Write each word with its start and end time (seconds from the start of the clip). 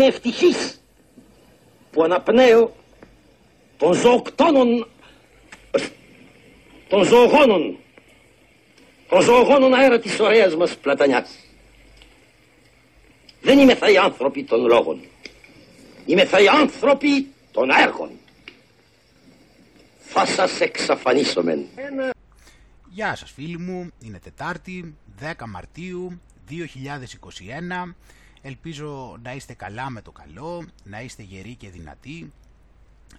Είμαι 0.00 0.08
ευτυχής 0.08 0.80
που 1.90 2.02
αναπνέω 2.02 2.76
των 3.76 3.94
ζωοκτώνων, 3.94 4.88
των 6.88 7.04
ζωογόνων, 7.04 7.78
των 9.08 9.20
ζωογόνων 9.22 9.74
αέρα 9.74 9.98
της 9.98 10.20
ωραίας 10.20 10.56
μας 10.56 10.76
πλατανιάς. 10.76 11.30
Δεν 13.40 13.58
είμαι 13.58 13.74
θα 13.74 13.90
οι 13.90 13.96
άνθρωποι 13.96 14.44
των 14.44 14.66
λόγων. 14.66 15.00
Είμαι 16.06 16.24
θα 16.24 16.40
οι 16.40 16.48
άνθρωποι 16.48 17.26
των 17.52 17.70
έργων. 17.70 18.10
Θα 19.98 20.26
σας 20.26 20.60
εξαφανίσομεν. 20.60 21.66
Γεια 22.90 23.16
σας 23.16 23.30
φίλοι 23.30 23.58
μου, 23.58 23.90
είναι 24.04 24.18
Τετάρτη, 24.18 24.94
10 25.20 25.46
Μαρτίου 25.48 26.20
2021. 26.48 27.94
Ελπίζω 28.42 29.18
να 29.22 29.34
είστε 29.34 29.54
καλά 29.54 29.90
με 29.90 30.02
το 30.02 30.12
καλό, 30.12 30.64
να 30.84 31.00
είστε 31.00 31.22
γεροί 31.22 31.54
και 31.54 31.70
δυνατοί. 31.70 32.32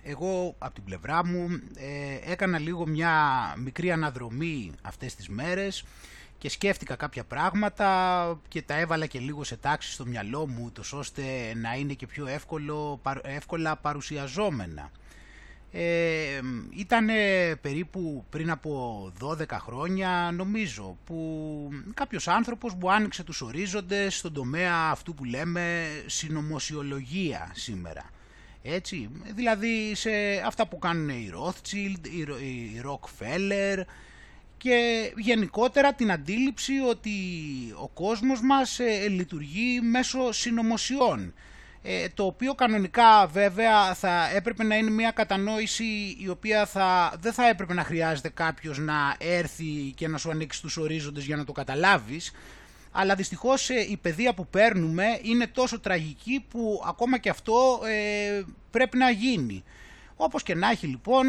Εγώ 0.03 0.55
από 0.57 0.73
την 0.73 0.83
πλευρά 0.83 1.25
μου 1.25 1.47
ε, 1.75 2.31
έκανα 2.31 2.59
λίγο 2.59 2.87
μια 2.87 3.13
μικρή 3.57 3.91
αναδρομή 3.91 4.71
αυτές 4.81 5.15
τις 5.15 5.29
μέρες 5.29 5.83
και 6.37 6.49
σκέφτηκα 6.49 6.95
κάποια 6.95 7.23
πράγματα 7.23 8.39
και 8.47 8.61
τα 8.61 8.77
έβαλα 8.77 9.05
και 9.05 9.19
λίγο 9.19 9.43
σε 9.43 9.57
τάξη 9.57 9.91
στο 9.91 10.05
μυαλό 10.05 10.47
μου 10.47 10.71
τόσο 10.71 10.97
ώστε 10.97 11.23
να 11.55 11.73
είναι 11.73 11.93
και 11.93 12.07
πιο 12.07 12.27
εύκολο, 12.27 13.01
εύκολα 13.21 13.75
παρουσιαζόμενα. 13.75 14.91
Ε, 15.73 16.39
ήταν 16.69 17.07
περίπου 17.61 18.25
πριν 18.29 18.51
από 18.51 19.11
12 19.21 19.45
χρόνια 19.49 20.31
νομίζω 20.33 20.97
που 21.05 21.69
κάποιος 21.93 22.27
άνθρωπος 22.27 22.75
που 22.75 22.91
άνοιξε 22.91 23.23
τους 23.23 23.41
ορίζοντες 23.41 24.17
στον 24.17 24.33
τομέα 24.33 24.75
αυτού 24.75 25.13
που 25.13 25.23
λέμε 25.23 25.87
συνωμοσιολογία 26.05 27.51
σήμερα. 27.53 28.09
Έτσι, 28.63 29.09
δηλαδή 29.35 29.95
σε 29.95 30.09
αυτά 30.45 30.67
που 30.67 30.79
κάνουν 30.79 31.09
οι 31.09 31.31
Rothschild, 31.33 32.07
οι 32.07 32.81
Rockefeller 32.85 33.83
και 34.57 35.11
γενικότερα 35.17 35.93
την 35.93 36.11
αντίληψη 36.11 36.73
ότι 36.89 37.11
ο 37.81 37.87
κόσμος 37.87 38.41
μας 38.41 38.79
ε, 38.79 39.07
λειτουργεί 39.07 39.81
μέσω 39.81 40.31
συνωμοσιών 40.31 41.19
ε, 41.19 41.33
το 42.13 42.25
οποίο 42.25 42.53
κανονικά 42.53 43.27
βέβαια 43.27 43.93
θα 43.93 44.29
έπρεπε 44.35 44.63
να 44.63 44.75
είναι 44.75 44.89
μια 44.89 45.11
κατανόηση 45.11 46.15
η 46.19 46.29
οποία 46.29 46.65
θα, 46.65 47.13
δεν 47.19 47.33
θα 47.33 47.47
έπρεπε 47.47 47.73
να 47.73 47.83
χρειάζεται 47.83 48.29
κάποιος 48.29 48.77
να 48.77 49.15
έρθει 49.17 49.93
και 49.95 50.07
να 50.07 50.17
σου 50.17 50.29
ανοίξει 50.31 50.61
τους 50.61 50.77
ορίζοντες 50.77 51.25
για 51.25 51.35
να 51.35 51.43
το 51.43 51.51
καταλάβεις 51.51 52.31
αλλά 52.91 53.15
δυστυχώς 53.15 53.69
ε, 53.69 53.87
η 53.89 53.97
παιδεία 53.97 54.33
που 54.33 54.47
παίρνουμε 54.47 55.05
είναι 55.21 55.47
τόσο 55.47 55.79
τραγική 55.79 56.45
που 56.49 56.83
ακόμα 56.87 57.17
και 57.17 57.29
αυτό 57.29 57.79
ε, 57.85 58.41
πρέπει 58.71 58.97
να 58.97 59.09
γίνει. 59.09 59.63
Όπως 60.15 60.43
και 60.43 60.55
να 60.55 60.69
έχει 60.69 60.87
λοιπόν, 60.87 61.25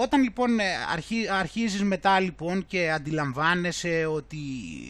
όταν 0.00 0.22
λοιπόν 0.22 0.50
αρχί, 0.92 1.28
αρχίζεις 1.30 1.82
μετά 1.82 2.20
λοιπόν 2.20 2.66
και 2.66 2.90
αντιλαμβάνεσαι 2.90 4.06
ότι 4.06 4.38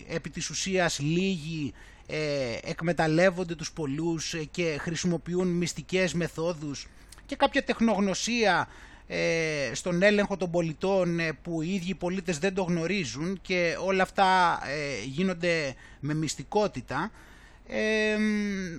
επί 0.08 0.30
της 0.30 0.50
ουσίας 0.50 0.98
λίγοι 0.98 1.74
ε, 2.11 2.70
εκμεταλλεύονται 2.70 3.55
τους 3.55 3.72
πολλούς 3.72 4.34
ε, 4.34 4.44
και 4.44 4.77
χρησιμοποιούν 4.80 5.48
μυστικές 5.48 6.14
μεθόδους 6.14 6.86
και 7.27 7.36
κάποια 7.36 7.64
τεχνογνωσία 7.64 8.68
ε, 9.07 9.70
στον 9.73 10.02
έλεγχο 10.02 10.36
των 10.36 10.51
πολιτών 10.51 11.20
που 11.42 11.62
οι 11.62 11.74
ίδιοι 11.74 11.95
πολίτες 11.95 12.39
δεν 12.39 12.55
το 12.55 12.62
γνωρίζουν 12.62 13.39
και 13.42 13.77
όλα 13.84 14.02
αυτά 14.02 14.58
γίνονται 15.05 15.74
με 16.01 16.14
μυστικότητα 16.14 17.11
ε, 17.73 18.17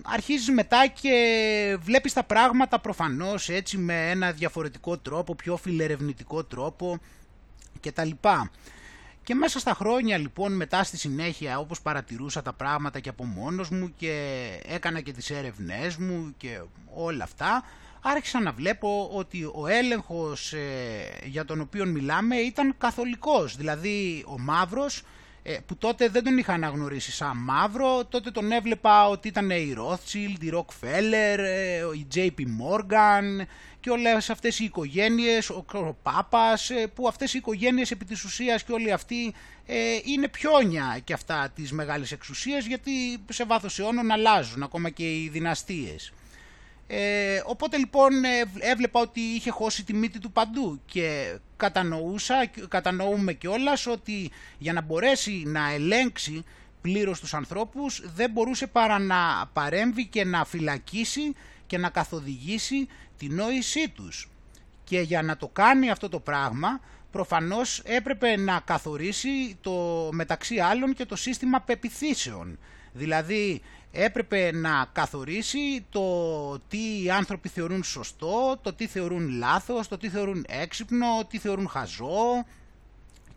αρχίζεις 0.03 0.49
μετά 0.49 0.87
και 1.01 1.77
βλέπεις 1.81 2.13
τα 2.13 2.23
πράγματα 2.23 2.79
προφανώς 2.79 3.49
έτσι 3.49 3.77
με 3.77 4.09
ένα 4.09 4.31
διαφορετικό 4.31 4.97
τρόπο, 4.97 5.35
πιο 5.35 5.57
φιλερευνητικό 5.57 6.43
τρόπο 6.43 6.99
και 7.79 7.91
τα 7.91 8.03
λοιπά. 8.03 8.51
Και 9.23 9.35
μέσα 9.35 9.59
στα 9.59 9.73
χρόνια 9.73 10.17
λοιπόν 10.17 10.55
μετά 10.55 10.83
στη 10.83 10.97
συνέχεια 10.97 11.59
όπως 11.59 11.81
παρατηρούσα 11.81 12.41
τα 12.41 12.53
πράγματα 12.53 12.99
και 12.99 13.09
από 13.09 13.23
μόνος 13.25 13.69
μου 13.69 13.93
και 13.97 14.47
έκανα 14.65 15.01
και 15.01 15.11
τις 15.13 15.29
έρευνές 15.29 15.95
μου 15.95 16.33
και 16.37 16.61
όλα 16.93 17.23
αυτά 17.23 17.63
άρχισα 18.01 18.41
να 18.41 18.51
βλέπω 18.51 19.09
ότι 19.13 19.43
ο 19.43 19.67
έλεγχος 19.67 20.53
ε, 20.53 20.59
για 21.23 21.45
τον 21.45 21.61
οποίο 21.61 21.85
μιλάμε 21.85 22.35
ήταν 22.35 22.75
καθολικός. 22.77 23.55
Δηλαδή 23.55 24.23
ο 24.27 24.39
μαύρος 24.39 24.97
ε, 24.97 25.03
που 25.65 25.77
τότε 25.77 26.09
δεν 26.09 26.23
τον 26.23 26.37
είχα 26.37 26.53
αναγνωρίσει 26.53 27.11
σαν 27.11 27.37
μαύρο, 27.37 28.05
τότε 28.05 28.31
τον 28.31 28.51
έβλεπα 28.51 29.07
ότι 29.07 29.27
ήταν 29.27 29.49
η 29.49 29.75
Rothschild, 29.77 30.43
η 30.43 30.51
Rockefeller, 30.53 31.37
ε, 31.37 31.77
η 31.93 32.07
JP 32.15 32.39
Morgan 32.39 33.45
και 33.79 33.89
όλες 33.89 34.29
αυτές 34.29 34.59
οι 34.59 34.63
οικογένειες, 34.63 35.49
ο, 35.49 35.65
ο 35.73 35.95
Πάπας, 36.03 36.69
ε, 36.69 36.87
που 36.87 37.07
αυτές 37.07 37.33
οι 37.33 37.37
οικογένειες 37.37 37.91
επί 37.91 38.05
της 38.05 38.23
ουσίας 38.23 38.63
και 38.63 38.71
όλοι 38.71 38.91
αυτοί 38.91 39.33
είναι 40.05 40.27
πιόνια 40.27 40.99
και 41.03 41.13
αυτά 41.13 41.51
της 41.55 41.71
μεγάλης 41.71 42.11
εξουσίας 42.11 42.65
γιατί 42.65 42.91
σε 43.29 43.45
βάθος 43.45 43.79
αιώνων 43.79 44.11
αλλάζουν 44.11 44.63
ακόμα 44.63 44.89
και 44.89 45.03
οι 45.03 45.29
δυναστείες. 45.31 46.11
Ε, 46.93 47.41
οπότε 47.45 47.77
λοιπόν 47.77 48.23
ε, 48.23 48.29
έβλεπα 48.59 48.99
ότι 48.99 49.19
είχε 49.19 49.49
χώσει 49.49 49.83
τη 49.83 49.93
μύτη 49.93 50.19
του 50.19 50.31
παντού 50.31 50.81
και 50.85 51.37
κατανοούσα, 51.57 52.49
κατανοούμε 52.67 53.33
κιόλας 53.33 53.87
ότι 53.87 54.31
για 54.57 54.73
να 54.73 54.81
μπορέσει 54.81 55.43
να 55.45 55.71
ελέγξει 55.71 56.43
πλήρως 56.81 57.19
τους 57.19 57.33
ανθρώπους 57.33 58.01
δεν 58.15 58.31
μπορούσε 58.31 58.67
παρά 58.67 58.99
να 58.99 59.49
παρέμβει 59.53 60.05
και 60.05 60.25
να 60.25 60.45
φυλακίσει 60.45 61.35
και 61.67 61.77
να 61.77 61.89
καθοδηγήσει 61.89 62.87
την 63.17 63.35
νόησή 63.35 63.89
τους. 63.89 64.29
Και 64.83 64.99
για 64.99 65.21
να 65.21 65.37
το 65.37 65.47
κάνει 65.47 65.89
αυτό 65.89 66.09
το 66.09 66.19
πράγμα 66.19 66.79
προφανώς 67.11 67.79
έπρεπε 67.85 68.37
να 68.37 68.59
καθορίσει 68.59 69.57
το 69.61 70.09
μεταξύ 70.11 70.59
άλλων 70.59 70.93
και 70.93 71.05
το 71.05 71.15
σύστημα 71.15 71.59
πεπιθήσεων. 71.61 72.59
Δηλαδή 72.93 73.61
έπρεπε 73.91 74.51
να 74.51 74.87
καθορίσει 74.91 75.85
το 75.89 76.59
τι 76.59 77.03
οι 77.03 77.09
άνθρωποι 77.09 77.49
θεωρούν 77.49 77.83
σωστό, 77.83 78.59
το 78.61 78.73
τι 78.73 78.87
θεωρούν 78.87 79.29
λάθος, 79.29 79.87
το 79.87 79.97
τι 79.97 80.09
θεωρούν 80.09 80.45
έξυπνο, 80.47 81.25
τι 81.29 81.37
θεωρούν 81.37 81.67
χαζό 81.67 82.45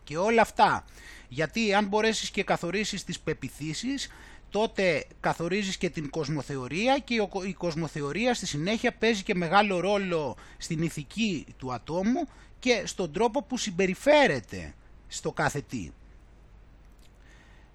και 0.03 0.17
όλα 0.17 0.41
αυτά. 0.41 0.85
Γιατί 1.27 1.73
αν 1.73 1.85
μπορέσεις 1.85 2.29
και 2.29 2.43
καθορίσεις 2.43 3.03
τις 3.03 3.19
πεπιθήσεις, 3.19 4.09
τότε 4.49 5.05
καθορίζεις 5.19 5.77
και 5.77 5.89
την 5.89 6.09
κοσμοθεωρία 6.09 6.97
και 6.99 7.13
η 7.47 7.53
κοσμοθεωρία 7.53 8.33
στη 8.33 8.45
συνέχεια 8.45 8.93
παίζει 8.93 9.23
και 9.23 9.35
μεγάλο 9.35 9.79
ρόλο 9.79 10.35
στην 10.57 10.81
ηθική 10.83 11.45
του 11.57 11.73
ατόμου 11.73 12.27
και 12.59 12.83
στον 12.85 13.11
τρόπο 13.11 13.43
που 13.43 13.57
συμπεριφέρεται 13.57 14.73
στο 15.07 15.31
κάθε 15.31 15.61
τι. 15.61 15.91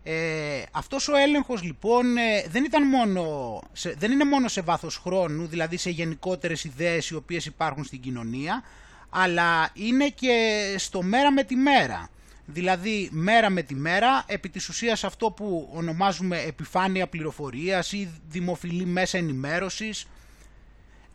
Ε, 0.02 0.62
αυτός 0.72 1.08
ο 1.08 1.16
έλεγχος 1.16 1.62
λοιπόν 1.62 2.16
ε, 2.16 2.44
δεν, 2.48 2.64
ήταν 2.64 2.88
μόνο, 2.88 3.62
δεν 3.96 4.12
είναι 4.12 4.24
μόνο 4.24 4.48
σε 4.48 4.60
βάθος 4.60 4.96
χρόνου, 4.96 5.46
δηλαδή 5.46 5.76
σε 5.76 5.90
γενικότερες 5.90 6.64
ιδέες 6.64 7.08
οι 7.08 7.14
οποίες 7.14 7.46
υπάρχουν 7.46 7.84
στην 7.84 8.00
κοινωνία, 8.00 8.62
αλλά 9.10 9.70
είναι 9.74 10.08
και 10.08 10.74
στο 10.78 11.02
μέρα 11.02 11.32
με 11.32 11.44
τη 11.44 11.56
μέρα. 11.56 12.08
Δηλαδή 12.46 13.08
μέρα 13.12 13.50
με 13.50 13.62
τη 13.62 13.74
μέρα, 13.74 14.24
επί 14.26 14.48
της 14.48 14.68
ουσίας 14.68 15.04
αυτό 15.04 15.30
που 15.30 15.70
ονομάζουμε 15.72 16.38
επιφάνεια 16.38 17.06
πληροφορίας 17.06 17.92
ή 17.92 18.10
δημοφιλή 18.28 18.84
μέσα 18.84 19.18
ενημέρωσης, 19.18 20.06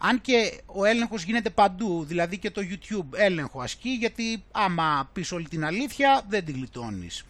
αν 0.07 0.21
και 0.21 0.61
ο 0.65 0.85
έλεγχος 0.85 1.23
γίνεται 1.23 1.49
παντού, 1.49 2.03
δηλαδή 2.07 2.37
και 2.37 2.51
το 2.51 2.61
YouTube 2.69 3.17
έλεγχο 3.17 3.61
ασκεί, 3.61 3.89
γιατί 3.89 4.43
άμα 4.51 5.09
πεις 5.13 5.31
όλη 5.31 5.47
την 5.47 5.65
αλήθεια 5.65 6.25
δεν 6.27 6.45
τη 6.45 6.51
γλιτώνεις. 6.51 7.25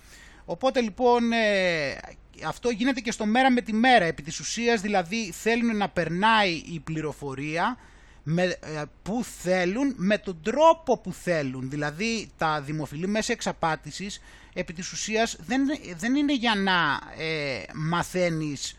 Οπότε 0.45 0.81
λοιπόν 0.81 1.31
ε, 1.31 1.98
αυτό 2.45 2.69
γίνεται 2.69 3.00
και 3.00 3.12
στο 3.12 3.25
μέρα 3.25 3.51
με 3.51 3.62
τη 3.62 3.74
μέρα. 3.74 4.06
Επί 4.06 4.22
της 4.22 4.39
ουσίας 4.39 4.81
δηλαδή 4.81 5.31
θέλουν 5.31 5.77
να 5.77 5.89
περνάει 5.89 6.51
η 6.51 6.80
πληροφορία 6.80 7.77
με, 8.24 8.44
ε, 8.44 8.83
που 9.04 9.24
θέλουν 9.42 9.94
με 9.98 10.18
τον 10.18 10.39
τρόπο 10.44 10.98
που 10.98 11.13
θέλουν. 11.13 11.69
Δηλαδή 11.69 12.30
τα 12.38 12.62
δημοφιλή 12.62 13.07
μέσα 13.07 13.31
εξαπάτησης 13.31 14.21
επί 14.54 14.74
της 14.74 14.92
ουσίας 14.92 15.38
δεν, 15.39 15.62
δεν 15.98 16.16
είναι 16.16 16.36
για 16.36 16.56
να 16.56 17.00
ε, 17.24 17.63
μαθαίνεις 17.74 18.78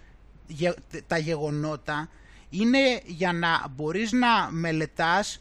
τα 1.06 1.18
γεγονότα 1.18 2.08
είναι 2.50 3.00
για 3.04 3.32
να 3.32 3.68
μπορείς 3.68 4.12
να 4.12 4.50
μελετάς 4.50 5.40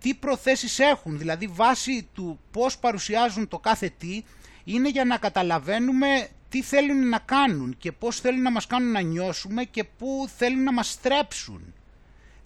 τι 0.00 0.14
προθέσεις 0.14 0.78
έχουν 0.78 1.18
δηλαδή 1.18 1.46
βάσει 1.46 2.08
του 2.14 2.40
πώς 2.50 2.78
παρουσιάζουν 2.78 3.48
το 3.48 3.58
κάθε 3.58 3.92
τι 3.98 4.22
είναι 4.64 4.88
για 4.88 5.04
να 5.04 5.16
καταλαβαίνουμε 5.16 6.28
τι 6.48 6.62
θέλουν 6.62 7.08
να 7.08 7.18
κάνουν 7.18 7.76
και 7.78 7.92
πώς 7.92 8.20
θέλουν 8.20 8.42
να 8.42 8.50
μας 8.50 8.66
κάνουν 8.66 8.92
να 8.92 9.00
νιώσουμε 9.00 9.64
και 9.64 9.84
πού 9.84 10.28
θέλουν 10.36 10.62
να 10.62 10.72
μας 10.72 10.90
στρέψουν. 10.90 11.74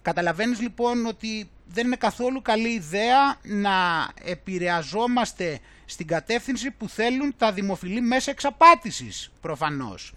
Καταλαβαίνεις 0.01 0.59
λοιπόν 0.61 1.05
ότι 1.05 1.49
δεν 1.67 1.85
είναι 1.85 1.95
καθόλου 1.95 2.41
καλή 2.41 2.69
ιδέα 2.69 3.37
να 3.43 4.07
επηρεαζόμαστε 4.23 5.59
στην 5.85 6.07
κατεύθυνση 6.07 6.71
που 6.71 6.89
θέλουν 6.89 7.33
τα 7.37 7.51
δημοφιλή 7.51 8.01
μέσα 8.01 8.31
εξαπάτησης 8.31 9.31
προφανώς. 9.41 10.13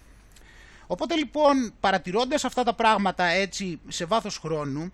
Οπότε 0.87 1.15
λοιπόν 1.15 1.73
παρατηρώντας 1.79 2.45
αυτά 2.45 2.63
τα 2.63 2.73
πράγματα 2.73 3.23
έτσι 3.23 3.79
σε 3.87 4.05
βάθος 4.05 4.37
χρόνου 4.37 4.91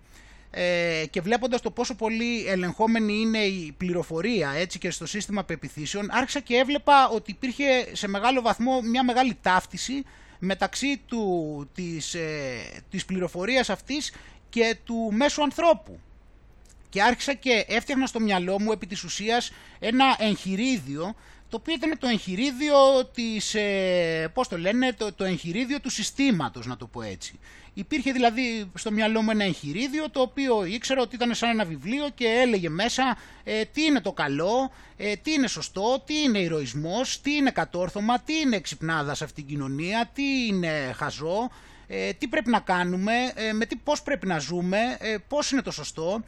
ε, 0.50 1.04
και 1.10 1.20
βλέποντας 1.20 1.60
το 1.60 1.70
πόσο 1.70 1.94
πολύ 1.94 2.46
ελεγχόμενη 2.46 3.12
είναι 3.12 3.38
η 3.38 3.74
πληροφορία 3.76 4.50
έτσι 4.50 4.78
και 4.78 4.90
στο 4.90 5.06
σύστημα 5.06 5.44
πεπιθήσεων 5.44 6.08
άρχισα 6.10 6.40
και 6.40 6.56
έβλεπα 6.56 7.08
ότι 7.08 7.30
υπήρχε 7.30 7.64
σε 7.92 8.08
μεγάλο 8.08 8.40
βαθμό 8.40 8.80
μια 8.80 9.04
μεγάλη 9.04 9.38
ταύτιση 9.42 10.04
μεταξύ 10.38 11.00
του, 11.06 11.68
της, 11.74 12.14
ε, 12.14 12.82
της 12.90 13.04
πληροφορίας 13.04 13.70
αυτής 13.70 14.12
και 14.48 14.76
του 14.84 15.10
μέσου 15.12 15.42
ανθρώπου. 15.42 16.00
Και 16.88 17.02
άρχισα 17.02 17.34
και 17.34 17.64
έφτιαχνα 17.68 18.06
στο 18.06 18.20
μυαλό 18.20 18.60
μου 18.60 18.72
επί 18.72 18.86
της 18.86 19.04
ουσίας 19.04 19.52
ένα 19.78 20.16
εγχειρίδιο 20.18 21.14
το 21.52 21.58
οποίο 21.60 21.74
ήταν 21.74 21.98
το 21.98 22.06
εγχειρίδιο 22.06 23.04
της, 23.14 23.54
ε, 23.54 24.30
πώς 24.34 24.48
το 24.48 24.58
λένε, 24.58 24.92
το, 24.92 25.12
το 25.12 25.24
εγχειρίδιο 25.24 25.80
του 25.80 25.90
συστήματος 25.90 26.66
να 26.66 26.76
το 26.76 26.86
πω 26.86 27.02
έτσι. 27.02 27.38
Υπήρχε 27.74 28.12
δηλαδή 28.12 28.70
στο 28.74 28.90
μυαλό 28.90 29.22
μου 29.22 29.30
ένα 29.30 29.44
εγχειρίδιο 29.44 30.10
το 30.10 30.20
οποίο 30.20 30.64
ήξερα 30.64 31.00
ότι 31.00 31.14
ήταν 31.14 31.34
σαν 31.34 31.50
ένα 31.50 31.64
βιβλίο 31.64 32.08
και 32.14 32.26
έλεγε 32.26 32.68
μέσα 32.68 33.16
ε, 33.44 33.64
τι 33.64 33.84
είναι 33.84 34.00
το 34.00 34.12
καλό, 34.12 34.70
ε, 34.96 35.16
τι 35.16 35.32
είναι 35.32 35.46
σωστό, 35.46 36.02
τι 36.06 36.22
είναι 36.22 36.38
ηρωισμός, 36.38 37.20
τι 37.20 37.34
είναι 37.34 37.50
κατόρθωμα, 37.50 38.20
τι 38.20 38.38
είναι 38.38 38.56
εξυπνάδα 38.56 39.14
σε 39.14 39.24
αυτήν 39.24 39.46
την 39.46 39.54
κοινωνία, 39.54 40.10
τι 40.14 40.46
είναι 40.46 40.92
χαζό, 40.96 41.50
ε, 41.86 42.12
τι 42.12 42.28
πρέπει 42.28 42.50
να 42.50 42.60
κάνουμε, 42.60 43.12
με 43.52 43.66
τι, 43.66 43.76
πώς 43.76 44.02
πρέπει 44.02 44.26
να 44.26 44.38
ζούμε, 44.38 44.78
πώς 45.28 45.50
είναι 45.50 45.62
το 45.62 45.70
σωστό. 45.70 46.22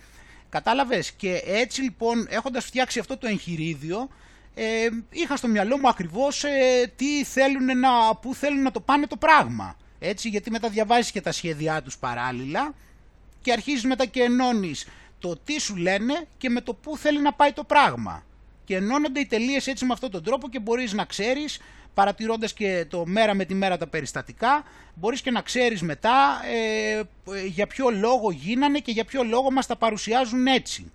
Κατάλαβες; 0.49 1.13
Και 1.13 1.43
έτσι 1.47 1.83
λοιπόν 1.83 2.27
έχοντας 2.31 2.65
φτιάξει 2.65 2.99
αυτό 2.99 3.17
το 3.17 3.27
εγχειρίδιο 3.27 4.09
ε, 4.55 4.89
είχα 5.11 5.37
στο 5.37 5.49
μυαλό 5.49 5.79
μου 5.79 5.89
ακριβώς 5.89 6.45
ε, 6.45 6.93
τι 6.97 7.25
θέλουν 7.25 7.79
να, 7.79 8.17
πού 8.17 8.35
θέλουν 8.35 8.63
να 8.63 8.71
το 8.71 8.81
πάνε 8.81 9.07
το 9.07 9.17
πράγμα. 9.17 9.77
Έτσι, 9.99 10.29
γιατί 10.29 10.51
μετά 10.51 10.69
διαβάζεις 10.69 11.11
και 11.11 11.21
τα 11.21 11.33
σχέδιά 11.33 11.83
τους 11.83 11.99
παράλληλα 11.99 12.75
και 13.43 13.53
αρχίζεις 13.53 13.85
μετά 13.85 14.07
και 14.07 14.23
ενώνεις 14.23 14.87
το 15.19 15.37
τι 15.45 15.61
σου 15.61 15.77
λένε 15.77 16.27
και 16.39 16.49
με 16.49 16.61
το 16.61 16.75
πού 16.75 16.97
θέλει 16.97 17.21
να 17.21 17.33
πάει 17.33 17.53
το 17.53 17.65
πράγμα. 17.65 18.25
Και 18.65 18.77
ενώνονται 18.77 19.21
οι 19.21 19.27
τελείες 19.27 19.67
έτσι 19.67 19.85
με 19.85 19.93
αυτόν 19.93 20.11
τον 20.11 20.23
τρόπο 20.23 20.49
και 20.49 20.59
μπορείς 20.59 20.93
να 20.93 21.05
ξέρεις, 21.05 21.61
παρατηρώντας 21.95 22.53
και 22.53 22.87
το 22.89 23.07
μέρα 23.07 23.35
με 23.35 23.45
τη 23.45 23.55
μέρα 23.55 23.77
τα 23.77 23.87
περιστατικά, 23.87 24.65
μπορείς 24.95 25.21
και 25.21 25.31
να 25.31 25.41
ξέρεις 25.41 25.83
μετά 25.83 26.41
ε, 26.45 27.03
για 27.47 27.67
ποιο 27.67 27.91
λόγο 27.91 28.31
γίνανε 28.31 28.79
και 28.79 28.93
για 28.93 29.05
ποιο 29.05 29.23
λόγο 29.23 29.51
μας 29.51 29.67
τα 29.67 29.77
παρουσιάζουν 29.77 30.47
έτσι. 30.47 30.93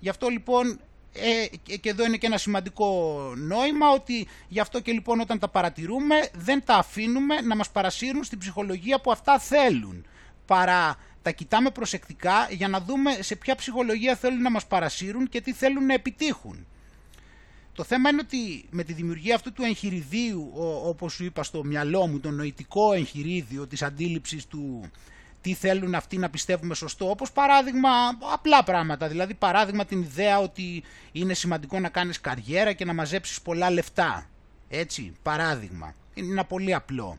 Γι' 0.00 0.08
αυτό 0.08 0.28
λοιπόν 0.28 0.80
ε, 1.14 1.76
και 1.76 1.88
εδώ 1.88 2.04
είναι 2.04 2.16
και 2.16 2.26
ένα 2.26 2.38
σημαντικό 2.38 3.18
νόημα 3.36 3.90
ότι 3.90 4.28
γι' 4.48 4.60
αυτό 4.60 4.80
και 4.80 4.92
λοιπόν 4.92 5.20
όταν 5.20 5.38
τα 5.38 5.48
παρατηρούμε 5.48 6.14
δεν 6.34 6.64
τα 6.64 6.74
αφήνουμε 6.74 7.40
να 7.40 7.56
μας 7.56 7.70
παρασύρουν 7.70 8.24
στην 8.24 8.38
ψυχολογία 8.38 9.00
που 9.00 9.10
αυτά 9.10 9.38
θέλουν 9.38 10.06
παρά 10.46 10.96
τα 11.22 11.30
κοιτάμε 11.30 11.70
προσεκτικά 11.70 12.48
για 12.50 12.68
να 12.68 12.80
δούμε 12.80 13.18
σε 13.20 13.36
ποια 13.36 13.54
ψυχολογία 13.54 14.16
θέλουν 14.16 14.42
να 14.42 14.50
μας 14.50 14.66
παρασύρουν 14.66 15.28
και 15.28 15.40
τι 15.40 15.52
θέλουν 15.52 15.86
να 15.86 15.94
επιτύχουν. 15.94 16.66
Το 17.74 17.84
θέμα 17.84 18.10
είναι 18.10 18.20
ότι 18.24 18.64
με 18.70 18.82
τη 18.82 18.92
δημιουργία 18.92 19.34
αυτού 19.34 19.52
του 19.52 19.62
εγχειριδίου, 19.62 20.52
όπως 20.84 21.12
σου 21.12 21.24
είπα 21.24 21.42
στο 21.42 21.64
μυαλό 21.64 22.06
μου, 22.06 22.20
το 22.20 22.30
νοητικό 22.30 22.92
εγχειρίδιο 22.92 23.66
της 23.66 23.82
αντίληψης 23.82 24.46
του 24.46 24.90
τι 25.42 25.54
θέλουν 25.54 25.94
αυτοί 25.94 26.18
να 26.18 26.30
πιστεύουμε 26.30 26.74
σωστό, 26.74 27.10
όπως 27.10 27.32
παράδειγμα 27.32 27.88
απλά 28.32 28.62
πράγματα, 28.62 29.08
δηλαδή 29.08 29.34
παράδειγμα 29.34 29.84
την 29.84 30.02
ιδέα 30.02 30.38
ότι 30.38 30.82
είναι 31.12 31.34
σημαντικό 31.34 31.78
να 31.80 31.88
κάνεις 31.88 32.20
καριέρα 32.20 32.72
και 32.72 32.84
να 32.84 32.94
μαζέψεις 32.94 33.40
πολλά 33.40 33.70
λεφτά, 33.70 34.26
έτσι, 34.68 35.12
παράδειγμα, 35.22 35.94
είναι 36.14 36.32
ένα 36.32 36.44
πολύ 36.44 36.74
απλό. 36.74 37.18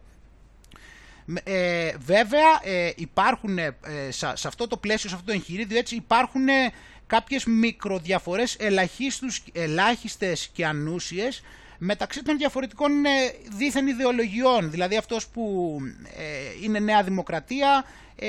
Ε, 1.43 1.93
βέβαια 1.97 2.59
ε, 2.63 2.91
υπάρχουν 2.95 3.57
ε, 3.57 3.75
σε, 4.09 4.27
αυτό 4.27 4.67
το 4.67 4.77
πλαίσιο, 4.77 5.09
σε 5.09 5.15
αυτό 5.15 5.27
το 5.27 5.33
εγχειρίδιο 5.33 5.77
έτσι 5.77 5.95
υπάρχουν 5.95 6.47
ε, 6.47 6.71
κάποιες 7.07 7.45
μικροδιαφορές 7.45 8.55
ελαχίστους, 8.59 9.43
ελάχιστες 9.53 10.49
και 10.53 10.65
ανούσιες 10.65 11.41
μεταξύ 11.77 12.23
των 12.23 12.37
διαφορετικών 12.37 13.05
ε, 13.05 13.09
δίθεν 13.57 13.87
ιδεολογιών. 13.87 14.71
Δηλαδή 14.71 14.97
αυτός 14.97 15.27
που 15.27 15.77
ε, 16.17 16.63
είναι 16.63 16.79
Νέα 16.79 17.03
Δημοκρατία 17.03 17.85
ε, 18.15 18.27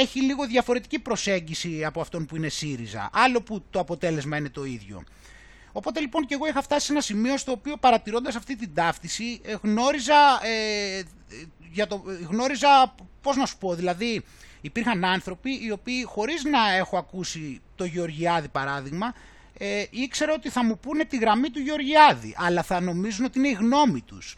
έχει 0.00 0.20
λίγο 0.20 0.46
διαφορετική 0.46 0.98
προσέγγιση 0.98 1.84
από 1.84 2.00
αυτόν 2.00 2.26
που 2.26 2.36
είναι 2.36 2.48
ΣΥΡΙΖΑ. 2.48 3.10
Άλλο 3.12 3.42
που 3.42 3.64
το 3.70 3.78
αποτέλεσμα 3.78 4.36
είναι 4.36 4.48
το 4.48 4.64
ίδιο. 4.64 5.04
Οπότε 5.72 6.00
λοιπόν 6.00 6.26
και 6.26 6.34
εγώ 6.34 6.46
είχα 6.46 6.62
φτάσει 6.62 6.86
σε 6.86 6.92
ένα 6.92 7.00
σημείο 7.00 7.36
στο 7.36 7.52
οποίο 7.52 7.76
παρατηρώντας 7.76 8.36
αυτή 8.36 8.56
την 8.56 8.74
ταύτιση 8.74 9.40
γνώριζα, 9.62 10.40
ε, 10.42 11.02
για 11.72 11.86
το, 11.86 12.02
γνώριζα 12.28 12.94
πώς 13.20 13.36
να 13.36 13.46
σου 13.46 13.58
πω, 13.58 13.74
δηλαδή 13.74 14.24
υπήρχαν 14.60 15.04
άνθρωποι 15.04 15.50
οι 15.64 15.70
οποίοι 15.70 16.04
χωρίς 16.04 16.44
να 16.44 16.74
έχω 16.74 16.96
ακούσει 16.96 17.60
το 17.74 17.84
Γεωργιάδη 17.84 18.48
παράδειγμα 18.48 19.14
ε, 19.58 19.84
ήξερα 19.90 20.32
ότι 20.32 20.48
θα 20.48 20.64
μου 20.64 20.78
πούνε 20.78 21.04
τη 21.04 21.16
γραμμή 21.16 21.50
του 21.50 21.60
Γεωργιάδη, 21.60 22.34
αλλά 22.36 22.62
θα 22.62 22.80
νομίζουν 22.80 23.24
ότι 23.24 23.38
είναι 23.38 23.48
η 23.48 23.52
γνώμη 23.52 24.00
τους. 24.00 24.36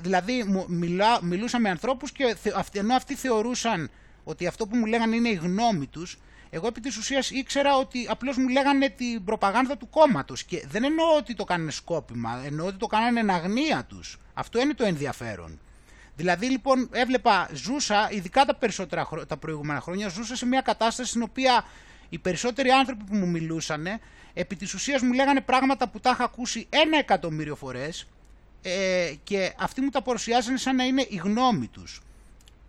Δηλαδή 0.00 0.64
μιλά, 0.66 1.24
μιλούσα 1.24 1.58
με 1.58 1.70
ανθρώπους 1.70 2.12
και 2.12 2.36
ενώ 2.72 2.94
αυτοί 2.94 3.14
θεωρούσαν 3.14 3.90
ότι 4.24 4.46
αυτό 4.46 4.66
που 4.66 4.76
μου 4.76 4.86
λέγανε 4.86 5.16
είναι 5.16 5.28
η 5.28 5.34
γνώμη 5.34 5.86
τους, 5.86 6.18
εγώ 6.50 6.66
επί 6.66 6.80
της 6.80 6.96
ουσίας 6.96 7.30
ήξερα 7.30 7.76
ότι 7.76 8.06
απλώς 8.08 8.36
μου 8.36 8.48
λέγανε 8.48 8.88
την 8.88 9.24
προπαγάνδα 9.24 9.76
του 9.76 9.88
κόμματος 9.88 10.44
και 10.44 10.66
δεν 10.66 10.84
εννοώ 10.84 11.16
ότι 11.16 11.34
το 11.34 11.44
κάνανε 11.44 11.70
σκόπιμα, 11.70 12.42
εννοώ 12.44 12.66
ότι 12.66 12.76
το 12.76 12.86
κάνανε 12.86 13.20
εν 13.20 13.30
αγνία 13.30 13.84
τους. 13.88 14.18
Αυτό 14.34 14.60
είναι 14.60 14.74
το 14.74 14.84
ενδιαφέρον. 14.84 15.60
Δηλαδή 16.16 16.46
λοιπόν 16.46 16.88
έβλεπα, 16.92 17.48
ζούσα, 17.52 18.10
ειδικά 18.10 18.44
τα 18.44 18.54
περισσότερα 18.54 19.08
τα 19.26 19.36
προηγούμενα 19.36 19.80
χρόνια, 19.80 20.08
ζούσα 20.08 20.36
σε 20.36 20.46
μια 20.46 20.60
κατάσταση 20.60 21.08
στην 21.08 21.22
οποία 21.22 21.64
οι 22.08 22.18
περισσότεροι 22.18 22.70
άνθρωποι 22.70 23.04
που 23.04 23.14
μου 23.14 23.28
μιλούσαν, 23.28 23.86
επί 24.34 24.56
της 24.56 24.74
ουσίας 24.74 25.02
μου 25.02 25.12
λέγανε 25.12 25.40
πράγματα 25.40 25.88
που 25.88 26.00
τα 26.00 26.10
είχα 26.10 26.24
ακούσει 26.24 26.66
ένα 26.70 26.98
εκατομμύριο 26.98 27.56
φορές 27.56 28.06
ε, 28.66 29.14
και 29.24 29.54
αυτοί 29.58 29.80
μου 29.80 29.88
τα 29.88 30.02
παρουσιάζανε 30.02 30.58
σαν 30.58 30.76
να 30.76 30.84
είναι 30.84 31.06
η 31.08 31.16
γνώμη 31.16 31.66
τους. 31.66 32.02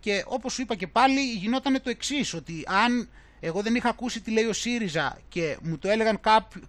Και 0.00 0.24
όπως 0.26 0.52
σου 0.52 0.62
είπα 0.62 0.74
και 0.74 0.86
πάλι 0.86 1.20
γινόταν 1.20 1.82
το 1.82 1.90
εξής 1.90 2.34
ότι 2.34 2.64
αν 2.66 3.08
εγώ 3.40 3.62
δεν 3.62 3.74
είχα 3.74 3.88
ακούσει 3.88 4.20
τι 4.20 4.30
λέει 4.30 4.44
ο 4.44 4.52
ΣΥΡΙΖΑ 4.52 5.18
και 5.28 5.56
μου 5.62 5.78
το 5.78 5.88
έλεγαν 5.88 6.20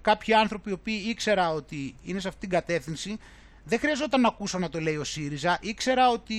κάποιοι 0.01 0.34
άνθρωποι 0.34 0.69
οι 0.69 0.74
οποίοι 0.74 1.03
ήξερα 1.07 1.50
ότι 1.50 1.96
είναι 2.03 2.19
σε 2.19 2.27
αυτήν 2.27 2.50
την 2.50 2.60
κατεύθυνση, 2.60 3.17
δεν 3.63 3.79
χρειαζόταν 3.79 4.22
να 4.22 4.27
ακούσω 4.27 4.60
να 4.60 4.69
το 4.69 4.79
λέει 4.79 4.96
ο 4.96 5.03
ΣΥΡΙΖΑ, 5.03 5.57
ήξερα 5.62 6.10
ότι 6.10 6.36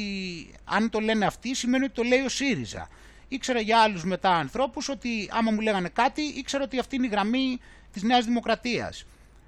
αν 0.64 0.90
το 0.90 1.00
λένε 1.00 1.26
αυτοί 1.26 1.54
σημαίνει 1.54 1.84
ότι 1.84 1.94
το 1.94 2.02
λέει 2.02 2.20
ο 2.20 2.28
ΣΥΡΙΖΑ 2.28 2.88
ήξερα 3.28 3.60
για 3.60 3.78
άλλους 3.78 4.04
μετά 4.04 4.30
ανθρώπους 4.30 4.88
ότι 4.88 5.28
άμα 5.32 5.50
μου 5.50 5.60
λέγανε 5.60 5.88
κάτι 5.88 6.22
ήξερα 6.22 6.64
ότι 6.64 6.78
αυτή 6.78 6.96
είναι 6.96 7.06
η 7.06 7.08
γραμμή 7.08 7.60
της 7.92 8.02
Νέας 8.02 8.24
Δημοκρατίας. 8.24 9.04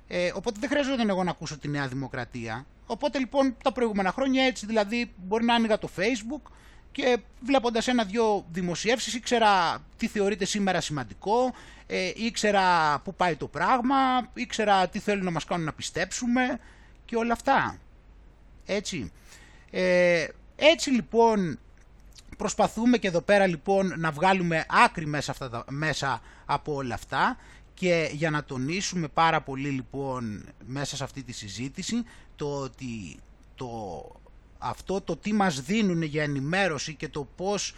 Ε, 0.08 0.30
οπότε 0.34 0.56
δεν 0.60 0.68
χρειαζόταν 0.68 1.08
εγώ 1.08 1.24
να 1.24 1.30
ακούσω 1.30 1.58
τη 1.58 1.68
Νέα 1.68 1.88
Δημοκρατία. 1.88 2.66
Οπότε 2.90 3.18
λοιπόν 3.18 3.56
τα 3.62 3.72
προηγούμενα 3.72 4.12
χρόνια 4.12 4.44
έτσι 4.44 4.66
δηλαδή 4.66 5.12
μπορεί 5.16 5.44
να 5.44 5.54
άνοιγα 5.54 5.78
το 5.78 5.88
facebook 5.96 6.50
και 6.92 7.18
βλέποντας 7.40 7.88
ένα-δυο 7.88 8.46
δημοσιεύσεις 8.50 9.14
ήξερα 9.14 9.78
τι 9.96 10.06
θεωρείται 10.06 10.44
σήμερα 10.44 10.80
σημαντικό, 10.80 11.54
ε, 11.86 12.10
ήξερα 12.14 12.98
πού 13.04 13.14
πάει 13.14 13.36
το 13.36 13.48
πράγμα, 13.48 13.96
ήξερα 14.34 14.88
τι 14.88 14.98
θέλουν 14.98 15.24
να 15.24 15.30
μας 15.30 15.44
κάνουν 15.44 15.64
να 15.64 15.72
πιστέψουμε 15.72 16.58
και 17.04 17.16
όλα 17.16 17.32
αυτά. 17.32 17.78
Έτσι. 18.66 19.12
Ε, 19.70 20.26
έτσι 20.56 20.90
λοιπόν 20.90 21.58
προσπαθούμε 22.36 22.98
και 22.98 23.08
εδώ 23.08 23.20
πέρα 23.20 23.46
λοιπόν 23.46 23.94
να 23.96 24.10
βγάλουμε 24.10 24.66
άκρη 24.84 25.06
μέσα, 25.06 25.30
αυτά 25.30 25.64
μέσα 25.68 26.20
από 26.44 26.74
όλα 26.74 26.94
αυτά 26.94 27.36
και 27.74 28.10
για 28.12 28.30
να 28.30 28.44
τονίσουμε 28.44 29.08
πάρα 29.08 29.40
πολύ 29.40 29.68
λοιπόν 29.68 30.44
μέσα 30.66 30.96
σε 30.96 31.04
αυτή 31.04 31.22
τη 31.22 31.32
συζήτηση 31.32 32.04
το 32.40 32.60
ότι 32.60 33.18
το, 33.54 33.68
αυτό 34.58 35.00
το 35.00 35.16
τι 35.16 35.32
μας 35.32 35.60
δίνουν 35.60 36.02
για 36.02 36.22
ενημέρωση 36.22 36.94
και 36.94 37.08
το 37.08 37.28
πώς 37.36 37.74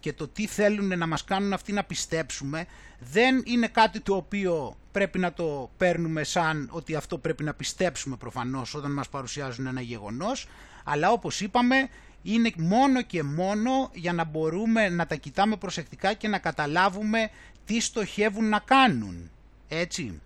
και 0.00 0.12
το 0.12 0.28
τι 0.28 0.46
θέλουν 0.46 0.98
να 0.98 1.06
μας 1.06 1.24
κάνουν 1.24 1.52
αυτοί 1.52 1.72
να 1.72 1.84
πιστέψουμε 1.84 2.66
δεν 2.98 3.42
είναι 3.46 3.68
κάτι 3.68 4.00
το 4.00 4.14
οποίο 4.14 4.76
πρέπει 4.92 5.18
να 5.18 5.32
το 5.32 5.70
παίρνουμε 5.76 6.24
σαν 6.24 6.68
ότι 6.72 6.94
αυτό 6.94 7.18
πρέπει 7.18 7.44
να 7.44 7.54
πιστέψουμε 7.54 8.16
προφανώς 8.16 8.74
όταν 8.74 8.92
μας 8.92 9.08
παρουσιάζουν 9.08 9.66
ένα 9.66 9.80
γεγονός 9.80 10.48
αλλά 10.84 11.10
όπως 11.10 11.40
είπαμε 11.40 11.88
είναι 12.22 12.52
μόνο 12.56 13.02
και 13.02 13.22
μόνο 13.22 13.90
για 13.94 14.12
να 14.12 14.24
μπορούμε 14.24 14.88
να 14.88 15.06
τα 15.06 15.14
κοιτάμε 15.14 15.56
προσεκτικά 15.56 16.12
και 16.12 16.28
να 16.28 16.38
καταλάβουμε 16.38 17.30
τι 17.64 17.80
στοχεύουν 17.80 18.48
να 18.48 18.58
κάνουν. 18.58 19.30
Έτσι. 19.68 20.20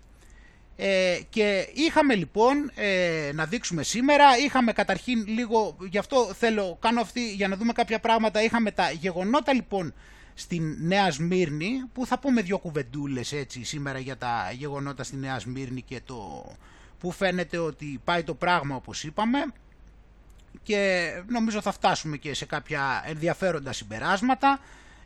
Ε, 0.77 1.19
και 1.29 1.69
είχαμε 1.73 2.15
λοιπόν 2.15 2.71
ε, 2.75 3.31
να 3.33 3.45
δείξουμε 3.45 3.83
σήμερα, 3.83 4.37
είχαμε 4.37 4.73
καταρχήν 4.73 5.25
λίγο, 5.27 5.77
γι' 5.89 5.97
αυτό 5.97 6.33
θέλω, 6.37 6.77
κάνω 6.81 7.01
αυτή 7.01 7.33
για 7.33 7.47
να 7.47 7.55
δούμε 7.55 7.73
κάποια 7.73 7.99
πράγματα, 7.99 8.43
είχαμε 8.43 8.71
τα 8.71 8.91
γεγονότα 8.91 9.53
λοιπόν 9.53 9.93
στην 10.33 10.77
Νέα 10.79 11.11
Σμύρνη, 11.11 11.83
που 11.93 12.05
θα 12.05 12.19
πούμε 12.19 12.41
δύο 12.41 12.57
κουβεντούλες 12.57 13.31
έτσι 13.31 13.63
σήμερα 13.63 13.99
για 13.99 14.17
τα 14.17 14.51
γεγονότα 14.57 15.03
στη 15.03 15.15
Νέα 15.15 15.39
Σμύρνη 15.39 15.81
και 15.81 16.01
το 16.05 16.45
που 16.99 17.11
φαίνεται 17.11 17.57
ότι 17.57 18.01
πάει 18.03 18.23
το 18.23 18.33
πράγμα 18.33 18.75
όπως 18.75 19.03
είπαμε. 19.03 19.45
Και 20.63 21.09
νομίζω 21.27 21.61
θα 21.61 21.71
φτάσουμε 21.71 22.17
και 22.17 22.33
σε 22.33 22.45
κάποια 22.45 23.03
ενδιαφέροντα 23.05 23.73
συμπεράσματα. 23.73 24.59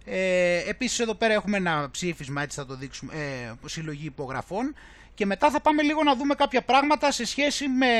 Ε, 0.05 0.69
επίσης 0.69 0.99
εδώ 0.99 1.13
πέρα 1.13 1.33
έχουμε 1.33 1.57
ένα 1.57 1.89
ψήφισμα, 1.91 2.41
έτσι 2.41 2.59
θα 2.59 2.65
το 2.65 2.75
δείξουμε, 2.75 3.13
ε, 3.13 3.67
συλλογή 3.67 4.05
υπογραφών 4.05 4.73
και 5.19 5.25
μετά 5.25 5.49
θα 5.49 5.61
πάμε 5.61 5.81
λίγο 5.81 6.03
να 6.03 6.15
δούμε 6.15 6.35
κάποια 6.35 6.61
πράγματα 6.61 7.11
σε 7.11 7.25
σχέση 7.25 7.67
με 7.67 7.93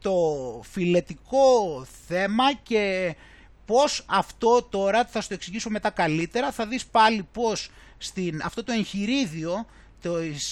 το 0.00 0.14
φιλετικό 0.70 1.84
θέμα 2.06 2.52
και 2.62 3.14
πώς 3.64 4.04
αυτό 4.06 4.62
τώρα, 4.62 5.04
θα 5.04 5.20
σου 5.20 5.28
το 5.28 5.34
εξηγήσω 5.34 5.70
μετά 5.70 5.90
καλύτερα, 5.90 6.52
θα 6.52 6.66
δεις 6.66 6.86
πάλι 6.86 7.28
πώς 7.32 7.70
στην, 7.98 8.40
αυτό 8.44 8.64
το 8.64 8.72
εγχειρίδιο 8.72 9.66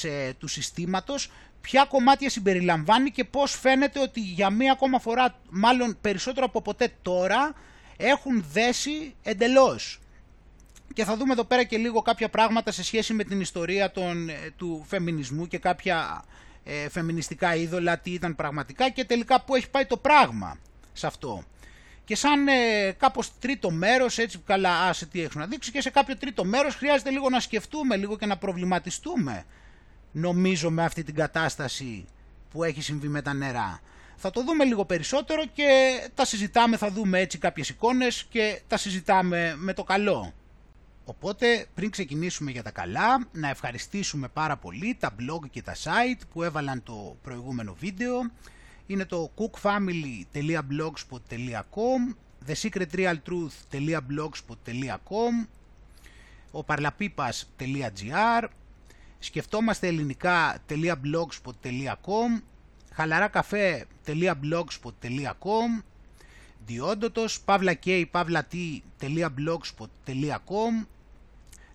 ε, 0.03 0.33
του 0.33 0.49
συστήματος 0.49 1.31
ποια 1.61 1.85
κομμάτια 1.85 2.31
συμπεριλαμβάνει 2.31 3.11
και 3.11 3.25
πώς 3.25 3.59
φαίνεται 3.59 4.01
ότι 4.01 4.21
για 4.21 4.51
μία 4.51 4.73
ακόμα 4.73 4.99
φορά, 4.99 5.41
μάλλον 5.51 5.99
περισσότερο 6.01 6.47
από 6.47 6.63
ποτέ 6.63 6.93
τώρα, 7.03 7.55
έχουν 7.97 8.45
δέσει 8.53 9.15
εντελώς. 9.23 10.02
Και 10.95 11.05
θα 11.05 11.17
δούμε 11.17 11.33
εδώ 11.33 11.45
πέρα 11.45 11.65
και 11.65 11.77
λίγο 11.77 12.03
κάποια 12.03 12.29
πράγματα 12.29 12.71
σε 12.73 12.85
σχέση 12.85 13.13
με 13.13 13.25
την 13.25 13.41
ιστορία 13.41 13.91
των, 13.91 14.29
ε, 14.29 14.35
του 14.57 14.85
φεμινισμού 14.87 15.47
και 15.47 15.59
κάποια 15.59 16.25
ε, 16.65 16.89
φεμινιστικά 16.89 17.55
είδωλα, 17.55 17.99
τι 17.99 18.11
ήταν 18.11 18.37
πραγματικά 18.37 18.91
και 18.91 19.05
τελικά 19.05 19.41
πού 19.41 19.55
έχει 19.55 19.71
πάει 19.71 19.87
το 19.87 19.97
πράγμα 19.97 20.59
σε 20.93 21.07
αυτό. 21.07 21.43
Και 22.05 22.17
σαν 22.17 22.49
ε, 22.49 22.93
κάπως 22.99 23.39
τρίτο 23.39 23.71
μέρος, 23.71 24.19
έτσι 24.19 24.39
καλά 24.47 24.83
άσε 24.83 25.07
τι 25.07 25.23
έχουν 25.23 25.41
να 25.41 25.47
δείξει, 25.47 25.71
και 25.71 25.81
σε 25.81 25.91
κάποιο 25.91 26.17
τρίτο 26.17 26.45
μέρος 26.45 26.75
χρειάζεται 26.75 27.11
λίγο 27.11 27.29
να 27.29 27.41
σκεφτούμε, 27.41 27.97
λίγο 27.97 28.17
και 28.17 28.27
να 28.27 28.37
προβληματιστούμε, 28.37 29.45
νομίζω 30.13 30.71
με 30.71 30.85
αυτή 30.85 31.03
την 31.03 31.15
κατάσταση 31.15 32.05
που 32.51 32.65
έχει 32.65 32.83
συμβεί 32.83 33.09
με 33.09 33.23
τα 33.23 33.33
νερά. 33.35 33.81
Θα 34.17 34.31
το 34.31 34.45
δούμε 34.45 34.65
λίγο 34.65 34.85
περισσότερο 34.85 35.45
και 35.53 36.01
τα 36.15 36.25
συζητάμε, 36.25 36.77
θα 36.77 36.91
δούμε 36.91 37.19
έτσι 37.19 37.39
κάποιες 37.39 37.69
εικόνες 37.69 38.27
και 38.31 38.61
τα 38.67 38.77
συζητάμε 38.77 39.55
με 39.57 39.73
το 39.73 39.85
καλό. 39.85 40.33
Οπότε 41.05 41.67
πριν 41.75 41.91
ξεκινήσουμε 41.91 42.51
για 42.51 42.63
τα 42.63 42.71
καλά, 42.71 43.29
να 43.33 43.49
ευχαριστήσουμε 43.49 44.29
πάρα 44.29 44.57
πολύ 44.57 44.97
τα 45.01 45.15
blog 45.19 45.51
και 45.51 45.63
τα 45.63 45.75
site 45.75 46.21
που 46.33 46.43
έβαλαν 46.43 46.83
το 46.83 47.17
προηγούμενο 47.23 47.75
βίντεο. 47.75 48.31
Είναι 48.87 49.05
το 49.05 49.31
cookfamily.blogspot.com, 49.37 52.15
thesecretrealtruth.blogspot.com, 52.47 55.47
ο 56.51 56.65
parlapipas.gr, 56.67 58.45
σκεφτόμαστε 59.19 59.87
ελληνικά.blogspot.com, 59.87 62.43
χαλαράκαφέ.blogspot.com, 62.93 65.83
διόντοτος, 66.67 67.41
παύλα 67.41 67.79
παύλα.blogspot.com 68.11 70.87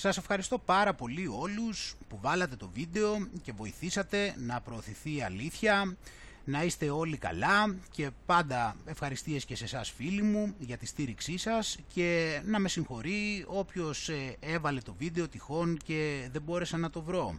Σας 0.00 0.16
ευχαριστώ 0.16 0.58
πάρα 0.58 0.94
πολύ 0.94 1.26
όλους 1.26 1.96
που 2.08 2.18
βάλατε 2.20 2.56
το 2.56 2.68
βίντεο 2.74 3.28
και 3.42 3.52
βοηθήσατε 3.52 4.34
να 4.38 4.60
προωθηθεί 4.60 5.16
η 5.16 5.22
αλήθεια, 5.22 5.96
να 6.44 6.62
είστε 6.62 6.90
όλοι 6.90 7.16
καλά 7.16 7.76
και 7.90 8.10
πάντα 8.26 8.76
ευχαριστίες 8.84 9.44
και 9.44 9.56
σε 9.56 9.64
εσάς 9.64 9.90
φίλοι 9.90 10.22
μου 10.22 10.54
για 10.58 10.76
τη 10.76 10.86
στήριξή 10.86 11.36
σας 11.36 11.78
και 11.94 12.40
να 12.44 12.58
με 12.58 12.68
συγχωρεί 12.68 13.44
όποιος 13.48 14.08
ε, 14.08 14.36
έβαλε 14.40 14.80
το 14.80 14.94
βίντεο 14.98 15.28
τυχόν 15.28 15.78
και 15.84 16.28
δεν 16.32 16.42
μπόρεσα 16.42 16.76
να 16.76 16.90
το 16.90 17.02
βρω. 17.02 17.38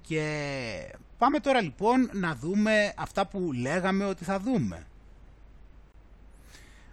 Και 0.00 0.96
πάμε 1.18 1.40
τώρα 1.40 1.60
λοιπόν 1.60 2.10
να 2.12 2.34
δούμε 2.34 2.92
αυτά 2.96 3.26
που 3.26 3.52
λέγαμε 3.52 4.04
ότι 4.04 4.24
θα 4.24 4.40
δούμε. 4.40 4.86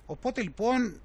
Οπότε 0.05 0.41
λοιπόν 0.41 0.99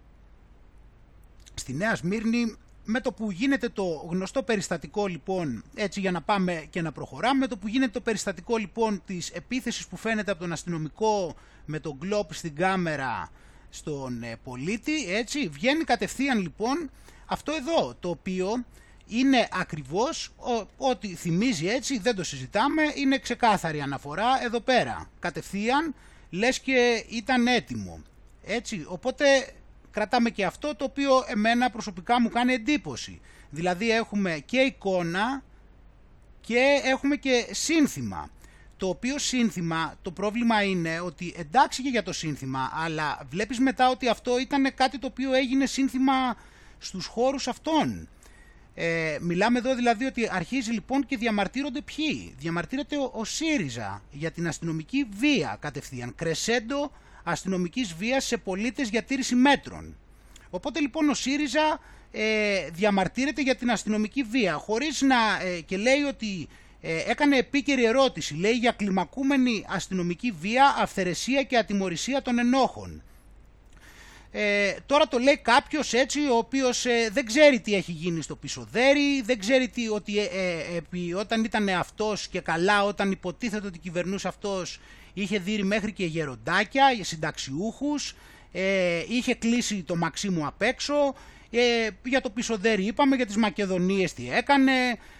στη 1.54 1.72
Νέα 1.72 1.94
Σμύρνη 1.96 2.56
με 2.90 3.00
το 3.00 3.12
που 3.12 3.30
γίνεται 3.30 3.68
το 3.68 4.06
γνωστό 4.10 4.42
περιστατικό 4.42 5.06
λοιπόν, 5.06 5.64
έτσι 5.74 6.00
για 6.00 6.10
να 6.10 6.22
πάμε 6.22 6.66
και 6.70 6.82
να 6.82 6.92
προχωράμε, 6.92 7.38
με 7.38 7.46
το 7.46 7.56
που 7.56 7.68
γίνεται 7.68 7.92
το 7.92 8.00
περιστατικό 8.00 8.56
λοιπόν 8.56 9.02
της 9.06 9.30
επίθεσης 9.30 9.86
που 9.86 9.96
φαίνεται 9.96 10.30
από 10.30 10.40
τον 10.40 10.52
αστυνομικό 10.52 11.34
με 11.64 11.80
τον 11.80 11.96
γκλόπ 11.98 12.34
στην 12.34 12.54
κάμερα 12.54 13.30
στον 13.70 14.22
ε, 14.22 14.36
πολίτη, 14.44 15.14
έτσι, 15.14 15.48
βγαίνει 15.48 15.84
κατευθείαν 15.84 16.40
λοιπόν 16.40 16.90
αυτό 17.26 17.52
εδώ, 17.52 17.94
το 18.00 18.08
οποίο 18.08 18.64
είναι 19.06 19.48
ακριβώς 19.52 20.30
ό,τι 20.76 21.14
θυμίζει 21.14 21.66
έτσι, 21.66 21.98
δεν 21.98 22.14
το 22.14 22.24
συζητάμε, 22.24 22.82
είναι 22.94 23.18
ξεκάθαρη 23.18 23.80
αναφορά 23.80 24.44
εδώ 24.44 24.60
πέρα. 24.60 25.10
Κατευθείαν 25.18 25.94
λες 26.30 26.60
και 26.60 27.04
ήταν 27.08 27.46
έτοιμο. 27.46 28.02
Έτσι, 28.44 28.84
οπότε 28.88 29.24
κρατάμε 29.98 30.30
και 30.30 30.44
αυτό 30.44 30.74
το 30.76 30.84
οποίο 30.84 31.24
εμένα 31.26 31.70
προσωπικά 31.70 32.20
μου 32.20 32.28
κάνει 32.28 32.52
εντύπωση. 32.52 33.20
Δηλαδή 33.50 33.90
έχουμε 33.90 34.42
και 34.44 34.58
εικόνα 34.58 35.42
και 36.40 36.80
έχουμε 36.84 37.16
και 37.16 37.46
σύνθημα. 37.50 38.30
Το 38.76 38.88
οποίο 38.88 39.18
σύνθημα, 39.18 39.94
το 40.02 40.10
πρόβλημα 40.10 40.62
είναι 40.62 41.00
ότι 41.00 41.34
εντάξει 41.36 41.82
και 41.82 41.88
για 41.88 42.02
το 42.02 42.12
σύνθημα, 42.12 42.70
αλλά 42.74 43.26
βλέπεις 43.30 43.58
μετά 43.58 43.88
ότι 43.88 44.08
αυτό 44.08 44.38
ήταν 44.38 44.74
κάτι 44.74 44.98
το 44.98 45.06
οποίο 45.06 45.32
έγινε 45.32 45.66
σύνθημα 45.66 46.36
στους 46.78 47.06
χώρους 47.06 47.48
αυτών. 47.48 48.08
Ε, 48.74 49.18
μιλάμε 49.20 49.58
εδώ 49.58 49.74
δηλαδή 49.74 50.04
ότι 50.04 50.28
αρχίζει 50.32 50.72
λοιπόν 50.72 51.06
και 51.06 51.16
διαμαρτύρονται 51.16 51.80
ποιοι; 51.80 52.34
Διαμαρτύρεται 52.38 52.96
ο, 52.96 53.10
ο 53.14 53.24
ΣΥΡΙΖΑ 53.24 54.02
για 54.10 54.30
την 54.30 54.48
αστυνομική 54.48 55.06
βία 55.18 55.56
κατευθείαν. 55.60 56.14
Κρεσέντο 56.14 56.92
αστυνομικής 57.30 57.94
βίας 57.94 58.24
σε 58.24 58.36
πολίτες 58.36 58.88
για 58.88 59.02
τήρηση 59.02 59.34
μέτρων. 59.34 59.96
Οπότε 60.50 60.80
λοιπόν 60.80 61.08
ο 61.08 61.14
ΣΥΡΙΖΑ 61.14 61.80
ε, 62.12 62.68
διαμαρτύρεται 62.72 63.42
για 63.42 63.56
την 63.56 63.70
αστυνομική 63.70 64.22
βία 64.22 64.54
χωρίς 64.54 65.00
να 65.00 65.16
ε, 65.42 65.60
και 65.60 65.76
λέει 65.76 66.02
ότι 66.02 66.48
ε, 66.80 67.10
έκανε 67.10 67.36
επίκαιρη 67.36 67.84
ερώτηση. 67.84 68.34
Λέει 68.34 68.52
για 68.52 68.72
κλιμακούμενη 68.72 69.64
αστυνομική 69.68 70.34
βία, 70.40 70.76
αυθαιρεσία 70.78 71.42
και 71.42 71.56
ατιμορρησία 71.56 72.22
των 72.22 72.38
ενόχων. 72.38 73.02
Ε, 74.30 74.74
τώρα 74.86 75.08
το 75.08 75.18
λέει 75.18 75.36
κάποιος 75.36 75.92
έτσι 75.92 76.20
ο 76.20 76.36
οποίος 76.36 76.86
ε, 76.86 77.10
δεν 77.12 77.26
ξέρει 77.26 77.60
τι 77.60 77.74
έχει 77.74 77.92
γίνει 77.92 78.22
στο 78.22 78.36
πισωδέρι, 78.36 79.22
δεν 79.22 79.38
ξέρει 79.38 79.68
τι, 79.68 79.88
ότι 79.88 80.18
όταν 81.16 81.44
ήταν 81.44 81.68
αυτός 81.68 82.28
και 82.28 82.40
καλά, 82.40 82.84
όταν 82.84 83.10
υποτίθεται 83.10 83.66
ότι 83.66 83.78
κυβερνούσε 83.78 84.28
αυτός 84.28 84.80
είχε 85.22 85.38
δει 85.38 85.62
μέχρι 85.62 85.92
και 85.92 86.04
γεροντάκια, 86.04 86.84
συνταξιούχους, 87.00 88.14
ε, 88.52 89.02
είχε 89.08 89.34
κλείσει 89.34 89.82
το 89.82 89.96
Μαξίμου 89.96 90.46
απ' 90.46 90.62
έξω, 90.62 91.14
ε, 91.50 91.88
για 92.04 92.20
το 92.20 92.30
πισωδέρι 92.30 92.84
είπαμε, 92.84 93.16
για 93.16 93.26
τις 93.26 93.36
Μακεδονίες 93.36 94.12
τι 94.12 94.30
έκανε, 94.32 94.72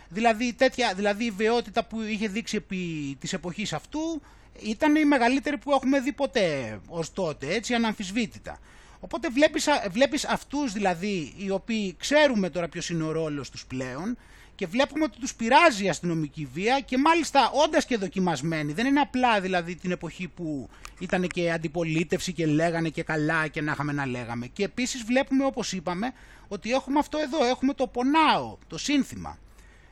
δηλαδή, 0.09 0.53
τέτοια, 0.53 0.93
δηλαδή 0.95 1.25
η 1.25 1.31
βεότητα 1.31 1.85
που 1.85 2.01
είχε 2.01 2.29
δείξει 2.29 2.57
επί 2.57 3.17
της 3.21 3.33
εποχής 3.33 3.73
αυτού 3.73 4.23
ήταν 4.63 4.97
η 4.97 5.05
μεγαλύτερη 5.05 5.59
που 5.59 5.73
έχουμε 5.73 6.01
δει 6.01 6.13
ποτέ 6.13 6.81
ως 6.87 7.13
τότε, 7.13 7.55
έτσι 7.55 7.75
αναμφισβήτητα. 7.75 8.59
Οπότε 9.01 9.29
βλέπεις, 9.29 9.69
βλέπεις 9.91 10.25
αυτούς 10.25 10.73
δηλαδή 10.73 11.35
οι 11.37 11.51
οποίοι 11.51 11.95
ξέρουμε 11.99 12.51
τώρα 12.51 12.69
ποιος 12.69 12.91
είναι 12.91 13.03
ο 13.03 13.13
ρόλος 13.13 13.51
τους 13.51 13.67
πλέον 13.67 14.17
και 14.59 14.67
βλέπουμε 14.67 15.05
ότι 15.05 15.19
τους 15.19 15.35
πειράζει 15.35 15.85
η 15.85 15.89
αστυνομική 15.89 16.49
βία 16.53 16.81
και 16.81 16.99
μάλιστα 16.99 17.51
όντας 17.65 17.85
και 17.85 17.97
δοκιμασμένοι. 17.97 18.73
Δεν 18.73 18.87
είναι 18.87 19.01
απλά 19.01 19.41
δηλαδή 19.41 19.75
την 19.75 19.91
εποχή 19.91 20.29
που 20.29 20.69
ήταν 20.99 21.27
και 21.27 21.53
αντιπολίτευση 21.53 22.33
και 22.33 22.47
λέγανε 22.47 22.89
και 22.89 23.03
καλά 23.03 23.47
και 23.47 23.61
να 23.61 23.73
είχαμε 23.73 23.93
να 23.93 24.07
λέγαμε. 24.07 24.47
Και 24.47 24.65
επίσης 24.65 25.03
βλέπουμε 25.03 25.45
όπως 25.45 25.73
είπαμε 25.73 26.13
ότι 26.49 26.73
έχουμε 26.73 26.99
αυτό 26.99 27.19
εδώ, 27.19 27.45
έχουμε 27.45 27.75
το 27.75 27.87
πονάω, 27.87 28.59
το 28.67 28.79
σύνθημα. 28.79 29.39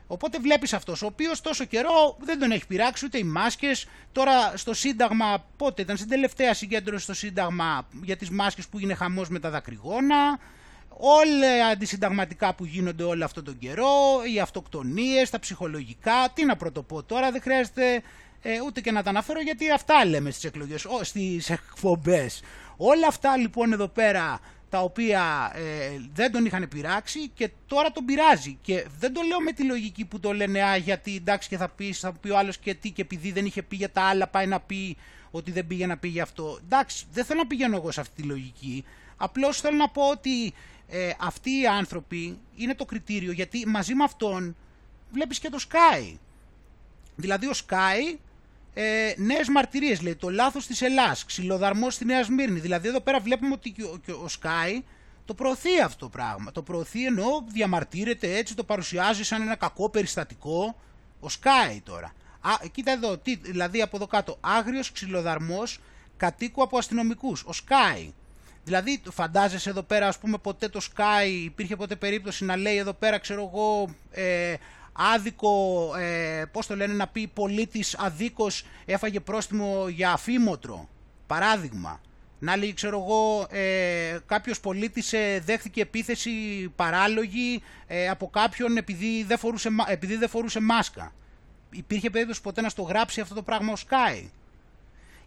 Οπότε 0.06 0.38
βλέπεις 0.38 0.72
αυτός, 0.72 1.02
ο 1.02 1.06
οποίος 1.06 1.40
τόσο 1.40 1.64
καιρό 1.64 2.16
δεν 2.20 2.38
τον 2.38 2.50
έχει 2.50 2.66
πειράξει 2.66 3.04
ούτε 3.04 3.18
οι 3.18 3.24
μάσκες. 3.24 3.86
Τώρα 4.12 4.56
στο 4.56 4.74
Σύνταγμα, 4.74 5.44
πότε 5.56 5.82
ήταν 5.82 5.96
στην 5.96 6.08
τελευταία 6.08 6.54
συγκέντρωση 6.54 7.04
στο 7.04 7.14
Σύνταγμα 7.14 7.86
για 8.02 8.16
τις 8.16 8.30
μάσκες 8.30 8.68
που 8.68 8.78
είναι 8.78 8.94
χαμός 8.94 9.28
με 9.28 9.38
τα 9.38 9.50
δακρυγόνα. 9.50 10.38
Όλα 10.98 11.66
αντισυνταγματικά 11.66 12.54
που 12.54 12.64
γίνονται 12.64 13.02
όλο 13.02 13.24
αυτόν 13.24 13.44
τον 13.44 13.58
καιρό, 13.58 14.22
οι 14.34 14.40
αυτοκτονίες, 14.40 15.30
τα 15.30 15.38
ψυχολογικά, 15.38 16.30
τι 16.34 16.44
να 16.44 16.56
πρωτοπώ 16.56 17.02
τώρα, 17.02 17.30
δεν 17.30 17.40
χρειάζεται 17.40 18.02
ε, 18.42 18.60
ούτε 18.66 18.80
και 18.80 18.92
να 18.92 19.02
τα 19.02 19.10
αναφέρω 19.10 19.40
γιατί 19.40 19.70
αυτά 19.70 20.04
λέμε 20.04 20.30
στις 20.30 20.44
εκλογές, 20.44 20.84
ό, 20.84 21.04
στις 21.04 21.50
εκπομπές. 21.50 22.42
Όλα 22.76 23.06
αυτά 23.06 23.36
λοιπόν 23.36 23.72
εδώ 23.72 23.88
πέρα 23.88 24.40
τα 24.68 24.80
οποία 24.80 25.52
ε, 25.54 25.60
δεν 26.12 26.32
τον 26.32 26.44
είχαν 26.44 26.68
πειράξει 26.68 27.28
και 27.28 27.50
τώρα 27.66 27.92
τον 27.92 28.04
πειράζει. 28.04 28.58
Και 28.62 28.86
δεν 28.98 29.12
το 29.12 29.20
λέω 29.22 29.40
με 29.40 29.52
τη 29.52 29.62
λογική 29.62 30.04
που 30.04 30.20
το 30.20 30.32
λένε 30.32 30.62
α, 30.62 30.76
γιατί 30.76 31.16
εντάξει 31.16 31.48
και 31.48 31.56
θα 31.56 31.68
πεις, 31.68 31.98
θα 31.98 32.12
πει 32.12 32.30
ο 32.30 32.38
άλλος 32.38 32.58
και 32.58 32.74
τι 32.74 32.90
και 32.90 33.02
επειδή 33.02 33.32
δεν 33.32 33.44
είχε 33.44 33.62
πει 33.62 33.76
για 33.76 33.90
τα 33.90 34.02
άλλα 34.02 34.26
πάει 34.26 34.46
να 34.46 34.60
πει 34.60 34.96
ότι 35.30 35.50
δεν 35.50 35.66
πήγε 35.66 35.86
να 35.86 35.96
πει 35.96 36.08
για 36.08 36.22
αυτό. 36.22 36.58
Εντάξει, 36.64 37.04
δεν 37.12 37.24
θέλω 37.24 37.40
να 37.40 37.46
πηγαίνω 37.46 37.76
εγώ 37.76 37.90
σε 37.90 38.00
αυτή 38.00 38.22
τη 38.22 38.28
λογική. 38.28 38.84
Απλώς 39.16 39.60
θέλω 39.60 39.76
να 39.76 39.88
πω 39.88 40.08
ότι 40.08 40.54
ε, 40.88 41.10
αυτοί 41.20 41.50
οι 41.60 41.66
άνθρωποι 41.66 42.38
είναι 42.56 42.74
το 42.74 42.84
κριτήριο 42.84 43.32
γιατί 43.32 43.66
μαζί 43.66 43.94
με 43.94 44.04
αυτόν 44.04 44.56
βλέπεις 45.10 45.38
και 45.38 45.48
το 45.48 45.58
Sky. 45.68 46.16
Δηλαδή 47.16 47.46
ο 47.46 47.52
Sky 47.68 48.18
ε, 48.78 49.14
νέες 49.16 49.48
μαρτυρίες. 49.48 50.00
Λέει 50.00 50.14
το 50.14 50.30
λάθος 50.30 50.66
της 50.66 50.82
Ελλάς, 50.82 51.24
ξυλοδαρμός 51.24 51.94
στη 51.94 52.04
Νέα 52.04 52.22
Σμύρνη. 52.22 52.60
Δηλαδή 52.60 52.88
εδώ 52.88 53.00
πέρα 53.00 53.20
βλέπουμε 53.20 53.52
ότι 53.52 53.74
ο, 53.82 54.12
ο, 54.12 54.26
Sky 54.40 54.82
το 55.24 55.34
προωθεί 55.34 55.80
αυτό 55.80 56.04
το 56.04 56.08
πράγμα. 56.08 56.52
Το 56.52 56.62
προωθεί 56.62 57.06
ενώ 57.06 57.44
διαμαρτύρεται 57.48 58.36
έτσι, 58.36 58.54
το 58.54 58.64
παρουσιάζει 58.64 59.24
σαν 59.24 59.42
ένα 59.42 59.54
κακό 59.54 59.88
περιστατικό. 59.88 60.76
Ο 61.20 61.26
Sky 61.26 61.78
τώρα. 61.82 62.12
Α, 62.40 62.50
κοίτα 62.72 62.92
εδώ, 62.92 63.18
τι, 63.18 63.36
δηλαδή 63.36 63.82
από 63.82 63.96
εδώ 63.96 64.06
κάτω. 64.06 64.38
Άγριος 64.40 64.92
ξυλοδαρμός 64.92 65.80
κατοίκου 66.16 66.62
από 66.62 66.78
αστυνομικούς. 66.78 67.42
Ο 67.42 67.50
Sky. 67.52 68.08
Δηλαδή 68.66 69.02
φαντάζεσαι 69.10 69.70
εδώ 69.70 69.82
πέρα 69.82 70.08
ας 70.08 70.18
πούμε 70.18 70.38
ποτέ 70.38 70.68
το 70.68 70.80
Sky 70.82 71.28
υπήρχε 71.44 71.76
ποτέ 71.76 71.96
περίπτωση 71.96 72.44
να 72.44 72.56
λέει 72.56 72.76
εδώ 72.76 72.92
πέρα 72.92 73.18
ξέρω 73.18 73.50
εγώ 73.52 73.88
ε, 74.10 74.54
άδικο, 74.92 75.92
ε, 75.98 76.44
πώς 76.52 76.66
το 76.66 76.76
λένε 76.76 76.92
να 76.92 77.06
πει, 77.06 77.26
πολίτης 77.26 77.94
αδίκος 77.98 78.64
έφαγε 78.84 79.20
πρόστιμο 79.20 79.88
για 79.88 80.12
αφήμοτρο, 80.12 80.88
παράδειγμα. 81.26 82.00
Να 82.38 82.56
λέει, 82.56 82.74
ξέρω 82.74 82.98
εγώ, 82.98 83.46
ε, 83.50 84.18
κάποιος 84.26 84.60
πολίτης 84.60 85.12
ε, 85.12 85.42
δέχθηκε 85.44 85.80
επίθεση 85.80 86.30
παράλογη 86.76 87.62
ε, 87.86 88.08
από 88.08 88.30
κάποιον 88.30 88.76
επειδή 88.76 89.24
δεν, 89.24 89.38
φορούσε, 89.38 89.68
επειδή 89.86 90.16
δεν 90.16 90.28
φορούσε 90.28 90.60
μάσκα. 90.60 91.12
Υπήρχε 91.70 92.10
περίπτωση 92.10 92.40
ποτέ 92.40 92.60
να 92.60 92.68
στο 92.68 92.82
γράψει 92.82 93.20
αυτό 93.20 93.34
το 93.34 93.42
πράγμα 93.42 93.72
ο 93.72 93.76
Sky; 93.88 94.28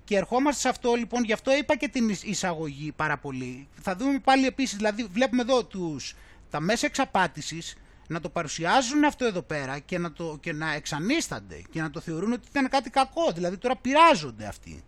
Και 0.09 0.17
ερχόμαστε 0.17 0.61
σε 0.61 0.69
αυτό 0.69 0.93
λοιπόν, 0.93 1.23
γι' 1.23 1.33
αυτό 1.33 1.55
είπα 1.55 1.75
και 1.75 1.87
την 1.87 2.09
εισαγωγή 2.09 2.91
πάρα 2.91 3.17
πολύ. 3.17 3.67
Θα 3.81 3.95
δούμε 3.95 4.19
πάλι 4.19 4.45
επίσης, 4.45 4.77
δηλαδή 4.77 5.03
βλέπουμε 5.03 5.41
εδώ 5.41 5.65
τους, 5.65 6.15
τα 6.49 6.59
μέσα 6.59 6.85
εξαπάτησης, 6.85 7.75
να 8.07 8.19
το 8.19 8.29
παρουσιάζουν 8.29 9.03
αυτό 9.03 9.25
εδώ 9.25 9.41
πέρα 9.41 9.79
και 9.79 9.97
να, 9.97 10.11
το, 10.11 10.37
και 10.41 10.53
να 10.53 10.73
εξανίστανται 10.73 11.61
και 11.71 11.81
να 11.81 11.89
το 11.89 11.99
θεωρούν 11.99 12.31
ότι 12.31 12.47
ήταν 12.49 12.69
κάτι 12.69 12.89
κακό. 12.89 13.31
Δηλαδή 13.31 13.57
τώρα 13.57 13.75
πειράζονται 13.75 14.45
αυτοί. 14.45 14.83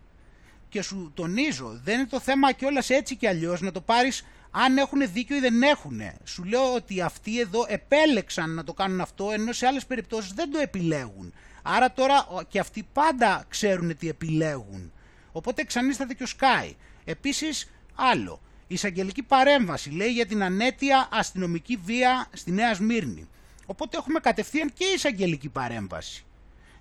Και 0.68 0.82
σου 0.82 1.12
τονίζω, 1.14 1.80
δεν 1.84 1.98
είναι 1.98 2.08
το 2.08 2.20
θέμα 2.20 2.52
κιόλας 2.52 2.90
έτσι 2.90 3.16
κι 3.16 3.26
αλλιώς 3.26 3.60
να 3.60 3.72
το 3.72 3.80
πάρεις 3.80 4.24
αν 4.50 4.76
έχουν 4.76 5.12
δίκιο 5.12 5.36
ή 5.36 5.40
δεν 5.40 5.62
έχουν. 5.62 6.00
Σου 6.24 6.44
λέω 6.44 6.74
ότι 6.74 7.00
αυτοί 7.00 7.40
εδώ 7.40 7.64
επέλεξαν 7.68 8.54
να 8.54 8.64
το 8.64 8.72
κάνουν 8.72 9.00
αυτό, 9.00 9.30
ενώ 9.30 9.52
σε 9.52 9.66
άλλες 9.66 9.86
περιπτώσεις 9.86 10.32
δεν 10.32 10.50
το 10.50 10.58
επιλέγουν. 10.58 11.32
Άρα 11.62 11.92
τώρα 11.92 12.26
και 12.48 12.58
αυτοί 12.58 12.86
πάντα 12.92 13.44
ξέρουν 13.48 13.96
τι 13.96 14.08
επιλέγουν. 14.08 14.91
Οπότε 15.32 15.62
εξανίσταται 15.62 16.14
και 16.14 16.22
ο 16.22 16.26
Sky. 16.38 16.72
Επίσης, 17.04 17.70
άλλο 17.94 18.40
εισαγγελική 18.66 19.22
παρέμβαση, 19.22 19.90
λέει 19.90 20.12
για 20.12 20.26
την 20.26 20.42
ανέτεια 20.42 21.08
αστυνομική 21.12 21.76
βία 21.84 22.26
στη 22.32 22.52
Νέα 22.52 22.74
Σμύρνη. 22.74 23.28
Οπότε 23.66 23.96
έχουμε 23.96 24.20
κατευθείαν 24.20 24.72
και 24.72 24.84
εισαγγελική 24.84 25.48
παρέμβαση. 25.48 26.24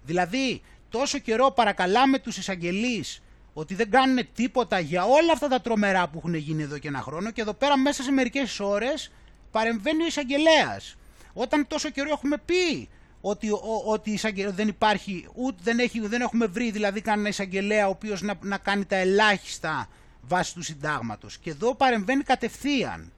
Δηλαδή, 0.04 0.62
τόσο 0.90 1.18
καιρό 1.18 1.52
παρακαλάμε 1.52 2.20
τους 2.20 2.38
εισαγγελείς 2.38 3.22
ότι 3.54 3.76
δεν 3.76 3.90
κάνουν 3.90 4.28
τίποτα 4.34 4.80
για 4.80 5.04
όλα 5.06 5.32
αυτά 5.34 5.48
τα 5.48 5.62
τρομερά 5.62 6.08
που 6.08 6.18
έχουν 6.18 6.34
γίνει 6.34 6.64
εδώ 6.64 6.78
και 6.78 6.88
ένα 6.88 7.02
χρόνο 7.02 7.32
και 7.32 7.42
εδώ 7.42 7.54
πέρα 7.54 7.78
μέσα 7.78 8.04
σε 8.04 8.12
μερικές 8.12 8.60
ώρες 8.60 9.12
παρεμβαίνει 9.52 10.04
ο 10.04 10.06
εισαγγελέας. 10.06 10.96
Όταν 11.34 11.68
τόσο 11.68 11.90
καιρό 11.90 12.10
έχουμε 12.12 12.38
πει 12.38 12.90
ότι, 13.22 13.50
ο, 13.50 13.82
ότι 13.86 14.20
δεν 14.52 14.68
υπάρχει, 14.68 15.28
ούτε 15.34 15.58
δεν, 15.64 15.80
έχει, 15.80 16.00
δεν 16.00 16.22
έχουμε 16.22 16.46
βρει 16.46 16.72
δηλαδή 16.72 17.02
κανένα 17.02 17.28
εισαγγελέα 17.28 17.88
ο 17.88 17.90
οποίος 17.90 18.22
να, 18.22 18.34
να 18.42 18.58
κάνει 18.58 18.86
τα 18.86 18.96
ελάχιστα 18.96 19.90
βάσει 20.22 20.54
του 20.54 20.62
συντάγματος. 20.62 21.38
Και 21.38 21.50
εδώ 21.50 21.76
παρεμβαίνει 21.76 22.24
κατευθείαν. 22.24 23.12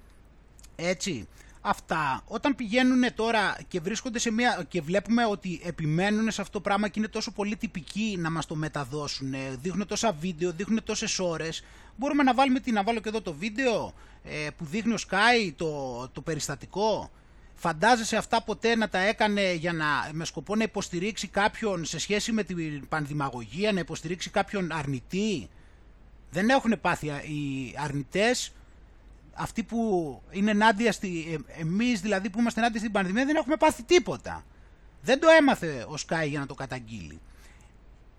Έτσι. 0.76 1.28
Αυτά, 1.66 2.24
όταν 2.28 2.56
πηγαίνουν 2.56 3.14
τώρα 3.16 3.58
και 3.68 3.80
βρίσκονται 3.80 4.20
σε 4.20 4.32
μια. 4.32 4.66
και 4.68 4.82
βλέπουμε 4.82 5.26
ότι 5.26 5.62
επιμένουν 5.64 6.32
σε 6.32 6.42
αυτό 6.42 6.54
το 6.54 6.62
πράγμα 6.62 6.88
και 6.88 7.00
είναι 7.00 7.08
τόσο 7.08 7.32
πολύ 7.32 7.56
τυπικοί 7.56 8.16
να 8.20 8.30
μας 8.30 8.46
το 8.46 8.56
μεταδώσουν, 8.56 9.34
δείχνουν 9.62 9.88
τόσα 9.88 10.12
βίντεο, 10.12 10.52
δείχνουν 10.52 10.84
τόσες 10.84 11.20
ώρες. 11.20 11.64
Μπορούμε 11.96 12.24
να 12.24 12.34
βάλουμε 12.34 12.60
τι, 12.60 12.72
να 12.72 12.84
βάλω 12.84 13.00
και 13.00 13.10
εδώ 13.10 13.22
το 13.22 13.34
βίντεο 13.34 13.94
ε, 14.24 14.48
που 14.58 14.66
δείχνει 14.66 14.94
ο 14.94 14.98
Sky 15.10 15.52
το, 15.56 16.08
το 16.14 16.22
περιστατικό; 16.22 17.12
Φαντάζεσαι 17.64 18.18
αυτά 18.18 18.44
ποτέ 18.44 18.76
να 18.76 18.90
τα 18.90 19.00
έκανε 19.00 19.54
για 19.54 19.74
να, 19.74 19.86
με 20.12 20.26
σκοπό 20.26 20.56
να 20.56 20.64
υποστηρίξει 20.64 21.28
κάποιον 21.28 21.86
σε 21.86 22.00
σχέση 22.00 22.32
με 22.32 22.44
την 22.44 22.88
πανδημαγωγία, 22.88 23.72
να 23.72 23.80
υποστηρίξει 23.80 24.30
κάποιον 24.30 24.72
αρνητή; 24.72 25.50
Δεν 26.32 26.50
έχουν 26.50 26.78
πάθει 26.82 27.08
οι 27.08 27.76
αρνητές, 27.78 28.54
αυτοί 29.34 29.64
που 29.64 30.22
είναι 30.32 30.52
ενάντια 30.52 30.92
στη, 30.92 31.42
ε, 31.48 31.62
εμείς 31.62 32.02
δηλαδή 32.02 32.30
που 32.30 32.40
είμαστε 32.40 32.60
ενάντια 32.60 32.80
στην 32.80 32.92
πανδημία 32.92 33.26
δεν 33.26 33.36
έχουμε 33.36 33.56
πάθει 33.56 33.84
τίποτα. 33.84 34.46
Δεν 35.02 35.20
το 35.20 35.28
έμαθε 35.40 35.86
ο 35.90 35.98
Σκάι 35.98 36.30
για 36.30 36.40
να 36.40 36.46
το 36.46 36.54
καταγγείλει. 36.54 37.20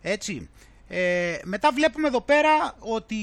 Έτσι. 0.03 0.49
Ε, 0.89 1.39
μετά 1.45 1.73
βλέπουμε 1.73 2.09
εδώ 2.09 2.21
πέρα 2.21 2.75
ότι 2.79 3.17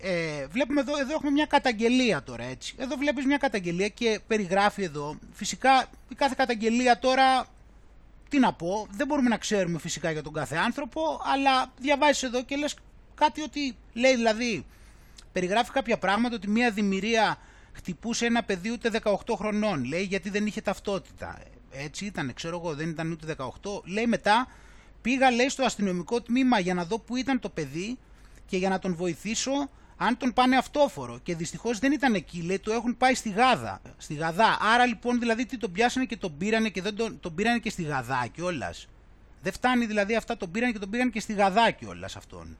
ε, 0.00 0.46
βλέπουμε 0.46 0.80
εδώ, 0.80 0.98
εδώ 0.98 1.12
έχουμε 1.12 1.30
μια 1.30 1.46
καταγγελία 1.46 2.22
τώρα 2.22 2.44
έτσι. 2.44 2.74
Εδώ 2.78 2.96
βλέπεις 2.96 3.24
μια 3.24 3.36
καταγγελία 3.36 3.88
και 3.88 4.20
περιγράφει 4.26 4.82
εδώ. 4.82 5.18
Φυσικά 5.32 5.86
η 6.08 6.14
κάθε 6.14 6.34
καταγγελία 6.36 6.98
τώρα 6.98 7.46
τι 8.28 8.38
να 8.38 8.52
πω, 8.52 8.86
δεν 8.90 9.06
μπορούμε 9.06 9.28
να 9.28 9.36
ξέρουμε 9.36 9.78
φυσικά 9.78 10.10
για 10.10 10.22
τον 10.22 10.32
κάθε 10.32 10.56
άνθρωπο, 10.56 11.20
αλλά 11.34 11.72
διαβάζεις 11.78 12.22
εδώ 12.22 12.44
και 12.44 12.56
λες 12.56 12.76
κάτι 13.14 13.42
ότι 13.42 13.76
λέει 13.92 14.14
δηλαδή, 14.14 14.66
περιγράφει 15.32 15.70
κάποια 15.70 15.98
πράγματα 15.98 16.34
ότι 16.34 16.48
μια 16.48 16.70
δημιουργία 16.70 17.38
χτυπούσε 17.72 18.26
ένα 18.26 18.42
παιδί 18.42 18.70
ούτε 18.70 18.90
18 19.02 19.12
χρονών, 19.36 19.84
λέει 19.84 20.02
γιατί 20.02 20.30
δεν 20.30 20.46
είχε 20.46 20.60
ταυτότητα. 20.60 21.38
Έτσι 21.70 22.04
ήταν, 22.04 22.34
ξέρω 22.34 22.58
εγώ, 22.58 22.74
δεν 22.74 22.88
ήταν 22.88 23.10
ούτε 23.10 23.36
18. 23.38 23.48
Λέει 23.84 24.06
μετά, 24.06 24.48
πήγα 25.06 25.30
λέει 25.30 25.48
στο 25.48 25.64
αστυνομικό 25.64 26.20
τμήμα 26.20 26.58
για 26.58 26.74
να 26.74 26.84
δω 26.84 26.98
που 26.98 27.16
ήταν 27.16 27.40
το 27.40 27.48
παιδί 27.48 27.98
και 28.46 28.56
για 28.56 28.68
να 28.68 28.78
τον 28.78 28.94
βοηθήσω 28.94 29.70
αν 29.96 30.16
τον 30.16 30.32
πάνε 30.32 30.56
αυτόφορο. 30.56 31.18
Και 31.22 31.34
δυστυχώς 31.34 31.78
δεν 31.78 31.92
ήταν 31.92 32.14
εκεί, 32.14 32.42
λέει, 32.42 32.58
το 32.58 32.72
έχουν 32.72 32.96
πάει 32.96 33.14
στη 33.14 33.30
Γάδα. 33.30 33.80
Στη 33.96 34.14
Γαδά. 34.14 34.58
Άρα 34.60 34.86
λοιπόν 34.86 35.18
δηλαδή 35.18 35.46
τι 35.46 35.58
τον 35.58 35.72
πιάσανε 35.72 36.06
και 36.06 36.16
τον 36.16 36.36
πήρανε 36.36 36.68
και 36.68 36.82
δεν 36.82 36.96
τον, 36.96 37.20
τον 37.20 37.34
πήρανε 37.34 37.58
και 37.58 37.70
στη 37.70 37.82
Γαδά 37.82 38.26
κιόλας. 38.32 38.88
Δεν 39.42 39.52
φτάνει 39.52 39.86
δηλαδή 39.86 40.16
αυτά, 40.16 40.36
τον 40.36 40.50
πήραν 40.50 40.72
και 40.72 40.78
τον 40.78 40.90
πήραν 40.90 41.10
και 41.10 41.20
στη 41.20 41.32
Γαδά 41.32 41.70
κιόλας 41.70 42.16
αυτόν. 42.16 42.56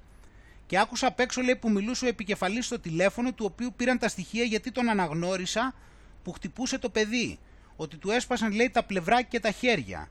Και 0.67 0.79
άκουσα 0.79 1.07
απ' 1.07 1.21
έξω 1.21 1.43
λέει, 1.43 1.57
που 1.57 1.71
μιλούσε 1.71 2.05
ο 2.05 2.09
επικεφαλής 2.09 2.67
στο 2.67 2.79
τηλέφωνο, 2.79 3.33
του 3.33 3.45
οποίου 3.53 3.73
πήραν 3.77 3.99
τα 3.99 4.09
στοιχεία 4.09 4.45
γιατί 4.45 4.73
τον 4.73 4.89
αναγνώρισα 4.89 5.75
που 6.23 6.33
χτυπούσε 6.33 6.79
το 6.79 6.89
παιδί. 6.89 7.39
Ότι 7.77 7.97
του 7.97 8.11
έσπασαν 8.11 8.53
λέει 8.53 8.71
τα 8.71 8.83
πλευρά 8.83 9.23
και 9.23 9.41
τα 9.41 9.51
χέρια. 9.51 10.09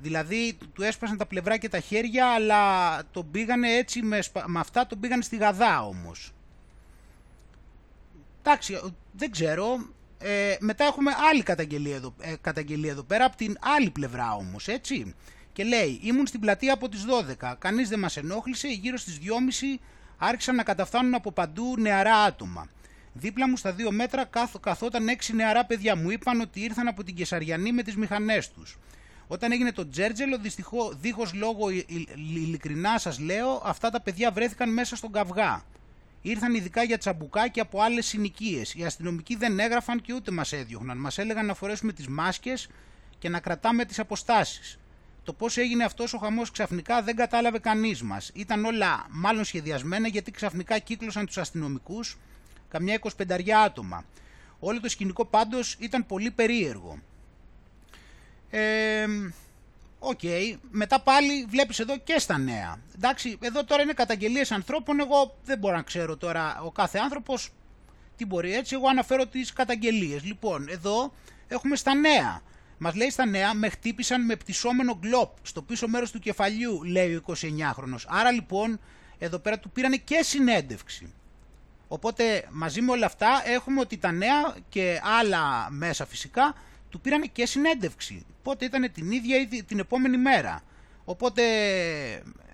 Δηλαδή 0.00 0.58
του 0.72 0.82
έσπασαν 0.82 1.16
τα 1.16 1.26
πλευρά 1.26 1.56
και 1.56 1.68
τα 1.68 1.80
χέρια, 1.80 2.26
αλλά 2.26 3.02
τον 3.10 3.30
πήγανε 3.30 3.72
έτσι 3.72 4.02
με, 4.02 4.18
με 4.46 4.60
αυτά, 4.60 4.86
τον 4.86 5.00
πήγανε 5.00 5.22
στη 5.22 5.36
γαδά 5.36 5.86
όμως. 5.86 6.32
Εντάξει, 8.42 8.80
δεν 9.12 9.30
ξέρω. 9.30 9.88
Ε, 10.18 10.56
μετά 10.60 10.84
έχουμε 10.84 11.12
άλλη 11.30 11.42
καταγγελία 11.42 11.96
εδώ, 11.96 12.14
ε, 12.20 12.34
καταγγελία 12.40 12.90
εδώ 12.90 13.02
πέρα, 13.02 13.24
από 13.24 13.36
την 13.36 13.56
άλλη 13.60 13.90
πλευρά 13.90 14.34
όμως, 14.34 14.68
έτσι 14.68 15.14
και 15.54 15.64
λέει 15.64 16.00
ήμουν 16.02 16.26
στην 16.26 16.40
πλατεία 16.40 16.72
από 16.72 16.88
τις 16.88 17.04
12, 17.40 17.54
κανείς 17.58 17.88
δεν 17.88 17.98
μας 17.98 18.16
ενόχλησε, 18.16 18.68
γύρω 18.68 18.96
στις 18.96 19.18
2.30 19.18 19.80
άρχισαν 20.18 20.54
να 20.54 20.62
καταφθάνουν 20.62 21.14
από 21.14 21.32
παντού 21.32 21.74
νεαρά 21.78 22.16
άτομα. 22.16 22.68
Δίπλα 23.12 23.48
μου 23.48 23.56
στα 23.56 23.72
δύο 23.72 23.90
μέτρα 23.90 24.28
καθόταν 24.60 25.08
έξι 25.08 25.34
νεαρά 25.34 25.64
παιδιά. 25.64 25.96
Μου 25.96 26.10
είπαν 26.10 26.40
ότι 26.40 26.60
ήρθαν 26.60 26.88
από 26.88 27.04
την 27.04 27.14
Καισαριανή 27.14 27.72
με 27.72 27.82
τις 27.82 27.96
μηχανές 27.96 28.50
τους. 28.50 28.78
Όταν 29.34 29.52
έγινε 29.52 29.72
το 29.72 29.88
τζέρτζελο, 29.88 30.38
δυστυχώς, 30.38 30.92
δίχως 31.00 31.32
λόγο 31.34 31.70
ειλικρινά 32.16 32.98
σας 32.98 33.18
λέω, 33.18 33.62
αυτά 33.64 33.90
τα 33.90 34.00
παιδιά 34.00 34.30
βρέθηκαν 34.30 34.72
μέσα 34.72 34.96
στον 34.96 35.12
καυγά. 35.12 35.64
Ήρθαν 36.22 36.54
ειδικά 36.54 36.82
για 36.82 36.98
τσαμπουκάκι 36.98 37.60
από 37.60 37.80
άλλες 37.80 38.06
συνοικίες. 38.06 38.74
Οι 38.74 38.84
αστυνομικοί 38.84 39.36
δεν 39.36 39.58
έγραφαν 39.58 40.00
και 40.00 40.12
ούτε 40.12 40.30
μας 40.30 40.52
έδιωχναν. 40.52 40.98
Μας 40.98 41.18
έλεγαν 41.18 41.46
να 41.46 41.54
φορέσουμε 41.54 41.92
τις 41.92 42.08
μάσκες 42.08 42.68
και 43.18 43.28
να 43.28 43.40
κρατάμε 43.40 43.84
τις 43.84 43.98
αποστάσεις. 43.98 44.78
Το 45.24 45.32
πώς 45.32 45.56
έγινε 45.56 45.84
αυτός 45.84 46.14
ο 46.14 46.18
χαμός 46.18 46.50
ξαφνικά 46.50 47.02
δεν 47.02 47.16
κατάλαβε 47.16 47.58
κανείς 47.58 48.02
μας. 48.02 48.30
Ήταν 48.34 48.64
όλα 48.64 49.06
μάλλον 49.10 49.44
σχεδιασμένα 49.44 50.08
γιατί 50.08 50.30
ξαφνικά 50.30 50.78
κύκλωσαν 50.78 51.26
τους 51.26 51.38
αστυνομικούς, 51.38 52.16
καμιά 52.68 52.94
25 52.94 53.54
άτομα. 53.64 54.04
Όλο 54.58 54.80
το 54.80 54.88
σκηνικό 54.88 55.24
πάντως 55.24 55.76
ήταν 55.78 56.06
πολύ 56.06 56.30
περίεργο. 56.30 56.98
Ε, 58.56 59.06
Οκ, 59.98 60.18
okay. 60.22 60.56
μετά 60.70 61.00
πάλι 61.00 61.44
βλέπεις 61.48 61.78
εδώ 61.78 61.98
και 61.98 62.18
στα 62.18 62.38
νέα. 62.38 62.78
Εντάξει, 62.94 63.38
εδώ 63.40 63.64
τώρα 63.64 63.82
είναι 63.82 63.92
καταγγελίες 63.92 64.52
ανθρώπων, 64.52 65.00
εγώ 65.00 65.36
δεν 65.44 65.58
μπορώ 65.58 65.76
να 65.76 65.82
ξέρω 65.82 66.16
τώρα 66.16 66.60
ο 66.64 66.70
κάθε 66.70 66.98
άνθρωπος 66.98 67.50
τι 68.16 68.26
μπορεί 68.26 68.54
έτσι, 68.54 68.74
εγώ 68.74 68.88
αναφέρω 68.88 69.26
τις 69.26 69.52
καταγγελίες. 69.52 70.24
Λοιπόν, 70.24 70.68
εδώ 70.68 71.12
έχουμε 71.48 71.76
στα 71.76 71.94
νέα. 71.94 72.42
Μας 72.78 72.94
λέει 72.94 73.10
στα 73.10 73.26
νέα, 73.26 73.54
με 73.54 73.68
χτύπησαν 73.68 74.24
με 74.24 74.36
πτυσσόμενο 74.36 74.98
γκλόπ 75.00 75.30
στο 75.42 75.62
πίσω 75.62 75.88
μέρος 75.88 76.10
του 76.10 76.18
κεφαλιού, 76.18 76.82
λέει 76.82 77.14
ο 77.14 77.22
29χρονος. 77.26 78.04
Άρα 78.06 78.30
λοιπόν, 78.30 78.80
εδώ 79.18 79.38
πέρα 79.38 79.58
του 79.58 79.70
πήρανε 79.70 79.96
και 79.96 80.22
συνέντευξη. 80.22 81.12
Οπότε 81.88 82.44
μαζί 82.50 82.80
με 82.80 82.90
όλα 82.90 83.06
αυτά 83.06 83.42
έχουμε 83.44 83.80
ότι 83.80 83.96
τα 83.96 84.12
νέα 84.12 84.54
και 84.68 85.00
άλλα 85.20 85.70
μέσα 85.70 86.06
φυσικά 86.06 86.54
του 86.94 87.00
πήραν 87.00 87.32
και 87.32 87.46
συνέντευξη. 87.46 88.26
Οπότε 88.38 88.64
ήταν 88.64 88.92
την 88.92 89.10
ίδια 89.10 89.40
ή 89.40 89.62
την 89.62 89.78
επόμενη 89.78 90.16
μέρα. 90.16 90.62
Οπότε 91.04 91.42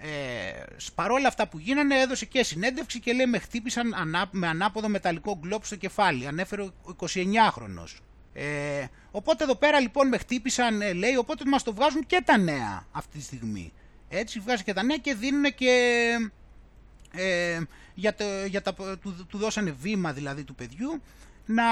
ε, 0.01 0.63
παρόλα 0.95 1.29
αυτά 1.29 1.49
που 1.49 1.59
γίνανε 1.59 2.01
έδωσε 2.01 2.27
και 2.27 2.43
συνέντευξη 2.43 3.01
και 3.01 3.13
λέει 3.13 3.27
με 3.27 3.39
χτύπησαν 3.39 3.95
με 4.31 4.47
ανάποδο 4.47 4.89
μεταλλικό 4.89 5.39
γκλόπ 5.41 5.65
στο 5.65 5.77
κεφάλι. 5.77 6.27
Ανέφερε 6.27 6.63
ο 6.63 6.73
29χρονος. 7.01 7.97
Ε, 8.33 8.85
οπότε 9.11 9.45
εδώ 9.45 9.55
πέρα 9.55 9.81
λοιπόν 9.81 10.09
με 10.09 10.19
χτύπησαν 10.19 10.81
ε, 10.81 10.93
λέει 10.93 11.17
οπότε 11.17 11.45
μας 11.47 11.63
το 11.63 11.75
βγάζουν 11.75 12.07
και 12.07 12.23
τα 12.25 12.39
νέα 12.39 12.87
αυτή 12.93 13.19
τη 13.19 13.25
στιγμή. 13.25 13.73
Έτσι 14.09 14.41
βγάζει 14.41 14.63
και 14.63 14.73
τα 14.73 14.83
νέα 14.83 14.97
και 14.97 15.15
δίνουν 15.15 15.55
και 15.55 15.75
ε, 17.13 17.61
για, 17.95 18.15
το, 18.15 18.25
για 18.47 18.63
τα, 18.63 18.75
του, 18.75 19.27
του 19.29 19.39
δώσανε 19.39 19.71
βήμα 19.71 20.13
δηλαδή 20.13 20.45
του 20.45 20.55
παιδιού 20.55 21.03
να 21.51 21.65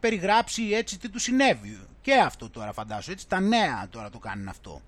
περιγράψει 0.00 0.62
έτσι 0.72 0.98
τι 0.98 1.08
του 1.08 1.18
συνέβη. 1.18 1.78
Και 2.00 2.14
αυτό 2.14 2.50
τώρα 2.50 2.72
φαντάζομαι, 2.72 3.12
έτσι, 3.12 3.28
τα 3.28 3.40
νέα 3.40 3.86
τώρα 3.90 4.10
το 4.10 4.18
κάνουν 4.18 4.48
αυτό. 4.48 4.82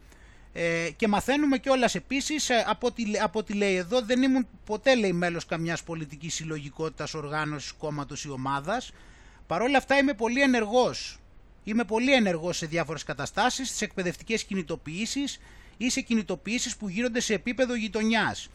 Ε, 0.53 0.91
και 0.97 1.09
μαθαίνουμε 1.09 1.59
κιόλας 1.59 1.95
επίσης, 1.95 2.51
ε, 2.51 2.65
από, 2.67 2.87
ό,τι, 2.87 3.05
από 3.23 3.39
ό,τι 3.39 3.53
λέει 3.55 3.75
εδώ, 3.75 4.01
δεν 4.01 4.23
ήμουν 4.23 4.47
ποτέ 4.65 4.95
λέει 4.95 5.13
μέλος 5.13 5.47
καμιάς 5.47 5.83
πολιτικής 5.83 6.35
συλλογικότητας, 6.35 7.15
οργάνωσης, 7.15 7.73
κόμματος 7.73 8.25
ή 8.25 8.31
ομάδας. 8.31 8.93
Παρ' 9.47 9.63
όλα 9.63 9.79
αυτά 9.79 9.97
είμαι 9.97 10.15
πολύ 10.15 10.41
ενεργός. 10.41 11.19
Είμαι 11.65 11.85
πολύ 11.85 12.13
ενεργός 12.13 12.57
σε 12.57 12.67
διάφορες 12.67 13.03
καταστάσεις, 13.03 13.69
στις 13.69 13.81
εκπαιδευτικές 13.81 14.45
κινητοποιήσεις 14.45 15.41
ή 15.77 15.91
σε 15.91 16.01
κινητοποιήσεις 16.01 16.77
που 16.77 16.89
γίνονται 16.89 17.21
σε 17.21 17.35
επίπεδο 17.35 17.75
γειτονιάς 17.75 18.49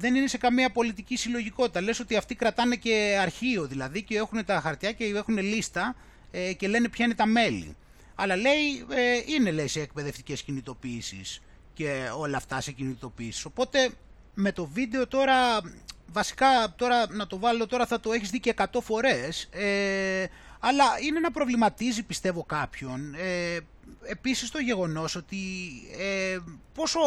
δεν 0.00 0.14
είναι 0.14 0.26
σε 0.26 0.38
καμία 0.38 0.70
πολιτική 0.70 1.16
συλλογικότητα. 1.16 1.80
Λες 1.80 2.00
ότι 2.00 2.16
αυτοί 2.16 2.34
κρατάνε 2.34 2.76
και 2.76 3.18
αρχείο 3.20 3.66
δηλαδή 3.66 4.02
και 4.02 4.16
έχουν 4.16 4.44
τα 4.44 4.60
χαρτιά 4.60 4.92
και 4.92 5.04
έχουν 5.04 5.38
λίστα 5.38 5.96
ε, 6.30 6.52
και 6.52 6.68
λένε 6.68 6.88
ποια 6.88 7.04
είναι 7.04 7.14
τα 7.14 7.26
μέλη. 7.26 7.76
Αλλά 8.14 8.36
λέει, 8.36 8.86
ε, 8.90 9.22
είναι 9.26 9.50
λέει 9.50 9.66
σε 9.66 9.80
εκπαιδευτικές 9.80 10.42
κινητοποιήσεις 10.42 11.40
και 11.74 12.10
όλα 12.16 12.36
αυτά 12.36 12.60
σε 12.60 12.72
κινητοποιήσεις. 12.72 13.44
Οπότε 13.44 13.90
με 14.34 14.52
το 14.52 14.66
βίντεο 14.66 15.06
τώρα, 15.06 15.36
βασικά 16.06 16.74
τώρα 16.76 17.06
να 17.10 17.26
το 17.26 17.38
βάλω 17.38 17.66
τώρα 17.66 17.86
θα 17.86 18.00
το 18.00 18.12
έχεις 18.12 18.30
δει 18.30 18.40
και 18.40 18.54
100 18.56 18.64
φορές, 18.82 19.48
ε, 19.52 20.24
αλλά 20.60 20.84
είναι 21.06 21.20
να 21.20 21.30
προβληματίζει 21.30 22.02
πιστεύω 22.02 22.44
κάποιον. 22.44 23.14
Ε, 24.02 24.10
επίσης 24.10 24.50
το 24.50 24.58
γεγονός 24.58 25.16
ότι 25.16 25.36
ε, 25.98 26.38
πόσο 26.74 27.00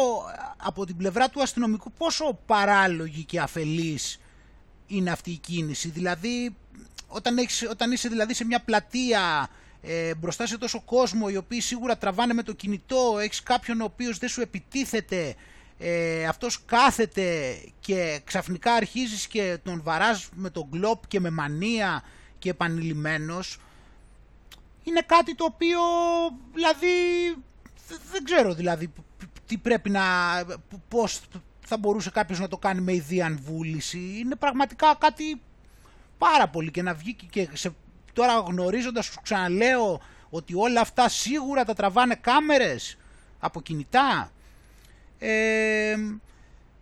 από 0.56 0.86
την 0.86 0.96
πλευρά 0.96 1.28
του 1.28 1.42
αστυνομικού 1.42 1.92
πόσο 1.92 2.38
παράλογη 2.46 3.24
και 3.24 3.40
αφελής 3.40 4.20
είναι 4.86 5.10
αυτή 5.10 5.30
η 5.30 5.36
κίνηση. 5.36 5.88
Δηλαδή 5.88 6.56
όταν, 7.08 7.38
έχεις, 7.38 7.66
όταν 7.70 7.92
είσαι 7.92 8.08
δηλαδή 8.08 8.34
σε 8.34 8.44
μια 8.44 8.60
πλατεία 8.60 9.48
ε, 9.82 10.14
μπροστά 10.14 10.46
σε 10.46 10.58
τόσο 10.58 10.80
κόσμο 10.80 11.26
οι 11.30 11.36
οποίοι 11.36 11.60
σίγουρα 11.60 11.98
τραβάνε 11.98 12.34
με 12.34 12.42
το 12.42 12.52
κινητό, 12.52 13.18
έχεις 13.20 13.42
κάποιον 13.42 13.80
ο 13.80 13.84
οποίος 13.84 14.18
δεν 14.18 14.28
σου 14.28 14.40
επιτίθεται, 14.40 15.34
ε, 15.78 16.26
αυτός 16.26 16.64
κάθεται 16.64 17.58
και 17.80 18.20
ξαφνικά 18.24 18.72
αρχίζεις 18.72 19.26
και 19.26 19.58
τον 19.62 19.80
βαράς 19.84 20.28
με 20.34 20.50
τον 20.50 20.66
γκλόπ 20.68 21.06
και 21.06 21.20
με 21.20 21.30
μανία 21.30 22.02
και 22.38 22.50
επανειλημμένος 22.50 23.58
είναι 24.84 25.00
κάτι 25.06 25.34
το 25.34 25.44
οποίο 25.44 25.80
δηλαδή 26.52 26.86
δεν 28.12 28.24
ξέρω 28.24 28.54
δηλαδή 28.54 28.92
τι 29.46 29.58
πρέπει 29.58 29.90
να 29.90 30.02
πώς 30.88 31.20
θα 31.66 31.76
μπορούσε 31.76 32.10
κάποιος 32.10 32.38
να 32.38 32.48
το 32.48 32.56
κάνει 32.56 32.80
με 32.80 32.92
ιδίαν 32.92 33.38
βούληση. 33.42 33.98
Είναι 34.18 34.36
πραγματικά 34.36 34.96
κάτι 34.98 35.40
πάρα 36.18 36.48
πολύ 36.48 36.70
και 36.70 36.82
να 36.82 36.94
βγει 36.94 37.16
και 37.30 37.48
σε, 37.52 37.74
τώρα 38.12 38.32
γνωρίζοντας 38.38 39.04
σου 39.04 39.20
ξαναλέω 39.22 40.00
ότι 40.30 40.54
όλα 40.54 40.80
αυτά 40.80 41.08
σίγουρα 41.08 41.64
τα 41.64 41.74
τραβάνε 41.74 42.14
κάμερες 42.14 42.96
από 43.38 43.60
κινητά. 43.60 44.32
Ε, 45.18 45.96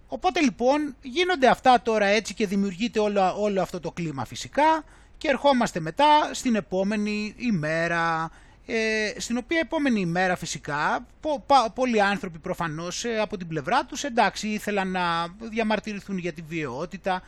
οπότε 0.09 0.41
λοιπόν 0.41 0.97
γίνονται 1.03 1.49
αυτά 1.49 1.83
τώρα 1.83 2.07
έτσι 2.07 2.35
και 2.35 2.47
δημιουργείται 2.47 2.99
όλο, 2.99 3.43
όλο 3.43 3.63
αυτό 3.63 3.81
το 3.81 3.91
κλίμα 3.91 4.25
φυσικά 4.25 4.85
και 5.23 5.29
ερχόμαστε 5.29 5.81
μετά 5.81 6.31
στην 6.33 6.55
επόμενη 6.55 7.35
ημέρα, 7.37 8.31
ε, 8.67 9.21
στην 9.21 9.37
οποία 9.37 9.59
επόμενη 9.59 10.01
ημέρα 10.01 10.37
φυσικά 10.37 11.07
πο, 11.21 11.45
πολλοί 11.75 12.03
άνθρωποι 12.03 12.39
προφανώς 12.39 13.05
ε, 13.05 13.19
από 13.21 13.37
την 13.37 13.49
πλευρά 13.49 13.85
τους 13.85 14.05
εντάξει 14.05 14.49
ήθελαν 14.49 14.91
να 14.91 15.27
διαμαρτυρηθούν 15.39 16.19
για 16.19 16.33
τη 16.33 16.43
βιαιότητα. 16.43 17.23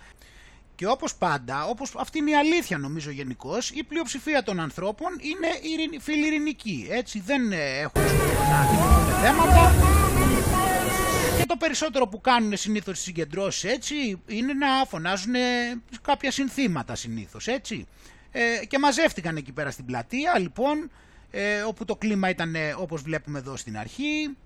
Και 0.75 0.87
όπως 0.87 1.15
πάντα, 1.15 1.65
όπως 1.65 1.95
αυτή 1.99 2.19
είναι 2.19 2.31
η 2.31 2.37
αλήθεια 2.37 2.79
νομίζω 2.79 3.11
γενικώς, 3.11 3.71
η 3.71 3.83
πλειοψηφία 3.85 4.43
των 4.43 4.61
ανθρώπων 4.61 5.09
είναι 5.21 5.99
φιλιρινικοί, 6.01 6.87
έτσι 6.91 7.21
δεν 7.21 7.53
ε, 7.53 7.79
έχουν 7.79 8.03
να 8.51 8.67
δημιουργούν 8.71 9.15
θέματα 9.23 9.73
και 11.39 11.47
το 11.47 11.57
περισσότερο 11.57 12.07
που 12.09 12.21
κάνουν 12.21 12.57
συνήθως 12.57 12.95
στις 12.95 13.07
συγκεντρώσεις 13.07 13.65
έτσι 13.65 14.23
είναι 14.27 14.53
να 14.53 14.67
φωνάζουν 14.89 15.35
κάποια 16.03 16.31
συνθήματα 16.31 16.95
συνήθως, 16.95 17.47
έτσι. 17.47 17.87
Ε, 18.31 18.67
και 18.67 18.79
μαζεύτηκαν 18.79 19.37
εκεί 19.37 19.53
πέρα 19.53 19.71
στην 19.71 19.85
πλατεία 19.85 20.39
λοιπόν 20.39 20.91
ε, 21.31 21.61
όπου 21.61 21.85
το 21.85 21.97
κλίμα 21.97 22.29
ήταν 22.29 22.55
όπως 22.79 23.03
βλέπουμε 23.03 23.39
εδώ 23.39 23.57
στην 23.57 23.79
αρχή. 23.79 24.37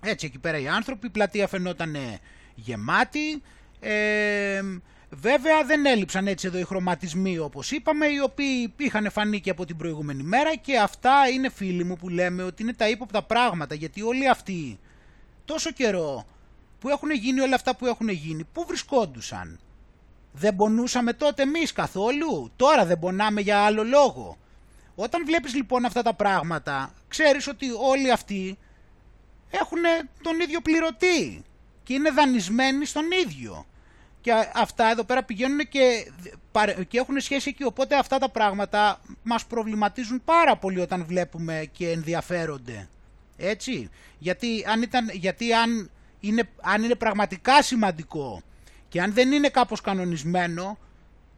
Έτσι 0.00 0.26
εκεί 0.26 0.38
πέρα 0.38 0.58
οι 0.58 0.68
άνθρωποι, 0.68 1.06
η 1.06 1.10
πλατεία 1.10 1.46
φαινόταν 1.46 1.96
γεμάτη. 2.54 3.42
Ε, 3.80 4.60
βέβαια 5.10 5.64
δεν 5.64 5.86
έλειψαν 5.86 6.26
έτσι 6.26 6.46
εδώ 6.46 6.58
οι 6.58 6.64
χρωματισμοί 6.64 7.38
όπως 7.38 7.70
είπαμε 7.70 8.06
οι 8.06 8.20
οποίοι 8.22 8.72
είχαν 8.76 9.10
φανεί 9.10 9.40
και 9.40 9.50
από 9.50 9.64
την 9.64 9.76
προηγούμενη 9.76 10.22
μέρα 10.22 10.56
και 10.56 10.78
αυτά 10.78 11.28
είναι 11.34 11.48
φίλοι 11.50 11.84
μου 11.84 11.96
που 11.96 12.08
λέμε 12.08 12.42
ότι 12.42 12.62
είναι 12.62 12.72
τα 12.74 12.88
ύποπτα 12.88 13.22
πράγματα 13.22 13.74
γιατί 13.74 14.02
όλοι 14.02 14.28
αυτοί 14.28 14.78
τόσο 15.46 15.70
καιρό 15.70 16.26
που 16.78 16.88
έχουν 16.88 17.10
γίνει 17.10 17.40
όλα 17.40 17.54
αυτά 17.54 17.76
που 17.76 17.86
έχουν 17.86 18.08
γίνει, 18.08 18.44
πού 18.44 18.64
βρισκόντουσαν; 18.66 19.60
Δεν 20.32 20.56
πονούσαμε 20.56 21.12
τότε 21.12 21.42
εμείς 21.42 21.72
καθόλου, 21.72 22.50
τώρα 22.56 22.84
δεν 22.86 22.98
πονάμε 22.98 23.40
για 23.40 23.58
άλλο 23.58 23.84
λόγο. 23.84 24.36
Όταν 24.94 25.24
βλέπεις 25.24 25.54
λοιπόν 25.54 25.84
αυτά 25.84 26.02
τα 26.02 26.14
πράγματα, 26.14 26.92
ξέρεις 27.08 27.46
ότι 27.46 27.66
όλοι 27.80 28.10
αυτοί 28.10 28.58
έχουν 29.50 29.78
τον 30.22 30.40
ίδιο 30.40 30.60
πληρωτή 30.60 31.44
και 31.82 31.94
είναι 31.94 32.10
δανεισμένοι 32.10 32.84
στον 32.84 33.04
ίδιο. 33.24 33.66
Και 34.20 34.32
αυτά 34.54 34.90
εδώ 34.90 35.04
πέρα 35.04 35.22
πηγαίνουν 35.22 35.58
και, 35.58 36.10
και 36.88 36.98
έχουν 36.98 37.20
σχέση 37.20 37.48
εκεί, 37.48 37.64
οπότε 37.64 37.96
αυτά 37.96 38.18
τα 38.18 38.28
πράγματα 38.28 39.00
μας 39.22 39.46
προβληματίζουν 39.46 40.22
πάρα 40.24 40.56
πολύ 40.56 40.80
όταν 40.80 41.04
βλέπουμε 41.04 41.68
και 41.72 41.90
ενδιαφέρονται. 41.90 42.88
Έτσι, 43.36 43.90
γιατί 44.18 44.64
αν, 44.68 44.82
ήταν, 44.82 45.08
γιατί 45.12 45.52
αν, 45.52 45.90
είναι, 46.20 46.48
αν 46.62 46.82
είναι 46.82 46.94
πραγματικά 46.94 47.62
σημαντικό 47.62 48.42
και 48.88 49.00
αν 49.00 49.12
δεν 49.12 49.32
είναι 49.32 49.48
κάπως 49.48 49.80
κανονισμένο, 49.80 50.78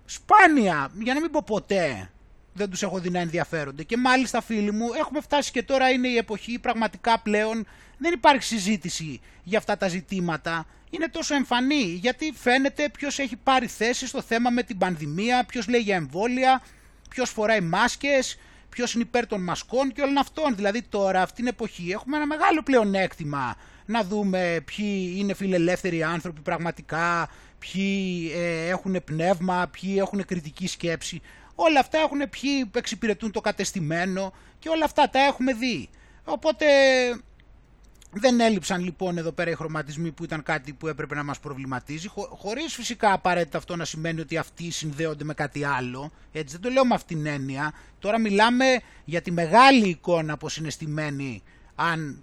σπάνια, 0.04 0.90
για 0.98 1.14
να 1.14 1.20
μην 1.20 1.30
πω 1.30 1.42
ποτέ, 1.46 2.10
δεν 2.52 2.70
τους 2.70 2.82
έχω 2.82 2.98
δει 2.98 3.10
να 3.10 3.18
ενδιαφέρονται. 3.18 3.82
Και 3.82 3.96
μάλιστα 3.96 4.40
φίλοι 4.40 4.72
μου, 4.72 4.86
έχουμε 4.98 5.20
φτάσει 5.20 5.50
και 5.50 5.62
τώρα 5.62 5.90
είναι 5.90 6.08
η 6.08 6.16
εποχή 6.16 6.58
πραγματικά 6.58 7.18
πλέον, 7.18 7.66
δεν 7.98 8.12
υπάρχει 8.12 8.42
συζήτηση 8.42 9.20
για 9.44 9.58
αυτά 9.58 9.76
τα 9.76 9.88
ζητήματα, 9.88 10.66
είναι 10.90 11.08
τόσο 11.08 11.34
εμφανή, 11.34 11.82
γιατί 11.82 12.32
φαίνεται 12.36 12.88
ποιος 12.88 13.18
έχει 13.18 13.36
πάρει 13.36 13.66
θέση 13.66 14.06
στο 14.06 14.22
θέμα 14.22 14.50
με 14.50 14.62
την 14.62 14.78
πανδημία, 14.78 15.44
ποιος 15.44 15.68
λέει 15.68 15.80
για 15.80 15.96
εμβόλια, 15.96 16.62
ποιος 17.10 17.30
φοράει 17.30 17.60
μάσκες, 17.60 18.38
ποιος 18.68 18.94
είναι 18.94 19.02
υπέρ 19.02 19.26
των 19.26 19.42
μασκών 19.42 19.92
και 19.92 20.02
όλων 20.02 20.18
αυτών. 20.18 20.56
Δηλαδή 20.56 20.82
τώρα, 20.82 21.22
αυτήν 21.22 21.36
την 21.36 21.46
εποχή, 21.46 21.90
έχουμε 21.90 22.16
ένα 22.16 22.26
μεγάλο 22.26 22.62
πλεονέκτημα 22.62 23.56
να 23.86 24.04
δούμε 24.04 24.60
ποιοι 24.64 25.14
είναι 25.16 25.34
φιλελεύθεροι 25.34 26.02
άνθρωποι 26.02 26.40
πραγματικά, 26.40 27.28
ποιοι 27.58 28.30
ε, 28.34 28.68
έχουν 28.68 29.04
πνεύμα, 29.04 29.70
ποιοι 29.80 29.96
έχουν 29.98 30.24
κριτική 30.24 30.66
σκέψη. 30.66 31.20
Όλα 31.54 31.80
αυτά 31.80 31.98
έχουν 31.98 32.18
ποιοι 32.18 32.70
εξυπηρετούν 32.74 33.30
το 33.30 33.40
κατεστημένο 33.40 34.32
και 34.58 34.68
όλα 34.68 34.84
αυτά 34.84 35.10
τα 35.10 35.18
έχουμε 35.18 35.52
δει. 35.52 35.88
Οπότε 36.24 36.66
δεν 38.10 38.40
έλειψαν 38.40 38.84
λοιπόν 38.84 39.18
εδώ 39.18 39.32
πέρα 39.32 39.50
οι 39.50 39.54
χρωματισμοί 39.54 40.12
που 40.12 40.24
ήταν 40.24 40.42
κάτι 40.42 40.72
που 40.72 40.88
έπρεπε 40.88 41.14
να 41.14 41.22
μας 41.22 41.38
προβληματίζει, 41.38 42.08
χω, 42.08 42.28
χωρίς 42.32 42.74
φυσικά 42.74 43.12
απαραίτητα 43.12 43.58
αυτό 43.58 43.76
να 43.76 43.84
σημαίνει 43.84 44.20
ότι 44.20 44.36
αυτοί 44.36 44.70
συνδέονται 44.70 45.24
με 45.24 45.34
κάτι 45.34 45.64
άλλο, 45.64 46.10
έτσι 46.32 46.52
δεν 46.52 46.60
το 46.60 46.70
λέω 46.70 46.84
με 46.86 46.94
αυτήν 46.94 47.16
την 47.16 47.26
έννοια. 47.26 47.72
Τώρα 47.98 48.18
μιλάμε 48.18 48.64
για 49.04 49.22
τη 49.22 49.30
μεγάλη 49.30 49.88
εικόνα 49.88 50.38
συναισθημένη, 50.46 51.42
αν 51.74 52.22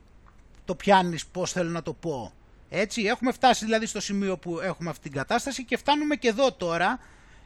το 0.65 0.75
πιάνεις 0.75 1.25
πώς 1.25 1.51
θέλω 1.51 1.69
να 1.69 1.81
το 1.81 1.93
πω. 1.93 2.33
Έτσι, 2.69 3.01
έχουμε 3.01 3.31
φτάσει 3.31 3.65
δηλαδή 3.65 3.85
στο 3.85 4.01
σημείο 4.01 4.37
που 4.37 4.59
έχουμε 4.59 4.89
αυτή 4.89 5.01
την 5.01 5.11
κατάσταση 5.11 5.65
και 5.65 5.77
φτάνουμε 5.77 6.15
και 6.15 6.27
εδώ 6.27 6.51
τώρα, 6.51 6.99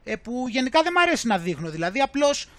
ε, 0.04 0.15
που 0.15 0.45
γενικά 0.49 0.82
δεν 0.82 0.91
μου 0.95 1.02
αρέσει 1.02 1.28
να 1.28 1.38
δείχνω, 1.38 1.69
δηλαδή 1.69 1.99
απλώς 1.99 2.49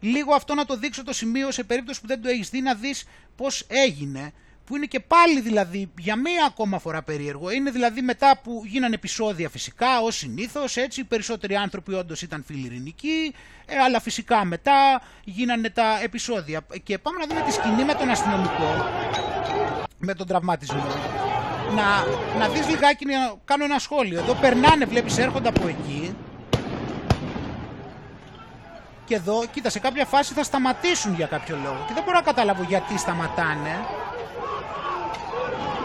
λίγο 0.00 0.34
αυτό 0.34 0.54
να 0.54 0.64
το 0.64 0.76
δείξω 0.76 1.04
το 1.04 1.12
σημείο 1.12 1.50
σε 1.50 1.64
περίπτωση 1.64 2.00
που 2.00 2.06
δεν 2.06 2.22
το 2.22 2.28
έχεις 2.28 2.50
δει 2.50 2.60
να 2.60 2.74
δεις 2.74 3.04
πώς 3.36 3.64
έγινε 3.68 4.32
που 4.68 4.76
είναι 4.76 4.86
και 4.86 5.00
πάλι 5.00 5.40
δηλαδή 5.40 5.90
για 5.98 6.16
μία 6.16 6.44
ακόμα 6.46 6.78
φορά 6.78 7.02
περίεργο. 7.02 7.50
Είναι 7.50 7.70
δηλαδή 7.70 8.00
μετά 8.00 8.40
που 8.42 8.62
γίνανε 8.64 8.94
επεισόδια 8.94 9.48
φυσικά, 9.48 10.00
ως 10.00 10.16
συνήθως, 10.16 10.76
έτσι, 10.76 11.00
οι 11.00 11.04
περισσότεροι 11.04 11.54
άνθρωποι 11.56 11.94
όντως 11.94 12.22
ήταν 12.22 12.44
φιλιρινικοί, 12.46 13.34
ε, 13.66 13.76
αλλά 13.76 14.00
φυσικά 14.00 14.44
μετά 14.44 15.02
γίνανε 15.24 15.70
τα 15.70 16.00
επεισόδια. 16.02 16.60
Και 16.82 16.98
πάμε 16.98 17.18
να 17.18 17.26
δούμε 17.26 17.40
τη 17.46 17.52
σκηνή 17.52 17.84
με 17.84 17.94
τον 17.94 18.10
αστυνομικό, 18.10 18.84
με 19.98 20.14
τον 20.14 20.26
τραυματισμό. 20.26 20.86
Να, 21.74 21.84
να 22.38 22.48
δεις 22.48 22.68
λιγάκι, 22.68 23.04
να 23.04 23.34
κάνω 23.44 23.64
ένα 23.64 23.78
σχόλιο. 23.78 24.18
Εδώ 24.18 24.34
περνάνε, 24.34 24.84
βλέπεις, 24.84 25.18
έρχονται 25.18 25.48
από 25.48 25.68
εκεί. 25.68 26.16
Και 29.04 29.14
εδώ, 29.14 29.44
κοίτα, 29.52 29.70
σε 29.70 29.78
κάποια 29.78 30.04
φάση 30.04 30.34
θα 30.34 30.42
σταματήσουν 30.42 31.14
για 31.14 31.26
κάποιο 31.26 31.58
λόγο. 31.62 31.84
Και 31.86 31.94
δεν 31.94 32.02
μπορώ 32.02 32.16
να 32.16 32.24
καταλάβω 32.24 32.62
γιατί 32.62 32.98
σταματάνε. 32.98 33.76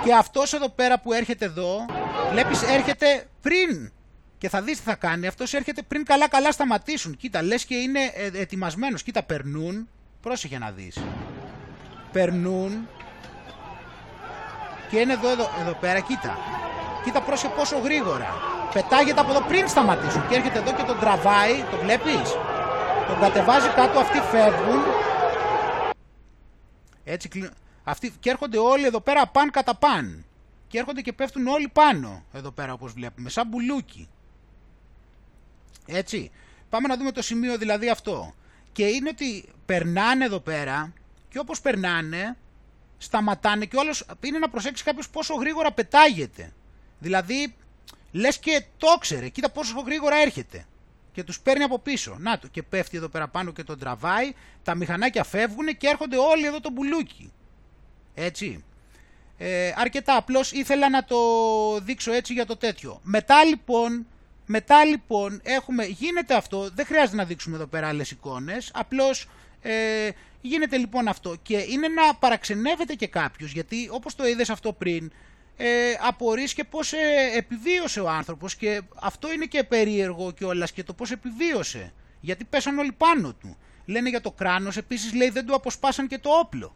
Και 0.03 0.13
αυτός 0.13 0.53
εδώ 0.53 0.69
πέρα 0.69 0.99
που 0.99 1.13
έρχεται 1.13 1.45
εδώ, 1.45 1.85
βλέπεις 2.31 2.61
έρχεται 2.61 3.27
πριν 3.41 3.91
και 4.37 4.49
θα 4.49 4.61
δεις 4.61 4.77
τι 4.77 4.83
θα 4.83 4.95
κάνει. 4.95 5.27
Αυτός 5.27 5.53
έρχεται 5.53 5.81
πριν 5.81 6.05
καλά 6.05 6.29
καλά 6.29 6.51
σταματήσουν. 6.51 7.17
Κοίτα, 7.17 7.43
λες 7.43 7.65
και 7.65 7.75
είναι 7.75 7.99
ε, 7.99 8.41
ετοιμασμένος. 8.41 9.03
Κοίτα, 9.03 9.23
περνούν. 9.23 9.89
Πρόσεχε 10.21 10.57
να 10.57 10.71
δεις. 10.71 10.97
Περνούν. 12.11 12.87
Και 14.89 14.99
είναι 14.99 15.13
εδώ, 15.13 15.29
εδώ, 15.29 15.49
εδώ 15.61 15.73
πέρα, 15.73 15.99
κοίτα. 15.99 16.37
Κοίτα 17.03 17.21
πρόσεχε 17.21 17.53
πόσο 17.55 17.77
γρήγορα. 17.77 18.27
Πετάγεται 18.73 19.19
από 19.19 19.29
εδώ 19.29 19.41
πριν 19.41 19.67
σταματήσουν. 19.67 20.27
Και 20.27 20.35
έρχεται 20.35 20.59
εδώ 20.59 20.73
και 20.73 20.83
τον 20.83 20.99
τραβάει. 20.99 21.63
Το 21.71 21.77
βλέπεις; 21.77 22.31
Τον 23.07 23.19
κατεβάζει 23.19 23.67
κάτω, 23.67 23.99
αυτοί 23.99 24.19
φεύγουν. 24.19 24.81
Έτσι 27.03 27.27
αυτοί, 27.83 28.13
και 28.19 28.29
έρχονται 28.29 28.57
όλοι 28.57 28.85
εδώ 28.85 28.99
πέρα 28.99 29.27
παν 29.27 29.51
κατά 29.51 29.75
παν. 29.75 30.25
Και 30.67 30.77
έρχονται 30.79 31.01
και 31.01 31.13
πέφτουν 31.13 31.47
όλοι 31.47 31.67
πάνω, 31.67 32.23
εδώ 32.33 32.51
πέρα 32.51 32.73
όπως 32.73 32.93
βλέπουμε, 32.93 33.29
σαν 33.29 33.47
μπουλούκι. 33.47 34.09
Έτσι. 35.85 36.31
Πάμε 36.69 36.87
να 36.87 36.97
δούμε 36.97 37.11
το 37.11 37.21
σημείο 37.21 37.57
δηλαδή 37.57 37.89
αυτό. 37.89 38.33
Και 38.71 38.85
είναι 38.85 39.09
ότι 39.09 39.45
περνάνε 39.65 40.25
εδώ 40.25 40.39
πέρα 40.39 40.93
και 41.29 41.39
όπως 41.39 41.61
περνάνε, 41.61 42.37
σταματάνε 42.97 43.65
και 43.65 43.77
όλος 43.77 44.05
είναι 44.23 44.39
να 44.39 44.49
προσέξει 44.49 44.83
κάποιος 44.83 45.09
πόσο 45.09 45.33
γρήγορα 45.35 45.71
πετάγεται. 45.71 46.53
Δηλαδή, 46.99 47.55
λες 48.11 48.39
και 48.39 48.63
το 48.77 48.87
ξέρε, 48.99 49.29
κοίτα 49.29 49.49
πόσο 49.49 49.79
γρήγορα 49.79 50.15
έρχεται. 50.15 50.65
Και 51.11 51.23
τους 51.23 51.39
παίρνει 51.39 51.63
από 51.63 51.79
πίσω. 51.79 52.15
Να 52.19 52.39
το, 52.39 52.47
και 52.47 52.63
πέφτει 52.63 52.97
εδώ 52.97 53.07
πέρα 53.07 53.27
πάνω 53.27 53.51
και 53.51 53.63
τον 53.63 53.79
τραβάει, 53.79 54.33
τα 54.63 54.75
μηχανάκια 54.75 55.23
φεύγουν 55.23 55.77
και 55.77 55.87
έρχονται 55.87 56.17
όλοι 56.17 56.45
εδώ 56.45 56.59
το 56.59 56.69
μπουλούκι. 56.71 57.31
Έτσι. 58.13 58.63
Ε, 59.37 59.73
αρκετά 59.75 60.15
απλώς 60.15 60.51
ήθελα 60.51 60.89
να 60.89 61.03
το 61.03 61.17
δείξω 61.79 62.11
έτσι 62.11 62.33
για 62.33 62.45
το 62.45 62.57
τέτοιο. 62.57 62.99
Μετά 63.03 63.43
λοιπόν, 63.43 64.05
μετά 64.45 64.85
λοιπόν 64.85 65.41
έχουμε, 65.43 65.85
γίνεται 65.85 66.35
αυτό, 66.35 66.69
δεν 66.75 66.85
χρειάζεται 66.85 67.15
να 67.15 67.25
δείξουμε 67.25 67.55
εδώ 67.55 67.65
πέρα 67.65 67.87
άλλες 67.87 68.11
εικόνες, 68.11 68.71
απλώς 68.73 69.27
ε, 69.61 70.09
γίνεται 70.41 70.77
λοιπόν 70.77 71.07
αυτό 71.07 71.35
και 71.41 71.57
είναι 71.57 71.87
να 71.87 72.15
παραξενεύεται 72.15 72.93
και 72.93 73.07
κάποιος 73.07 73.51
γιατί 73.51 73.87
όπως 73.91 74.15
το 74.15 74.27
είδες 74.27 74.49
αυτό 74.49 74.73
πριν 74.73 75.11
ε, 75.57 75.67
απορείς 76.07 76.53
και 76.53 76.63
πώς 76.63 76.93
ε, 76.93 76.97
επιβίωσε 77.35 77.99
ο 77.99 78.09
άνθρωπος 78.09 78.55
και 78.55 78.81
αυτό 79.01 79.31
είναι 79.33 79.45
και 79.45 79.63
περίεργο 79.63 80.31
κιόλας 80.31 80.71
και 80.71 80.83
το 80.83 80.93
πώς 80.93 81.11
επιβίωσε 81.11 81.93
γιατί 82.19 82.43
πέσαν 82.43 82.77
όλοι 82.77 82.91
πάνω 82.91 83.33
του. 83.33 83.57
Λένε 83.85 84.09
για 84.09 84.21
το 84.21 84.31
κράνος, 84.31 84.77
επίσης 84.77 85.13
λέει 85.13 85.29
δεν 85.29 85.45
του 85.45 85.55
αποσπάσαν 85.55 86.07
και 86.07 86.17
το 86.17 86.29
όπλο 86.29 86.75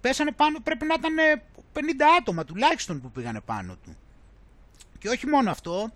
πέσανε 0.00 0.32
πάνω, 0.32 0.58
πρέπει 0.60 0.86
να 0.86 0.94
ήταν 0.98 1.40
50 1.74 1.78
άτομα 2.18 2.44
τουλάχιστον 2.44 3.00
που 3.00 3.10
πήγανε 3.10 3.40
πάνω 3.40 3.76
του. 3.84 3.96
Και 4.98 5.08
όχι 5.08 5.26
μόνο 5.26 5.50
αυτό, 5.50 5.92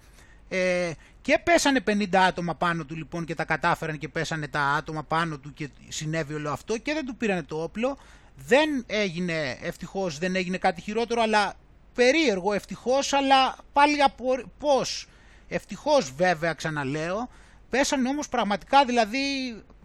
ε, 0.48 0.90
και 1.22 1.38
πέσανε 1.44 1.80
50 1.86 2.14
άτομα 2.14 2.54
πάνω 2.54 2.84
του 2.84 2.96
λοιπόν 2.96 3.24
και 3.24 3.34
τα 3.34 3.44
κατάφεραν 3.44 3.98
και 3.98 4.08
πέσανε 4.08 4.48
τα 4.48 4.60
άτομα 4.60 5.02
πάνω 5.02 5.38
του 5.38 5.52
και 5.52 5.68
συνέβη 5.88 6.34
όλο 6.34 6.50
αυτό 6.50 6.78
και 6.78 6.92
δεν 6.92 7.06
του 7.06 7.16
πήρανε 7.16 7.42
το 7.42 7.62
όπλο. 7.62 7.98
Δεν 8.36 8.84
έγινε, 8.86 9.58
ευτυχώς 9.62 10.18
δεν 10.18 10.36
έγινε 10.36 10.56
κάτι 10.56 10.80
χειρότερο, 10.80 11.22
αλλά 11.22 11.54
περίεργο 11.94 12.52
ευτυχώς, 12.52 13.12
αλλά 13.12 13.56
πάλι 13.72 14.02
από 14.02 14.34
πώς. 14.58 15.08
Ευτυχώς 15.48 16.12
βέβαια 16.16 16.52
ξαναλέω, 16.52 17.28
πέσανε 17.70 18.08
όμως 18.08 18.28
πραγματικά 18.28 18.84
δηλαδή, 18.84 19.18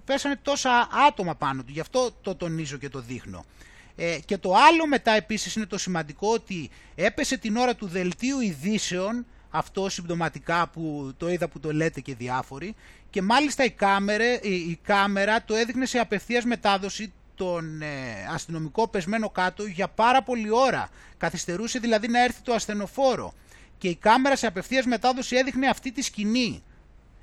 πέσανε 0.06 0.40
τόσα 0.42 0.88
άτομα 1.08 1.36
πάνω 1.36 1.64
του, 1.64 1.72
γι' 1.72 1.80
αυτό 1.80 2.12
το 2.22 2.36
τονίζω 2.36 2.78
και 2.78 2.90
το 2.90 3.00
δείχνω. 3.00 3.46
Ε, 4.02 4.20
και 4.26 4.38
το 4.38 4.54
άλλο 4.56 4.88
μετά 4.88 5.12
επίσης 5.12 5.56
είναι 5.56 5.66
το 5.66 5.78
σημαντικό 5.78 6.32
ότι 6.34 6.70
έπεσε 6.96 7.38
την 7.38 7.58
ώρα 7.58 7.76
του 7.76 7.88
δελτίου 7.88 8.40
ειδήσεων, 8.40 9.26
αυτό 9.50 9.90
συμπτωματικά 9.90 10.68
που 10.68 11.14
το 11.18 11.30
είδα 11.30 11.48
που 11.48 11.60
το 11.60 11.74
λέτε 11.74 12.00
και 12.00 12.16
διάφοροι, 12.16 12.76
και 13.10 13.22
μάλιστα 13.22 13.64
η 13.64 13.72
κάμερα, 13.72 14.42
η, 14.42 14.80
κάμερα 14.82 15.44
το 15.44 15.56
έδειχνε 15.56 15.86
σε 15.86 16.00
απευθείας 16.00 16.44
μετάδοση 16.44 17.14
τον 17.36 17.82
ε, 17.82 17.88
αστυνομικό 18.34 18.88
πεσμένο 18.88 19.30
κάτω 19.30 19.66
για 19.66 19.88
πάρα 19.88 20.24
πολλή 20.24 20.52
ώρα. 20.52 20.90
Καθυστερούσε 21.18 21.80
δηλαδή 21.80 22.08
να 22.08 22.24
έρθει 22.24 22.42
το 22.42 22.54
ασθενοφόρο. 22.54 23.34
Και 23.78 23.88
η 23.88 23.96
κάμερα 23.96 24.36
σε 24.36 24.48
απευθείας 24.48 24.86
μετάδοση 24.86 25.36
έδειχνε 25.36 25.68
αυτή 25.68 25.92
τη 25.92 26.02
σκηνή. 26.02 26.64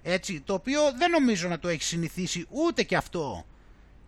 Έτσι, 0.03 0.41
το 0.41 0.55
οποίο 0.55 0.81
δεν 0.97 1.11
νομίζω 1.11 1.49
να 1.49 1.59
το 1.59 1.69
έχει 1.69 1.83
συνηθίσει 1.83 2.47
ούτε 2.51 2.83
και 2.83 2.97
αυτό 2.97 3.45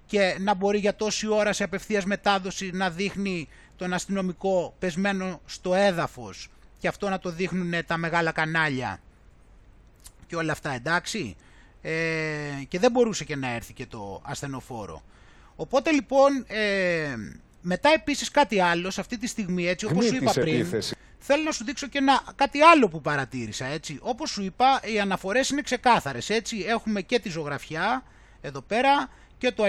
και 0.08 0.36
να 0.40 0.54
μπορεί 0.54 0.78
για 0.78 0.94
τόση 0.94 1.28
ώρα 1.28 1.52
σε 1.52 1.64
απευθείας 1.64 2.04
μετάδοση 2.04 2.70
να 2.74 2.90
δείχνει 2.90 3.48
τον 3.76 3.92
αστυνομικό 3.92 4.74
πεσμένο 4.78 5.40
στο 5.46 5.74
έδαφος 5.74 6.48
και 6.78 6.88
αυτό 6.88 7.08
να 7.08 7.18
το 7.18 7.30
δείχνουν 7.30 7.72
τα 7.86 7.96
μεγάλα 7.96 8.32
κανάλια. 8.32 9.00
Και 10.26 10.36
όλα 10.36 10.52
αυτά 10.52 10.72
εντάξει. 10.72 11.36
Ε, 11.82 11.92
και 12.68 12.78
δεν 12.78 12.90
μπορούσε 12.90 13.24
και 13.24 13.36
να 13.36 13.54
έρθει 13.54 13.72
και 13.72 13.86
το 13.86 14.22
ασθενοφόρο. 14.24 15.02
Οπότε 15.56 15.90
λοιπόν 15.90 16.44
ε, 16.46 17.14
μετά 17.60 17.90
επίσης 17.94 18.30
κάτι 18.30 18.60
άλλο 18.60 18.90
σε 18.90 19.00
αυτή 19.00 19.18
τη 19.18 19.26
στιγμή 19.26 19.66
έτσι 19.66 19.86
όπως 19.86 20.04
σου 20.04 20.14
είπα 20.14 20.32
πριν 20.32 20.66
θέλω 21.18 21.42
να 21.42 21.52
σου 21.52 21.64
δείξω 21.64 21.86
και 21.86 21.98
ένα, 21.98 22.22
κάτι 22.34 22.60
άλλο 22.60 22.88
που 22.88 23.00
παρατήρησα 23.00 23.66
έτσι. 23.66 23.98
Όπως 24.02 24.30
σου 24.30 24.42
είπα 24.42 24.80
οι 24.84 25.00
αναφορές 25.00 25.48
είναι 25.48 25.62
ξεκάθαρες 25.62 26.30
έτσι. 26.30 26.64
Έχουμε 26.68 27.00
και 27.00 27.18
τη 27.18 27.28
ζωγραφιά 27.28 28.02
εδώ 28.40 28.60
πέρα 28.60 29.08
και 29.38 29.52
το 29.52 29.64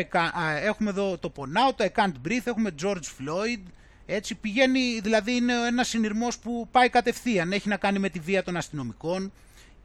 έχουμε 0.63 0.89
εδώ 0.89 1.17
το 1.17 1.29
πονάω, 1.29 1.73
το 1.73 1.89
I 1.95 1.99
can't 1.99 2.27
breathe, 2.27 2.41
έχουμε 2.43 2.75
George 2.81 2.95
Floyd, 2.95 3.63
έτσι 4.05 4.35
πηγαίνει, 4.35 4.99
δηλαδή 4.99 5.35
είναι 5.35 5.53
ένας 5.53 5.87
συνειρμός 5.87 6.39
που 6.39 6.67
πάει 6.71 6.89
κατευθείαν, 6.89 7.51
έχει 7.51 7.67
να 7.67 7.77
κάνει 7.77 7.99
με 7.99 8.09
τη 8.09 8.19
βία 8.19 8.43
των 8.43 8.57
αστυνομικών. 8.57 9.31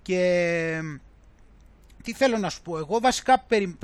Και 0.03 0.81
τι 2.03 2.13
θέλω 2.13 2.39
να 2.39 2.51
σου 2.51 2.63
πω, 2.63 2.79
εγώ 2.79 3.01
βασικά 3.01 3.39
περι, 3.39 3.77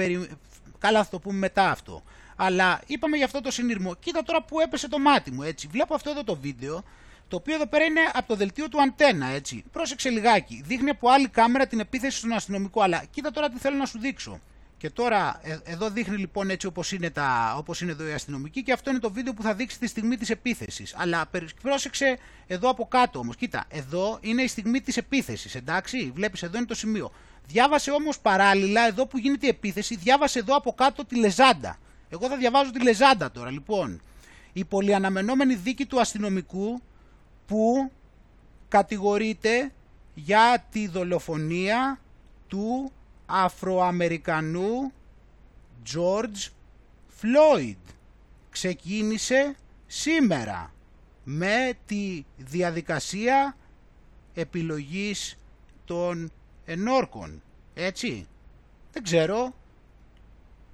καλά 0.78 1.04
θα 1.04 1.10
το 1.10 1.18
πούμε 1.18 1.38
μετά 1.38 1.70
αυτό, 1.70 2.02
αλλά 2.36 2.80
είπαμε 2.86 3.16
για 3.16 3.26
αυτό 3.26 3.40
το 3.40 3.50
συνειρμό, 3.50 3.94
κοίτα 3.94 4.22
τώρα 4.22 4.42
που 4.42 4.60
έπεσε 4.60 4.88
το 4.88 4.98
μάτι 4.98 5.30
μου, 5.30 5.42
έτσι, 5.42 5.66
βλέπω 5.66 5.94
αυτό 5.94 6.10
εδώ 6.10 6.24
το 6.24 6.36
βίντεο, 6.36 6.84
το 7.28 7.36
οποίο 7.36 7.54
εδώ 7.54 7.66
πέρα 7.66 7.84
είναι 7.84 8.00
από 8.12 8.28
το 8.28 8.36
δελτίο 8.36 8.68
του 8.68 8.82
αντένα, 8.82 9.26
έτσι. 9.26 9.64
Πρόσεξε 9.72 10.08
λιγάκι. 10.08 10.62
Δείχνει 10.64 10.90
από 10.90 11.10
άλλη 11.10 11.28
κάμερα 11.28 11.66
την 11.66 11.80
επίθεση 11.80 12.18
στον 12.18 12.32
αστυνομικό, 12.32 12.82
αλλά 12.82 13.04
κοίτα 13.10 13.30
τώρα 13.30 13.48
τι 13.48 13.58
θέλω 13.58 13.76
να 13.76 13.86
σου 13.86 13.98
δείξω. 13.98 14.40
Και 14.80 14.90
τώρα 14.90 15.40
ε, 15.42 15.58
εδώ 15.64 15.90
δείχνει 15.90 16.16
λοιπόν 16.16 16.50
έτσι 16.50 16.66
όπως 16.66 16.92
είναι, 16.92 17.10
τα, 17.10 17.54
όπως 17.56 17.80
είναι 17.80 17.90
εδώ 17.90 18.06
η 18.06 18.12
αστυνομική 18.12 18.62
και 18.62 18.72
αυτό 18.72 18.90
είναι 18.90 18.98
το 18.98 19.10
βίντεο 19.10 19.32
που 19.32 19.42
θα 19.42 19.54
δείξει 19.54 19.78
τη 19.78 19.86
στιγμή 19.86 20.16
της 20.16 20.30
επίθεσης. 20.30 20.94
Αλλά 20.96 21.30
πρόσεξε 21.62 22.18
εδώ 22.46 22.70
από 22.70 22.86
κάτω 22.86 23.18
όμως. 23.18 23.36
Κοίτα, 23.36 23.64
εδώ 23.68 24.18
είναι 24.20 24.42
η 24.42 24.46
στιγμή 24.46 24.80
της 24.80 24.96
επίθεσης, 24.96 25.54
εντάξει. 25.54 26.10
Βλέπεις 26.14 26.42
εδώ 26.42 26.56
είναι 26.56 26.66
το 26.66 26.74
σημείο. 26.74 27.12
Διάβασε 27.46 27.90
όμως 27.90 28.20
παράλληλα 28.20 28.86
εδώ 28.86 29.06
που 29.06 29.18
γίνεται 29.18 29.46
η 29.46 29.48
επίθεση, 29.48 29.96
διάβασε 29.96 30.38
εδώ 30.38 30.56
από 30.56 30.72
κάτω 30.72 31.04
τη 31.04 31.16
λεζάντα. 31.16 31.78
Εγώ 32.08 32.28
θα 32.28 32.36
διαβάζω 32.36 32.70
τη 32.70 32.82
λεζάντα 32.82 33.30
τώρα. 33.30 33.50
Λοιπόν, 33.50 34.00
η 34.52 34.64
πολυαναμενόμενη 34.64 35.54
δίκη 35.54 35.86
του 35.86 36.00
αστυνομικού 36.00 36.82
που 37.46 37.90
κατηγορείται 38.68 39.72
για 40.14 40.66
τη 40.70 40.88
δολοφονία 40.88 42.00
του 42.48 42.92
Αφροαμερικανού 43.30 44.92
George 45.94 46.48
Floyd. 47.22 47.76
Ξεκίνησε 48.50 49.54
σήμερα 49.86 50.72
με 51.24 51.72
τη 51.86 52.24
διαδικασία 52.36 53.56
επιλογής 54.34 55.38
των 55.84 56.32
ενόρκων. 56.64 57.42
Έτσι. 57.74 58.26
Δεν 58.92 59.02
ξέρω. 59.02 59.54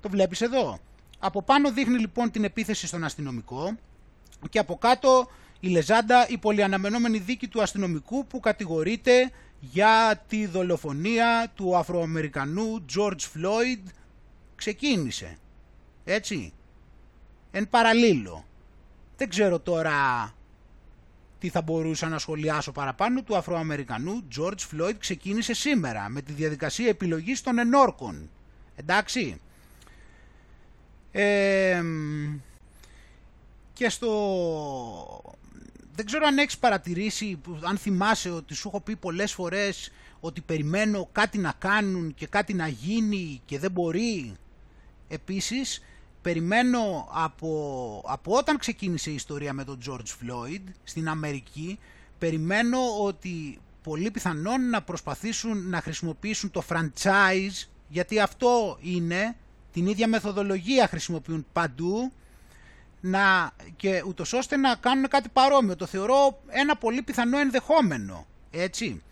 Το 0.01 0.09
βλέπεις 0.09 0.41
εδώ. 0.41 0.79
Από 1.19 1.43
πάνω 1.43 1.73
δείχνει 1.73 1.99
λοιπόν 1.99 2.31
την 2.31 2.45
επίθεση 2.45 2.87
στον 2.87 3.05
αστυνομικό 3.05 3.77
και 4.51 4.59
από 4.59 4.77
κάτω 4.77 5.29
η 5.61 5.69
Λεζάντα, 5.69 6.29
η 6.29 6.39
πολυαναμενόμενη 6.39 7.19
δίκη 7.19 7.49
του 7.49 7.63
αστυνομικού 7.63 8.27
που 8.27 8.41
κατηγορείται 8.41 9.31
για 9.73 10.25
τη 10.29 10.47
δολοφονία 10.47 11.53
του 11.55 11.77
Αφροαμερικανού 11.77 12.85
George 12.97 13.21
Floyd 13.35 13.91
ξεκίνησε. 14.55 15.37
Έτσι. 16.05 16.53
Εν 17.51 17.69
παραλίλω. 17.69 18.45
Δεν 19.17 19.29
ξέρω 19.29 19.61
τώρα 19.61 20.31
τι 21.39 21.49
θα 21.49 21.63
μπορούσα 21.63 22.09
να 22.09 22.19
σχολιάσω 22.19 22.73
παραπάνω 22.73 23.23
του 23.23 23.37
Αφροαμερικανού 23.37 24.23
George 24.39 24.67
Floyd 24.73 24.95
ξεκίνησε 24.99 25.55
σήμερα 25.55 26.09
με 26.09 26.23
τη 26.23 26.33
διαδικασία 26.33 26.89
επιλογής 26.89 27.41
των 27.43 27.59
ενόρκων. 27.59 28.31
Εντάξει. 28.77 29.41
και 33.73 33.89
στο 33.89 35.36
δεν 35.97 36.07
ξέρω 36.07 36.27
αν 36.27 36.39
έχεις 36.39 36.59
παρατηρήσει, 36.59 37.41
αν 37.63 37.77
θυμάσαι 37.77 38.31
ότι 38.31 38.55
σου 38.55 38.69
έχω 38.69 38.81
πει 38.81 38.97
πολλές 38.97 39.33
φορές 39.33 39.91
ότι 40.21 40.41
περιμένω 40.41 41.09
κάτι 41.13 41.39
να 41.39 41.53
κάνουν 41.59 42.15
και 42.15 42.27
κάτι 42.27 42.55
να 42.55 42.69
γίνει 42.69 43.41
και 43.45 43.59
δεν 43.59 43.71
μπορεί. 43.71 44.35
Επίσης, 45.09 45.83
περιμένω 46.23 47.09
από, 47.13 48.03
από 48.07 48.37
όταν 48.37 48.59
ξεκίνησε 48.59 49.11
η 49.11 49.15
ιστορία 49.15 49.53
με 49.53 49.65
τον 49.65 49.79
George 49.89 50.25
Floyd 50.25 50.63
στην 50.85 51.09
Αμερική, 51.09 51.79
περιμένω 52.19 52.79
ότι 53.01 53.59
πολύ 53.83 54.11
πιθανόν 54.11 54.69
να 54.69 54.83
προσπαθήσουν 54.83 55.69
να 55.69 55.81
χρησιμοποιήσουν 55.81 56.51
το 56.51 56.63
franchise, 56.69 57.69
γιατί 57.89 58.21
αυτό 58.21 58.79
είναι, 58.81 59.37
την 59.73 59.87
ίδια 59.87 60.09
μεθοδολογία 60.09 60.89
χρησιμοποιούν 60.89 61.47
παντού, 61.53 62.13
να, 63.07 63.53
και 63.77 64.03
ούτως 64.07 64.33
ώστε 64.33 64.57
να 64.57 64.75
κάνουν 64.75 65.09
κάτι 65.09 65.29
παρόμοιο. 65.29 65.77
Το 65.77 65.87
θεωρώ 65.87 66.43
ένα 66.49 66.77
πολύ 66.77 67.03
πιθανό 67.03 67.39
ενδεχόμενο. 67.39 68.27
Έτσι. 68.51 69.03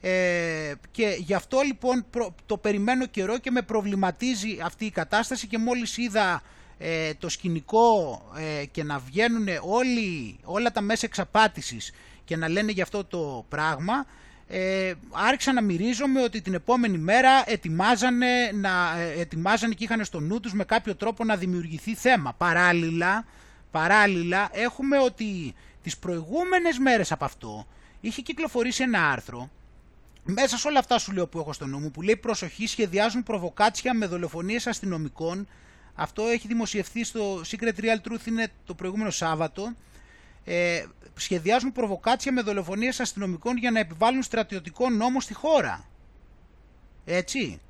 Ε, 0.00 0.72
και 0.90 1.16
γι' 1.18 1.34
αυτό 1.34 1.60
λοιπόν 1.60 2.04
το 2.46 2.56
περιμένω 2.56 3.06
καιρό 3.06 3.38
και 3.38 3.50
με 3.50 3.62
προβληματίζει 3.62 4.58
αυτή 4.64 4.84
η 4.84 4.90
κατάσταση 4.90 5.46
και 5.46 5.58
μόλις 5.58 5.96
είδα 5.96 6.42
ε, 6.78 7.14
το 7.14 7.28
σκηνικό 7.28 8.22
ε, 8.60 8.64
και 8.64 8.84
να 8.84 8.98
βγαίνουν 8.98 9.46
όλοι, 9.62 10.38
όλα 10.44 10.72
τα 10.72 10.80
μέσα 10.80 11.06
εξαπάτησης 11.06 11.92
και 12.24 12.36
να 12.36 12.48
λένε 12.48 12.72
γι' 12.72 12.82
αυτό 12.82 13.04
το 13.04 13.44
πράγμα 13.48 14.06
ε, 14.52 14.92
άρχισα 15.10 15.52
να 15.52 15.62
μυρίζομαι 15.62 16.22
ότι 16.22 16.40
την 16.40 16.54
επόμενη 16.54 16.98
μέρα 16.98 17.42
ετοιμάζανε, 17.46 18.50
να, 18.54 18.98
ε, 18.98 19.20
ετοιμάζανε 19.20 19.74
και 19.74 19.84
είχαν 19.84 20.04
στο 20.04 20.20
νου 20.20 20.40
τους 20.40 20.52
με 20.52 20.64
κάποιο 20.64 20.94
τρόπο 20.94 21.24
να 21.24 21.36
δημιουργηθεί 21.36 21.94
θέμα. 21.94 22.32
Παράλληλα, 22.32 23.24
παράλληλα 23.70 24.48
έχουμε 24.52 24.98
ότι 24.98 25.54
τις 25.82 25.98
προηγούμενες 25.98 26.78
μέρες 26.78 27.12
από 27.12 27.24
αυτό 27.24 27.66
είχε 28.00 28.22
κυκλοφορήσει 28.22 28.82
ένα 28.82 29.10
άρθρο. 29.10 29.50
Μέσα 30.24 30.58
σε 30.58 30.68
όλα 30.68 30.78
αυτά 30.78 30.98
σου 30.98 31.12
λέω 31.12 31.26
που 31.26 31.38
έχω 31.38 31.52
στο 31.52 31.66
νου 31.66 31.78
μου 31.78 31.90
που 31.90 32.02
λέει 32.02 32.16
προσοχή 32.16 32.66
σχεδιάζουν 32.66 33.22
προβοκάτσια 33.22 33.94
με 33.94 34.06
δολοφονίες 34.06 34.66
αστυνομικών 34.66 35.46
αυτό 35.94 36.22
έχει 36.22 36.48
δημοσιευθεί 36.48 37.04
στο 37.04 37.40
Secret 37.50 37.80
Real 37.80 38.08
Truth 38.08 38.26
είναι 38.26 38.48
το 38.66 38.74
προηγούμενο 38.74 39.10
Σάββατο 39.10 39.72
ε, 40.44 40.84
σχεδιάζουν 41.14 41.72
προβοκάτσια 41.72 42.32
με 42.32 42.42
δολοφονίες 42.42 43.00
αστυνομικών 43.00 43.56
για 43.56 43.70
να 43.70 43.78
επιβάλλουν 43.78 44.22
στρατιωτικό 44.22 44.90
νόμο 44.90 45.20
στη 45.20 45.34
χώρα. 45.34 45.88
Έτσι. 47.04 47.60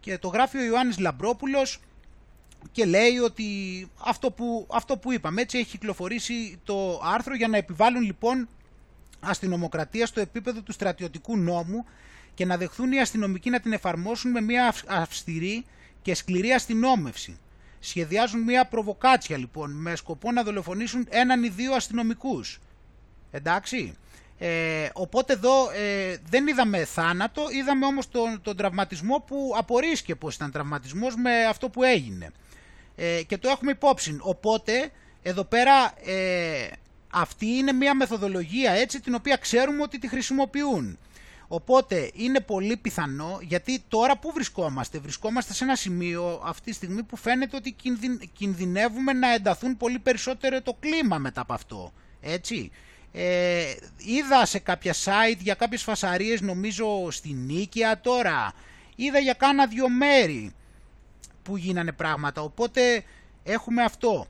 Και 0.00 0.18
το 0.18 0.28
γράφει 0.28 0.58
ο 0.58 0.64
Ιωάννης 0.64 0.98
Λαμπρόπουλος 0.98 1.80
και 2.72 2.84
λέει 2.84 3.18
ότι 3.18 3.46
αυτό 4.04 4.30
που, 4.30 4.66
αυτό 4.72 4.96
που 4.96 5.12
είπαμε, 5.12 5.40
έτσι 5.40 5.58
έχει 5.58 5.70
κυκλοφορήσει 5.70 6.60
το 6.64 7.00
άρθρο 7.04 7.34
για 7.34 7.48
να 7.48 7.56
επιβάλλουν 7.56 8.02
λοιπόν 8.02 8.48
αστυνομοκρατία 9.20 10.06
στο 10.06 10.20
επίπεδο 10.20 10.60
του 10.60 10.72
στρατιωτικού 10.72 11.38
νόμου 11.38 11.84
και 12.34 12.44
να 12.44 12.56
δεχθούν 12.56 12.92
οι 12.92 13.00
αστυνομικοί 13.00 13.50
να 13.50 13.60
την 13.60 13.72
εφαρμόσουν 13.72 14.30
με 14.30 14.40
μια 14.40 14.74
αυστηρή 14.86 15.64
και 16.02 16.14
σκληρή 16.14 16.52
αστυνόμευση 16.52 17.38
σχεδιάζουν 17.84 18.40
μια 18.40 18.64
προβοκάτσια 18.66 19.36
λοιπόν 19.36 19.70
με 19.70 19.96
σκοπό 19.96 20.32
να 20.32 20.42
δολοφονήσουν 20.42 21.06
έναν 21.10 21.42
ή 21.42 21.48
δύο 21.48 21.74
αστυνομικούς. 21.74 22.60
Εντάξει. 23.30 23.94
Ε, 24.38 24.88
οπότε 24.92 25.32
εδώ 25.32 25.70
ε, 25.70 26.16
δεν 26.28 26.46
είδαμε 26.46 26.84
θάνατο, 26.84 27.42
είδαμε 27.50 27.86
όμως 27.86 28.08
τον, 28.08 28.40
τον 28.42 28.56
τραυματισμό 28.56 29.24
που 29.26 29.52
απορρίσκε 29.56 30.14
πως 30.14 30.34
ήταν 30.34 30.50
τραυματισμός 30.50 31.16
με 31.16 31.44
αυτό 31.44 31.68
που 31.68 31.82
έγινε. 31.82 32.30
Ε, 32.96 33.22
και 33.22 33.38
το 33.38 33.48
έχουμε 33.48 33.70
υπόψη. 33.70 34.16
Οπότε 34.20 34.90
εδώ 35.22 35.44
πέρα 35.44 35.92
ε, 36.04 36.68
αυτή 37.10 37.46
είναι 37.46 37.72
μια 37.72 37.94
μεθοδολογία 37.94 38.72
έτσι 38.72 39.00
την 39.00 39.14
οποία 39.14 39.36
ξέρουμε 39.36 39.82
ότι 39.82 39.98
τη 39.98 40.08
χρησιμοποιούν. 40.08 40.98
Οπότε 41.54 42.10
είναι 42.14 42.40
πολύ 42.40 42.76
πιθανό, 42.76 43.38
γιατί 43.42 43.82
τώρα 43.88 44.18
που 44.18 44.32
βρισκόμαστε, 44.32 44.98
βρισκόμαστε 44.98 45.52
σε 45.52 45.64
ένα 45.64 45.76
σημείο 45.76 46.42
αυτή 46.44 46.70
τη 46.70 46.76
στιγμή 46.76 47.02
που 47.02 47.16
φαίνεται 47.16 47.56
ότι 47.56 47.76
κινδυνεύουμε 48.32 49.12
να 49.12 49.32
ενταθούν 49.32 49.76
πολύ 49.76 49.98
περισσότερο 49.98 50.62
το 50.62 50.76
κλίμα 50.80 51.18
μετά 51.18 51.40
από 51.40 51.52
αυτό. 51.52 51.92
Έτσι. 52.20 52.70
Ε, 53.12 53.74
είδα 53.96 54.46
σε 54.46 54.58
κάποια 54.58 54.92
site 54.92 55.38
για 55.38 55.54
κάποιες 55.54 55.82
φασαρίες 55.82 56.40
νομίζω 56.40 57.10
στην 57.10 57.36
Νίκαια 57.44 58.00
τώρα. 58.00 58.52
Είδα 58.96 59.18
για 59.18 59.34
κάνα 59.34 59.66
δυο 59.66 59.88
μέρη 59.88 60.52
που 61.42 61.56
γίνανε 61.56 61.92
πράγματα. 61.92 62.42
Οπότε 62.42 63.04
έχουμε 63.42 63.82
αυτό. 63.82 64.26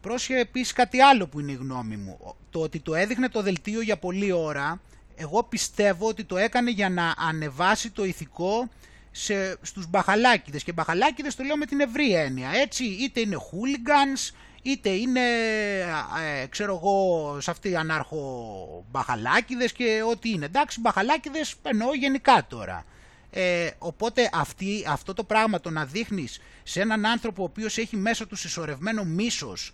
Πρόσχε 0.00 0.38
επίσης 0.38 0.72
κάτι 0.72 1.00
άλλο 1.00 1.26
που 1.26 1.40
είναι 1.40 1.52
η 1.52 1.54
γνώμη 1.54 1.96
μου. 1.96 2.36
Το 2.50 2.60
ότι 2.60 2.80
το 2.80 2.94
έδειχνε 2.94 3.28
το 3.28 3.42
δελτίο 3.42 3.80
για 3.80 3.96
πολλή 3.96 4.32
ώρα 4.32 4.80
εγώ 5.16 5.42
πιστεύω 5.42 6.08
ότι 6.08 6.24
το 6.24 6.36
έκανε 6.36 6.70
για 6.70 6.88
να 6.88 7.14
ανεβάσει 7.16 7.90
το 7.90 8.04
ηθικό 8.04 8.68
σε, 9.10 9.56
στους 9.62 9.86
μπαχαλάκιδες 9.86 10.64
και 10.64 10.72
μπαχαλάκιδες 10.72 11.34
το 11.34 11.42
λέω 11.42 11.56
με 11.56 11.66
την 11.66 11.80
ευρύ 11.80 12.14
έννοια 12.14 12.50
έτσι. 12.50 12.84
Είτε 12.84 13.20
είναι 13.20 13.36
hooligans 13.36 14.34
είτε 14.62 14.88
είναι 14.88 15.20
ε, 16.40 16.46
ξέρω 16.48 16.74
εγώ 16.74 17.40
σε 17.40 17.50
αυτή 17.50 17.76
ανάρχο 17.76 18.84
μπαχαλάκιδες 18.90 19.72
και 19.72 20.02
ό,τι 20.10 20.30
είναι. 20.30 20.44
Εντάξει 20.44 20.80
μπαχαλάκιδες 20.80 21.54
εννοώ 21.62 21.94
γενικά 21.94 22.46
τώρα. 22.48 22.84
Ε, 23.30 23.70
οπότε 23.78 24.30
αυτή, 24.32 24.84
αυτό 24.88 25.14
το 25.14 25.24
πράγμα 25.24 25.60
το 25.60 25.70
να 25.70 25.84
δείχνεις 25.84 26.40
σε 26.62 26.80
έναν 26.80 27.06
άνθρωπο 27.06 27.42
ο 27.42 27.44
οποίος 27.44 27.78
έχει 27.78 27.96
μέσα 27.96 28.26
του 28.26 28.36
συσσωρευμένο 28.36 29.04
μίσος 29.04 29.72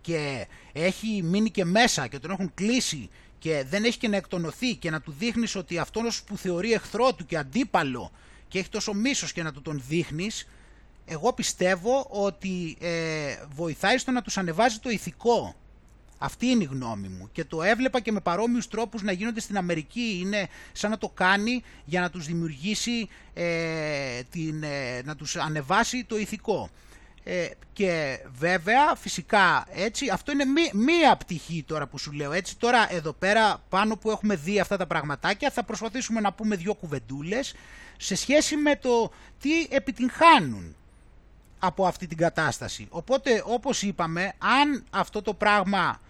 και 0.00 0.46
έχει 0.72 1.22
μείνει 1.22 1.50
και 1.50 1.64
μέσα 1.64 2.06
και 2.06 2.18
τον 2.18 2.30
έχουν 2.30 2.54
κλείσει 2.54 3.10
και 3.42 3.64
δεν 3.68 3.84
έχει 3.84 3.98
και 3.98 4.08
να 4.08 4.16
εκτονωθεί 4.16 4.74
και 4.74 4.90
να 4.90 5.00
του 5.00 5.14
δείχνεις 5.18 5.54
ότι 5.54 5.78
αυτός 5.78 6.22
που 6.22 6.36
θεωρεί 6.36 6.72
εχθρό 6.72 7.14
του 7.14 7.26
και 7.26 7.36
αντίπαλο 7.36 8.10
και 8.48 8.58
έχει 8.58 8.68
τόσο 8.68 8.92
μίσος 8.94 9.32
και 9.32 9.42
να 9.42 9.52
του 9.52 9.62
τον 9.62 9.82
δείχνεις, 9.88 10.48
εγώ 11.04 11.32
πιστεύω 11.32 12.06
ότι 12.10 12.76
ε, 12.80 13.36
βοηθάει 13.54 13.98
στο 13.98 14.10
να 14.10 14.22
τους 14.22 14.36
ανεβάζει 14.36 14.78
το 14.78 14.90
ηθικό. 14.90 15.54
Αυτή 16.18 16.46
είναι 16.46 16.62
η 16.62 16.68
γνώμη 16.70 17.08
μου 17.08 17.28
και 17.32 17.44
το 17.44 17.62
έβλεπα 17.62 18.00
και 18.00 18.12
με 18.12 18.20
παρόμοιους 18.20 18.68
τρόπους 18.68 19.02
να 19.02 19.12
γίνονται 19.12 19.40
στην 19.40 19.56
Αμερική. 19.56 20.18
Είναι 20.20 20.48
σαν 20.72 20.90
να 20.90 20.98
το 20.98 21.08
κάνει 21.08 21.62
για 21.84 22.00
να 22.00 22.10
τους 22.10 22.26
δημιουργήσει, 22.26 23.08
ε, 23.34 24.22
την, 24.30 24.62
ε, 24.62 25.02
να 25.04 25.16
τους 25.16 25.36
ανεβάσει 25.36 26.04
το 26.04 26.18
ηθικό. 26.18 26.70
Ε, 27.24 27.48
και 27.72 28.20
βέβαια 28.38 28.94
φυσικά 28.94 29.66
έτσι 29.72 30.08
αυτό 30.08 30.32
είναι 30.32 30.44
μία 30.72 31.16
πτυχή 31.16 31.64
τώρα 31.66 31.86
που 31.86 31.98
σου 31.98 32.12
λέω 32.12 32.32
έτσι 32.32 32.56
τώρα 32.56 32.92
εδώ 32.92 33.12
πέρα 33.12 33.62
πάνω 33.68 33.96
που 33.96 34.10
έχουμε 34.10 34.36
δει 34.36 34.60
αυτά 34.60 34.76
τα 34.76 34.86
πραγματάκια 34.86 35.50
θα 35.50 35.64
προσπαθήσουμε 35.64 36.20
να 36.20 36.32
πούμε 36.32 36.56
δύο 36.56 36.74
κουβεντούλες 36.74 37.54
σε 37.96 38.14
σχέση 38.14 38.56
με 38.56 38.76
το 38.76 39.10
τι 39.40 39.50
επιτυγχάνουν 39.70 40.76
από 41.58 41.86
αυτή 41.86 42.06
την 42.06 42.16
κατάσταση. 42.16 42.86
Οπότε 42.90 43.42
όπως 43.46 43.82
είπαμε 43.82 44.32
αν 44.38 44.84
αυτό 44.90 45.22
το 45.22 45.34
πράγμα 45.34 46.00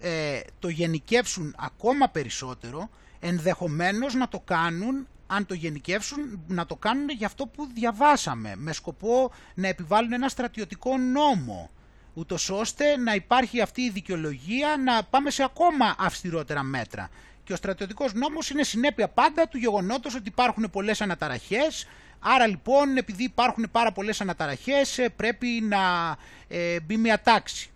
ε, 0.00 0.40
το 0.58 0.68
γενικεύσουν 0.68 1.54
ακόμα 1.58 2.08
περισσότερο 2.08 2.90
ενδεχομένως 3.20 4.14
να 4.14 4.28
το 4.28 4.40
κάνουν 4.44 5.06
αν 5.34 5.46
το 5.46 5.54
γενικεύσουν, 5.54 6.40
να 6.46 6.66
το 6.66 6.76
κάνουν 6.76 7.08
για 7.08 7.26
αυτό 7.26 7.46
που 7.46 7.68
διαβάσαμε, 7.74 8.52
με 8.56 8.72
σκοπό 8.72 9.32
να 9.54 9.68
επιβάλλουν 9.68 10.12
ένα 10.12 10.28
στρατιωτικό 10.28 10.98
νόμο, 10.98 11.70
ούτως 12.14 12.50
ώστε 12.50 12.96
να 12.96 13.14
υπάρχει 13.14 13.60
αυτή 13.60 13.82
η 13.82 13.90
δικαιολογία 13.90 14.76
να 14.84 15.02
πάμε 15.04 15.30
σε 15.30 15.42
ακόμα 15.42 15.94
αυστηρότερα 15.98 16.62
μέτρα. 16.62 17.08
Και 17.44 17.52
ο 17.52 17.56
στρατιωτικός 17.56 18.12
νόμος 18.14 18.50
είναι 18.50 18.62
συνέπεια 18.62 19.08
πάντα 19.08 19.48
του 19.48 19.58
γεγονότος 19.58 20.14
ότι 20.14 20.28
υπάρχουν 20.28 20.70
πολλές 20.70 21.00
αναταραχές, 21.00 21.88
άρα 22.18 22.46
λοιπόν 22.46 22.96
επειδή 22.96 23.22
υπάρχουν 23.24 23.68
πάρα 23.72 23.92
πολλές 23.92 24.20
αναταραχές 24.20 24.98
ε, 24.98 25.08
πρέπει 25.08 25.46
να 25.68 26.16
ε, 26.48 26.80
μπει 26.80 26.96
μια 26.96 27.20
τάξη. 27.20 27.71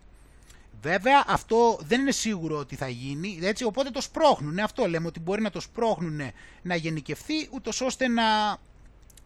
Βέβαια 0.82 1.24
αυτό 1.26 1.78
δεν 1.82 2.00
είναι 2.00 2.10
σίγουρο 2.10 2.58
ότι 2.58 2.76
θα 2.76 2.88
γίνει, 2.88 3.38
έτσι, 3.42 3.64
οπότε 3.64 3.90
το 3.90 4.00
σπρώχνουν. 4.00 4.58
Αυτό 4.58 4.86
λέμε 4.86 5.06
ότι 5.06 5.20
μπορεί 5.20 5.42
να 5.42 5.50
το 5.50 5.60
σπρώχνουν 5.60 6.20
να 6.62 6.74
γενικευθεί, 6.74 7.48
ούτως 7.50 7.80
ώστε 7.80 8.08
να, 8.08 8.56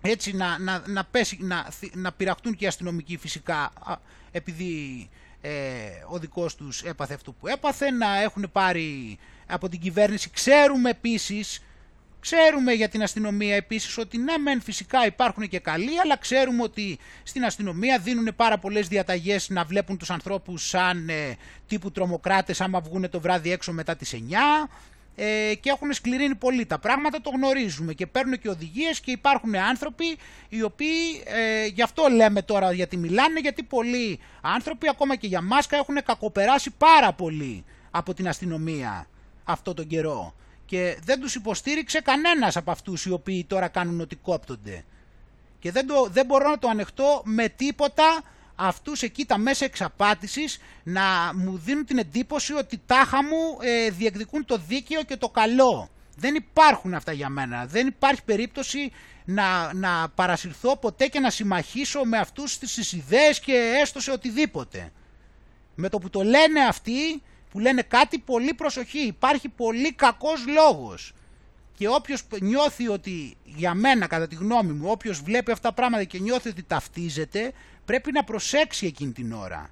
έτσι, 0.01 0.33
να, 0.33 0.59
να, 0.59 0.83
να, 0.87 1.05
πέσει, 1.05 1.39
να, 1.41 1.69
να 1.95 2.13
πειραχτούν 2.13 2.57
και 2.57 2.65
οι 2.65 2.67
αστυνομικοί 2.67 3.17
φυσικά, 3.17 3.73
επειδή 4.31 5.09
ε, 5.41 5.51
ο 6.09 6.19
δικός 6.19 6.55
τους 6.55 6.83
έπαθε 6.83 7.15
αυτό 7.15 7.33
που 7.33 7.47
έπαθε, 7.47 7.91
να 7.91 8.21
έχουν 8.23 8.49
πάρει 8.53 9.19
από 9.47 9.69
την 9.69 9.81
κυβέρνηση. 9.81 10.31
Ξέρουμε 10.31 10.91
επίσης 10.91 11.63
Ξέρουμε 12.21 12.73
για 12.73 12.89
την 12.89 13.03
αστυνομία 13.03 13.55
επίσης 13.57 13.99
ότι 13.99 14.19
ναι 14.19 14.39
μεν 14.39 14.61
φυσικά 14.61 15.07
υπάρχουν 15.07 15.49
και 15.49 15.59
καλοί 15.59 16.01
αλλά 16.01 16.17
ξέρουμε 16.17 16.63
ότι 16.63 16.99
στην 17.23 17.45
αστυνομία 17.45 17.99
δίνουν 17.99 18.29
πάρα 18.37 18.59
πολλές 18.59 18.89
διαταγές 18.89 19.49
να 19.49 19.65
βλέπουν 19.65 19.97
τους 19.99 20.11
ανθρώπους 20.11 20.69
σαν 20.69 21.09
ε, 21.09 21.37
τύπου 21.69 21.91
τρομοκράτες 21.91 22.61
άμα 22.61 22.81
βγουν 22.81 23.11
το 23.11 23.21
βράδυ 23.21 23.53
έξω 23.53 23.73
μετά 23.73 23.97
τις 23.97 24.15
9 24.15 24.19
ε, 25.23 25.55
και 25.55 25.71
έχουν 25.71 25.93
σκληρύνει 25.93 26.35
πολύ. 26.35 26.67
Τα 26.67 26.79
πράγματα, 26.79 27.21
το 27.21 27.31
γνωρίζουμε 27.31 27.93
και 27.93 28.07
παίρνουν 28.07 28.39
και 28.39 28.49
οδηγίες 28.49 29.01
και 29.01 29.11
υπάρχουν 29.11 29.57
άνθρωποι 29.57 30.17
οι 30.49 30.63
οποίοι, 30.63 31.23
ε, 31.25 31.67
γι' 31.67 31.83
αυτό 31.83 32.09
λέμε 32.09 32.43
τώρα 32.43 32.73
γιατί 32.73 32.97
μιλάνε, 32.97 33.41
γιατί 33.41 33.63
πολλοί 33.63 34.19
άνθρωποι 34.41 34.89
ακόμα 34.89 35.17
και 35.17 35.27
για 35.27 35.41
μάσκα 35.41 35.77
έχουν 35.77 36.03
κακοπεράσει 36.05 36.71
πάρα 36.71 37.13
πολύ 37.13 37.65
από 37.91 38.15
την 38.15 38.29
αστυνομία 38.29 39.09
αυτό 39.45 39.75
τον 39.75 39.87
καιρό 39.87 40.35
και 40.71 40.97
δεν 41.05 41.21
τους 41.21 41.35
υποστήριξε 41.35 42.01
κανένας 42.01 42.57
από 42.57 42.71
αυτούς 42.71 43.05
οι 43.05 43.11
οποίοι 43.11 43.45
τώρα 43.45 43.69
κάνουν 43.69 44.01
ότι 44.01 44.17
κόπτονται. 44.17 44.85
Και 45.59 45.71
δεν, 45.71 45.87
το, 45.87 46.09
δεν 46.11 46.27
μπορώ 46.27 46.49
να 46.49 46.59
το 46.59 46.69
ανεχτώ 46.69 47.23
με 47.25 47.49
τίποτα 47.49 48.23
αυτούς 48.55 49.03
εκεί 49.03 49.25
τα 49.25 49.39
μέσα 49.39 49.65
εξαπάτησης 49.65 50.59
να 50.83 51.03
μου 51.35 51.59
δίνουν 51.59 51.85
την 51.85 51.99
εντύπωση 51.99 52.53
ότι 52.53 52.81
τάχα 52.87 53.25
μου 53.25 53.59
ε, 53.61 53.91
διεκδικούν 53.91 54.45
το 54.45 54.57
δίκαιο 54.67 55.03
και 55.03 55.17
το 55.17 55.29
καλό. 55.29 55.91
Δεν 56.17 56.35
υπάρχουν 56.35 56.95
αυτά 56.95 57.13
για 57.13 57.29
μένα. 57.29 57.67
Δεν 57.67 57.87
υπάρχει 57.87 58.23
περίπτωση 58.25 58.93
να, 59.25 59.75
να 59.75 60.09
παρασυρθώ 60.09 60.77
ποτέ 60.77 61.07
και 61.07 61.21
να 61.21 61.31
συμμαχίσω 61.31 62.05
με 62.05 62.19
αυτούς 62.19 62.59
τις 62.59 62.93
ιδέες 62.93 63.41
και 63.41 63.79
έστω 63.83 64.01
σε 64.01 64.11
οτιδήποτε. 64.11 64.93
Με 65.75 65.89
το 65.89 65.99
που 65.99 66.11
το 66.11 66.23
λένε 66.23 66.61
αυτοί 66.69 67.23
που 67.51 67.59
λένε 67.59 67.83
κάτι 67.83 68.19
πολύ 68.19 68.55
προσοχή. 68.55 68.99
Υπάρχει 68.99 69.49
πολύ 69.49 69.93
κακός 69.93 70.47
λόγος. 70.47 71.13
Και 71.75 71.89
όποιος 71.89 72.25
νιώθει 72.41 72.89
ότι, 72.89 73.37
για 73.45 73.75
μένα 73.75 74.07
κατά 74.07 74.27
τη 74.27 74.35
γνώμη 74.35 74.73
μου, 74.73 74.91
όποιος 74.91 75.21
βλέπει 75.21 75.53
αυτά 75.53 75.69
τα 75.69 75.75
πράγματα 75.75 76.05
και 76.05 76.19
νιώθει 76.19 76.49
ότι 76.49 76.63
ταυτίζεται, 76.63 77.53
πρέπει 77.85 78.13
να 78.13 78.25
προσέξει 78.25 78.87
εκείνη 78.87 79.13
την 79.13 79.33
ώρα. 79.33 79.71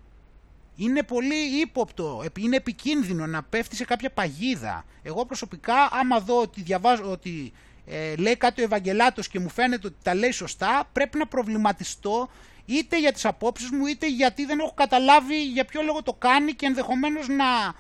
Είναι 0.76 1.02
πολύ 1.02 1.60
ύποπτο, 1.60 2.24
είναι 2.38 2.56
επικίνδυνο 2.56 3.26
να 3.26 3.42
πέφτει 3.42 3.76
σε 3.76 3.84
κάποια 3.84 4.10
παγίδα. 4.10 4.84
Εγώ 5.02 5.26
προσωπικά, 5.26 5.88
άμα 5.92 6.20
δω 6.20 6.40
ότι, 6.40 6.62
διαβάζω, 6.62 7.10
ότι 7.10 7.52
ε, 7.86 8.16
λέει 8.16 8.36
κάτι 8.36 8.60
ο 8.60 8.64
Ευαγγελάτος 8.64 9.28
και 9.28 9.38
μου 9.38 9.48
φαίνεται 9.48 9.86
ότι 9.86 9.96
τα 10.02 10.14
λέει 10.14 10.30
σωστά, 10.30 10.88
πρέπει 10.92 11.18
να 11.18 11.26
προβληματιστώ 11.26 12.28
είτε 12.68 12.98
για 12.98 13.12
τις 13.12 13.24
απόψεις 13.24 13.70
μου 13.70 13.86
είτε 13.86 14.08
γιατί 14.08 14.44
δεν 14.44 14.58
έχω 14.58 14.72
καταλάβει 14.74 15.44
για 15.44 15.64
ποιο 15.64 15.82
λόγο 15.82 16.02
το 16.02 16.12
κάνει 16.12 16.52
και 16.52 16.66
ενδεχομένως 16.66 17.28
να, 17.28 17.74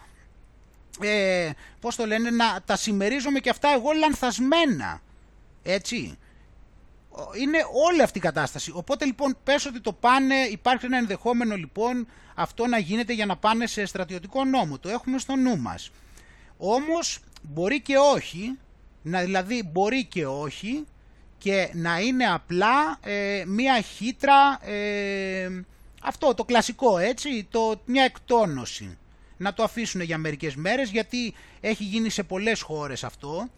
ε, 1.08 1.50
πώς 1.80 1.96
το 1.96 2.06
λένε, 2.06 2.30
να 2.30 2.62
τα 2.64 2.76
συμμερίζομαι 2.76 3.38
και 3.38 3.50
αυτά 3.50 3.68
εγώ 3.72 3.90
λανθασμένα. 3.92 5.00
Έτσι. 5.62 6.18
Είναι 7.40 7.58
όλη 7.90 8.02
αυτή 8.02 8.18
η 8.18 8.20
κατάσταση. 8.20 8.72
Οπότε 8.74 9.04
λοιπόν 9.04 9.36
πες 9.44 9.66
ότι 9.66 9.80
το 9.80 9.92
πάνε, 9.92 10.34
υπάρχει 10.34 10.84
ένα 10.84 10.96
ενδεχόμενο 10.96 11.56
λοιπόν 11.56 12.06
αυτό 12.34 12.66
να 12.66 12.78
γίνεται 12.78 13.12
για 13.12 13.26
να 13.26 13.36
πάνε 13.36 13.66
σε 13.66 13.84
στρατιωτικό 13.84 14.44
νόμο. 14.44 14.78
Το 14.78 14.88
έχουμε 14.88 15.18
στο 15.18 15.36
νου 15.36 15.58
μας. 15.58 15.90
Όμως 16.56 17.20
μπορεί 17.42 17.80
και 17.80 17.96
όχι, 17.96 18.58
να 19.02 19.20
δηλαδή 19.20 19.62
μπορεί 19.72 20.04
και 20.04 20.26
όχι, 20.26 20.86
και 21.38 21.70
να 21.72 22.00
είναι 22.00 22.24
απλά 22.24 22.98
ε, 23.04 23.42
μία 23.46 23.80
χύτρα, 23.80 24.58
ε, 24.64 25.64
αυτό 26.02 26.34
το 26.34 26.44
κλασικό 26.44 26.98
έτσι, 26.98 27.46
το, 27.50 27.80
μια 27.84 28.04
εκτόνωση. 28.04 28.98
Να 29.36 29.52
το 29.52 29.62
αφήσουν 29.62 30.00
για 30.00 30.18
μερικές 30.18 30.54
μέρες 30.54 30.90
γιατί 30.90 31.34
έχει 31.60 31.84
γίνει 31.84 32.10
σε 32.10 32.22
πολλές 32.22 32.60
χώρες 32.60 33.04
αυτό. 33.04 33.48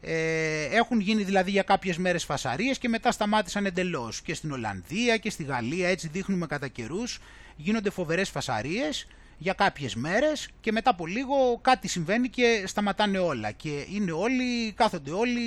Ε, 0.00 0.64
έχουν 0.64 1.00
γίνει 1.00 1.22
δηλαδή 1.22 1.50
για 1.50 1.62
κάποιες 1.62 1.96
μέρες 1.96 2.24
φασαρίες 2.24 2.78
και 2.78 2.88
μετά 2.88 3.12
σταμάτησαν 3.12 3.66
εντελώς. 3.66 4.22
Και 4.22 4.34
στην 4.34 4.52
Ολλανδία 4.52 5.16
και 5.16 5.30
στη 5.30 5.44
Γαλλία 5.44 5.88
έτσι 5.88 6.08
δείχνουμε 6.08 6.46
κατά 6.46 6.68
καιρούς. 6.68 7.18
γίνονται 7.56 7.90
φοβερές 7.90 8.28
φασαρίες 8.28 9.06
για 9.38 9.52
κάποιες 9.52 9.94
μέρες 9.94 10.48
και 10.60 10.72
μετά 10.72 10.90
από 10.90 11.06
λίγο 11.06 11.58
κάτι 11.62 11.88
συμβαίνει 11.88 12.28
και 12.28 12.64
σταματάνε 12.66 13.18
όλα 13.18 13.50
και 13.50 13.86
είναι 13.92 14.12
όλοι, 14.12 14.72
κάθονται 14.72 15.10
όλοι 15.10 15.42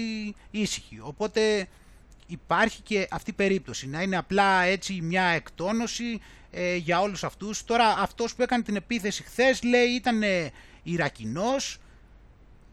ήσυχοι. 0.51 0.99
Οπότε 1.01 1.67
υπάρχει 2.27 2.81
και 2.81 3.07
αυτή 3.11 3.29
η 3.29 3.33
περίπτωση, 3.33 3.87
να 3.87 4.01
είναι 4.01 4.17
απλά 4.17 4.61
έτσι 4.61 5.01
μια 5.01 5.23
εκτόνωση 5.23 6.21
ε, 6.51 6.75
για 6.75 7.01
όλους 7.01 7.23
αυτούς. 7.23 7.63
Τώρα 7.63 7.87
αυτός 7.87 8.35
που 8.35 8.41
έκανε 8.41 8.63
την 8.63 8.75
επίθεση 8.75 9.23
χθες 9.23 9.63
λέει 9.63 9.87
ήταν 9.87 10.21
Ιρακινός, 10.83 11.77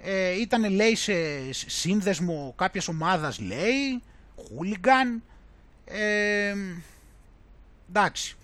ε, 0.02 0.40
ήταν 0.40 0.70
λέει 0.70 0.94
σε 0.94 1.14
σύνδεσμο 1.52 2.54
κάποιας 2.56 2.88
ομάδας 2.88 3.40
λέει, 3.40 4.02
χούλιγκαν, 4.36 5.22
ε, 5.84 6.54
εντάξει. 7.88 8.36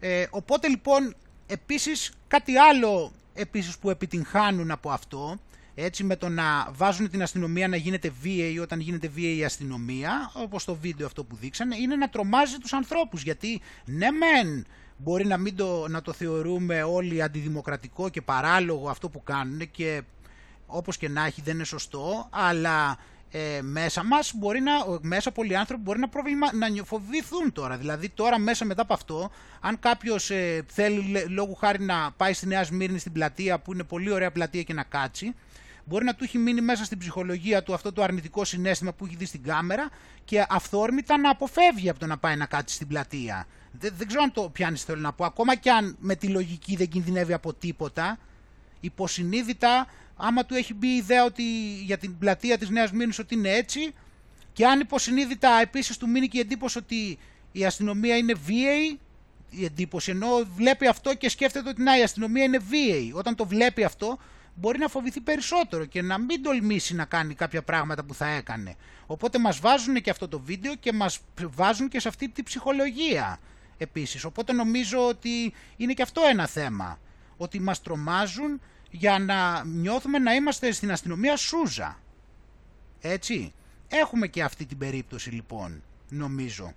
Ε, 0.00 0.26
οπότε 0.30 0.68
λοιπόν 0.68 1.14
επίσης 1.50 2.12
κάτι 2.28 2.56
άλλο 2.56 3.12
επίσης 3.34 3.78
που 3.78 3.90
επιτυγχάνουν 3.90 4.70
από 4.70 4.90
αυτό 4.90 5.38
έτσι 5.74 6.04
με 6.04 6.16
το 6.16 6.28
να 6.28 6.68
βάζουν 6.72 7.10
την 7.10 7.22
αστυνομία 7.22 7.68
να 7.68 7.76
γίνεται 7.76 8.12
βίαιη 8.20 8.58
όταν 8.58 8.80
γίνεται 8.80 9.08
βίαιη 9.08 9.36
η 9.36 9.44
αστυνομία, 9.44 10.30
όπως 10.34 10.64
το 10.64 10.74
βίντεο 10.74 11.06
αυτό 11.06 11.24
που 11.24 11.36
δείξανε, 11.36 11.76
είναι 11.76 11.96
να 11.96 12.08
τρομάζει 12.08 12.58
τους 12.58 12.72
ανθρώπους, 12.72 13.22
γιατί 13.22 13.60
ναι 13.84 14.08
μεν 14.10 14.66
μπορεί 14.96 15.26
να, 15.26 15.36
μην 15.36 15.56
το, 15.56 15.88
να 15.88 16.02
το 16.02 16.12
θεωρούμε 16.12 16.82
όλοι 16.82 17.22
αντιδημοκρατικό 17.22 18.08
και 18.08 18.22
παράλογο 18.22 18.88
αυτό 18.88 19.08
που 19.08 19.22
κάνουν 19.22 19.70
και 19.70 20.02
όπως 20.66 20.96
και 20.96 21.08
να 21.08 21.26
έχει 21.26 21.40
δεν 21.40 21.54
είναι 21.54 21.64
σωστό, 21.64 22.28
αλλά 22.30 22.98
ε, 23.30 23.60
μέσα 23.62 24.04
μας 24.04 24.32
μπορεί 24.34 24.60
να, 24.60 24.72
μέσα 25.00 25.30
πολλοί 25.30 25.56
άνθρωποι 25.56 25.82
μπορεί 25.82 25.98
να, 25.98 26.08
προβλημα, 26.08 26.54
να 26.54 26.84
φοβηθούν 26.84 27.52
τώρα. 27.52 27.76
Δηλαδή 27.76 28.08
τώρα 28.08 28.38
μέσα 28.38 28.64
μετά 28.64 28.82
από 28.82 28.92
αυτό, 28.92 29.30
αν 29.60 29.78
κάποιος 29.78 30.30
ε, 30.30 30.64
θέλει 30.66 31.24
λόγου 31.28 31.54
χάρη 31.54 31.84
να 31.84 32.10
πάει 32.16 32.32
στη 32.32 32.46
Νέα 32.46 32.64
Σμύρνη 32.64 32.98
στην 32.98 33.12
πλατεία 33.12 33.58
που 33.58 33.72
είναι 33.72 33.82
πολύ 33.82 34.10
ωραία 34.10 34.30
πλατεία 34.30 34.62
και 34.62 34.72
να 34.72 34.82
κάτσει, 34.82 35.34
μπορεί 35.84 36.04
να 36.04 36.14
του 36.14 36.24
έχει 36.24 36.38
μείνει 36.38 36.60
μέσα 36.60 36.84
στην 36.84 36.98
ψυχολογία 36.98 37.62
του 37.62 37.74
αυτό 37.74 37.92
το 37.92 38.02
αρνητικό 38.02 38.44
συνέστημα 38.44 38.92
που 38.92 39.04
έχει 39.04 39.16
δει 39.16 39.24
στην 39.24 39.42
κάμερα 39.42 39.88
και 40.24 40.46
αυθόρμητα 40.48 41.18
να 41.18 41.30
αποφεύγει 41.30 41.88
από 41.88 41.98
το 41.98 42.06
να 42.06 42.18
πάει 42.18 42.36
να 42.36 42.46
κάτσει 42.46 42.74
στην 42.74 42.86
πλατεία. 42.86 43.46
Δεν, 43.72 43.92
δεν 43.96 44.06
ξέρω 44.06 44.22
αν 44.22 44.32
το 44.32 44.42
πιάνεις 44.42 44.84
θέλω 44.84 45.00
να 45.00 45.12
πω. 45.12 45.24
Ακόμα 45.24 45.54
και 45.54 45.70
αν 45.70 45.96
με 45.98 46.14
τη 46.14 46.28
λογική 46.28 46.76
δεν 46.76 46.88
κινδυνεύει 46.88 47.32
από 47.32 47.54
τίποτα, 47.54 48.18
υποσυνείδητα, 48.80 49.86
άμα 50.22 50.44
του 50.44 50.54
έχει 50.54 50.74
μπει 50.74 50.88
η 50.88 50.96
ιδέα 50.96 51.24
ότι 51.24 51.42
για 51.84 51.98
την 51.98 52.18
πλατεία 52.18 52.58
της 52.58 52.70
Νέας 52.70 52.92
Μήνης 52.92 53.18
ότι 53.18 53.34
είναι 53.34 53.50
έτσι 53.50 53.94
και 54.52 54.66
αν 54.66 54.80
υποσυνείδητα 54.80 55.60
επίσης 55.60 55.96
του 55.96 56.08
μείνει 56.08 56.28
και 56.28 56.36
η 56.36 56.40
εντύπωση 56.40 56.78
ότι 56.78 57.18
η 57.52 57.64
αστυνομία 57.64 58.16
είναι 58.16 58.34
βίαιη, 58.34 58.98
η 59.50 59.64
εντύπωση, 59.64 60.10
ενώ 60.10 60.28
βλέπει 60.56 60.86
αυτό 60.86 61.14
και 61.14 61.28
σκέφτεται 61.28 61.68
ότι 61.68 61.82
να, 61.82 61.98
η 61.98 62.02
αστυνομία 62.02 62.44
είναι 62.44 62.58
βίαιη. 62.58 63.12
Όταν 63.14 63.34
το 63.34 63.46
βλέπει 63.46 63.84
αυτό, 63.84 64.18
μπορεί 64.54 64.78
να 64.78 64.88
φοβηθεί 64.88 65.20
περισσότερο 65.20 65.84
και 65.84 66.02
να 66.02 66.18
μην 66.18 66.42
τολμήσει 66.42 66.94
να 66.94 67.04
κάνει 67.04 67.34
κάποια 67.34 67.62
πράγματα 67.62 68.04
που 68.04 68.14
θα 68.14 68.26
έκανε. 68.26 68.74
Οπότε 69.06 69.38
μας 69.38 69.60
βάζουν 69.60 69.94
και 69.94 70.10
αυτό 70.10 70.28
το 70.28 70.40
βίντεο 70.40 70.74
και 70.74 70.92
μας 70.92 71.20
βάζουν 71.54 71.88
και 71.88 72.00
σε 72.00 72.08
αυτή 72.08 72.28
την 72.28 72.44
ψυχολογία. 72.44 73.38
επίσης. 73.78 74.24
Οπότε 74.24 74.52
νομίζω 74.52 75.08
ότι 75.08 75.52
είναι 75.76 75.92
και 75.92 76.02
αυτό 76.02 76.22
ένα 76.30 76.46
θέμα. 76.46 76.98
Ότι 77.36 77.60
μας 77.60 77.82
τρομάζουν 77.82 78.60
για 78.90 79.18
να 79.18 79.64
νιώθουμε 79.64 80.18
να 80.18 80.34
είμαστε 80.34 80.72
στην 80.72 80.92
αστυνομία 80.92 81.36
Σούζα. 81.36 81.98
Έτσι. 83.00 83.52
Έχουμε 83.92 84.26
και 84.26 84.42
αυτή 84.42 84.66
την 84.66 84.78
περίπτωση 84.78 85.30
λοιπόν, 85.30 85.82
νομίζω. 86.08 86.72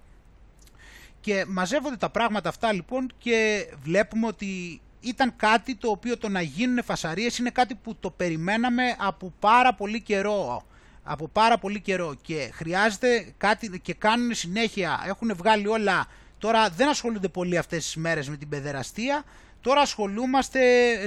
Και 1.22 1.46
μαζεύονται 1.48 1.96
τα 1.96 2.10
πράγματα 2.10 2.50
αυτά 2.50 2.74
λοιπόν 2.74 3.12
και 3.18 3.68
βλέπουμε 3.84 4.28
ότι 4.28 4.82
ήταν 5.00 5.36
κάτι 5.36 5.76
το 5.76 5.90
οποίο 5.90 6.18
το 6.18 6.30
να 6.30 6.42
γίνουν 6.42 6.84
φασαρίες 6.84 7.38
είναι 7.38 7.50
κάτι 7.50 7.76
που 7.76 7.96
το 7.96 8.10
περιμέναμε 8.12 8.96
από 8.98 9.34
πάρα 9.40 9.74
πολύ 9.74 10.02
καιρό. 10.02 10.66
Από 11.04 11.28
πάρα 11.28 11.58
πολύ 11.58 11.80
καιρό 11.80 12.16
και 12.22 12.50
χρειάζεται 12.54 13.34
κάτι 13.38 13.80
και 13.80 13.94
κάνουν 13.94 14.34
συνέχεια, 14.34 15.04
έχουν 15.06 15.36
βγάλει 15.36 15.68
όλα, 15.68 16.08
τώρα 16.38 16.70
δεν 16.70 16.90
ασχολούνται 16.90 17.28
πολύ 17.28 17.58
αυτές 17.58 17.84
τις 17.84 17.96
μέρες 17.96 18.30
με 18.30 18.38
την 18.38 18.50
παιδεραστία, 18.50 19.24
τώρα, 19.64 19.82
ασχολούμαστε, 19.82 20.60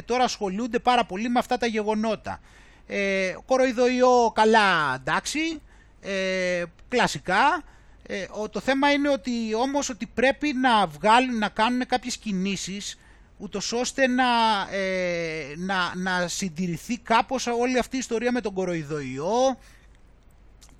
τώρα 0.05 0.25
ασχολούνται 0.25 0.79
πάρα 0.79 1.05
πολύ 1.05 1.29
με 1.29 1.39
αυτά 1.39 1.57
τα 1.57 1.67
γεγονότα. 1.67 2.41
Ε, 2.87 3.35
κοροϊδοϊό 3.47 4.33
καλά 4.35 4.95
εντάξει, 4.95 5.63
ε, 6.01 6.63
κλασικά, 6.89 7.63
ε, 8.07 8.25
το 8.51 8.61
θέμα 8.61 8.93
είναι 8.93 9.09
ότι 9.09 9.55
όμως 9.55 9.89
ότι 9.89 10.07
πρέπει 10.15 10.53
να 10.53 10.87
βγάλουν, 10.87 11.39
να 11.39 11.49
κάνουν 11.49 11.87
κάποιες 11.87 12.17
κινήσεις 12.17 12.99
ούτως 13.39 13.73
ώστε 13.73 14.07
να, 14.07 14.25
ε, 14.71 15.55
να, 15.57 15.93
να 15.97 16.29
συντηρηθεί 16.29 16.99
κάπως 16.99 17.47
όλη 17.47 17.79
αυτή 17.79 17.97
η 17.97 17.99
ιστορία 17.99 18.33
με 18.33 18.41
τον 18.41 18.53
κοροϊδοϊό 18.53 19.59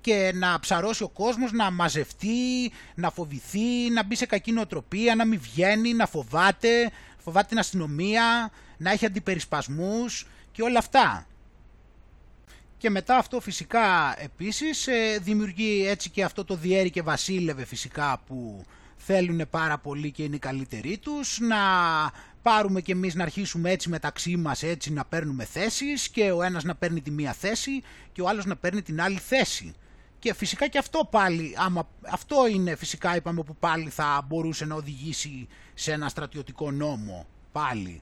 και 0.01 0.31
να 0.35 0.59
ψαρώσει 0.59 1.03
ο 1.03 1.09
κόσμος, 1.09 1.51
να 1.51 1.71
μαζευτεί, 1.71 2.71
να 2.95 3.09
φοβηθεί, 3.11 3.89
να 3.91 4.03
μπει 4.03 4.15
σε 4.15 4.25
κακή 4.25 4.51
νοοτροπία, 4.51 5.15
να 5.15 5.25
μην 5.25 5.39
βγαίνει, 5.39 5.93
να 5.93 6.05
φοβάται, 6.05 6.91
φοβάται 7.27 7.47
την 7.47 7.59
αστυνομία, 7.59 8.51
να 8.77 8.91
έχει 8.91 9.05
αντιπερισπασμούς 9.05 10.27
και 10.51 10.61
όλα 10.61 10.79
αυτά. 10.79 11.27
Και 12.77 12.89
μετά 12.89 13.17
αυτό 13.17 13.39
φυσικά 13.39 14.15
επίσης 14.17 14.87
ε, 14.87 15.19
δημιουργεί 15.21 15.87
έτσι 15.87 16.09
και 16.09 16.23
αυτό 16.23 16.45
το 16.45 16.55
διέρη 16.55 16.89
και 16.89 17.01
βασίλευε 17.01 17.65
φυσικά 17.65 18.21
που 18.27 18.65
θέλουν 18.97 19.41
πάρα 19.49 19.77
πολύ 19.77 20.11
και 20.11 20.23
είναι 20.23 20.35
οι 20.35 20.39
καλύτεροι 20.39 20.97
τους 20.97 21.39
να 21.39 21.57
πάρουμε 22.41 22.81
και 22.81 22.91
εμείς 22.91 23.15
να 23.15 23.23
αρχίσουμε 23.23 23.71
έτσι 23.71 23.89
μεταξύ 23.89 24.37
μας 24.37 24.63
έτσι 24.63 24.93
να 24.93 25.05
παίρνουμε 25.05 25.45
θέσεις 25.45 26.09
και 26.09 26.31
ο 26.31 26.41
ένας 26.43 26.63
να 26.63 26.75
παίρνει 26.75 27.01
τη 27.01 27.11
μία 27.11 27.33
θέση 27.33 27.83
και 28.11 28.21
ο 28.21 28.27
άλλος 28.27 28.45
να 28.45 28.55
παίρνει 28.55 28.81
την 28.81 29.01
άλλη 29.01 29.17
θέση. 29.17 29.73
Και 30.19 30.33
φυσικά 30.33 30.67
και 30.67 30.77
αυτό 30.77 31.07
πάλι, 31.11 31.55
άμα, 31.57 31.89
αυτό 32.11 32.47
είναι 32.47 32.75
φυσικά 32.75 33.15
είπαμε 33.15 33.43
που 33.43 33.55
πάλι 33.55 33.89
θα 33.89 34.25
μπορούσε 34.27 34.65
να 34.65 34.75
οδηγήσει 34.75 35.47
σε 35.73 35.91
ένα 35.91 36.09
στρατιωτικό 36.09 36.71
νόμο 36.71 37.25
πάλι. 37.51 38.01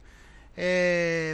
Ε, 0.55 1.33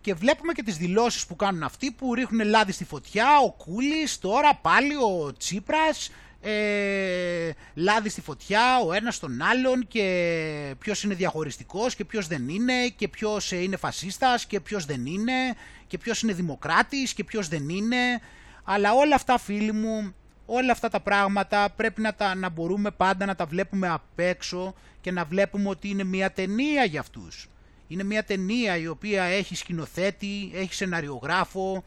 και 0.00 0.14
βλέπουμε 0.14 0.52
και 0.52 0.62
τις 0.62 0.76
δηλώσεις 0.76 1.26
που 1.26 1.36
κάνουν 1.36 1.62
αυτοί 1.62 1.90
που 1.90 2.14
ρίχνουν 2.14 2.48
λάδι 2.48 2.72
στη 2.72 2.84
φωτιά, 2.84 3.38
ο 3.44 3.52
Κούλης, 3.52 4.18
τώρα 4.18 4.54
πάλι 4.54 4.94
ο 4.94 5.32
Τσίπρας, 5.36 6.10
ε, 6.44 7.50
λάδι 7.74 8.08
στη 8.08 8.20
φωτιά 8.20 8.78
ο 8.86 8.92
ένας 8.92 9.18
τον 9.18 9.42
άλλον 9.42 9.88
και 9.88 10.74
ποιος 10.78 11.02
είναι 11.02 11.14
διαχωριστικός 11.14 11.94
και 11.94 12.04
ποιος 12.04 12.26
δεν 12.26 12.48
είναι 12.48 12.88
και 12.88 13.08
ποιος 13.08 13.52
είναι 13.52 13.76
φασίστας 13.76 14.46
και 14.46 14.60
ποιος 14.60 14.84
δεν 14.84 15.06
είναι 15.06 15.54
και 15.86 15.98
ποιος 15.98 16.22
είναι 16.22 16.32
δημοκράτης 16.32 17.12
και 17.12 17.24
ποιος 17.24 17.48
δεν 17.48 17.68
είναι 17.68 18.20
αλλά 18.64 18.92
όλα 18.92 19.14
αυτά 19.14 19.38
φίλοι 19.38 19.72
μου 19.72 20.14
όλα 20.46 20.72
αυτά 20.72 20.88
τα 20.88 21.00
πράγματα 21.00 21.72
πρέπει 21.76 22.00
να, 22.00 22.14
τα, 22.14 22.34
να 22.34 22.48
μπορούμε 22.48 22.90
πάντα 22.90 23.26
να 23.26 23.34
τα 23.34 23.46
βλέπουμε 23.46 23.88
απ' 23.88 24.18
έξω 24.18 24.74
και 25.00 25.10
να 25.10 25.24
βλέπουμε 25.24 25.68
ότι 25.68 25.88
είναι 25.88 26.04
μια 26.04 26.30
ταινία 26.30 26.84
για 26.84 27.00
αυτούς 27.00 27.46
είναι 27.92 28.02
μια 28.02 28.24
ταινία 28.24 28.76
η 28.76 28.86
οποία 28.86 29.22
έχει 29.22 29.54
σκηνοθέτη, 29.54 30.50
έχει 30.54 30.74
σεναριογράφο, 30.74 31.84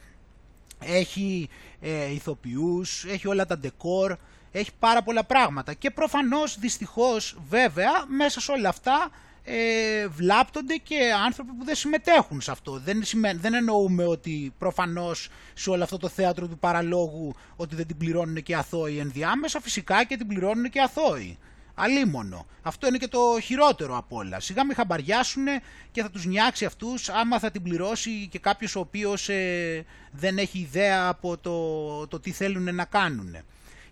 έχει 0.80 1.49
ε, 1.82 2.12
ηθοποιούς, 2.12 3.06
έχει 3.06 3.28
όλα 3.28 3.45
τα 3.45 3.58
ντεκόρ, 3.58 4.16
έχει 4.51 4.72
πάρα 4.80 5.03
πολλά 5.03 5.24
πράγματα. 5.24 5.74
Και 5.74 5.91
προφανώς, 5.91 6.60
δυστυχώς, 6.60 7.38
βέβαια, 7.49 8.06
μέσα 8.08 8.41
σε 8.41 8.51
όλα 8.51 8.70
αυτά 8.70 9.12
ε, 9.46 10.08
βλάπτονται 10.08 10.76
και 10.76 10.98
άνθρωποι 11.26 11.52
που 11.52 11.66
δεν 11.66 11.76
συμμετέχουν 11.76 12.41
σε 12.41 12.52
αυτό. 12.52 12.80
Δεν, 12.80 13.04
δεν 13.36 13.54
εννοούμε 13.54 14.06
ότι 14.06 14.54
προφανώς 14.58 15.30
σε 15.54 15.70
όλο 15.70 15.84
αυτό 15.84 15.98
το 15.98 16.08
θέατρο 16.08 16.48
του 16.48 16.58
παραλόγου 16.58 17.36
ότι 17.56 17.76
δεν 17.76 17.88
την 17.88 17.98
πληρώνουν 17.98 18.43
και 18.43 18.56
αθώοι 18.56 18.98
ενδιάμεσα, 18.98 19.62
φυσικά 19.62 20.04
και 20.04 20.18
την 20.18 20.28
πληρώνουν 20.28 20.70
και 20.70 20.82
αθώοι. 20.82 21.38
Αλίμονο. 21.76 22.46
Αυτό 22.62 22.88
είναι 22.88 22.98
και 22.98 23.08
το 23.08 23.20
χειρότερο 23.41 23.98
απ' 23.98 24.14
όλα. 24.14 24.39
Σιγά 24.39 24.66
μην 24.66 24.76
χαμπαριάσουν 24.76 25.46
και 25.91 26.02
θα 26.02 26.10
τους 26.10 26.26
νιάξει 26.26 26.66
αυτούς 26.66 27.10
άμα 27.10 27.39
θα 27.39 27.52
την 27.52 27.64
πληρώσει 27.64 28.28
και 28.32 28.39
κάποιος 28.39 28.76
ο 28.76 28.80
οποίος 28.80 29.30
ε, 29.30 29.86
δεν 30.12 30.38
έχει 30.38 30.60
ιδέα 30.60 31.08
από 31.08 31.38
το, 31.38 32.08
το 32.08 32.20
τι 32.20 32.32
θέλουν 32.32 32.76
να 32.76 32.86
κάνουν. 32.86 33.36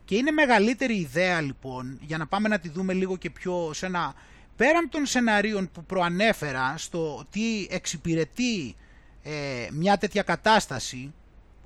Και 0.06 0.16
είναι 0.16 0.32
μεγαλύτερη 0.32 0.96
ιδέα 0.96 1.42
λοιπόν, 1.42 2.00
για 2.02 2.18
να 2.18 2.28
πάμε 2.28 2.48
να 2.48 2.60
τη 2.60 2.70
δούμε 2.70 2.94
λίγο 2.94 3.18
και 3.18 3.30
πιο 3.30 3.72
σε 3.74 3.86
ένα... 3.86 4.14
Πέραν 4.56 4.90
των 4.90 5.06
σεναρίων 5.06 5.70
που 5.72 5.84
προανέφερα 5.84 6.74
στο 6.78 7.26
τι 7.30 7.68
εξυπηρετεί 7.70 8.76
ε, 9.24 9.68
μια 9.72 9.98
τέτοια 9.98 10.22
κατάσταση, 10.22 11.14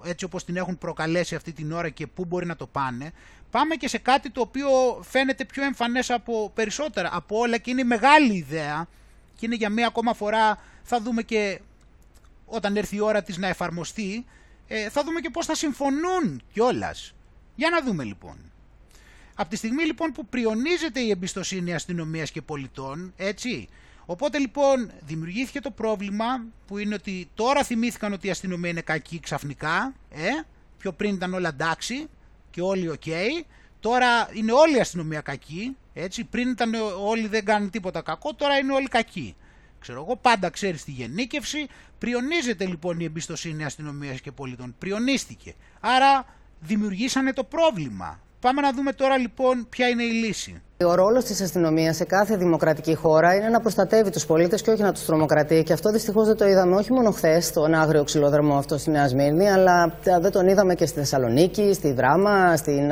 έτσι 0.04 0.26
όπως 0.26 0.46
την 0.46 0.56
έχουν 0.56 0.78
προκαλέσει 0.78 1.36
αυτή 1.36 1.54
την 1.54 1.72
ώρα 1.72 1.90
και 1.90 2.08
πού 2.08 2.26
μπορεί 2.26 2.46
να 2.46 2.56
το 2.56 2.68
πάνε, 2.68 3.12
πάμε 3.52 3.76
και 3.76 3.88
σε 3.88 3.98
κάτι 3.98 4.30
το 4.30 4.42
οποίο 4.42 4.70
φαίνεται 5.02 5.46
πιο 5.46 5.64
εμφανές 5.64 6.10
από 6.10 6.52
περισσότερα, 6.54 7.10
από 7.14 7.38
όλα 7.38 7.58
και 7.58 7.72
είναι 7.72 7.84
μεγάλη 7.84 8.34
ιδέα 8.34 8.88
και 9.36 9.46
είναι 9.46 9.56
για 9.56 9.70
μία 9.70 9.88
ακόμα 9.88 10.14
φορά 10.14 10.62
θα 10.84 11.02
δούμε 11.02 11.22
και 11.22 11.62
όταν 12.46 12.78
έρθει 12.78 12.96
η 12.96 13.00
ώρα 13.00 13.24
της 13.24 13.38
να 13.38 13.48
εφαρμοστεί, 13.48 14.26
ε, 14.68 14.90
θα 14.90 15.04
δούμε 15.04 15.20
και 15.20 15.30
πώς 15.30 15.46
θα 15.46 15.56
συμφωνούν 15.56 16.42
κιόλας. 16.54 17.14
Για 17.56 17.70
να 17.70 17.82
δούμε 17.84 18.04
λοιπόν. 18.04 18.52
Από 19.40 19.50
τη 19.50 19.56
στιγμή 19.56 19.84
λοιπόν 19.84 20.12
που 20.12 20.26
πριονίζεται 20.26 21.00
η 21.00 21.10
εμπιστοσύνη 21.10 21.74
αστυνομίας 21.74 22.32
και 22.32 22.42
πολιτών, 22.42 23.14
έτσι, 23.18 23.68
οπότε 24.06 24.38
λοιπόν 24.38 24.92
δημιουργήθηκε 25.02 25.60
το 25.60 25.72
πρόβλημα 25.72 26.26
που 26.68 26.78
είναι 26.78 26.94
ότι 26.96 27.30
τώρα 27.34 27.64
θυμήθηκαν 27.64 28.14
ότι 28.14 28.28
η 28.28 28.30
αστυνομία 28.30 28.70
είναι 28.70 28.82
κακή 28.82 29.20
ξαφνικά, 29.20 29.94
ε, 30.10 30.30
πιο 30.78 30.94
πριν 30.94 31.14
ήταν 31.14 31.34
όλα 31.34 31.50
εντάξει, 31.50 32.08
και 32.52 32.62
όλοι 32.62 32.90
οκ. 32.90 33.04
Τώρα 33.80 34.30
είναι 34.34 34.52
όλη 34.52 34.76
η 34.76 34.80
αστυνομία 34.80 35.22
κακή, 35.22 35.78
έτσι. 35.94 36.24
Πριν 36.24 36.50
ήταν 36.50 36.74
όλοι 37.06 37.28
δεν 37.28 37.46
κάνουν 37.46 37.70
τίποτα 37.70 38.02
κακό, 38.02 38.34
τώρα 38.34 38.58
είναι 38.58 38.74
όλοι 38.74 38.88
κακοί. 38.88 39.36
Ξέρω 39.80 40.04
εγώ, 40.04 40.16
πάντα 40.16 40.50
ξέρεις 40.50 40.84
τη 40.84 40.92
γενίκευση. 40.92 41.68
Πριονίζεται 41.98 42.66
λοιπόν 42.66 43.00
η 43.00 43.04
εμπιστοσύνη 43.04 43.64
αστυνομίας 43.66 44.22
και 44.22 44.32
πολιτών. 44.32 44.76
Πριονίστηκε. 44.78 45.54
Άρα 45.80 46.26
δημιουργήσανε 46.60 47.34
το 47.34 47.44
πρόβλημα. 47.44 48.20
Πάμε 48.48 48.62
να 48.62 48.74
δούμε 48.74 48.94
τώρα 48.94 49.18
λοιπόν 49.18 49.68
ποια 49.70 49.88
είναι 49.88 50.04
η 50.04 50.12
λύση. 50.12 50.62
Ο 50.84 50.96
ρόλος 50.96 51.24
της 51.24 51.42
αστυνομίας 51.42 51.96
σε 51.96 52.06
κάθε 52.06 52.38
δημοκρατική 52.38 52.96
χώρα 52.96 53.36
είναι 53.36 53.50
να 53.50 53.60
προστατεύει 53.60 54.10
τους 54.10 54.26
πολίτες 54.26 54.62
και 54.62 54.70
όχι 54.72 54.82
να 54.82 54.92
τους 54.94 55.06
τρομοκρατεί. 55.06 55.64
Και 55.64 55.74
αυτό 55.74 55.92
δυστυχώς 55.92 56.28
δεν 56.28 56.38
το 56.38 56.48
είδαμε 56.48 56.76
όχι 56.76 56.94
μόνο 56.94 57.12
χθες 57.12 57.46
στον 57.46 57.74
άγριο 57.74 58.04
ξυλοδρμό 58.04 58.58
αυτό 58.58 58.78
στη 58.78 58.90
Νέα 58.90 59.08
Σμύρνη, 59.08 59.50
αλλά 59.50 60.00
δεν 60.22 60.32
τον 60.32 60.48
είδαμε 60.48 60.76
και 60.76 60.86
στη 60.86 61.00
Θεσσαλονίκη, 61.00 61.74
στη 61.74 61.92
Δράμα, 61.92 62.56
στην 62.56 62.92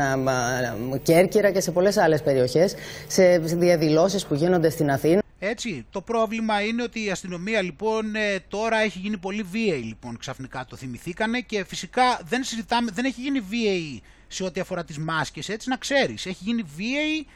Κέρκυρα 1.04 1.52
και 1.52 1.62
σε 1.62 1.72
πολλές 1.72 1.98
άλλες 1.98 2.22
περιοχές, 2.22 2.76
σε 3.08 3.38
διαδηλώσεις 3.38 4.26
που 4.26 4.34
γίνονται 4.34 4.70
στην 4.70 4.92
Αθήνα. 4.92 5.22
Έτσι, 5.40 5.86
το 5.90 6.02
πρόβλημα 6.02 6.62
είναι 6.62 6.84
ότι 6.84 7.06
η 7.06 7.10
αστυνομία 7.10 7.62
λοιπόν 7.62 8.16
ε, 8.16 8.40
τώρα 8.48 8.78
έχει 8.78 9.00
γίνει 9.00 9.18
πολύ 9.18 9.42
βίαιη 9.52 9.82
λοιπόν 9.82 10.18
ξαφνικά 10.18 10.66
το 10.70 10.76
θυμηθήκανε 10.76 11.40
και 11.40 11.64
φυσικά 11.68 12.20
δεν 12.28 12.44
συζητάμε, 12.44 12.92
δεν 12.94 13.06
έχει 13.06 13.22
γίνει 13.22 13.40
βίαιη 13.40 14.02
σε 14.36 14.44
ό,τι 14.44 14.60
αφορά 14.60 14.84
τις 14.84 14.98
μάσκες 14.98 15.50
έτσι 15.50 15.70
να 15.70 15.78
ξέρεις, 15.78 16.26
έχει 16.26 16.44
γίνει 16.44 16.64
βίαιη 16.76 17.28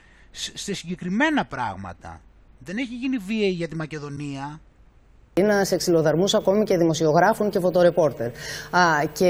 σε 0.53 0.73
συγκεκριμένα 0.73 1.45
πράγματα. 1.45 2.21
Δεν 2.59 2.77
έχει 2.77 2.95
γίνει 2.95 3.17
βίαιη 3.17 3.49
για 3.49 3.67
τη 3.67 3.75
Μακεδονία. 3.75 4.59
Είναι 5.33 5.63
σε 5.63 5.75
ξυλοδαρμού 5.75 6.25
ακόμη 6.33 6.63
και 6.63 6.77
δημοσιογράφων 6.77 7.49
και 7.49 7.59
φωτορεπόρτερ. 7.59 8.27
Α, 8.69 9.05
και 9.13 9.25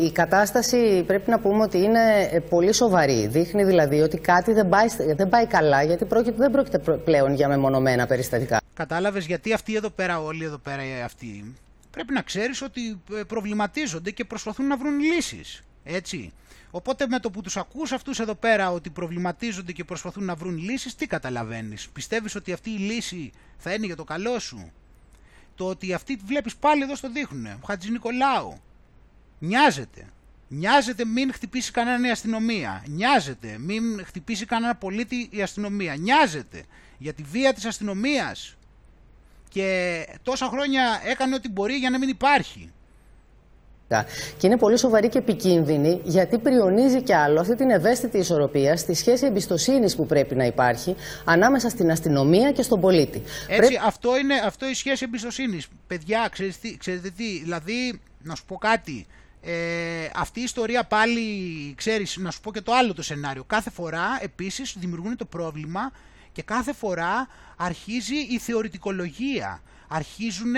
η 0.00 0.12
κατάσταση 0.12 1.04
πρέπει 1.06 1.30
να 1.30 1.40
πούμε 1.40 1.62
ότι 1.62 1.78
είναι 1.78 2.00
πολύ 2.48 2.72
σοβαρή. 2.72 3.26
Δείχνει 3.26 3.64
δηλαδή 3.64 4.00
ότι 4.00 4.18
κάτι 4.18 4.52
δεν 4.52 4.68
πάει, 4.68 4.86
δεν 5.16 5.28
πάει 5.28 5.46
καλά, 5.46 5.82
γιατί 5.82 6.04
πρόκειται, 6.04 6.36
δεν 6.36 6.50
πρόκειται 6.50 6.78
πλέον 6.78 7.34
για 7.34 7.48
μεμονωμένα 7.48 8.06
περιστατικά. 8.06 8.60
Κατάλαβες 8.74 9.26
γιατί 9.26 9.52
αυτοί 9.52 9.74
εδώ 9.74 9.90
πέρα, 9.90 10.22
όλοι 10.22 10.44
εδώ 10.44 10.58
πέρα 10.58 10.82
αυτοί, 11.04 11.54
πρέπει 11.90 12.12
να 12.12 12.22
ξέρεις 12.22 12.62
ότι 12.62 13.00
ε, 13.18 13.22
προβληματίζονται 13.22 14.10
και 14.10 14.24
προσπαθούν 14.24 14.66
να 14.66 14.76
βρουν 14.76 14.98
λύσεις. 15.00 15.62
Έτσι. 15.84 16.32
Οπότε 16.76 17.06
με 17.08 17.18
το 17.18 17.30
που 17.30 17.40
τους 17.40 17.56
ακούς 17.56 17.92
αυτούς 17.92 18.20
εδώ 18.20 18.34
πέρα 18.34 18.70
ότι 18.70 18.90
προβληματίζονται 18.90 19.72
και 19.72 19.84
προσπαθούν 19.84 20.24
να 20.24 20.34
βρουν 20.34 20.56
λύσεις, 20.56 20.94
τι 20.94 21.06
καταλαβαίνεις; 21.06 21.88
Πιστεύεις 21.88 22.34
ότι 22.34 22.52
αυτή 22.52 22.70
η 22.70 22.78
λύση 22.78 23.32
θα 23.58 23.72
είναι 23.72 23.86
για 23.86 23.96
το 23.96 24.04
καλό 24.04 24.38
σου; 24.38 24.72
Το 25.54 25.66
ότι 25.66 25.92
αυτοί 25.92 26.20
βλέπεις 26.24 26.56
πάλι 26.56 26.82
εδώ 26.82 26.94
στο 26.96 27.10
δείχνουν. 27.10 27.46
Ο 27.46 27.60
Χατζης 27.66 27.90
Νικολάου. 27.90 28.60
Νοιάζεται. 29.38 30.06
Νοιάζεται 30.48 31.04
μην 31.04 31.32
χτυπήσει 31.32 31.70
κανέναν 31.70 32.04
η 32.04 32.10
αστυνομία. 32.10 32.84
Νοιάζεται 32.88 33.58
μην 33.58 34.04
χτυπήσει 34.04 34.46
κανένα 34.46 34.74
πολίτη 34.74 35.28
η 35.30 35.42
αστυνομία. 35.42 35.96
Νοιάζεται 35.96 36.64
για 36.98 37.12
τη 37.12 37.22
βία 37.22 37.52
της 37.52 37.64
αστυνομίας. 37.64 38.56
Και 39.48 40.06
τόσα 40.22 40.46
χρόνια 40.46 41.00
έκανε 41.04 41.34
ό,τι 41.34 41.48
μπορεί 41.48 41.74
για 41.74 41.90
να 41.90 41.98
μην 41.98 42.08
υπάρχει. 42.08 42.72
Και 44.36 44.46
είναι 44.46 44.56
πολύ 44.56 44.78
σοβαρή 44.78 45.08
και 45.08 45.18
επικίνδυνη 45.18 46.00
γιατί 46.04 46.38
πριονίζει 46.38 47.02
κι 47.02 47.12
άλλο 47.12 47.40
αυτή 47.40 47.54
την 47.54 47.70
ευαίσθητη 47.70 48.18
ισορροπία 48.18 48.76
στη 48.76 48.94
σχέση 48.94 49.26
εμπιστοσύνης 49.26 49.96
που 49.96 50.06
πρέπει 50.06 50.34
να 50.34 50.44
υπάρχει 50.44 50.96
ανάμεσα 51.24 51.68
στην 51.68 51.90
αστυνομία 51.90 52.52
και 52.52 52.62
στον 52.62 52.80
πολίτη. 52.80 53.22
Έτσι, 53.48 53.80
αυτό 53.86 54.18
είναι 54.18 54.34
αυτό 54.44 54.68
η 54.68 54.74
σχέση 54.74 55.04
εμπιστοσύνης. 55.04 55.66
Παιδιά, 55.86 56.30
ξέρετε 56.78 57.10
τι, 57.16 57.40
δηλαδή, 57.42 58.00
να 58.22 58.34
σου 58.34 58.44
πω 58.44 58.56
κάτι. 58.56 59.06
Ε, 59.42 59.52
αυτή 60.14 60.40
η 60.40 60.42
ιστορία 60.42 60.84
πάλι, 60.84 61.22
ξέρεις, 61.76 62.16
να 62.16 62.30
σου 62.30 62.40
πω 62.40 62.52
και 62.52 62.60
το 62.60 62.72
άλλο 62.72 62.94
το 62.94 63.02
σενάριο. 63.02 63.44
Κάθε 63.44 63.70
φορά 63.70 64.18
επίσης 64.20 64.74
δημιουργούν 64.78 65.16
το 65.16 65.24
πρόβλημα 65.24 65.92
και 66.32 66.42
κάθε 66.42 66.72
φορά 66.72 67.28
αρχίζει 67.56 68.16
η 68.30 68.38
θεωρητικολογία. 68.38 69.62
Αρχίζουν 69.88 70.54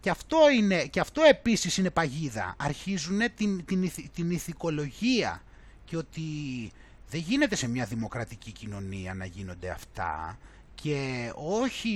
και 0.00 0.10
αυτό, 0.10 0.38
είναι, 0.56 0.84
και 0.84 1.00
αυτό 1.00 1.22
επίσης 1.22 1.76
είναι 1.76 1.90
παγίδα. 1.90 2.54
Αρχίζουν 2.58 3.18
την, 3.34 3.64
την, 3.64 3.90
την 4.14 4.30
ηθικολογία 4.30 5.42
και 5.84 5.96
ότι 5.96 6.22
δεν 7.10 7.20
γίνεται 7.20 7.56
σε 7.56 7.68
μια 7.68 7.84
δημοκρατική 7.84 8.52
κοινωνία 8.52 9.14
να 9.14 9.24
γίνονται 9.24 9.70
αυτά 9.70 10.38
και 10.82 11.32
όχι 11.34 11.90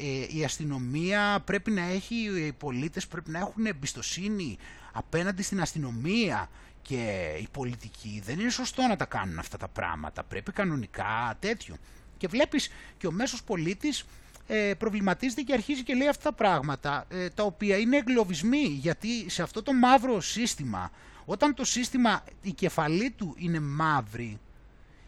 ε, 0.00 0.38
η 0.38 0.44
αστυνομία 0.44 1.42
πρέπει 1.44 1.70
να 1.70 1.82
έχει, 1.82 2.14
οι 2.14 2.52
πολίτες 2.52 3.06
πρέπει 3.06 3.30
να 3.30 3.38
έχουν 3.38 3.66
εμπιστοσύνη 3.66 4.58
απέναντι 4.92 5.42
στην 5.42 5.60
αστυνομία 5.60 6.50
και 6.82 7.32
οι 7.40 7.48
πολιτικοί 7.50 8.22
δεν 8.24 8.40
είναι 8.40 8.50
σωστό 8.50 8.82
να 8.82 8.96
τα 8.96 9.04
κάνουν 9.04 9.38
αυτά 9.38 9.56
τα 9.56 9.68
πράγματα, 9.68 10.22
πρέπει 10.22 10.52
κανονικά 10.52 11.36
τέτοιο. 11.40 11.76
Και 12.16 12.28
βλέπεις 12.28 12.70
και 12.98 13.06
ο 13.06 13.12
μέσος 13.12 13.42
πολίτης 13.42 14.04
ε, 14.46 14.72
προβληματίζεται 14.78 15.42
και 15.42 15.52
αρχίζει 15.52 15.82
και 15.82 15.94
λέει 15.94 16.08
αυτά 16.08 16.22
τα 16.22 16.32
πράγματα, 16.32 17.04
ε, 17.08 17.28
τα 17.28 17.42
οποία 17.42 17.76
είναι 17.76 17.96
εγκλωβισμοί, 17.96 18.66
γιατί 18.66 19.30
σε 19.30 19.42
αυτό 19.42 19.62
το 19.62 19.72
μαύρο 19.72 20.20
σύστημα, 20.20 20.90
όταν 21.24 21.54
το 21.54 21.64
σύστημα, 21.64 22.24
η 22.42 22.52
κεφαλή 22.52 23.10
του 23.10 23.34
είναι 23.38 23.60
μαύρη, 23.60 24.38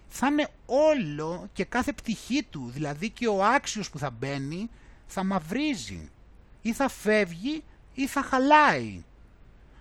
θα 0.09 0.27
είναι 0.27 0.49
όλο 0.67 1.49
και 1.53 1.65
κάθε 1.65 1.93
πτυχή 1.93 2.43
του, 2.51 2.71
δηλαδή 2.75 3.11
και 3.11 3.29
ο 3.29 3.45
άξιος 3.45 3.91
που 3.91 3.99
θα 3.99 4.11
μπαίνει, 4.11 4.71
θα 5.07 5.25
μαυρίζει. 5.25 6.11
Ή 6.63 6.73
θα 6.73 6.89
φεύγει 6.89 7.63
ή 7.95 8.07
θα 8.07 8.23
χαλάει. 8.23 9.05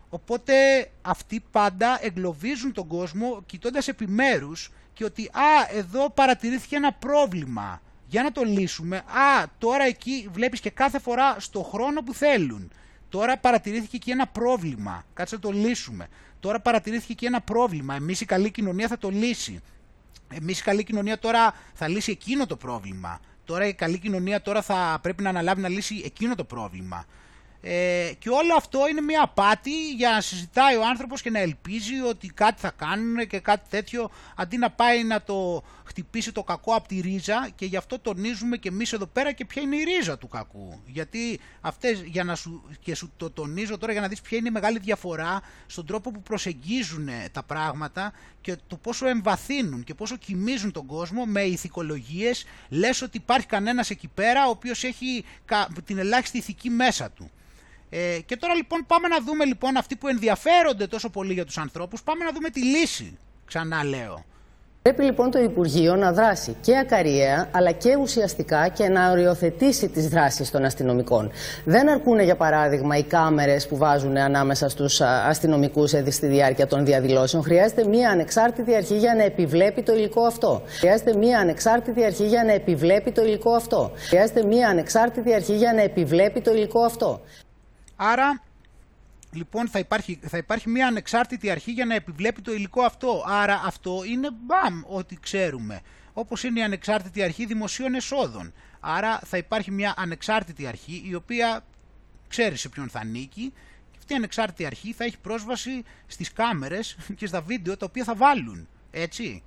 Οπότε 0.09 0.53
αυτοί 1.01 1.43
πάντα 1.51 1.99
εγκλωβίζουν 2.01 2.71
τον 2.71 2.87
κόσμο 2.87 3.43
κοιτώντας 3.45 3.87
επιμέρους 3.87 4.71
και 4.93 5.03
ότι 5.03 5.23
«Α, 5.23 5.77
εδώ 5.77 6.09
παρατηρήθηκε 6.09 6.75
ένα 6.75 6.93
πρόβλημα, 6.93 7.81
για 8.07 8.23
να 8.23 8.31
το 8.31 8.43
λύσουμε». 8.43 8.97
«Α, 8.97 9.45
τώρα 9.57 9.83
εκεί 9.83 10.29
βλέπεις 10.31 10.59
και 10.59 10.69
κάθε 10.69 10.99
φορά 10.99 11.35
στο 11.39 11.63
χρόνο 11.63 12.01
που 12.01 12.13
θέλουν». 12.13 12.71
Τώρα 13.09 13.37
παρατηρήθηκε 13.37 13.95
εκεί 13.95 14.11
ένα 14.11 14.27
πρόβλημα. 14.27 15.03
Κάτσε 15.13 15.35
να 15.35 15.41
το 15.41 15.51
λύσουμε. 15.51 16.07
Τώρα 16.39 16.59
παρατηρήθηκε 16.59 17.11
εκεί 17.11 17.25
ένα 17.25 17.41
πρόβλημα. 17.41 17.95
Εμείς 17.95 18.21
η 18.21 18.25
καλή 18.25 18.51
κοινωνία 18.51 18.87
θα 18.87 18.97
το 18.97 19.09
λύσει. 19.09 19.61
Εμείς 20.29 20.59
η 20.59 20.63
καλή 20.63 20.83
κοινωνία 20.83 21.19
τώρα 21.19 21.53
θα 21.73 21.87
λύσει 21.87 22.11
εκείνο 22.11 22.45
το 22.45 22.55
πρόβλημα. 22.55 23.19
Τώρα 23.45 23.67
η 23.67 23.73
καλή 23.73 23.99
κοινωνία 23.99 24.41
τώρα 24.41 24.61
θα 24.61 24.99
πρέπει 25.01 25.23
να 25.23 25.29
αναλάβει 25.29 25.61
να 25.61 25.69
λύσει 25.69 26.01
εκείνο 26.05 26.35
το 26.35 26.43
πρόβλημα. 26.43 27.05
Ε, 27.61 28.11
και 28.19 28.29
όλο 28.29 28.55
αυτό 28.55 28.87
είναι 28.89 29.01
μια 29.01 29.21
απάτη 29.23 29.91
για 29.91 30.09
να 30.09 30.21
συζητάει 30.21 30.75
ο 30.75 30.85
άνθρωπος 30.85 31.21
και 31.21 31.29
να 31.29 31.39
ελπίζει 31.39 31.99
ότι 32.09 32.27
κάτι 32.27 32.61
θα 32.61 32.71
κάνουν 32.71 33.27
και 33.27 33.39
κάτι 33.39 33.69
τέτοιο 33.69 34.09
αντί 34.35 34.57
να 34.57 34.69
πάει 34.69 35.03
να 35.03 35.21
το 35.21 35.63
χτυπήσει 35.83 36.31
το 36.31 36.43
κακό 36.43 36.73
από 36.73 36.87
τη 36.87 36.99
ρίζα 36.99 37.49
και 37.55 37.65
γι' 37.65 37.77
αυτό 37.77 37.99
τονίζουμε 37.99 38.57
και 38.57 38.69
εμείς 38.69 38.93
εδώ 38.93 39.05
πέρα 39.05 39.31
και 39.31 39.45
ποια 39.45 39.61
είναι 39.61 39.75
η 39.75 39.83
ρίζα 39.83 40.17
του 40.17 40.27
κακού. 40.27 40.81
Γιατί 40.85 41.39
αυτές, 41.61 42.01
για 42.05 42.23
να 42.23 42.35
σου, 42.35 42.63
και 42.79 42.95
σου 42.95 43.11
το 43.17 43.31
τονίζω 43.31 43.77
τώρα 43.77 43.91
για 43.91 44.01
να 44.01 44.07
δεις 44.07 44.21
ποια 44.21 44.37
είναι 44.37 44.47
η 44.47 44.51
μεγάλη 44.51 44.79
διαφορά 44.79 45.41
στον 45.65 45.85
τρόπο 45.85 46.11
που 46.11 46.21
προσεγγίζουν 46.21 47.09
τα 47.31 47.43
πράγματα 47.43 48.13
και 48.41 48.57
το 48.67 48.75
πόσο 48.75 49.07
εμβαθύνουν 49.07 49.83
και 49.83 49.93
πόσο 49.93 50.17
κοιμίζουν 50.17 50.71
τον 50.71 50.85
κόσμο 50.85 51.25
με 51.25 51.41
ηθικολογίες, 51.41 52.45
λες 52.69 53.01
ότι 53.01 53.17
υπάρχει 53.17 53.45
κανένας 53.45 53.89
εκεί 53.89 54.07
πέρα 54.07 54.47
ο 54.47 54.49
οποίος 54.49 54.83
έχει 54.83 55.25
την 55.85 55.97
ελάχιστη 55.97 56.37
ηθική 56.37 56.69
μέσα 56.69 57.11
του. 57.11 57.31
Ε, 57.89 58.19
και 58.25 58.37
τώρα 58.37 58.53
λοιπόν 58.55 58.85
πάμε 58.87 59.07
να 59.07 59.21
δούμε 59.21 59.45
λοιπόν 59.45 59.77
αυτοί 59.77 59.95
που 59.95 60.07
ενδιαφέρονται 60.07 60.87
τόσο 60.87 61.09
πολύ 61.09 61.33
για 61.33 61.45
τους 61.45 61.57
ανθρώπους, 61.57 62.03
πάμε 62.03 62.23
να 62.23 62.31
δούμε 62.31 62.49
τη 62.49 62.63
λύση, 62.63 63.17
ξανά 63.45 63.83
λέω. 63.83 64.25
Πρέπει 64.87 65.03
λοιπόν 65.03 65.31
το 65.31 65.39
Υπουργείο 65.39 65.95
να 65.95 66.11
δράσει 66.11 66.55
και 66.61 66.77
ακαριέα 66.77 67.47
αλλά 67.51 67.71
και 67.71 67.97
ουσιαστικά 68.01 68.67
και 68.67 68.87
να 68.87 69.11
οριοθετήσει 69.11 69.89
τις 69.89 70.07
δράσεις 70.07 70.51
των 70.51 70.63
αστυνομικών. 70.63 71.31
Δεν 71.65 71.89
αρκούν 71.89 72.19
για 72.19 72.35
παράδειγμα 72.35 72.97
οι 72.97 73.03
κάμερες 73.03 73.67
που 73.67 73.77
βάζουν 73.77 74.17
ανάμεσα 74.17 74.69
στους 74.69 75.01
αστυνομικούς 75.01 75.89
στη 75.89 76.27
διάρκεια 76.27 76.67
των 76.67 76.85
διαδηλώσεων. 76.85 77.43
Χρειάζεται 77.43 77.87
μία 77.87 78.09
ανεξάρτητη 78.09 78.75
αρχή 78.75 78.97
για 78.97 79.15
να 79.15 79.23
επιβλέπει 79.23 79.81
το 79.81 79.93
υλικό 79.93 80.21
αυτό. 80.21 80.61
Χρειάζεται 80.65 81.15
μία 81.15 81.39
ανεξάρτητη 81.39 82.03
αρχή 82.05 82.27
για 82.27 82.43
να 82.43 82.51
επιβλέπει 82.51 83.11
το 83.11 83.23
υλικό 83.23 83.51
αυτό. 83.51 83.91
Χρειάζεται 83.95 84.45
μία 84.45 84.69
ανεξάρτητη 84.69 85.33
αρχή 85.33 85.55
για 85.55 85.73
να 85.73 85.81
επιβλέπει 85.81 86.41
το 86.41 86.53
υλικό 86.53 86.79
αυτό. 86.79 87.21
Άρα, 87.97 88.43
λοιπόν, 89.31 89.67
θα 89.67 89.79
υπάρχει, 89.79 90.19
θα 90.27 90.37
υπάρχει 90.37 90.69
μια 90.69 90.87
ανεξάρτητη 90.87 91.49
αρχή 91.49 91.71
για 91.71 91.85
να 91.85 91.95
επιβλέπει 91.95 92.41
το 92.41 92.53
υλικό 92.53 92.81
αυτό. 92.81 93.23
Άρα 93.27 93.61
αυτό 93.65 94.03
είναι 94.05 94.29
μπαμ, 94.31 94.81
ό,τι 94.87 95.15
ξέρουμε. 95.19 95.81
Όπως 96.13 96.43
είναι 96.43 96.59
η 96.59 96.63
ανεξάρτητη 96.63 97.23
αρχή 97.23 97.45
δημοσίων 97.45 97.95
εσόδων. 97.95 98.53
Άρα 98.79 99.19
θα 99.25 99.37
υπάρχει 99.37 99.71
μια 99.71 99.93
ανεξάρτητη 99.97 100.67
αρχή 100.67 101.03
η 101.05 101.15
οποία 101.15 101.65
ξέρεις 102.27 102.61
σε 102.61 102.69
ποιον 102.69 102.89
θα 102.89 102.99
ανήκει 102.99 103.53
και 103.91 103.97
αυτή 103.97 104.13
η 104.13 104.15
ανεξάρτητη 104.15 104.65
αρχή 104.65 104.93
θα 104.93 105.03
έχει 105.03 105.17
πρόσβαση 105.17 105.83
στις 106.07 106.33
κάμερες 106.33 106.97
και 107.15 107.25
στα 107.27 107.41
βίντεο 107.41 107.77
τα 107.77 107.85
οποία 107.85 108.03
θα 108.03 108.15
βάλουν. 108.15 108.67
Έτσι. 108.91 109.43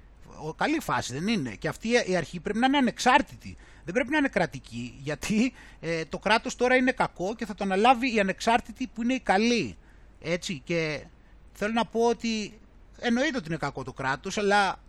Καλή 0.57 0.80
φάση 0.80 1.12
δεν 1.12 1.28
είναι. 1.28 1.55
Και 1.55 1.68
αυτή 1.68 1.88
η 2.07 2.16
αρχή 2.16 2.41
πρέπει 2.41 2.59
να 2.59 2.66
είναι 2.66 2.76
ανεξάρτητη 2.76 3.57
δεν 3.84 3.95
πρέπει 3.95 4.11
να 4.11 4.18
είναι 4.18 4.28
κρατική, 4.28 4.95
γιατί 5.03 5.53
ε, 5.80 6.05
το 6.05 6.18
κράτος 6.18 6.57
τώρα 6.57 6.76
είναι 6.76 6.93
κακό 6.93 7.34
και 7.34 7.47
θα 7.47 7.55
το 7.55 7.64
αναλάβει 7.64 8.14
η 8.14 8.20
ανεξάρτητη 8.20 8.86
που 8.86 9.03
είναι 9.03 9.14
η 9.14 9.20
καλή. 9.20 9.76
Έτσι, 10.20 10.62
και 10.64 11.05
θέλω 11.53 11.72
να 11.72 11.84
πω 11.84 12.01
ότι 12.01 12.59
εννοείται 12.99 13.36
ότι 13.36 13.47
είναι 13.49 13.57
κακό 13.57 13.84
το 13.84 13.93
κράτος, 13.93 14.38
αλλά 14.38 14.82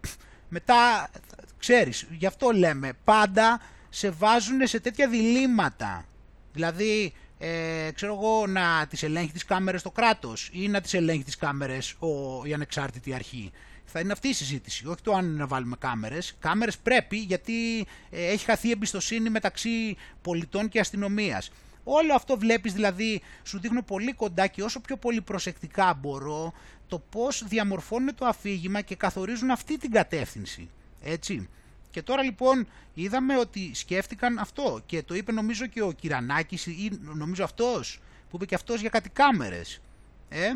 μετά, 0.49 1.09
ξέρεις, 1.57 2.07
γι' 2.11 2.25
αυτό 2.25 2.49
λέμε, 2.49 2.93
πάντα 3.03 3.61
σε 3.89 4.09
βάζουν 4.09 4.67
σε 4.67 4.79
τέτοια 4.79 5.07
διλήμματα. 5.07 6.05
Δηλαδή, 6.53 7.13
ε, 7.37 7.89
ξέρω 7.93 8.13
εγώ, 8.13 8.47
να 8.47 8.87
τις 8.89 9.03
ελέγχει 9.03 9.31
τις 9.31 9.45
κάμερες 9.45 9.81
το 9.81 9.91
κράτος 9.91 10.49
ή 10.53 10.67
να 10.67 10.81
τις 10.81 10.93
ελέγχει 10.93 11.23
τις 11.23 11.35
κάμερες 11.35 11.95
ο, 11.99 12.41
η 12.45 12.53
ανεξάρτητη 12.53 13.13
αρχή 13.13 13.51
θα 13.91 13.99
είναι 13.99 14.11
αυτή 14.11 14.27
η 14.27 14.33
συζήτηση. 14.33 14.87
Όχι 14.87 15.01
το 15.01 15.13
αν 15.13 15.35
να 15.35 15.47
βάλουμε 15.47 15.75
κάμερες. 15.79 16.35
Κάμερες 16.39 16.77
πρέπει 16.77 17.17
γιατί 17.17 17.87
ε, 18.09 18.27
έχει 18.27 18.45
χαθεί 18.45 18.67
η 18.67 18.71
εμπιστοσύνη 18.71 19.29
μεταξύ 19.29 19.97
πολιτών 20.21 20.69
και 20.69 20.79
αστυνομίας. 20.79 21.51
Όλο 21.83 22.13
αυτό 22.13 22.37
βλέπεις 22.37 22.73
δηλαδή, 22.73 23.21
σου 23.43 23.59
δείχνω 23.59 23.81
πολύ 23.81 24.13
κοντά 24.13 24.47
και 24.47 24.63
όσο 24.63 24.79
πιο 24.79 24.97
πολύ 24.97 25.21
προσεκτικά 25.21 25.93
μπορώ, 25.93 26.53
το 26.87 26.99
πώς 26.99 27.43
διαμορφώνουν 27.47 28.15
το 28.15 28.25
αφήγημα 28.25 28.81
και 28.81 28.95
καθορίζουν 28.95 29.51
αυτή 29.51 29.77
την 29.77 29.91
κατεύθυνση. 29.91 30.69
Έτσι. 31.03 31.49
Και 31.91 32.01
τώρα 32.01 32.23
λοιπόν 32.23 32.67
είδαμε 32.93 33.37
ότι 33.37 33.71
σκέφτηκαν 33.73 34.37
αυτό 34.37 34.81
και 34.85 35.03
το 35.03 35.15
είπε 35.15 35.31
νομίζω 35.31 35.65
και 35.65 35.81
ο 35.81 35.91
Κυρανάκης 35.91 36.65
ή 36.65 36.99
νομίζω 37.01 37.43
αυτός 37.43 37.99
που 38.29 38.35
είπε 38.35 38.45
και 38.45 38.55
αυτός 38.55 38.81
για 38.81 38.89
κάτι 38.89 39.09
κάμερες. 39.09 39.81
Ε; 40.29 40.49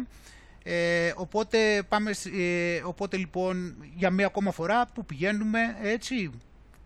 Ε, 0.68 1.14
οπότε, 1.16 1.84
πάμε, 1.90 2.12
ε, 2.38 2.82
οπότε 2.84 3.18
λοιπόν 3.18 3.76
για 3.96 4.10
μία 4.10 4.26
ακόμα 4.26 4.52
φορά 4.52 4.86
που 4.94 5.06
πηγαίνουμε 5.06 5.60
έτσι 5.82 6.32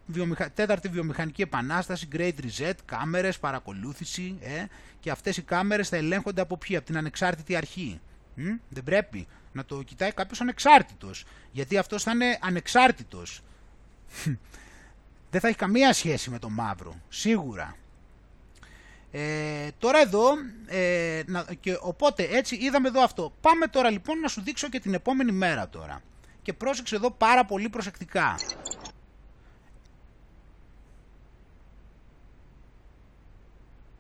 βιομηχα... 0.06 0.52
τέταρτη 0.52 0.88
βιομηχανική 0.88 1.42
επανάσταση, 1.42 2.08
Great 2.12 2.34
Reset, 2.42 2.74
κάμερες, 2.86 3.40
παρακολούθηση 3.40 4.38
ε, 4.42 4.66
και 5.00 5.12
αυτές 5.12 5.38
οι 5.38 5.42
κάμερες 5.42 5.90
θα 5.90 5.96
ελέγχονται 5.96 6.42
από 6.42 6.58
ποιοι, 6.58 6.76
από 6.76 6.86
την 6.86 6.98
ανεξάρτητη 6.98 7.56
αρχή. 7.56 8.00
Δεν 8.70 8.84
πρέπει 8.84 9.28
να 9.52 9.66
το 9.66 9.82
κοιτάει 9.84 10.12
κάποιος 10.12 10.42
ανεξάρτητος, 10.42 11.26
γιατί 11.52 11.78
αυτός 11.78 12.04
θα 12.04 12.12
είναι 12.12 12.38
ανεξάρτητος. 12.42 13.42
Δεν 15.32 15.42
θα 15.42 15.48
έχει 15.48 15.58
καμία 15.58 15.94
σχέση 15.94 16.30
με 16.30 16.40
το 16.40 16.50
μαύρο, 16.50 16.96
σίγουρα. 17.10 17.76
Ε, 19.12 19.68
τώρα 19.78 20.00
εδώ, 20.00 20.32
ε, 20.68 21.22
και 21.60 21.78
οπότε 21.82 22.28
έτσι 22.32 22.56
είδαμε 22.56 22.88
εδώ 22.88 23.02
αυτό. 23.02 23.34
Πάμε 23.42 23.68
τώρα 23.68 23.90
λοιπόν 23.90 24.20
να 24.20 24.28
σου 24.28 24.42
δείξω 24.42 24.70
και 24.70 24.80
την 24.80 24.94
επόμενη 24.94 25.32
μέρα 25.32 25.70
τώρα. 25.70 26.02
Και 26.42 26.54
πρόσεξε 26.54 26.96
εδώ 26.96 27.12
πάρα 27.12 27.46
πολύ 27.46 27.70
προσεκτικά. 27.70 28.36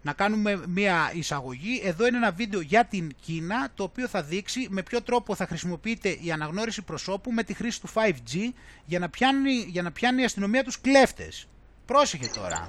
να 0.02 0.14
κάνουμε 0.14 0.64
μια 0.68 1.12
εισαγωγή. 1.14 1.82
Εδώ 1.84 2.08
είναι 2.08 2.18
ένα 2.18 2.32
βίντεο 2.32 2.62
για 2.62 2.86
την 2.86 3.12
Κίνα, 3.22 3.70
το 3.76 3.84
οποίο 3.84 4.08
θα 4.08 4.24
δείξει 4.24 4.68
με 4.70 4.84
ποιο 4.84 5.02
τρόπο 5.02 5.36
θα 5.36 5.46
χρησιμοποιείται 5.46 6.10
η 6.22 6.32
αναγνώριση 6.32 6.82
προσώπου 6.82 7.32
με 7.32 7.44
τη 7.44 7.54
χρήση 7.54 7.82
του 7.82 7.90
5G 7.94 8.52
για 8.86 9.00
να 9.00 9.10
πιάνει, 9.10 9.52
για 9.52 9.82
να 9.82 9.92
πιάνει 9.92 10.22
η 10.22 10.26
αστυνομία 10.26 10.64
τους 10.64 10.82
κλέφτες. 10.82 11.48
Πρόσεχε 11.86 12.30
τώρα. 12.36 12.68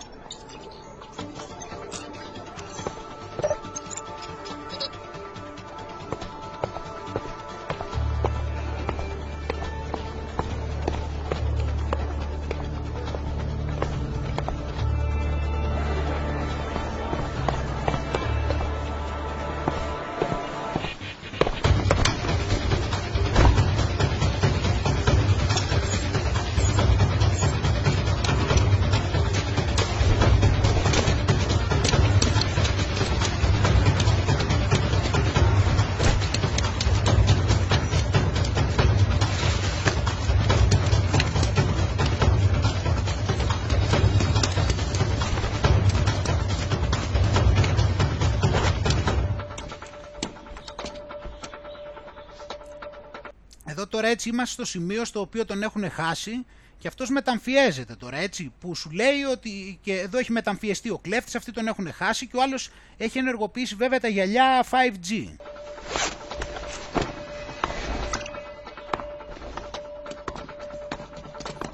Έτσι 54.11 54.29
είμαστε 54.29 54.55
στο 54.55 54.65
σημείο 54.65 55.05
στο 55.05 55.21
οποίο 55.21 55.45
τον 55.45 55.63
έχουν 55.63 55.91
χάσει 55.91 56.45
και 56.79 56.89
αυτός 56.89 57.11
μεταμφιέζεται 57.11 57.95
τώρα 57.95 58.17
έτσι 58.17 58.53
που 58.61 58.75
σου 58.75 58.91
λέει 58.91 59.23
ότι 59.23 59.79
και 59.83 59.99
εδώ 59.99 60.19
έχει 60.19 60.33
μεταμφιεστεί 60.33 60.91
ο 60.91 60.99
κλέφτης, 60.99 61.35
αυτοί 61.35 61.53
τον 61.53 61.67
έχουν 61.67 61.93
χάσει 61.93 62.27
και 62.27 62.37
ο 62.37 62.43
άλλος 62.43 62.71
έχει 62.97 63.19
ενεργοποιήσει 63.19 63.75
βέβαια 63.75 64.01
τα 64.01 64.09
γυαλιά 64.09 64.65
5G. 64.71 65.27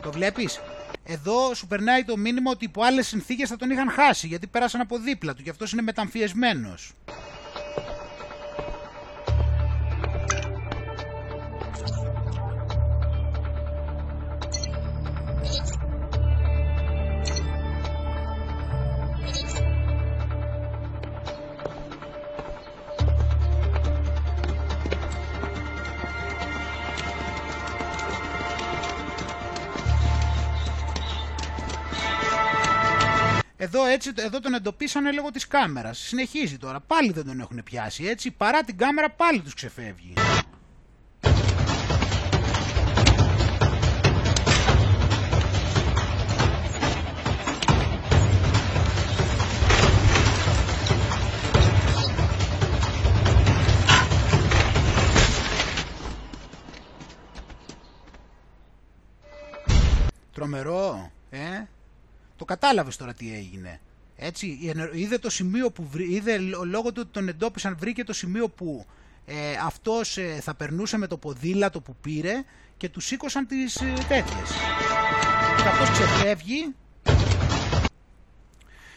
Το 0.03 0.13
βλέπεις; 0.13 0.61
Εδώ 1.05 1.55
σου 1.55 1.67
περνάει 1.67 2.05
το 2.05 2.17
μήνυμα 2.17 2.51
ότι 2.51 2.65
υπό 2.65 2.83
άλλες 2.83 3.07
συνθήκες 3.07 3.49
θα 3.49 3.57
τον 3.57 3.71
είχαν 3.71 3.91
χάσει 3.91 4.27
γιατί 4.27 4.47
πέρασαν 4.47 4.81
από 4.81 4.99
δίπλα 4.99 5.35
του 5.35 5.43
και 5.43 5.51
αυτός 5.51 5.73
είναι 5.73 5.83
μεταμφιεσμένος. 5.83 6.93
Εδώ, 33.67 33.85
έτσι, 33.87 34.13
εδώ 34.17 34.41
τον 34.41 34.55
εντοπίσανε 34.55 35.13
λόγω 35.13 35.31
της 35.31 35.47
κάμερας. 35.47 35.99
Συνεχίζει 35.99 36.59
τώρα. 36.59 36.81
Πάλι 36.81 37.13
δεν 37.13 37.25
τον 37.25 37.41
έχουν 37.41 37.63
πιάσει. 37.65 38.05
Έτσι, 38.05 38.31
παρά 38.31 38.63
την 38.63 38.77
κάμερα 38.77 39.11
πάλι 39.11 39.41
τους 39.41 39.55
ξεφεύγει. 39.55 40.13
Τρομερό, 60.47 61.11
ε; 61.31 61.63
Το 62.37 62.45
κατάλαβες 62.45 62.97
τώρα 62.97 63.15
τι 63.15 63.35
έγινε. 63.35 63.81
Έτσι, 64.17 64.75
είδε 64.93 65.19
το 65.19 65.31
σημείο 65.31 65.71
που 65.71 65.87
βρή, 65.87 66.13
είδε 66.13 66.39
λόγω 66.65 66.93
του 66.93 67.01
ότι 67.03 67.11
τον 67.13 67.29
εντόπισαν, 67.29 67.77
βρήκε 67.79 68.05
το 68.05 68.13
σημείο 68.13 68.49
που 68.49 68.87
ε, 69.27 69.35
αυτός 69.65 70.17
ε, 70.17 70.39
θα 70.43 70.55
περνούσε 70.55 70.97
με 70.97 71.07
το 71.07 71.17
ποδήλατο 71.17 71.81
που 71.81 71.97
πήρε 72.01 72.45
και 72.77 72.89
του 72.89 73.01
σήκωσαν 73.01 73.47
τις 73.47 73.77
ε, 73.77 73.93
τέτοιες. 74.09 74.51
Και 75.57 75.69
αυτός 75.69 75.91
ξεφεύγει. 75.91 76.75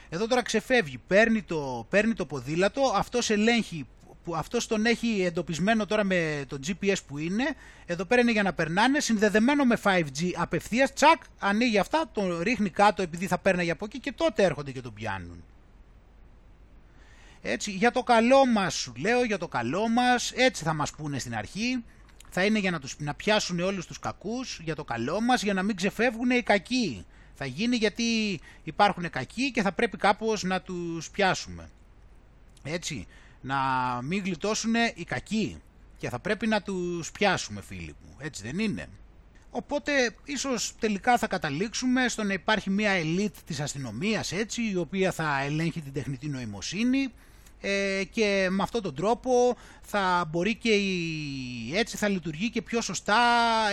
Εδώ 0.10 0.28
τώρα 0.28 0.42
ξεφεύγει, 0.42 0.98
παίρνει 1.08 1.42
το, 1.42 1.86
παίρνει 1.90 2.14
το 2.14 2.26
ποδήλατο, 2.26 2.82
αυτός 2.96 3.30
ελέγχει 3.30 3.88
που 4.30 4.36
αυτός 4.36 4.68
τον 4.68 4.86
έχει 4.86 5.22
εντοπισμένο 5.26 5.86
τώρα 5.86 6.04
με 6.04 6.46
το 6.48 6.60
GPS 6.68 6.96
που 7.08 7.18
είναι, 7.18 7.44
εδώ 7.86 8.06
πέρα 8.06 8.22
είναι 8.22 8.32
για 8.32 8.44
να 8.44 8.54
περνάνε, 8.54 9.00
συνδεδεμένο 9.00 9.64
με 9.66 9.78
5G 9.84 10.32
απευθείας, 10.36 10.94
τσακ, 10.94 11.22
ανοίγει 11.40 11.78
αυτά, 11.78 12.10
τον 12.14 12.40
ρίχνει 12.40 12.70
κάτω 12.70 13.02
επειδή 13.02 13.28
θα 13.28 13.38
παίρνει 13.38 13.72
από 13.72 13.86
εκεί 13.86 14.00
και 14.00 14.12
τότε 14.12 14.44
έρχονται 14.44 14.72
και 14.72 14.82
τον 14.82 14.94
πιάνουν. 14.94 15.44
Έτσι, 17.42 17.72
για 17.72 17.92
το 17.92 18.04
καλό 18.04 18.46
μας 18.46 18.74
σου 18.74 18.94
λέω, 18.98 19.24
για 19.24 19.38
το 19.38 19.48
καλό 19.48 19.88
μας, 19.88 20.32
έτσι 20.32 20.64
θα 20.64 20.74
μας 20.74 20.92
πούνε 20.92 21.20
στην 21.20 21.36
αρχή, 21.36 21.84
θα 22.30 22.46
είναι 22.46 22.60
για 22.60 22.72
να, 22.72 22.80
τους, 22.80 22.96
να 23.00 23.14
πιάσουν 23.14 23.60
όλους 23.60 23.86
τους 23.86 24.00
κακούς, 24.00 24.60
για 24.64 24.76
το 24.76 24.84
καλό 24.84 25.22
μας, 25.22 25.44
για 25.44 25.54
να 25.54 25.64
μην 25.64 25.76
ξεφεύγουν 25.76 26.30
οι 26.30 26.44
κακοί. 26.44 27.06
Θα 27.34 27.46
γίνει 27.46 27.76
γιατί 27.76 28.40
υπάρχουν 28.64 29.10
κακοί 29.10 29.52
και 29.52 29.62
θα 29.62 29.72
πρέπει 29.72 29.98
κάπως 29.98 30.44
να 30.44 30.62
τους 30.62 31.10
πιάσουμε. 31.10 31.70
Έτσι, 32.64 33.08
να 33.42 33.58
μην 34.04 34.24
γλιτώσουν 34.24 34.74
οι 34.96 35.04
κακοί 35.04 35.62
και 35.98 36.10
θα 36.10 36.20
πρέπει 36.20 36.48
να 36.48 36.62
τους 36.62 37.12
πιάσουμε 37.12 37.62
φίλοι 37.62 37.96
μου, 38.04 38.16
έτσι 38.20 38.44
δεν 38.44 38.60
είναι. 38.60 38.88
Οπότε 39.52 39.92
ίσως 40.24 40.74
τελικά 40.80 41.18
θα 41.18 41.28
καταλήξουμε 41.28 42.08
στο 42.08 42.24
να 42.24 42.34
υπάρχει 42.34 42.70
μια 42.70 42.92
ελίτ 42.92 43.36
της 43.46 43.60
αστυνομίας 43.60 44.32
έτσι 44.32 44.70
η 44.72 44.76
οποία 44.76 45.12
θα 45.12 45.42
ελέγχει 45.42 45.82
την 45.82 45.94
τεχνητή 45.94 46.28
νοημοσύνη 46.28 47.08
ε, 47.62 48.04
και 48.12 48.48
με 48.52 48.64
αυτόν 48.64 48.82
τον 48.82 48.96
τρόπο 48.96 49.58
θα 49.82 50.26
μπορεί 50.32 50.56
και 50.56 50.70
η, 50.70 50.98
έτσι 51.74 51.98
θα 51.98 52.08
λειτουργεί 52.08 52.50
και 52.50 52.62
πιο 52.62 52.82
σωστά 52.82 53.20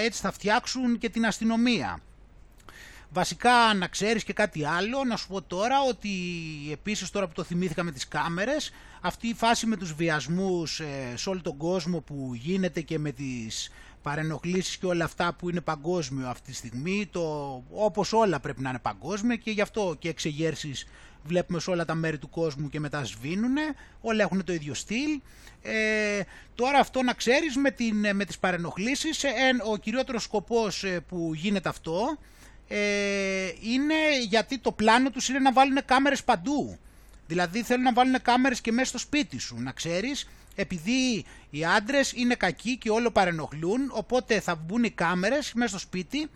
έτσι 0.05 0.21
θα 0.21 0.33
φτιάξουν 0.33 0.99
και 0.99 1.09
την 1.09 1.27
αστυνομία. 1.27 2.01
Βασικά 3.17 3.75
να 3.75 3.87
ξέρεις 3.87 4.25
και 4.25 4.33
κάτι 4.33 4.65
άλλο, 4.65 5.05
να 5.05 5.17
σου 5.17 5.27
πω 5.29 5.43
τώρα 5.43 5.77
ότι 5.89 6.11
επίσης 6.73 7.11
τώρα 7.11 7.27
που 7.27 7.33
το 7.33 7.43
θυμήθηκα 7.43 7.83
με 7.83 7.91
τις 7.93 8.09
κάμερες, 8.09 8.73
αυτή 9.01 9.29
η 9.29 9.35
φάση 9.35 9.67
με 9.67 9.77
τους 9.77 9.93
βιασμούς 9.93 10.81
ε, 10.81 11.17
σε 11.17 11.29
όλο 11.29 11.41
τον 11.43 11.57
κόσμο 11.57 12.01
που 12.01 12.31
γίνεται 12.35 12.81
και 12.81 12.99
με 12.99 13.13
τις 13.13 13.71
παρενοχλήσεις 14.03 14.77
και 14.77 14.87
όλα 14.87 15.05
αυτά 15.05 15.35
που 15.35 15.51
είναι 15.51 15.61
παγκόσμιο 15.61 16.29
αυτή 16.29 16.51
τη 16.51 16.57
στιγμή, 16.57 17.09
το, 17.13 17.23
όπως 17.71 18.13
όλα 18.13 18.41
πρέπει 18.41 18.63
να 18.63 18.69
είναι 18.69 18.79
παγκόσμια 18.79 19.37
και 19.37 19.51
γι' 19.51 19.61
αυτό 19.61 19.97
και 19.99 20.09
εξεγέρσεις 20.09 20.87
βλέπουμε 21.25 21.61
σε 21.61 21.71
όλα 21.71 21.85
τα 21.85 21.95
μέρη 21.95 22.19
του 22.19 22.31
κόσμου 22.31 22.69
και 22.69 22.81
μετά 22.81 23.05
σβήνουνε, 23.05 23.63
όλα 24.01 24.23
έχουν 24.23 24.45
το 24.45 24.53
ίδιο 24.53 24.75
στυλ. 24.75 25.21
Ε, 25.63 26.21
τώρα 26.55 26.79
αυτό 26.79 27.03
να 27.03 27.13
ξέρεις 27.13 27.57
με, 27.57 27.71
την, 27.71 28.17
με 28.17 28.25
τις 28.25 28.39
παρενοχλήσεις, 28.39 29.25
ε, 29.25 29.31
ο 29.71 29.77
κυριότερος 29.77 30.23
σκοπός 30.23 30.85
ε, 30.85 31.01
που 31.01 31.31
γίνεται 31.35 31.69
αυτό 31.69 32.19
ε, 32.69 33.53
είναι 33.61 33.95
γιατί 34.29 34.59
το 34.59 34.73
πλάνο 34.73 35.11
τους 35.11 35.29
είναι 35.29 35.39
να 35.39 35.53
βάλουν 35.53 35.79
κάμερες 35.85 36.25
παντού. 36.25 36.79
Δηλαδή 37.27 37.63
θέλουν 37.63 37.83
να 37.83 37.93
βάλουν 37.93 38.23
κάμερες 38.23 38.61
και 38.61 38.73
μέσα 38.73 38.89
στο 38.89 38.99
σπίτι 38.99 39.39
σου, 39.39 39.57
να 39.59 39.73
ξέρεις, 39.73 40.29
επειδή 40.55 41.25
οι 41.51 41.65
άντρες 41.65 42.13
είναι 42.13 42.35
κακοί 42.35 42.77
και 42.77 42.91
όλο 42.91 43.11
παρενοχλούν, 43.11 43.91
οπότε 43.93 44.41
θα 44.41 44.55
μπουν 44.55 44.85
οι 44.85 44.91
κάμερες 44.91 45.53
μέσα 45.55 45.69
στο 45.69 45.79
σπίτι 45.79 46.29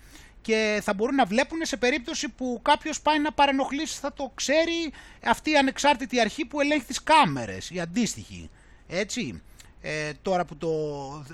και 0.43 0.81
θα 0.83 0.95
μπορούν 0.95 1.15
να 1.15 1.25
βλέπουν 1.25 1.59
σε 1.63 1.77
περίπτωση 1.77 2.29
που 2.29 2.61
κάποιος 2.63 3.01
πάει 3.01 3.19
να 3.19 3.33
παρενοχλήσει 3.33 3.99
θα 3.99 4.13
το 4.13 4.33
ξέρει 4.35 4.93
αυτή 5.25 5.51
η 5.51 5.57
ανεξάρτητη 5.57 6.21
αρχή 6.21 6.45
που 6.45 6.61
ελέγχει 6.61 6.85
τις 6.85 7.03
κάμερες, 7.03 7.71
η 7.71 7.81
αντίστοιχη. 7.81 8.51
Έτσι, 8.89 9.43
ε, 9.81 10.11
τώρα, 10.23 10.45
που 10.45 10.57
το, 10.57 10.71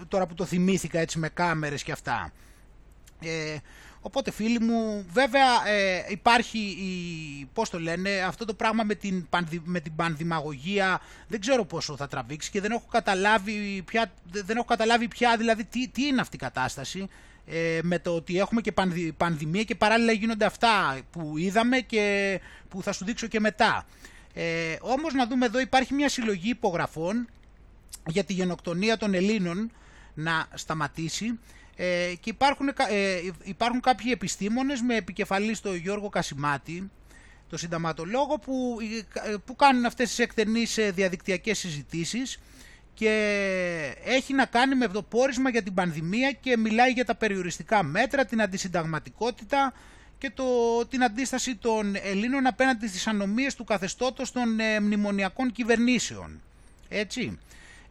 τώρα 0.08 0.26
που 0.26 0.34
το 0.34 0.44
θυμήθηκα 0.44 0.98
έτσι 0.98 1.18
με 1.18 1.28
κάμερες 1.28 1.82
και 1.82 1.92
αυτά. 1.92 2.32
Ε, 3.20 3.56
Οπότε 4.06 4.30
φίλοι 4.30 4.60
μου, 4.60 5.06
βέβαια 5.12 5.68
ε, 5.68 6.04
υπάρχει, 6.08 6.58
η, 6.58 7.48
πώς 7.52 7.70
το 7.70 7.80
λένε, 7.80 8.10
αυτό 8.10 8.44
το 8.44 8.54
πράγμα 8.54 8.82
με 8.82 8.94
την, 8.94 9.28
με 9.64 9.80
την 9.80 9.96
πανδημαγωγία, 9.96 11.00
δεν 11.28 11.40
ξέρω 11.40 11.64
πόσο 11.64 11.96
θα 11.96 12.08
τραβήξει 12.08 12.50
και 12.50 12.60
δεν 12.60 12.70
έχω 12.70 12.86
καταλάβει 12.90 13.82
πια, 13.84 14.12
δεν 14.30 14.56
έχω 14.56 14.64
καταλάβει 14.64 15.08
πια 15.08 15.36
δηλαδή 15.36 15.64
τι, 15.64 15.88
τι 15.88 16.06
είναι 16.06 16.20
αυτή 16.20 16.36
η 16.36 16.38
κατάσταση 16.38 17.08
ε, 17.46 17.78
με 17.82 17.98
το 17.98 18.14
ότι 18.14 18.38
έχουμε 18.38 18.60
και 18.60 18.72
πανδημία 19.16 19.62
και 19.62 19.74
παράλληλα 19.74 20.12
γίνονται 20.12 20.44
αυτά 20.44 20.98
που 21.10 21.38
είδαμε 21.38 21.80
και 21.80 22.40
που 22.68 22.82
θα 22.82 22.92
σου 22.92 23.04
δείξω 23.04 23.26
και 23.26 23.40
μετά. 23.40 23.86
Ε, 24.34 24.76
όμως 24.80 25.14
να 25.14 25.26
δούμε 25.26 25.46
εδώ 25.46 25.60
υπάρχει 25.60 25.94
μια 25.94 26.08
συλλογή 26.08 26.48
υπογραφών 26.48 27.28
για 28.06 28.24
τη 28.24 28.32
γενοκτονία 28.32 28.96
των 28.96 29.14
Ελλήνων 29.14 29.70
να 30.14 30.46
σταματήσει 30.54 31.38
ε, 31.76 32.12
και 32.20 32.30
υπάρχουν, 32.30 32.68
ε, 32.68 33.20
υπάρχουν 33.42 33.80
κάποιοι 33.80 34.10
επιστήμονες 34.14 34.80
με 34.80 34.94
επικεφαλή 34.96 35.54
στο 35.54 35.74
Γιώργο 35.74 36.08
Κασιμάτη, 36.08 36.90
το 37.48 37.56
συνταματολόγο 37.56 38.38
που, 38.38 38.76
ε, 39.24 39.34
που 39.44 39.56
κάνουν 39.56 39.84
αυτές 39.84 40.08
τις 40.08 40.18
εκτενείς 40.18 40.78
ε, 40.78 40.90
διαδικτυακές 40.90 41.58
συζητήσεις 41.58 42.38
και 42.94 43.94
έχει 44.04 44.32
να 44.34 44.44
κάνει 44.44 44.74
με 44.74 44.88
το 44.88 45.02
πόρισμα 45.02 45.50
για 45.50 45.62
την 45.62 45.74
πανδημία 45.74 46.32
και 46.32 46.56
μιλάει 46.56 46.90
για 46.92 47.04
τα 47.04 47.14
περιοριστικά 47.14 47.82
μέτρα, 47.82 48.24
την 48.24 48.42
αντισυνταγματικότητα 48.42 49.72
και 50.18 50.30
το, 50.30 50.44
την 50.86 51.04
αντίσταση 51.04 51.56
των 51.56 51.94
Ελλήνων 52.02 52.46
απέναντι 52.46 52.88
στις 52.88 53.06
ανομίες 53.06 53.54
του 53.54 53.64
καθεστώτος 53.64 54.32
των 54.32 54.60
ε, 54.60 54.80
μνημονιακών 54.80 55.52
κυβερνήσεων. 55.52 56.40
Έτσι. 56.88 57.38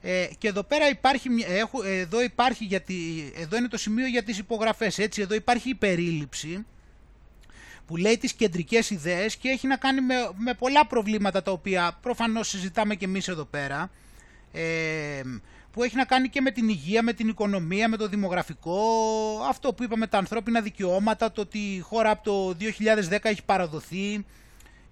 Ε, 0.07 0.27
και 0.37 0.47
εδώ 0.47 0.63
πέρα 0.63 0.89
υπάρχει, 0.89 1.29
έχω, 1.47 1.83
εδώ 1.83 2.21
υπάρχει 2.21 2.63
γιατί, 2.63 2.95
εδώ 3.35 3.57
είναι 3.57 3.67
το 3.67 3.77
σημείο 3.77 4.07
για 4.07 4.23
τις 4.23 4.37
υπογραφές, 4.37 4.97
έτσι, 4.97 5.21
εδώ 5.21 5.35
υπάρχει 5.35 5.69
η 5.69 5.75
περίληψη 5.75 6.65
που 7.85 7.97
λέει 7.97 8.17
τις 8.17 8.33
κεντρικές 8.33 8.89
ιδέες 8.89 9.35
και 9.35 9.49
έχει 9.49 9.67
να 9.67 9.77
κάνει 9.77 10.01
με, 10.01 10.15
με 10.37 10.53
πολλά 10.53 10.87
προβλήματα 10.87 11.41
τα 11.41 11.51
οποία 11.51 11.97
προφανώς 12.01 12.47
συζητάμε 12.47 12.95
και 12.95 13.05
εμείς 13.05 13.27
εδώ 13.27 13.45
πέρα, 13.45 13.91
ε, 14.51 15.21
που 15.71 15.83
έχει 15.83 15.95
να 15.95 16.05
κάνει 16.05 16.29
και 16.29 16.41
με 16.41 16.51
την 16.51 16.69
υγεία, 16.69 17.03
με 17.03 17.13
την 17.13 17.27
οικονομία, 17.27 17.89
με 17.89 17.97
το 17.97 18.07
δημογραφικό, 18.07 18.79
αυτό 19.49 19.73
που 19.73 19.83
είπαμε 19.83 20.07
τα 20.07 20.17
ανθρώπινα 20.17 20.61
δικαιώματα, 20.61 21.31
το 21.31 21.41
ότι 21.41 21.57
η 21.57 21.79
χώρα 21.79 22.09
από 22.09 22.23
το 22.23 22.57
2010 23.09 23.17
έχει 23.21 23.43
παραδοθεί, 23.43 24.25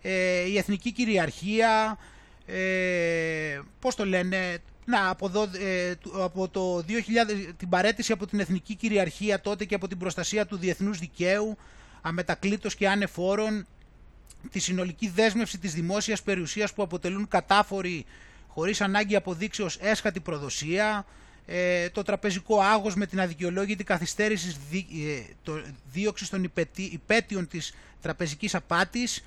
ε, 0.02 0.48
η 0.48 0.58
εθνική 0.58 0.92
κυριαρχία, 0.92 1.98
ε, 2.46 3.60
πώς 3.80 3.96
το 3.96 4.06
λένε, 4.06 4.62
να, 4.86 5.10
από, 5.10 5.32
ε, 5.60 5.94
από 6.14 6.48
το 6.48 6.78
2000, 6.78 7.54
την 7.58 7.70
παρέτηση 7.70 8.12
από 8.12 8.28
την 8.28 8.40
εθνική 8.40 8.76
κυριαρχία 8.76 9.42
τότε 9.42 9.66
και 9.66 9.76
από 9.76 9.88
την 9.88 9.98
προστασία 9.98 10.46
του 10.46 10.58
διεθνούς 10.58 11.00
δικαίου, 11.00 11.58
αμετακλήτως 12.02 12.76
και 12.76 12.88
άνεφόρων, 12.88 13.66
τη 14.52 14.60
συνολική 14.60 15.10
δέσμευση 15.10 15.58
της 15.58 15.74
δημόσιας 15.74 16.22
περιουσίας 16.22 16.74
που 16.74 16.84
αποτελούν 16.84 17.28
κατάφοροι 17.28 18.06
χωρίς 18.48 18.82
ανάγκη 18.82 19.16
αποδείξεως 19.16 19.78
έσχατη 19.82 20.20
προδοσία, 20.20 21.06
ε, 21.46 21.90
το 21.90 22.02
τραπεζικό 22.04 22.60
άγος 22.62 22.96
με 22.96 23.06
την 23.06 23.22
αδικαιολόγητη 23.22 23.84
καθυστέρηση 23.84 24.56
δί, 24.70 24.88
ε, 25.08 25.34
το, 25.44 25.62
δίωξης 25.92 26.30
των 26.30 26.52
υπέτειων 26.76 27.48
της 27.48 27.74
τραπεζικής 28.02 28.56
απάτης, 28.56 29.24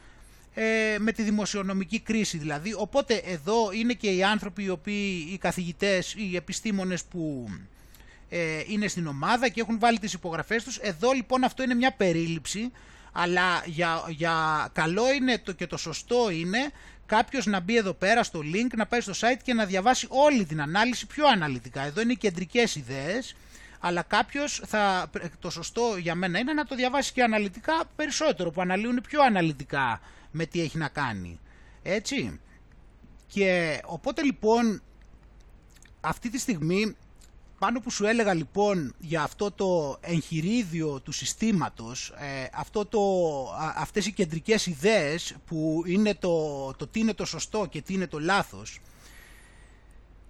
ε, 0.59 0.97
με 0.99 1.13
τη 1.13 1.23
δημοσιονομική 1.23 2.01
κρίση 2.01 2.39
δηλαδή. 2.39 2.75
Οπότε 2.77 3.15
εδώ 3.15 3.71
είναι 3.73 3.93
και 3.93 4.11
οι 4.11 4.23
άνθρωποι 4.23 4.63
οι 4.63 4.69
οποίοι, 4.69 5.29
οι 5.33 5.39
καθηγητές, 5.39 6.15
οι 6.15 6.37
επιστήμονες 6.37 7.05
που 7.05 7.49
ε, 8.29 8.63
είναι 8.67 8.89
στην 8.89 9.07
ομάδα 9.07 9.49
και 9.49 9.61
έχουν 9.61 9.79
βάλει 9.79 9.99
τις 9.99 10.13
υπογραφές 10.13 10.65
τους. 10.65 10.77
Εδώ 10.77 11.13
λοιπόν 11.13 11.45
αυτό 11.45 11.63
είναι 11.63 11.75
μια 11.75 11.93
περίληψη, 11.93 12.73
αλλά 13.13 13.63
για, 13.67 14.05
για 14.09 14.69
καλό 14.73 15.13
είναι 15.13 15.39
το, 15.39 15.53
και 15.53 15.67
το 15.67 15.77
σωστό 15.77 16.31
είναι 16.31 16.71
κάποιος 17.07 17.47
να 17.47 17.61
μπει 17.61 17.77
εδώ 17.77 17.93
πέρα 17.93 18.23
στο 18.23 18.41
link, 18.41 18.75
να 18.77 18.87
πάει 18.87 19.01
στο 19.01 19.13
site 19.13 19.41
και 19.43 19.55
να 19.55 19.65
διαβάσει 19.65 20.07
όλη 20.11 20.45
την 20.45 20.61
ανάλυση 20.61 21.07
πιο 21.07 21.27
αναλυτικά. 21.27 21.83
Εδώ 21.83 22.01
είναι 22.01 22.13
οι 22.13 22.17
κεντρικές 22.17 22.75
ιδέες, 22.75 23.37
αλλά 23.81 24.03
κάποιος 24.03 24.63
το 25.41 25.51
σωστό 25.51 25.97
για 25.99 26.15
μένα 26.15 26.39
είναι 26.39 26.53
να 26.53 26.65
το 26.65 26.75
διαβάσει 26.75 27.13
και 27.13 27.23
αναλυτικά 27.23 27.85
περισσότερο, 27.97 28.51
που 28.51 28.61
αναλύουν 28.61 29.01
πιο 29.09 29.23
αναλυτικά 29.23 30.01
με 30.37 30.47
τι 30.47 30.61
έχει 30.61 30.79
να 30.79 30.89
κάνει. 30.89 31.41
Έτσι. 31.83 32.41
Και 33.27 33.81
οπότε 33.85 34.23
λοιπόν 34.23 34.83
αυτή 36.01 36.31
τη 36.31 36.39
στιγμή 36.39 36.97
πάνω 37.59 37.81
που 37.81 37.91
σου 37.91 38.07
έλεγα 38.07 38.35
λοιπόν 38.35 38.95
για 38.99 39.23
αυτό 39.23 39.51
το 39.51 39.99
εγχειρίδιο 40.01 41.01
του 41.01 41.13
συστήματος, 41.13 42.13
ε, 42.19 42.49
αυτό 42.53 42.87
το, 42.87 43.01
αυτές 43.77 44.07
οι 44.07 44.13
κεντρικές 44.13 44.67
ιδέες 44.67 45.35
που 45.47 45.83
είναι 45.87 46.15
το, 46.15 46.71
το 46.77 46.87
τι 46.87 47.01
είναι 47.01 47.15
το 47.15 47.25
σωστό 47.25 47.67
και 47.71 47.83
τι 47.83 47.95
είναι 47.95 48.07
το 48.07 48.19
λάθος, 48.21 48.81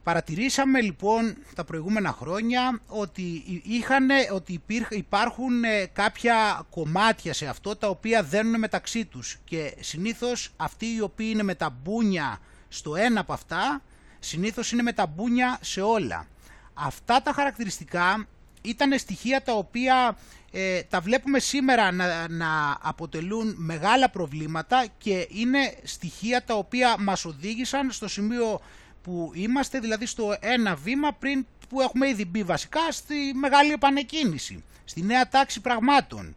Παρατηρήσαμε 0.06 0.80
λοιπόν 0.80 1.36
τα 1.54 1.64
προηγούμενα 1.64 2.12
χρόνια 2.12 2.80
ότι, 2.86 3.62
είχαν, 3.64 4.08
ότι 4.32 4.62
υπάρχουν 4.90 5.64
ε, 5.64 5.86
κάποια 5.92 6.66
κομμάτια 6.70 7.32
σε 7.32 7.46
αυτό 7.46 7.76
τα 7.76 7.88
οποία 7.88 8.22
δένουν 8.22 8.58
μεταξύ 8.58 9.04
τους 9.04 9.38
και 9.44 9.74
συνήθως 9.80 10.52
αυτοί 10.56 10.86
οι 10.94 11.00
οποίοι 11.00 11.28
είναι 11.32 11.42
με 11.42 11.54
τα 11.54 11.76
μπούνια 11.82 12.38
στο 12.68 12.96
ένα 12.96 13.20
από 13.20 13.32
αυτά 13.32 13.82
συνήθως 14.18 14.72
είναι 14.72 14.82
με 14.82 14.92
τα 14.92 15.06
μπούνια 15.06 15.58
σε 15.60 15.80
όλα. 15.80 16.26
Αυτά 16.74 17.22
τα 17.22 17.32
χαρακτηριστικά 17.32 18.26
ήταν 18.62 18.98
στοιχεία 18.98 19.42
τα 19.42 19.52
οποία 19.52 20.16
ε, 20.50 20.82
τα 20.82 21.00
βλέπουμε 21.00 21.38
σήμερα 21.38 21.92
να, 21.92 22.28
να 22.28 22.78
αποτελούν 22.80 23.54
μεγάλα 23.58 24.10
προβλήματα 24.10 24.86
και 24.98 25.28
είναι 25.30 25.74
στοιχεία 25.82 26.44
τα 26.44 26.54
οποία 26.54 26.96
μας 26.98 27.24
οδήγησαν 27.24 27.90
στο 27.90 28.08
σημείο 28.08 28.60
που 29.06 29.30
είμαστε, 29.34 29.78
δηλαδή 29.78 30.06
στο 30.06 30.36
ένα 30.40 30.74
βήμα 30.74 31.12
πριν 31.12 31.46
που 31.68 31.80
έχουμε 31.80 32.08
ήδη 32.08 32.24
μπει 32.24 32.42
βασικά 32.42 32.80
στη 32.90 33.14
μεγάλη 33.34 33.72
επανεκκίνηση, 33.72 34.64
στη 34.84 35.02
νέα 35.02 35.28
τάξη 35.28 35.60
πραγμάτων. 35.60 36.36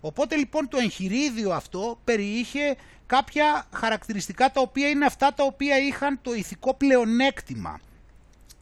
Οπότε 0.00 0.36
λοιπόν 0.36 0.68
το 0.68 0.78
εγχειρίδιο 0.78 1.52
αυτό 1.52 2.00
περιείχε 2.04 2.76
κάποια 3.06 3.66
χαρακτηριστικά 3.72 4.50
τα 4.50 4.60
οποία 4.60 4.88
είναι 4.88 5.04
αυτά 5.04 5.34
τα 5.34 5.44
οποία 5.44 5.78
είχαν 5.78 6.18
το 6.22 6.34
ηθικό 6.34 6.74
πλεονέκτημα. 6.74 7.80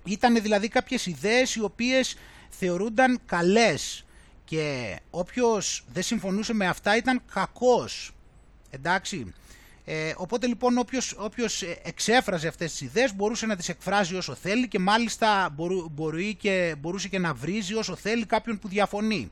Ήταν 0.04 0.42
δηλαδή 0.42 0.68
κάποιες 0.68 1.06
ιδέες 1.06 1.54
οι 1.54 1.62
οποίες 1.62 2.16
θεωρούνταν 2.48 3.20
καλές 3.26 4.04
και 4.44 4.98
όποιος 5.10 5.84
δεν 5.92 6.02
συμφωνούσε 6.02 6.54
με 6.54 6.66
αυτά 6.66 6.96
ήταν 6.96 7.22
κακός. 7.32 8.12
Εντάξει. 8.70 9.32
Ε, 9.90 10.14
οπότε 10.16 10.46
λοιπόν 10.46 10.78
όποιος, 10.78 11.14
όποιος 11.18 11.62
εξέφραζε 11.62 12.48
αυτές 12.48 12.70
τις 12.70 12.80
ιδέες 12.80 13.14
μπορούσε 13.14 13.46
να 13.46 13.56
τις 13.56 13.68
εκφράζει 13.68 14.14
όσο 14.14 14.34
θέλει 14.34 14.68
και 14.68 14.78
μάλιστα 14.78 15.54
μπορεί 15.90 16.34
και, 16.34 16.74
μπορούσε 16.78 17.08
και 17.08 17.18
να 17.18 17.34
βρίζει 17.34 17.74
όσο 17.74 17.96
θέλει 17.96 18.26
κάποιον 18.26 18.58
που 18.58 18.68
διαφωνεί. 18.68 19.30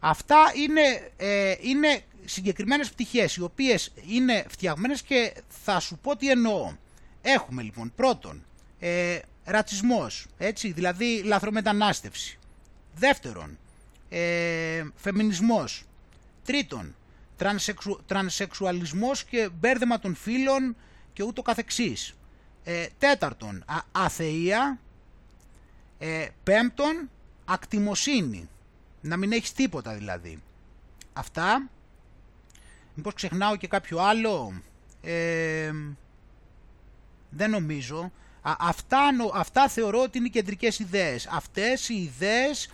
Αυτά 0.00 0.36
είναι, 0.54 1.10
ε, 1.16 1.54
είναι 1.60 2.00
συγκεκριμένες 2.24 2.90
πτυχές 2.90 3.36
οι 3.36 3.42
οποίες 3.42 3.92
είναι 4.08 4.44
φτιαγμένες 4.48 5.02
και 5.02 5.32
θα 5.64 5.80
σου 5.80 5.98
πω 5.98 6.16
τι 6.16 6.30
εννοώ. 6.30 6.76
Έχουμε 7.22 7.62
λοιπόν 7.62 7.92
πρώτον 7.96 8.44
ε, 8.78 9.18
ρατσισμός, 9.44 10.26
έτσι, 10.38 10.72
δηλαδή 10.72 11.22
λαθρομετανάστευση. 11.22 12.38
Δεύτερον, 12.94 13.58
ε, 14.08 14.84
φεμινισμός. 14.96 15.82
Τρίτον, 16.44 16.94
τρανσεξου, 17.36 18.00
τρανσεξουαλισμός 18.06 19.24
και 19.24 19.48
μπέρδεμα 19.58 19.98
των 19.98 20.14
φύλων 20.14 20.76
και 21.12 21.22
ούτω 21.22 21.42
καθεξής. 21.42 22.14
Ε, 22.64 22.86
τέταρτον, 22.98 23.64
α, 23.66 23.80
αθεία. 23.92 24.80
Ε, 25.98 26.26
πέμπτον, 26.42 27.10
ακτιμοσύνη. 27.44 28.48
Να 29.00 29.16
μην 29.16 29.32
έχεις 29.32 29.52
τίποτα 29.52 29.94
δηλαδή. 29.94 30.42
Αυτά. 31.12 31.68
Μήπως 32.94 33.14
ξεχνάω 33.14 33.56
και 33.56 33.66
κάποιο 33.66 33.98
άλλο. 33.98 34.62
Ε, 35.00 35.72
δεν 37.30 37.50
νομίζω. 37.50 38.12
αυτά, 38.42 38.98
αυτά 39.34 39.68
θεωρώ 39.68 40.02
ότι 40.02 40.18
είναι 40.18 40.26
οι 40.26 40.30
κεντρικές 40.30 40.78
ιδέες. 40.78 41.26
Αυτές 41.26 41.88
οι 41.88 41.94
ιδέες 41.94 42.68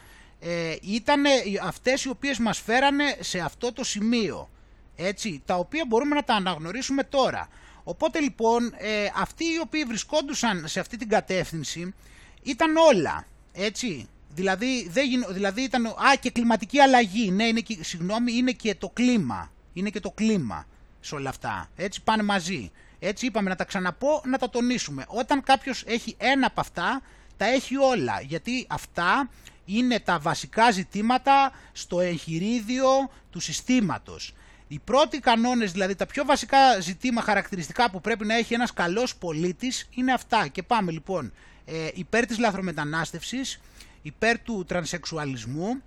ε, 0.45 0.77
ήταν 0.83 1.25
αυτές 1.63 2.05
οι 2.05 2.09
οποίες 2.09 2.39
μας 2.39 2.59
φέρανε 2.59 3.17
σε 3.21 3.39
αυτό 3.39 3.73
το 3.73 3.85
σημείο. 3.85 4.51
Έτσι, 4.97 5.43
τα 5.45 5.55
οποία 5.55 5.85
μπορούμε 5.89 6.15
να 6.15 6.25
τα 6.25 6.35
αναγνωρίσουμε 6.35 7.05
τώρα. 7.05 7.49
Οπότε 7.85 8.21
λοιπόν 8.21 8.75
ε, 8.77 9.07
αυτοί 9.17 9.45
οι 9.45 9.59
οποίοι 9.63 9.85
βρισκόντουσαν 9.85 10.65
σε 10.69 10.81
αυτή 10.81 10.97
την 10.97 11.09
κατεύθυνση 11.09 11.95
ήταν 12.43 12.77
όλα. 12.77 13.27
Έτσι, 13.53 14.09
δηλαδή, 14.35 14.89
δεν 14.89 15.05
δηλαδή 15.31 15.63
ήταν, 15.63 15.87
α 15.87 16.15
και 16.21 16.31
κλιματική 16.31 16.81
αλλαγή, 16.81 17.31
ναι 17.31 17.45
είναι 17.45 17.61
και, 17.61 17.79
συγγνώμη, 17.81 18.33
είναι 18.33 18.53
και 18.53 18.75
το 18.75 18.89
κλίμα, 18.89 19.53
είναι 19.73 19.91
και 19.91 20.01
το 20.01 20.11
κλίμα 20.11 20.67
σε 21.01 21.15
όλα 21.15 21.29
αυτά, 21.29 21.71
έτσι 21.77 22.03
πάνε 22.03 22.23
μαζί. 22.23 22.71
Έτσι 22.99 23.27
είπαμε 23.27 23.49
να 23.49 23.57
τα 23.57 23.65
ξαναπώ, 23.65 24.23
να 24.25 24.39
τα 24.39 24.51
τονίσουμε. 24.51 25.05
Όταν 25.09 25.43
κάποιος 25.43 25.85
έχει 25.87 26.15
ένα 26.19 26.47
από 26.47 26.61
αυτά, 26.61 27.03
τα 27.37 27.45
έχει 27.45 27.77
όλα, 27.77 28.21
γιατί 28.21 28.67
αυτά 28.69 29.29
είναι 29.65 30.01
τα 30.01 30.19
βασικά 30.19 30.71
ζητήματα 30.71 31.53
στο 31.73 32.01
εγχειρίδιο 32.01 32.89
του 33.31 33.41
συστήματος. 33.41 34.35
Οι 34.69 34.79
πρώτοι 34.79 35.19
κανόνες, 35.19 35.73
δηλαδή 35.73 35.95
τα 35.95 36.07
πιο 36.07 36.25
βασικά 36.25 36.81
ζητήμα 36.81 37.23
χαρακτηριστικά 37.23 37.91
που 37.91 38.01
πρέπει 38.01 38.27
να 38.27 38.37
έχει 38.37 38.55
ένας 38.55 38.73
καλός 38.73 39.17
πολίτης 39.17 39.89
είναι 39.95 40.13
αυτά. 40.13 40.49
Και 40.49 40.63
πάμε 40.63 40.93
λοιπόν 40.93 41.33
ε, 41.65 41.89
υπέρ 41.95 42.27
της 42.27 42.39
λαθρομετανάστευσης, 42.39 43.61
υπέρ 44.03 44.39
του 44.39 44.65
τρανσεξουαλισμού, 44.69 45.83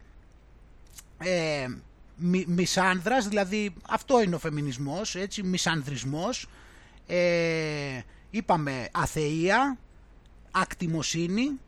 ε, 1.18 1.68
μισάνδρας, 2.46 3.28
δηλαδή 3.28 3.74
αυτό 3.90 4.22
είναι 4.22 4.36
ο 4.36 4.40
φεμινισμός, 4.40 5.16
έτσι, 5.16 5.44
μισανδρισμός, 5.44 6.48
ε, 7.08 8.00
είπαμε 8.30 8.90
αθεία, 8.92 9.78
ακτιμοσύνη 10.52 11.60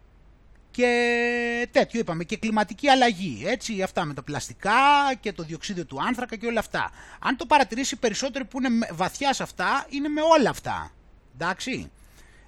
και 0.78 1.68
τέτοιο 1.72 2.00
είπαμε 2.00 2.24
και 2.24 2.38
κλιματική 2.38 2.90
αλλαγή, 2.90 3.44
έτσι, 3.46 3.82
αυτά 3.82 4.06
με 4.06 4.14
τα 4.14 4.24
πλαστικά 4.24 4.72
και 5.20 5.34
το 5.34 5.44
διοξίδιο 5.44 5.86
του 5.86 6.02
άνθρακα 6.08 6.36
και 6.36 6.46
όλα 6.46 6.60
αυτά. 6.60 6.92
Αν 7.20 7.38
το 7.38 7.46
παρατηρήσει 7.46 7.96
περισσότερο 7.96 8.46
που 8.46 8.60
είναι 8.60 8.88
βαθιά 8.92 9.34
σε 9.34 9.44
αυτά, 9.44 9.86
είναι 9.90 10.08
με 10.08 10.22
όλα 10.22 10.50
αυτά, 10.50 10.92
εντάξει. 11.34 11.92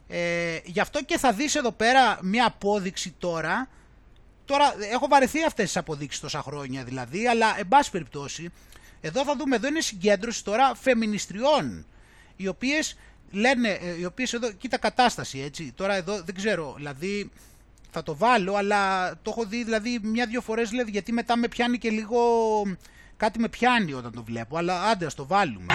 Ε, 0.07 0.59
γι' 0.63 0.79
αυτό 0.79 1.03
και 1.03 1.17
θα 1.17 1.33
δεις 1.33 1.55
εδώ 1.55 1.71
πέρα 1.71 2.19
μια 2.21 2.45
απόδειξη 2.45 3.15
τώρα, 3.19 3.67
τώρα 4.45 4.73
έχω 4.91 5.07
βαρεθεί 5.07 5.43
αυτές 5.43 5.65
τις 5.65 5.77
αποδείξεις 5.77 6.21
τόσα 6.21 6.41
χρόνια 6.41 6.83
δηλαδή, 6.83 7.27
αλλά 7.27 7.55
εν 7.59 7.67
πάση 7.67 7.91
περιπτώσει, 7.91 8.51
εδώ 9.01 9.23
θα 9.23 9.35
δούμε, 9.35 9.55
εδώ 9.55 9.67
είναι 9.67 9.81
συγκέντρωση 9.81 10.43
τώρα 10.43 10.75
φεμινιστριών, 10.75 11.85
οι 12.35 12.47
οποίες 12.47 12.97
λένε, 13.31 13.69
ε, 13.69 13.97
οι 13.99 14.05
οποίες 14.05 14.33
εδώ, 14.33 14.51
κοίτα 14.51 14.77
κατάσταση 14.77 15.39
έτσι, 15.39 15.71
τώρα 15.75 15.95
εδώ 15.95 16.21
δεν 16.21 16.35
ξέρω, 16.35 16.73
δηλαδή 16.77 17.31
θα 17.91 18.03
το 18.03 18.15
βάλω, 18.15 18.55
αλλά 18.55 19.11
το 19.21 19.29
έχω 19.31 19.45
δει 19.45 19.63
δηλαδή 19.63 19.99
μια-δυο 20.03 20.41
φορές 20.41 20.69
δηλαδή, 20.69 20.91
γιατί 20.91 21.11
μετά 21.11 21.37
με 21.37 21.47
πιάνει 21.47 21.77
και 21.77 21.89
λίγο, 21.89 22.19
κάτι 23.17 23.39
με 23.39 23.47
πιάνει 23.49 23.93
όταν 23.93 24.11
το 24.11 24.23
βλέπω, 24.23 24.57
αλλά 24.57 24.83
άντε 24.83 25.05
ας 25.05 25.13
το 25.15 25.27
βάλουμε. 25.27 25.73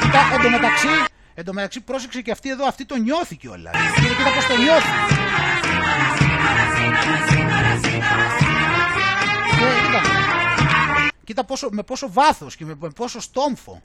Κοίτα, 0.00 0.20
εντωμεταξύ, 0.38 0.88
εντωμεταξύ 1.34 1.80
πρόσεξε 1.80 2.20
και 2.20 2.30
αυτή 2.30 2.50
εδώ, 2.50 2.66
αυτή 2.66 2.84
το 2.84 2.96
νιώθει 2.96 3.36
κιόλας. 3.36 3.74
Κοίτα, 3.94 4.14
κοίτα 4.14 4.32
πώς 4.34 4.46
το 4.46 4.56
νιώθει. 4.56 4.90
Και, 9.58 9.64
κοίτα, 9.86 10.00
κοίτα 11.24 11.44
πόσο, 11.44 11.68
με 11.72 11.82
πόσο 11.82 12.12
βάθος 12.12 12.56
και 12.56 12.64
με, 12.64 12.74
με 12.80 12.90
πόσο 12.90 13.20
στόμφο. 13.20 13.80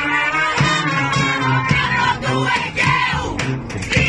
Let 2.34 2.77
it 2.77 3.95
go! 3.95 4.01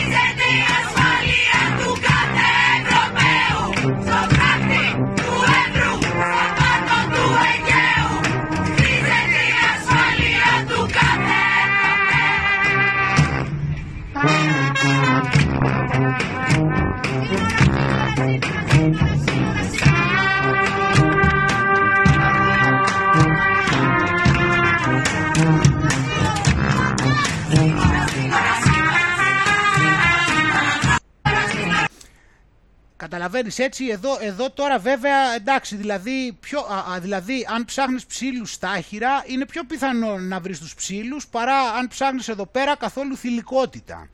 Καταλαβαίνεις 33.03 33.59
έτσι, 33.59 33.86
εδώ, 33.86 34.18
εδώ 34.20 34.50
τώρα 34.50 34.78
βέβαια 34.78 35.34
εντάξει, 35.34 35.76
δηλαδή, 35.76 36.36
πιο, 36.40 36.59
α, 36.59 37.00
δηλαδή 37.00 37.46
αν 37.55 37.64
ψάχνεις 37.64 38.07
ψήλους 38.07 38.53
στα 38.53 38.70
άχυρα 38.70 39.24
είναι 39.26 39.46
πιο 39.46 39.64
πιθανό 39.64 40.18
να 40.18 40.40
βρεις 40.40 40.59
τους 40.59 40.74
ψήλους 40.74 41.26
παρά 41.26 41.61
αν 41.61 41.88
ψάχνεις 41.88 42.28
εδώ 42.28 42.46
πέρα 42.46 42.76
καθόλου 42.76 43.16
θηλυκότητα. 43.16 44.09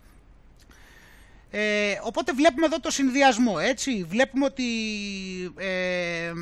Ε, 1.51 1.99
οπότε 2.03 2.33
βλέπουμε 2.33 2.67
εδώ 2.67 2.81
το 2.81 2.91
συνδυασμό, 2.91 3.57
έτσι. 3.61 4.07
Βλέπουμε 4.09 4.45
ότι, 4.45 4.65
ε, 5.57 6.33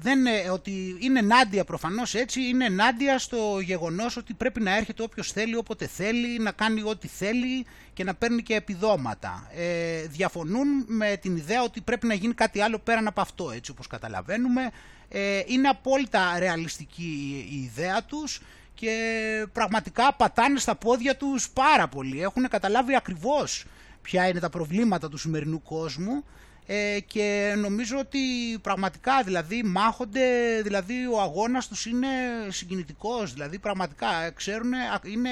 δεν, 0.00 0.18
ότι 0.52 0.96
είναι 1.00 1.18
ενάντια 1.18 1.64
προφανώς, 1.64 2.14
έτσι. 2.14 2.42
Είναι 2.42 2.64
ενάντια 2.64 3.18
στο 3.18 3.60
γεγονός 3.60 4.16
ότι 4.16 4.34
πρέπει 4.34 4.60
να 4.60 4.76
έρχεται 4.76 5.02
όποιος 5.02 5.32
θέλει, 5.32 5.56
όποτε 5.56 5.86
θέλει, 5.86 6.38
να 6.38 6.50
κάνει 6.50 6.82
ό,τι 6.84 7.08
θέλει 7.08 7.66
και 7.94 8.04
να 8.04 8.14
παίρνει 8.14 8.42
και 8.42 8.54
επιδόματα. 8.54 9.50
Ε, 9.56 10.02
διαφωνούν 10.02 10.84
με 10.86 11.16
την 11.16 11.36
ιδέα 11.36 11.62
ότι 11.62 11.80
πρέπει 11.80 12.06
να 12.06 12.14
γίνει 12.14 12.34
κάτι 12.34 12.60
άλλο 12.60 12.78
πέραν 12.78 13.06
από 13.06 13.20
αυτό, 13.20 13.50
έτσι 13.50 13.70
όπως 13.70 13.86
καταλαβαίνουμε. 13.86 14.70
Ε, 15.08 15.42
είναι 15.46 15.68
απόλυτα 15.68 16.38
ρεαλιστική 16.38 17.46
η 17.50 17.56
ιδέα 17.56 18.02
τους 18.02 18.40
και 18.74 19.46
πραγματικά 19.52 20.14
πατάνε 20.14 20.58
στα 20.58 20.74
πόδια 20.74 21.16
τους 21.16 21.50
πάρα 21.50 21.88
πολύ. 21.88 22.22
Έχουν 22.22 22.48
καταλάβει 22.48 22.96
ακριβώς 22.96 23.64
ποια 24.02 24.28
είναι 24.28 24.40
τα 24.40 24.50
προβλήματα 24.50 25.08
του 25.08 25.16
σημερινού 25.16 25.62
κόσμου 25.62 26.24
ε, 26.66 27.00
και 27.06 27.54
νομίζω 27.58 27.98
ότι 27.98 28.18
πραγματικά 28.62 29.22
δηλαδή 29.22 29.62
μάχονται, 29.62 30.60
δηλαδή 30.62 31.06
ο 31.06 31.20
αγώνας 31.20 31.68
τους 31.68 31.86
είναι 31.86 32.08
συγκινητικός, 32.48 33.32
δηλαδή 33.32 33.58
πραγματικά 33.58 34.30
ξέρουν, 34.30 34.72
είναι 35.04 35.30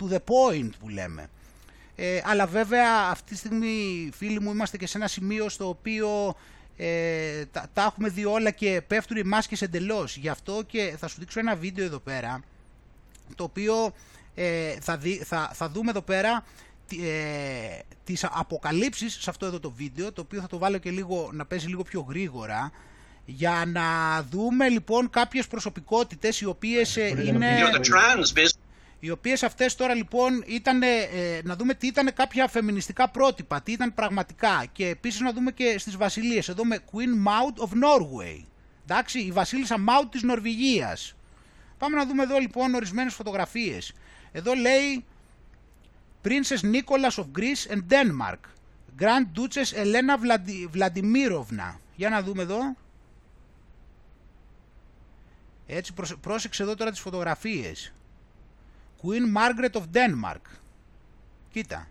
to 0.00 0.12
the 0.12 0.18
point 0.18 0.70
που 0.78 0.88
λέμε. 0.88 1.28
Ε, 1.96 2.20
αλλά 2.24 2.46
βέβαια 2.46 3.10
αυτή 3.10 3.32
τη 3.32 3.36
στιγμή 3.36 4.10
φίλοι 4.14 4.40
μου 4.40 4.50
είμαστε 4.50 4.76
και 4.76 4.86
σε 4.86 4.98
ένα 4.98 5.06
σημείο 5.06 5.48
στο 5.48 5.68
οποίο 5.68 6.34
ε, 6.76 7.44
τα, 7.44 7.68
τα, 7.72 7.82
έχουμε 7.82 8.08
δει 8.08 8.24
όλα 8.24 8.50
και 8.50 8.82
πέφτουν 8.86 9.16
οι 9.16 9.22
μάσκες 9.22 9.62
εντελώς. 9.62 10.16
Γι' 10.16 10.28
αυτό 10.28 10.62
και 10.66 10.94
θα 10.98 11.08
σου 11.08 11.16
δείξω 11.18 11.40
ένα 11.40 11.56
βίντεο 11.56 11.84
εδώ 11.84 11.98
πέρα 11.98 12.40
το 13.34 13.44
οποίο 13.44 13.92
ε, 14.34 14.76
θα, 14.80 15.00
θα, 15.24 15.50
θα 15.54 15.68
δούμε 15.68 15.90
εδώ 15.90 16.02
πέρα 16.02 16.44
ε, 16.92 17.78
τις 18.06 18.24
αποκαλύψεις 18.30 19.18
σε 19.20 19.30
αυτό 19.30 19.46
εδώ 19.46 19.60
το 19.60 19.70
βίντεο, 19.70 20.12
το 20.12 20.20
οποίο 20.20 20.40
θα 20.40 20.46
το 20.46 20.58
βάλω 20.58 20.78
και 20.78 20.90
λίγο 20.90 21.30
να 21.32 21.46
παίζει 21.46 21.66
λίγο 21.66 21.82
πιο 21.82 22.00
γρήγορα, 22.08 22.70
για 23.24 23.64
να 23.66 24.22
δούμε 24.30 24.68
λοιπόν 24.68 25.10
κάποιες 25.10 25.46
προσωπικότητες 25.46 26.40
οι 26.40 26.44
οποίες 26.44 26.96
ε, 26.96 27.06
είναι... 27.26 27.58
Οι 29.00 29.10
οποίες 29.10 29.42
αυτές 29.42 29.74
τώρα 29.74 29.94
λοιπόν 29.94 30.44
ήταν, 30.46 30.82
ε, 30.82 30.88
να 31.42 31.56
δούμε 31.56 31.74
τι 31.74 31.86
ήταν 31.86 32.12
κάποια 32.14 32.48
φεμινιστικά 32.48 33.08
πρότυπα, 33.08 33.62
τι 33.62 33.72
ήταν 33.72 33.94
πραγματικά 33.94 34.64
και 34.72 34.86
επίσης 34.86 35.20
να 35.20 35.32
δούμε 35.32 35.50
και 35.50 35.78
στις 35.78 35.96
βασιλείες, 35.96 36.48
εδώ 36.48 36.64
με 36.64 36.78
Queen 36.92 37.28
Maud 37.28 37.68
of 37.68 37.70
Norway, 37.72 38.44
εντάξει, 38.82 39.18
η 39.18 39.32
βασίλισσα 39.32 39.76
Maud 39.88 40.06
της 40.10 40.22
Νορβηγίας. 40.22 41.14
Πάμε 41.78 41.96
να 41.96 42.06
δούμε 42.06 42.22
εδώ 42.22 42.38
λοιπόν 42.38 42.74
ορισμένες 42.74 43.14
φωτογραφίες. 43.14 43.92
Εδώ 44.32 44.54
λέει 44.54 45.04
Princess 46.26 46.62
Nicholas 46.62 47.18
of 47.18 47.26
Greece 47.38 47.72
and 47.72 47.82
Denmark. 47.88 48.40
Grand 49.00 49.26
Duchess 49.38 49.72
Elena 49.74 50.16
Vladimirovna. 50.72 51.78
Για 51.96 52.08
να 52.08 52.22
δούμε 52.22 52.42
εδώ. 52.42 52.76
Έτσι 55.66 55.94
πρόσεξε 56.20 56.62
εδώ 56.62 56.74
τώρα 56.74 56.90
τις 56.90 57.00
φωτογραφίες. 57.00 57.92
Queen 59.02 59.36
Margaret 59.36 59.80
of 59.80 59.82
Denmark. 59.92 60.40
Κοίτα. 61.50 61.88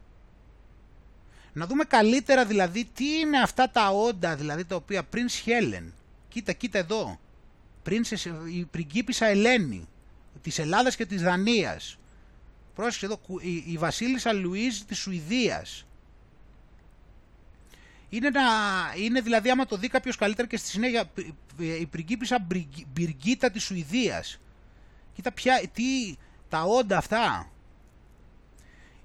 Να 1.54 1.66
δούμε 1.66 1.84
καλύτερα 1.84 2.46
δηλαδή 2.46 2.86
τι 2.94 3.20
είναι 3.20 3.40
αυτά 3.40 3.70
τα 3.70 3.90
όντα 3.90 4.36
δηλαδή 4.36 4.66
τα 4.66 4.76
οποία 4.76 5.04
Prince 5.14 5.48
Helen. 5.50 5.92
Κοίτα, 6.30 6.54
κοίτα 6.54 6.78
εδώ. 6.78 7.20
Princess, 7.86 8.52
η 8.54 8.66
πριγκίπισσα 8.66 9.26
Ελένη 9.26 9.88
της 10.42 10.60
Ελλάδας 10.60 10.96
και 10.96 11.06
της 11.06 11.22
Δανίας. 11.22 11.98
Πρόσεχε 12.76 13.06
εδώ, 13.06 13.20
η, 13.42 13.64
η 13.68 13.78
βασίλισσα 13.78 14.34
Λουίζ 14.34 14.80
της 14.80 14.98
Σουηδίας. 14.98 15.86
Είναι, 18.10 18.30
να, 18.30 18.42
είναι 18.98 19.22
δηλαδή 19.22 19.50
άμα 19.50 19.66
το 19.66 19.78
δει 19.78 19.88
κάποιος 19.88 20.16
καλύτερα 20.16 20.48
και 20.48 20.58
στη 20.58 20.68
συνέχεια 20.68 21.12
η 21.58 21.86
πριγκίπισσα 21.86 22.48
Μπυργίτα 22.94 23.52
της 23.52 23.64
Σουηδίας. 23.64 24.40
Κοίτα 25.14 25.32
πια, 25.32 25.62
τι, 25.74 26.16
τα 26.50 26.64
όντα 26.64 26.98
αυτά. 26.98 27.50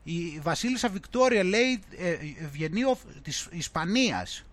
Η 0.02 0.38
βασίλισσα 0.42 0.88
Βικτόρια 0.88 1.44
λέει 1.44 1.82
ε, 1.98 2.16
βγαίνει 2.50 2.80
της 3.22 3.48
Ισπανίας. 3.50 4.44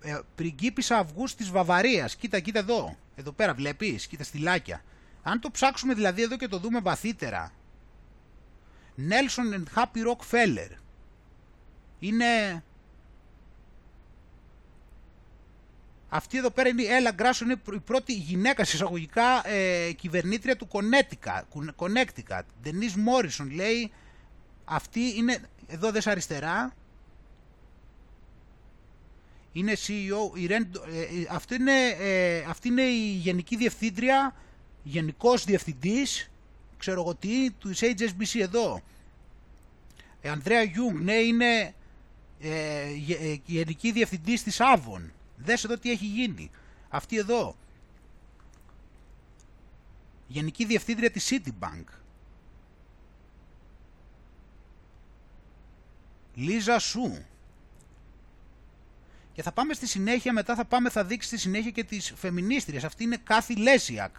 Ε, 0.00 0.18
πριγκίπισσα 0.34 0.98
Αυγούς 0.98 1.34
της 1.34 1.50
Βαβαρίας. 1.50 2.16
Κοίτα, 2.16 2.40
κοίτα 2.40 2.58
εδώ. 2.58 2.96
Εδώ 3.14 3.32
πέρα 3.32 3.54
βλέπεις, 3.54 4.06
κοίτα 4.06 4.24
στυλάκια. 4.24 4.82
Αν 5.22 5.40
το 5.40 5.50
ψάξουμε 5.50 5.94
δηλαδή 5.94 6.22
εδώ 6.22 6.36
και 6.36 6.48
το 6.48 6.58
δούμε 6.58 6.80
βαθύτερα. 6.80 7.52
Nelson 8.96 9.54
and 9.54 9.82
Happy 9.82 10.06
Rockefeller. 10.06 10.70
Είναι... 11.98 12.62
Αυτή 16.08 16.38
εδώ 16.38 16.50
πέρα 16.50 16.68
είναι 16.68 16.82
η 16.82 16.86
Έλα 16.86 17.10
Γκράσο, 17.10 17.44
είναι 17.44 17.60
η 17.72 17.78
πρώτη 17.78 18.12
γυναίκα 18.12 18.62
εισαγωγικά 18.62 19.48
ε, 19.48 19.92
κυβερνήτρια 19.92 20.56
του 20.56 20.68
Connecticut. 21.76 22.42
Denise 22.64 22.96
Morrison 23.08 23.48
λέει, 23.50 23.92
αυτή 24.64 25.16
είναι, 25.16 25.38
εδώ 25.66 25.90
δες 25.90 26.06
αριστερά, 26.06 26.74
είναι 29.54 29.72
CEO, 29.86 30.38
η 30.38 30.46
Rent, 30.50 30.66
ε, 30.92 31.00
ε, 31.00 31.26
αυτή, 31.30 31.54
είναι, 31.54 31.88
ε, 31.88 32.44
αυτή 32.48 32.68
είναι 32.68 32.82
η 32.82 33.10
Γενική 33.10 33.56
Διευθύντρια, 33.56 34.34
Γενικός 34.82 35.44
Διευθυντής, 35.44 36.30
ξέρω 36.78 37.00
εγώ 37.00 37.14
τι, 37.14 37.50
του 37.50 37.74
HSBC 37.76 38.40
εδώ. 38.40 38.82
Ε, 40.20 40.28
Ανδρέα 40.28 40.62
Γιουνγκ, 40.62 40.94
ναι, 41.00 41.14
είναι 41.14 41.74
ε, 42.40 42.84
Γενική 43.46 43.92
Διευθυντής 43.92 44.42
της 44.42 44.58
Avon. 44.60 45.10
Δες 45.36 45.64
εδώ 45.64 45.78
τι 45.78 45.90
έχει 45.90 46.06
γίνει. 46.06 46.50
Αυτή 46.88 47.16
εδώ. 47.16 47.56
Γενική 50.26 50.64
Διευθύντρια 50.64 51.10
της 51.10 51.32
Citibank. 51.32 51.84
Λίζα 56.34 56.78
Σου. 56.78 57.24
Και 59.34 59.42
θα 59.42 59.52
πάμε 59.52 59.74
στη 59.74 59.86
συνέχεια, 59.86 60.32
μετά 60.32 60.54
θα 60.54 60.64
πάμε, 60.64 60.90
θα 60.90 61.04
δείξει 61.04 61.28
στη 61.28 61.38
συνέχεια 61.38 61.70
και 61.70 61.84
τις 61.84 62.12
φεμινίστριες. 62.16 62.84
Αυτή 62.84 63.04
είναι 63.04 63.16
Κάθη 63.16 63.56
Λέσιακ. 63.56 64.14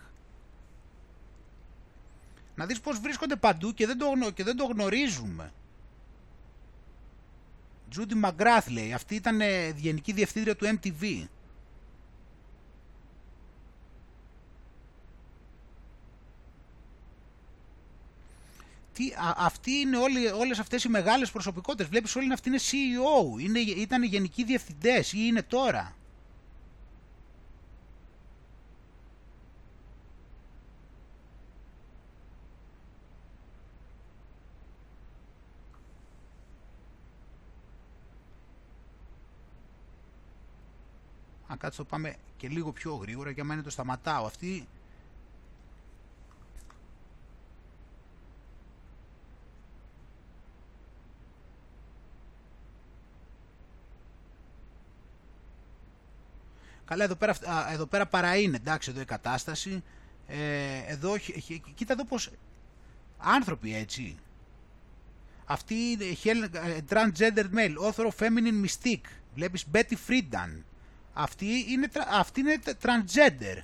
Να 2.56 2.66
δεις 2.66 2.80
πώς 2.80 3.00
βρίσκονται 3.00 3.36
παντού 3.36 3.74
και 3.74 3.86
δεν 3.86 3.98
το, 3.98 4.32
και 4.34 4.44
δεν 4.44 4.56
το 4.56 4.66
γνωρίζουμε. 4.66 5.54
Τζούντι 7.90 8.16
Μαγκράθ 8.16 8.70
λέει, 8.70 8.94
αυτή 8.94 9.16
ήταν 9.16 9.40
γενική 9.76 10.12
διευθύντρια 10.12 10.56
του 10.56 10.80
MTV. 10.80 11.28
Τι, 18.96 19.12
α, 19.14 19.34
αυτοί 19.38 19.72
είναι 19.72 19.98
όλοι, 19.98 20.28
όλες 20.28 20.60
αυτές 20.60 20.84
οι 20.84 20.90
μεγάλες 20.90 21.32
προσωπικότητες. 21.32 21.88
Βλέπεις 21.88 22.16
όλοι 22.16 22.34
αυτοί 22.34 22.50
είναι 22.50 22.60
CEO, 22.60 23.42
είναι, 23.42 23.60
ήταν 23.60 24.04
γενικοί 24.04 24.44
διευθυντές 24.44 25.14
ή 25.14 25.18
είναι 25.22 25.42
τώρα. 25.42 25.96
Αν 41.48 41.58
κάτσε 41.58 41.78
το 41.78 41.86
πάμε 41.86 42.16
και 42.38 42.48
λίγο 42.48 42.72
πιο 42.72 42.94
γρήγορα 42.96 43.34
και 43.34 43.42
άμα 43.42 43.62
το 43.62 43.70
σταματάω. 43.70 44.26
Αυτή 44.26 44.68
Καλά, 56.86 57.04
εδώ 57.04 57.16
πέρα, 57.16 57.36
εδώ 57.72 57.86
πέρα 57.86 58.06
παρά 58.06 58.36
είναι, 58.36 58.56
εντάξει, 58.56 58.90
εδώ 58.90 59.02
η 59.02 59.06
κατάσταση. 59.06 59.84
Ε, 60.28 60.38
εδώ, 60.88 61.18
κοίτα 61.76 61.94
εδώ 61.94 62.06
πως 62.06 62.30
άνθρωποι 63.18 63.76
έτσι. 63.76 64.16
Αυτή 65.46 65.76
είναι 66.24 66.50
ε, 66.52 66.78
transgender 66.90 67.46
male, 67.56 67.76
author 67.90 68.06
of 68.06 68.26
feminine 68.26 68.66
mystique. 68.66 69.10
Βλέπεις 69.36 69.66
Betty 69.74 69.94
Friedan. 70.08 70.62
Αυτή 71.14 71.66
είναι, 71.70 71.90
αυτή 72.12 72.40
είναι 72.40 72.60
transgender. 72.82 73.64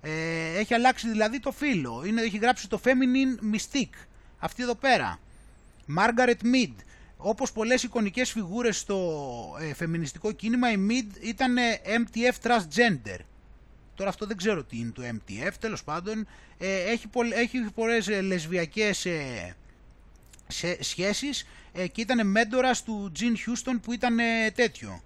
Ε, 0.00 0.58
έχει 0.58 0.74
αλλάξει 0.74 1.10
δηλαδή 1.10 1.40
το 1.40 1.52
φύλλο. 1.52 2.04
Είναι, 2.06 2.22
έχει 2.22 2.38
γράψει 2.38 2.68
το 2.68 2.80
feminine 2.84 3.54
mystique. 3.54 4.06
Αυτή 4.38 4.62
εδώ 4.62 4.74
πέρα. 4.74 5.18
Margaret 5.98 6.42
Mead. 6.54 6.74
Όπως 7.20 7.52
πολλές 7.52 7.82
εικονικές 7.82 8.30
φιγούρες 8.30 8.78
στο 8.78 9.56
ε, 9.60 9.74
φεμινιστικό 9.74 10.32
κίνημα, 10.32 10.72
η 10.72 10.76
Mid 10.88 11.22
ήταν 11.22 11.56
ε, 11.56 11.80
MTF 11.84 12.48
transgender. 12.48 13.18
Τώρα 13.94 14.10
αυτό 14.10 14.26
δεν 14.26 14.36
ξέρω 14.36 14.64
τι 14.64 14.78
είναι 14.78 14.90
το 14.90 15.02
MTF, 15.02 15.52
τέλος 15.60 15.84
πάντων. 15.84 16.26
Ε, 16.58 16.90
έχει, 16.90 17.08
πολλ, 17.08 17.30
έχει 17.30 17.60
πολλές 17.74 18.08
ε, 18.08 18.20
λεσβιακές 18.20 19.06
ε, 19.06 19.54
σε, 20.46 20.82
σχέσεις 20.82 21.46
και 21.92 22.00
ήταν 22.00 22.26
μέντορας 22.26 22.82
του 22.82 23.10
Τζιν 23.12 23.36
Χιούστον 23.36 23.80
που 23.80 23.92
ήταν 23.92 24.16
τέτοιο. 24.54 25.02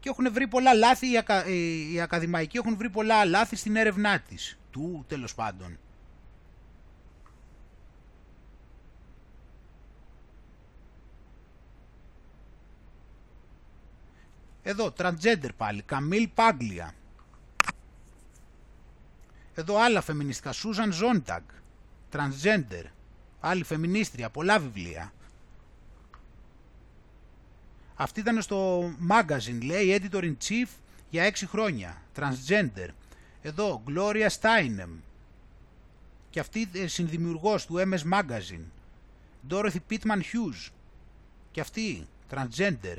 Και 0.00 0.08
έχουν 0.08 0.32
βρει 0.32 0.46
πολλά 0.48 0.74
λάθη, 0.74 1.10
οι, 1.10 1.16
ακα, 1.16 1.44
οι 1.92 2.00
ακαδημαϊκοί 2.00 2.56
έχουν 2.56 2.76
βρει 2.76 2.90
πολλά 2.90 3.24
λάθη 3.24 3.56
στην 3.56 3.76
έρευνά 3.76 4.20
της, 4.20 4.58
του 4.70 5.04
τέλος 5.08 5.34
πάντων. 5.34 5.78
Εδώ, 14.66 14.92
transgender 14.96 15.50
πάλι, 15.56 15.82
Καμίλ 15.82 16.28
Πάγκλια. 16.34 16.94
Εδώ 19.54 19.78
άλλα 19.78 20.00
φεμινιστικά, 20.00 20.52
Σούζαν 20.52 20.92
Ζόνταγκ, 20.92 21.42
transgender. 22.12 22.84
Άλλη 23.40 23.64
φεμινίστρια, 23.64 24.30
πολλά 24.30 24.58
βιβλία. 24.58 25.12
Αυτή 27.94 28.20
ήταν 28.20 28.42
στο 28.42 28.90
magazine, 29.10 29.62
λέει, 29.62 30.00
editor 30.00 30.22
in 30.22 30.34
chief 30.48 30.68
για 31.10 31.32
6 31.32 31.46
χρόνια, 31.46 32.02
transgender. 32.16 32.88
Εδώ, 33.42 33.82
Gloria 33.88 34.28
Steinem. 34.40 34.88
Και 36.30 36.40
αυτή 36.40 36.68
ε, 36.72 36.86
συνδημιουργός 36.86 37.66
του 37.66 37.74
MS 37.76 38.12
Magazine. 38.12 38.64
Dorothy 39.50 39.78
Pittman 39.90 40.18
Hughes. 40.18 40.70
Και 41.50 41.60
αυτή, 41.60 42.06
transgender. 42.30 42.96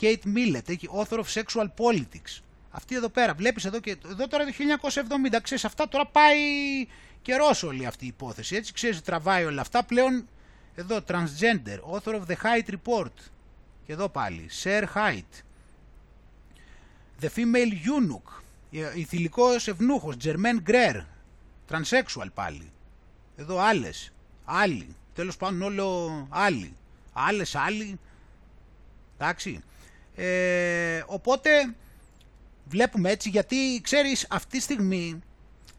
Kate 0.00 0.24
Millett, 0.34 0.68
έχει 0.68 0.88
author 0.94 1.18
of 1.18 1.24
sexual 1.34 1.66
politics. 1.76 2.40
Αυτή 2.70 2.94
εδώ 2.94 3.08
πέρα, 3.08 3.34
βλέπεις 3.34 3.64
εδώ 3.64 3.80
και 3.80 3.96
εδώ 4.04 4.28
τώρα 4.28 4.44
το 4.44 4.52
1970, 4.52 5.40
ξέρεις, 5.42 5.64
αυτά 5.64 5.88
τώρα 5.88 6.06
πάει 6.06 6.38
καιρός 7.22 7.62
όλη 7.62 7.86
αυτή 7.86 8.04
η 8.04 8.08
υπόθεση, 8.08 8.56
έτσι 8.56 8.72
ξέρεις, 8.72 9.02
τραβάει 9.02 9.44
όλα 9.44 9.60
αυτά, 9.60 9.84
πλέον 9.84 10.28
εδώ 10.74 11.00
transgender, 11.08 11.78
author 11.94 12.14
of 12.14 12.22
the 12.26 12.36
Height 12.42 12.70
Report, 12.70 13.12
και 13.86 13.92
εδώ 13.92 14.08
πάλι, 14.08 14.48
Sir 14.62 14.84
Height. 14.94 15.42
The 17.20 17.28
Female 17.36 17.72
Eunuch, 17.72 18.42
η 18.94 19.04
θηλυκός 19.04 19.68
ευνούχος, 19.68 20.16
Germaine 20.24 20.70
Greer, 20.70 21.04
transsexual 21.70 22.28
πάλι. 22.34 22.70
Εδώ 23.36 23.58
άλλες, 23.58 24.12
άλλοι, 24.44 24.96
τέλος 25.14 25.36
πάντων 25.36 25.62
όλο 25.62 26.26
άλλοι, 26.30 26.76
άλλες 27.12 27.54
άλλοι, 27.54 27.98
Εντάξει. 29.18 29.60
Ε, 30.14 31.02
οπότε 31.06 31.50
βλέπουμε 32.64 33.10
έτσι 33.10 33.28
γιατί 33.28 33.80
ξέρεις 33.82 34.26
αυτή 34.30 34.56
τη 34.56 34.62
στιγμή 34.62 35.20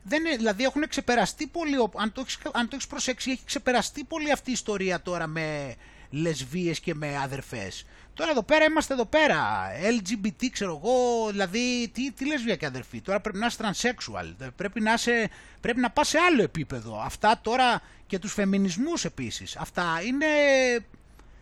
δεν 0.04 0.26
είναι, 0.26 0.36
δηλαδή 0.36 0.64
έχουν 0.64 0.88
ξεπεραστεί 0.88 1.48
πολύ, 1.48 1.76
αν 1.96 2.12
το, 2.12 2.22
έχεις, 2.22 2.38
αν 2.52 2.64
το 2.68 2.70
έχεις 2.76 2.88
προσέξει 2.88 3.32
έχει 3.32 3.42
ξεπεραστεί 3.46 4.04
πολύ 4.04 4.32
αυτή 4.32 4.50
η 4.50 4.54
ιστορία 4.54 5.02
τώρα 5.02 5.28
με 5.28 5.76
λεσβίες 6.10 6.80
και 6.80 6.96
με 6.96 7.18
αδερφές. 7.18 7.86
Τώρα 8.14 8.32
εδώ 8.32 8.44
πέρα 8.44 8.66
είμαστε 8.66 8.94
εδώ 8.94 9.06
πέρα, 9.06 9.70
LGBT 10.00 10.46
ξέρω 10.52 10.82
εγώ, 10.84 11.28
δηλαδή 11.30 11.90
τι, 11.94 12.12
τι 12.12 12.26
λεσβία 12.26 12.56
και 12.56 12.66
αδερφή. 12.66 13.02
Τώρα 13.02 13.20
πρέπει 13.22 13.38
να 13.38 13.46
είσαι 13.46 13.58
transsexual, 13.62 14.52
πρέπει 14.56 14.82
να, 14.82 14.94
είσαι, 14.94 15.30
πρέπει 15.62 15.80
να 15.80 15.92
πας 15.92 16.08
σε 16.08 16.18
άλλο 16.18 16.44
επίπεδο. 16.44 17.02
Αυτά 17.02 17.40
τώρα 17.42 17.82
και 18.08 18.20
τους 18.20 18.34
φεμινισμούς 18.34 19.06
επίσης. 19.06 19.56
Αυτά 19.56 20.02
είναι 20.06 20.26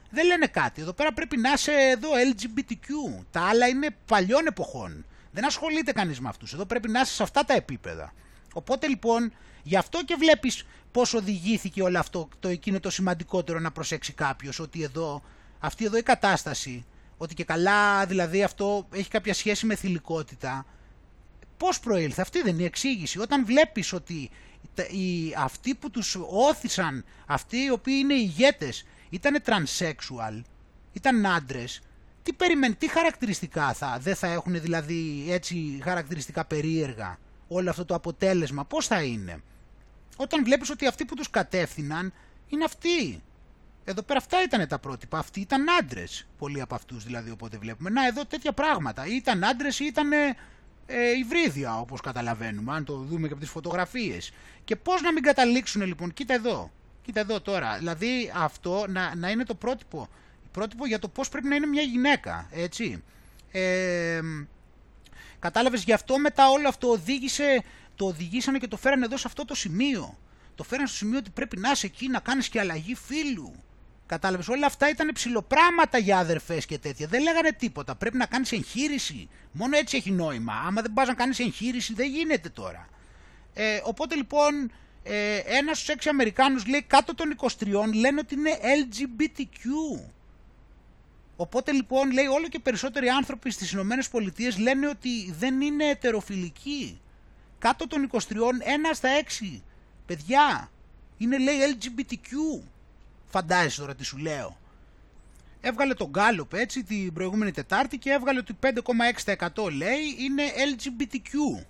δεν 0.09 0.25
λένε 0.25 0.47
κάτι. 0.47 0.81
Εδώ 0.81 0.93
πέρα 0.93 1.13
πρέπει 1.13 1.37
να 1.37 1.51
είσαι 1.51 1.71
εδώ 1.71 2.09
LGBTQ. 2.31 3.23
Τα 3.31 3.41
άλλα 3.41 3.67
είναι 3.67 3.95
παλιών 4.05 4.45
εποχών. 4.47 5.05
Δεν 5.31 5.45
ασχολείται 5.45 5.91
κανείς 5.91 6.19
με 6.19 6.29
αυτούς. 6.29 6.53
Εδώ 6.53 6.65
πρέπει 6.65 6.89
να 6.89 6.99
είσαι 6.99 7.13
σε 7.13 7.23
αυτά 7.23 7.45
τα 7.45 7.53
επίπεδα. 7.53 8.13
Οπότε 8.53 8.87
λοιπόν, 8.87 9.33
γι' 9.63 9.75
αυτό 9.75 10.03
και 10.03 10.15
βλέπεις 10.19 10.65
πώς 10.91 11.13
οδηγήθηκε 11.13 11.81
όλο 11.81 11.99
αυτό, 11.99 12.27
το 12.39 12.47
εκείνο 12.47 12.79
το 12.79 12.89
σημαντικότερο 12.89 13.59
να 13.59 13.71
προσέξει 13.71 14.13
κάποιος 14.13 14.59
ότι 14.59 14.83
εδώ, 14.83 15.21
αυτή 15.59 15.85
εδώ 15.85 15.97
η 15.97 16.03
κατάσταση, 16.03 16.85
ότι 17.17 17.33
και 17.33 17.43
καλά 17.43 18.05
δηλαδή 18.05 18.43
αυτό 18.43 18.87
έχει 18.91 19.09
κάποια 19.09 19.33
σχέση 19.33 19.65
με 19.65 19.75
θηλυκότητα, 19.75 20.65
πώς 21.57 21.79
προήλθε, 21.79 22.21
αυτή 22.21 22.41
δεν 22.41 22.53
είναι 22.53 22.61
η 22.61 22.65
εξήγηση. 22.65 23.19
Όταν 23.19 23.45
βλέπεις 23.45 23.93
ότι 23.93 24.29
οι, 24.75 25.33
αυτοί 25.37 25.75
που 25.75 25.91
τους 25.91 26.17
όθησαν, 26.29 27.05
αυτοί 27.25 27.57
οι 27.57 27.69
οποίοι 27.69 27.95
είναι 27.99 28.13
ηγέτες, 28.13 28.85
ήταν 29.09 29.41
transsexual, 29.45 30.41
ήταν 30.93 31.25
άντρες, 31.25 31.81
τι 32.23 32.33
περιμένει, 32.33 32.75
τι 32.75 32.89
χαρακτηριστικά 32.89 33.73
θα, 33.73 33.97
δεν 34.01 34.15
θα 34.15 34.27
έχουν 34.27 34.61
δηλαδή 34.61 35.25
έτσι 35.29 35.79
χαρακτηριστικά 35.83 36.45
περίεργα 36.45 37.19
όλο 37.47 37.69
αυτό 37.69 37.85
το 37.85 37.95
αποτέλεσμα, 37.95 38.65
πώς 38.65 38.87
θα 38.87 39.01
είναι; 39.01 39.41
Όταν 40.17 40.43
βλέπεις 40.43 40.69
ότι 40.69 40.87
αυτοί 40.87 41.05
που 41.05 41.15
τους 41.15 41.29
κατεύθυναν 41.29 42.13
είναι 42.47 42.63
αυτοί. 42.63 43.23
Εδώ 43.87 44.01
πέρα 44.01 44.19
αυτά 44.19 44.43
ήταν 44.43 44.67
τα 44.67 44.79
πρότυπα, 44.79 45.17
αυτοί 45.17 45.39
ήταν 45.39 45.65
άντρες. 45.79 46.27
Πολλοί 46.37 46.61
από 46.61 46.75
αυτούς 46.75 47.03
δηλαδή, 47.03 47.29
οπότε 47.29 47.57
βλέπουμε. 47.57 47.89
Να, 47.89 48.07
εδώ 48.07 48.25
τέτοια 48.25 48.53
πράγματα. 48.53 49.05
Ή 49.05 49.15
ήταν 49.15 49.43
άντρες 49.43 49.79
ή 49.79 49.85
ήταν 49.85 50.11
ε, 50.11 51.17
υβρίδια, 51.19 51.79
όπως 51.79 52.01
καταλαβαίνουμε, 52.01 52.73
αν 52.73 52.85
το 52.85 52.95
δούμε 52.97 53.27
και 53.27 53.33
από 53.33 53.41
τις 53.41 53.51
φωτογραφίες. 53.51 54.31
Και 54.63 54.75
πώς 54.75 55.01
να 55.01 55.11
μην 55.11 55.23
καταλήξουν 55.23 55.81
λοιπόν, 55.81 56.13
κοίτα 56.13 56.33
εδώ. 56.33 56.71
Κοίτα 57.05 57.19
εδώ 57.19 57.41
τώρα, 57.41 57.77
δηλαδή 57.77 58.31
αυτό 58.35 58.85
να, 58.87 59.15
να 59.15 59.29
είναι 59.29 59.43
το 59.43 59.55
πρότυπο, 59.55 60.09
πρότυπο 60.51 60.85
για 60.85 60.99
το 60.99 61.07
πώς 61.07 61.29
πρέπει 61.29 61.47
να 61.47 61.55
είναι 61.55 61.65
μια 61.65 61.81
γυναίκα, 61.81 62.47
έτσι. 62.51 63.03
Ε, 63.51 64.19
κατάλαβες, 65.39 65.83
γι' 65.83 65.93
αυτό 65.93 66.19
μετά 66.19 66.49
όλο 66.49 66.67
αυτό 66.67 66.87
οδήγησε, 66.87 67.63
το 67.95 68.05
οδηγήσανε 68.05 68.57
και 68.57 68.67
το 68.67 68.77
φέρανε 68.77 69.05
εδώ 69.05 69.17
σε 69.17 69.23
αυτό 69.27 69.45
το 69.45 69.55
σημείο. 69.55 70.17
Το 70.55 70.63
φέρανε 70.63 70.87
στο 70.87 70.97
σημείο 70.97 71.17
ότι 71.17 71.29
πρέπει 71.29 71.57
να 71.57 71.71
είσαι 71.71 71.85
εκεί, 71.85 72.07
να 72.07 72.19
κάνεις 72.19 72.49
και 72.49 72.59
αλλαγή 72.59 72.95
φίλου. 72.95 73.53
Κατάλαβες, 74.05 74.47
όλα 74.47 74.65
αυτά 74.65 74.89
ήταν 74.89 75.11
ψηλοπράγματα 75.13 75.97
για 75.97 76.17
αδερφές 76.17 76.65
και 76.65 76.77
τέτοια. 76.77 77.07
Δεν 77.07 77.21
λέγανε 77.21 77.51
τίποτα. 77.51 77.95
Πρέπει 77.95 78.17
να 78.17 78.25
κάνεις 78.25 78.51
εγχείρηση. 78.51 79.29
Μόνο 79.51 79.77
έτσι 79.77 79.97
έχει 79.97 80.11
νόημα. 80.11 80.53
Άμα 80.53 80.81
δεν 80.81 80.93
πας 80.93 81.07
να 81.07 81.13
κάνεις 81.13 81.39
εγχείρηση 81.39 81.93
δεν 81.93 82.09
γίνεται 82.09 82.49
τώρα. 82.49 82.87
Ε, 83.53 83.79
οπότε 83.83 84.15
λοιπόν 84.15 84.71
ε, 85.07 85.37
ένας 85.37 85.77
στους 85.77 85.89
έξι 85.89 86.09
Αμερικάνους 86.09 86.65
λέει 86.65 86.81
κάτω 86.81 87.15
των 87.15 87.35
23 87.37 87.49
λένε 87.93 88.19
ότι 88.19 88.35
είναι 88.35 88.59
LGBTQ. 88.61 89.65
Οπότε 91.35 91.71
λοιπόν 91.71 92.11
λέει 92.11 92.25
όλο 92.25 92.47
και 92.47 92.59
περισσότεροι 92.59 93.09
άνθρωποι 93.09 93.51
στις 93.51 93.71
Ηνωμένες 93.71 94.09
Πολιτείες 94.09 94.57
λένε 94.57 94.87
ότι 94.87 95.31
δεν 95.31 95.61
είναι 95.61 95.85
ετεροφιλικοί. 95.85 97.01
Κάτω 97.59 97.87
των 97.87 98.09
23, 98.11 98.19
ένα 98.63 98.93
στα 98.93 99.09
έξι. 99.09 99.63
Παιδιά, 100.05 100.71
είναι 101.17 101.37
λέει 101.37 101.55
LGBTQ. 101.77 102.61
Φαντάζεσαι 103.25 103.79
τώρα 103.79 103.95
τι 103.95 104.03
σου 104.03 104.17
λέω. 104.17 104.57
Έβγαλε 105.61 105.93
τον 105.93 106.09
Γκάλοπ 106.09 106.53
έτσι 106.53 106.83
την 106.83 107.13
προηγούμενη 107.13 107.51
Τετάρτη 107.51 107.97
και 107.97 108.11
έβγαλε 108.11 108.39
ότι 108.39 108.57
5,6% 108.61 109.71
λέει 109.71 110.15
είναι 110.19 110.43
LGBTQ. 110.43 111.63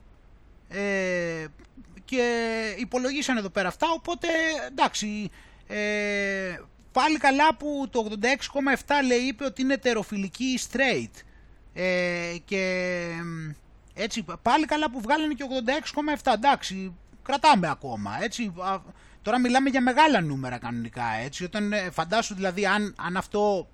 Ε, 0.69 1.45
και 2.05 2.75
υπολογίσαν 2.77 3.37
εδώ 3.37 3.49
πέρα 3.49 3.67
αυτά, 3.67 3.87
οπότε 3.91 4.27
εντάξει, 4.67 5.29
ε, 5.67 6.55
πάλι 6.91 7.17
καλά 7.17 7.55
που 7.55 7.87
το 7.91 8.07
86,7 8.21 8.93
λέει 9.07 9.19
είπε 9.19 9.45
ότι 9.45 9.61
είναι 9.61 9.77
τεροφιλική 9.77 10.59
straight. 10.71 11.21
Ε, 11.77 12.35
και 12.45 13.05
έτσι 13.93 14.25
πάλι 14.41 14.65
καλά 14.65 14.89
που 14.89 15.01
βγάλανε 15.01 15.33
και 15.33 15.43
86,7 16.23 16.33
εντάξει 16.33 16.95
κρατάμε 17.21 17.69
ακόμα 17.69 18.17
έτσι 18.21 18.53
τώρα 19.21 19.39
μιλάμε 19.39 19.69
για 19.69 19.81
μεγάλα 19.81 20.21
νούμερα 20.21 20.57
κανονικά 20.57 21.05
έτσι 21.23 21.43
όταν 21.43 21.73
ε, 21.73 21.89
φαντάσου 21.91 22.35
δηλαδή 22.35 22.65
αν, 22.65 22.95
αν 22.97 23.17
αυτό 23.17 23.67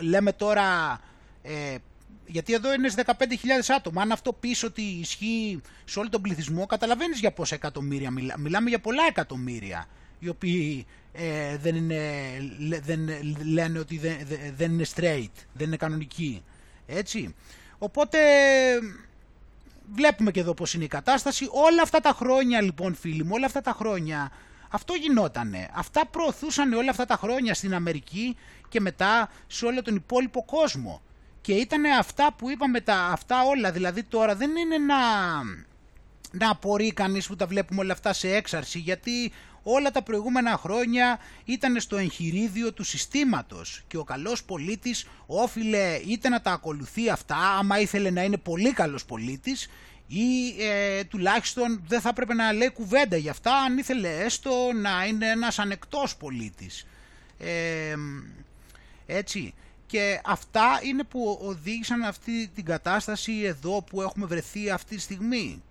λέμε 0.00 0.32
τώρα 0.32 1.00
ε, 1.42 1.74
γιατί 2.30 2.52
εδώ 2.52 2.72
είναι 2.72 2.90
15.000 3.06 3.12
άτομα. 3.76 4.02
Αν 4.02 4.12
αυτό 4.12 4.32
πεις 4.32 4.62
ότι 4.62 4.82
ισχύει 4.82 5.60
σε 5.84 5.98
όλο 5.98 6.08
τον 6.08 6.22
πληθυσμό, 6.22 6.66
καταλαβαίνεις 6.66 7.18
για 7.18 7.32
πόσα 7.32 7.54
εκατομμύρια 7.54 8.10
μιλάμε. 8.10 8.42
Μιλάμε 8.42 8.68
για 8.68 8.80
πολλά 8.80 9.02
εκατομμύρια 9.08 9.86
οι 10.18 10.28
οποίοι 10.28 10.86
ε, 11.12 11.56
δεν, 11.56 11.74
είναι, 11.74 12.02
δεν 12.82 13.08
λένε 13.44 13.78
ότι 13.78 13.98
δεν, 13.98 14.16
δεν 14.56 14.72
είναι 14.72 14.84
straight, 14.94 15.44
δεν 15.52 15.66
είναι 15.66 15.76
κανονικοί. 15.76 16.42
Έτσι. 16.86 17.34
Οπότε 17.78 18.18
βλέπουμε 19.94 20.30
και 20.30 20.40
εδώ 20.40 20.54
πώς 20.54 20.74
είναι 20.74 20.84
η 20.84 20.88
κατάσταση. 20.88 21.48
Όλα 21.50 21.82
αυτά 21.82 22.00
τα 22.00 22.12
χρόνια 22.12 22.60
λοιπόν 22.60 22.94
φίλοι 22.94 23.24
μου, 23.24 23.30
όλα 23.32 23.46
αυτά 23.46 23.60
τα 23.60 23.72
χρόνια 23.72 24.30
αυτό 24.70 24.94
γινότανε. 24.94 25.68
Αυτά 25.72 26.06
προωθούσαν 26.06 26.72
όλα 26.72 26.90
αυτά 26.90 27.06
τα 27.06 27.16
χρόνια 27.16 27.54
στην 27.54 27.74
Αμερική 27.74 28.36
και 28.68 28.80
μετά 28.80 29.30
σε 29.46 29.66
όλο 29.66 29.82
τον 29.82 29.94
υπόλοιπο 29.94 30.44
κόσμο. 30.44 31.02
Και 31.40 31.52
ήταν 31.52 31.84
αυτά 31.84 32.32
που 32.38 32.50
είπαμε 32.50 32.80
τα 32.80 32.94
αυτά 32.96 33.42
όλα. 33.42 33.72
Δηλαδή 33.72 34.02
τώρα 34.02 34.34
δεν 34.34 34.56
είναι 34.56 34.78
να, 34.78 34.96
να 36.30 36.50
απορεί 36.50 36.92
κανείς 36.92 37.26
που 37.26 37.36
τα 37.36 37.46
βλέπουμε 37.46 37.80
όλα 37.80 37.92
αυτά 37.92 38.12
σε 38.12 38.34
έξαρση 38.34 38.78
γιατί 38.78 39.32
όλα 39.62 39.90
τα 39.90 40.02
προηγούμενα 40.02 40.56
χρόνια 40.56 41.18
ήταν 41.44 41.80
στο 41.80 41.96
εγχειρίδιο 41.96 42.72
του 42.72 42.84
συστήματος 42.84 43.82
και 43.86 43.96
ο 43.96 44.04
καλός 44.04 44.44
πολίτης 44.44 45.06
όφιλε 45.26 46.00
είτε 46.06 46.28
να 46.28 46.40
τα 46.40 46.52
ακολουθεί 46.52 47.10
αυτά 47.10 47.36
άμα 47.36 47.80
ήθελε 47.80 48.10
να 48.10 48.22
είναι 48.22 48.36
πολύ 48.36 48.72
καλός 48.72 49.04
πολίτης 49.04 49.68
ή 50.06 50.56
ε, 50.58 51.04
τουλάχιστον 51.04 51.82
δεν 51.86 52.00
θα 52.00 52.08
έπρεπε 52.08 52.34
να 52.34 52.52
λέει 52.52 52.70
κουβέντα 52.70 53.16
για 53.16 53.30
αυτά 53.30 53.56
αν 53.56 53.78
ήθελε 53.78 54.08
έστω 54.08 54.50
να 54.74 55.06
είναι 55.06 55.26
ένας 55.30 55.58
ανεκτός 55.58 56.16
πολίτης. 56.16 56.86
Ε, 57.38 57.94
έτσι. 59.06 59.54
Και 59.90 60.20
αυτά 60.24 60.80
είναι 60.82 61.04
που 61.04 61.38
οδήγησαν 61.42 62.02
αυτή 62.02 62.50
την 62.54 62.64
κατάσταση 62.64 63.40
εδώ 63.44 63.82
που 63.82 64.02
έχουμε 64.02 64.26
βρεθεί 64.26 64.70
αυτή 64.70 64.94
τη 64.94 65.00
στιγμή. 65.00 65.62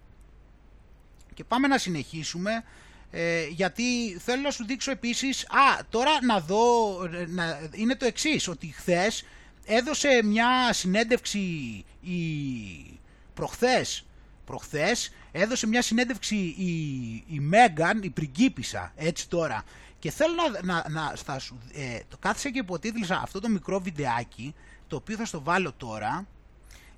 Και 1.33 1.43
πάμε 1.43 1.67
να 1.67 1.77
συνεχίσουμε 1.77 2.63
ε, 3.11 3.47
γιατί 3.47 4.17
θέλω 4.19 4.41
να 4.41 4.51
σου 4.51 4.65
δείξω 4.65 4.91
επίσης, 4.91 5.43
α 5.43 5.85
τώρα 5.89 6.11
να 6.25 6.39
δω, 6.39 6.97
να, 7.27 7.69
είναι 7.71 7.95
το 7.95 8.05
εξής, 8.05 8.47
ότι 8.47 8.67
χθες 8.67 9.25
έδωσε 9.65 10.21
μια 10.23 10.73
συνέντευξη 10.73 11.39
η 12.01 12.19
προχθές, 13.33 14.05
προχθές 14.45 15.13
έδωσε 15.31 15.67
μια 15.67 15.81
συνέντευξη 15.81 16.35
η, 16.35 16.69
η 17.27 17.39
Μέγαν, 17.39 18.03
η 18.03 18.09
πριγκίπισσα, 18.09 18.93
έτσι 18.95 19.29
τώρα, 19.29 19.63
και 19.99 20.11
θέλω 20.11 20.33
να, 20.61 20.73
να, 20.73 20.89
να 20.89 21.15
θα 21.15 21.39
σου, 21.39 21.57
ε, 21.73 21.99
το 22.07 22.17
κάθισα 22.19 22.49
και 22.49 22.59
υποτίτλησα 22.59 23.19
αυτό 23.23 23.39
το 23.39 23.49
μικρό 23.49 23.79
βιντεάκι, 23.79 24.55
το 24.87 24.95
οποίο 24.95 25.15
θα 25.15 25.25
στο 25.25 25.41
βάλω 25.41 25.73
τώρα, 25.77 26.27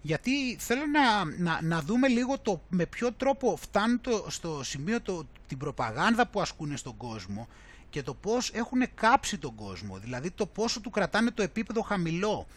γιατί 0.02 0.56
θέλω 0.60 0.82
να, 0.86 1.26
να, 1.38 1.60
να 1.62 1.82
δούμε 1.82 2.08
λίγο 2.08 2.40
το 2.40 2.62
με 2.70 2.86
ποιο 2.86 3.12
τρόπο 3.12 3.58
φτάνει 3.62 3.98
το, 3.98 4.26
στο 4.28 4.64
σημείο 4.64 5.02
το, 5.02 5.26
την 5.48 5.58
προπαγάνδα 5.58 6.28
που 6.28 6.42
ασκούν 6.42 6.78
στον 6.78 6.98
κόσμο 6.98 7.48
και 7.90 8.04
το 8.04 8.14
πώς 8.14 8.52
έχουν 8.54 8.82
κάψει 8.96 9.38
τον 9.38 9.56
κόσμο, 9.56 9.98
δηλαδή 9.98 10.32
το 10.32 10.46
πόσο 10.46 10.82
του 10.82 10.90
κρατάνε 10.90 11.32
το 11.32 11.42
επίπεδο 11.42 11.82
χαμηλό. 11.82 12.48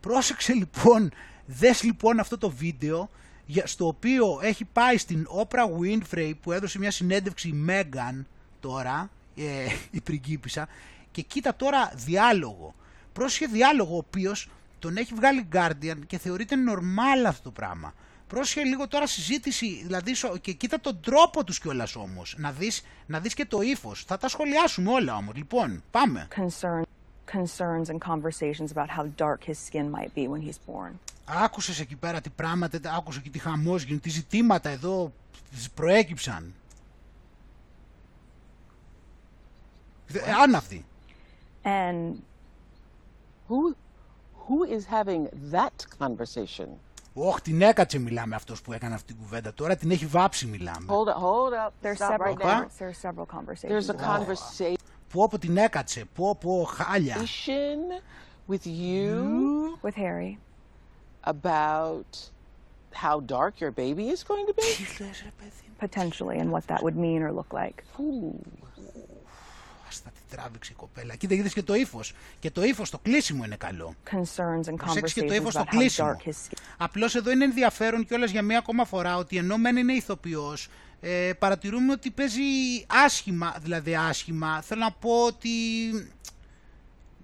Πρόσεξε 0.00 0.52
λοιπόν, 0.52 1.12
δες 1.46 1.82
λοιπόν 1.82 2.20
αυτό 2.20 2.38
το 2.38 2.50
βίντεο, 2.50 3.10
στο 3.64 3.86
οποίο 3.86 4.38
έχει 4.42 4.64
πάει 4.64 4.96
στην 4.96 5.26
Oprah 5.42 5.68
Winfrey 5.80 6.32
που 6.42 6.52
έδωσε 6.52 6.78
μια 6.78 6.90
συνέντευξη 6.90 7.48
η 7.48 7.64
Megan 7.68 8.24
τώρα, 8.60 9.10
ε, 9.38 9.72
η 9.98 10.00
πριγκίπισσα 10.00 10.68
και 11.10 11.22
κοίτα 11.22 11.54
τώρα 11.54 11.92
διάλογο. 11.94 12.74
Πρόσχε 13.12 13.46
διάλογο 13.46 13.94
ο 13.94 13.96
οποίος 13.98 14.48
τον 14.78 14.96
έχει 14.96 15.14
βγάλει 15.14 15.48
Guardian 15.52 15.98
και 16.06 16.18
θεωρείται 16.18 16.56
normal 16.68 17.26
αυτό 17.26 17.42
το 17.42 17.50
πράγμα. 17.50 17.94
Πρόσχε 18.28 18.62
λίγο 18.62 18.88
τώρα 18.88 19.06
συζήτηση, 19.06 19.82
δηλαδή 19.84 20.12
και 20.40 20.52
κοίτα 20.52 20.80
τον 20.80 21.00
τρόπο 21.00 21.44
τους 21.44 21.60
κιόλας 21.60 21.96
όμως, 21.96 22.34
να 22.38 22.52
δεις, 22.52 22.82
να 23.06 23.20
δεις 23.20 23.34
και 23.34 23.44
το 23.44 23.60
ύφος. 23.60 24.04
Θα 24.04 24.18
τα 24.18 24.28
σχολιάσουμε 24.28 24.90
όλα 24.90 25.16
όμως. 25.16 25.34
Λοιπόν, 25.34 25.82
πάμε. 25.90 26.28
Concern, 26.36 26.82
concerns 27.32 27.88
and 27.88 27.98
conversations 27.98 28.70
about 28.74 28.88
how 28.96 29.04
dark 29.16 29.42
his 29.44 29.58
skin 29.68 29.90
might 29.90 30.14
be 30.14 30.28
when 30.28 30.40
he's 30.40 30.72
born. 30.72 30.92
Άκουσες 31.24 31.80
εκεί 31.80 31.96
πέρα 31.96 32.20
τι 32.20 32.30
πράγματα, 32.30 32.94
άκουσες 32.96 33.22
και 33.22 33.30
τι 33.30 33.38
χαμός 33.38 33.82
γίνεται, 33.82 34.02
τι 34.02 34.10
ζητήματα 34.10 34.68
εδώ 34.68 35.12
προέκυψαν. 35.74 36.54
Άναυτη. 40.43 40.85
And 41.63 42.15
who, 43.49 43.75
who 44.47 44.63
is 44.63 44.85
having 44.85 45.27
that 45.51 45.85
conversation? 45.99 46.67
Όχι, 47.15 47.41
την 47.41 47.61
έκατσε 47.61 47.99
μιλάμε 47.99 48.35
αυτός 48.35 48.61
που 48.61 48.73
έκανε 48.73 48.93
αυτή 48.93 49.13
την 49.13 49.21
κουβέντα. 49.21 49.53
Τώρα 49.53 49.75
την 49.75 49.91
έχει 49.91 50.05
βάψει 50.05 50.45
μιλάμε. 50.45 50.85
Hold 50.87 51.07
up, 51.07 51.21
hold 51.21 51.53
up. 51.53 51.71
There's 51.85 51.95
Stop 51.97 52.11
several, 52.11 52.35
right 52.35 52.45
now. 52.45 52.67
there's 52.79 52.97
several 52.97 53.25
conversations. 53.25 53.71
There's 53.71 53.89
a 53.89 53.93
about 53.93 54.21
it. 54.21 54.25
conversation 54.25 54.77
Που 55.09 55.21
όπου 55.21 55.37
την 55.37 55.57
έκατσε, 55.57 56.05
που 56.13 56.27
όπου 56.29 56.63
χάλια. 56.63 57.15
with 58.47 58.65
you 58.65 59.77
with 59.83 59.95
Harry. 59.95 60.37
about 61.23 62.11
how 63.03 63.19
dark 63.21 63.53
your 63.61 63.71
baby 63.71 64.05
is 64.09 64.21
going 64.23 64.45
to 64.45 64.53
be. 64.53 64.61
Τι 64.97 65.03
λες 65.03 65.21
ρε 65.23 65.31
παιδί. 65.37 65.51
Potentially, 65.87 66.37
and 66.39 66.49
what 66.51 66.65
that 66.67 66.81
would 66.83 66.97
mean 67.05 67.21
or 67.21 67.31
look 67.39 67.51
like. 67.61 67.83
Άστα 69.88 70.10
τι 70.10 70.36
τράβηξε 70.36 70.72
η 70.72 70.74
κοπέλα. 70.74 71.14
Κοίτα, 71.14 71.34
είδες 71.34 71.52
και 71.52 71.62
το 71.62 71.74
ύφος. 71.74 72.12
Και 72.38 72.50
το 72.50 72.64
ύφος, 72.64 72.90
το 72.90 72.98
κλείσιμο 72.98 73.44
είναι 73.44 73.56
καλό. 73.56 73.94
Concerns 74.10 74.70
and 74.70 74.76
Προσέξτε 74.76 75.20
και 75.20 75.26
το 75.26 75.34
conversations 75.34 75.38
ύφος 75.40 75.52
στο 75.52 75.62
about 75.62 75.74
how 75.74 75.78
κλείσιμο. 75.78 76.16
dark 76.24 76.28
his 76.28 76.32
skin. 76.32 76.58
Απλώς 76.76 77.14
εδώ 77.14 77.30
είναι 77.30 77.44
ενδιαφέρον 77.44 78.06
κιόλας 78.06 78.30
για 78.30 78.42
μία 78.42 78.58
ακόμα 78.58 78.84
φορά 78.84 79.16
ότι 79.16 79.36
ενώ 79.36 79.56
μεν 79.58 79.76
είναι 79.76 79.92
ηθοποιός, 79.92 80.68
ε, 81.00 81.30
παρατηρούμε 81.38 81.92
ότι 81.92 82.10
παίζει 82.10 82.42
άσχημα, 82.86 83.56
δηλαδή 83.62 83.94
άσχημα. 83.96 84.62
Θέλω 84.62 84.80
να 84.80 84.92
πω 84.92 85.24
ότι. 85.24 85.48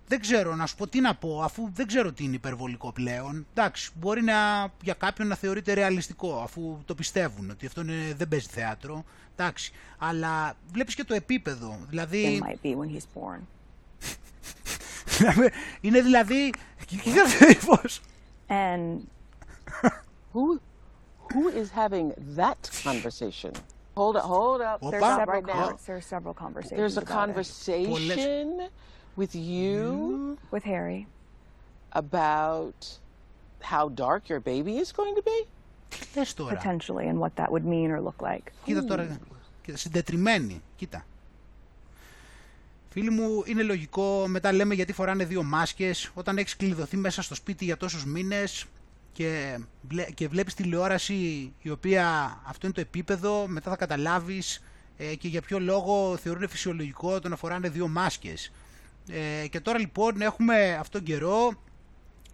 Δεν 0.06 0.20
ξέρω 0.20 0.54
να 0.54 0.66
σου 0.66 0.76
πω 0.76 0.86
τι 0.86 1.00
να 1.00 1.14
πω, 1.14 1.42
αφού 1.42 1.70
δεν 1.74 1.86
ξέρω 1.86 2.12
τι 2.12 2.24
είναι 2.24 2.34
υπερβολικό 2.34 2.92
πλέον. 2.92 3.46
Εντάξει, 3.54 3.90
μπορεί 3.94 4.22
να, 4.22 4.68
για 4.82 4.94
κάποιον 4.94 5.28
να 5.28 5.34
θεωρείται 5.34 5.72
ρεαλιστικό, 5.72 6.40
αφού 6.42 6.78
το 6.84 6.94
πιστεύουν 6.94 7.50
ότι 7.50 7.66
αυτό 7.66 7.80
είναι, 7.80 8.14
δεν 8.16 8.28
παίζει 8.28 8.46
θέατρο. 8.50 9.04
Εντάξει, 9.36 9.72
αλλά 9.98 10.56
βλέπεις 10.72 10.94
και 10.94 11.04
το 11.04 11.14
επίπεδο. 11.14 11.78
Δηλαδή, 11.88 12.40
It 12.42 12.46
might 12.46 12.66
be 12.66 12.76
when 12.76 12.96
he's 12.96 13.06
born. 13.22 13.38
είναι 15.80 16.00
δηλαδή. 16.00 16.52
Κοίτα 16.86 17.22
το 17.38 17.46
ύφος. 17.48 18.00
And 18.48 18.98
Who, 20.34 20.58
who 21.32 21.48
is 21.60 21.68
having 21.82 22.12
that 22.36 22.60
conversation? 22.84 23.52
Hold 23.96 24.16
up, 24.16 24.22
hold 24.36 24.60
up. 24.60 24.78
Opa. 24.80 24.90
there's 24.90 25.02
Stop 25.04 25.18
several, 25.20 25.34
right 25.36 25.46
now. 25.46 25.66
con- 25.68 25.78
there's 25.86 26.06
several 26.14 26.34
conversations 26.44 26.78
There's 26.80 26.96
a 26.96 27.04
about 27.06 27.28
it. 27.28 27.34
Conversation 29.14 29.22
with 29.22 29.34
you 29.34 30.38
with 30.50 30.64
Harry. 30.64 31.06
about 31.94 32.98
how 33.60 33.88
dark 33.88 34.28
your 34.28 34.40
baby 34.40 34.74
is 34.76 34.92
going 34.92 35.14
to 35.14 35.22
be; 35.22 35.46
Τι 35.88 36.18
λες 36.18 36.34
τώρα. 36.34 36.60
Potentially, 36.62 37.08
and 37.08 37.18
what 37.18 37.36
that 37.36 37.50
would 37.50 37.64
mean 37.64 37.90
or 37.90 38.00
look 38.00 38.26
like. 38.28 38.52
Κοίτα 38.64 38.84
τώρα. 38.84 39.18
Κοίτα, 39.62 39.76
συντετριμένη. 39.76 40.62
Κοίτα. 40.76 41.06
Φίλοι 42.90 43.10
μου, 43.10 43.42
είναι 43.44 43.62
λογικό, 43.62 44.24
μετά 44.28 44.52
λέμε 44.52 44.74
γιατί 44.74 44.92
φοράνε 44.92 45.24
δύο 45.24 45.42
μάσκες, 45.42 46.10
όταν 46.14 46.38
έχεις 46.38 46.56
κλειδωθεί 46.56 46.96
μέσα 46.96 47.22
στο 47.22 47.34
σπίτι 47.34 47.64
για 47.64 47.76
τόσους 47.76 48.04
μήνες 48.04 48.64
και, 49.12 49.58
και 50.14 50.28
βλέπεις 50.28 50.54
τηλεόραση 50.54 51.52
η 51.62 51.70
οποία 51.70 52.06
αυτό 52.44 52.66
είναι 52.66 52.74
το 52.74 52.80
επίπεδο, 52.80 53.46
μετά 53.46 53.70
θα 53.70 53.76
καταλάβεις 53.76 54.62
ε, 54.96 55.14
και 55.14 55.28
για 55.28 55.40
ποιο 55.40 55.60
λόγο 55.60 56.16
θεωρούν 56.16 56.48
φυσιολογικό 56.48 57.20
το 57.20 57.28
να 57.28 57.36
φοράνε 57.36 57.68
δύο 57.68 57.88
μάσκες. 57.88 58.52
Ε, 59.08 59.46
και 59.48 59.60
τώρα 59.60 59.78
λοιπόν 59.78 60.20
έχουμε 60.20 60.76
αυτόν 60.80 61.04
τον 61.04 61.14
καιρό, 61.14 61.52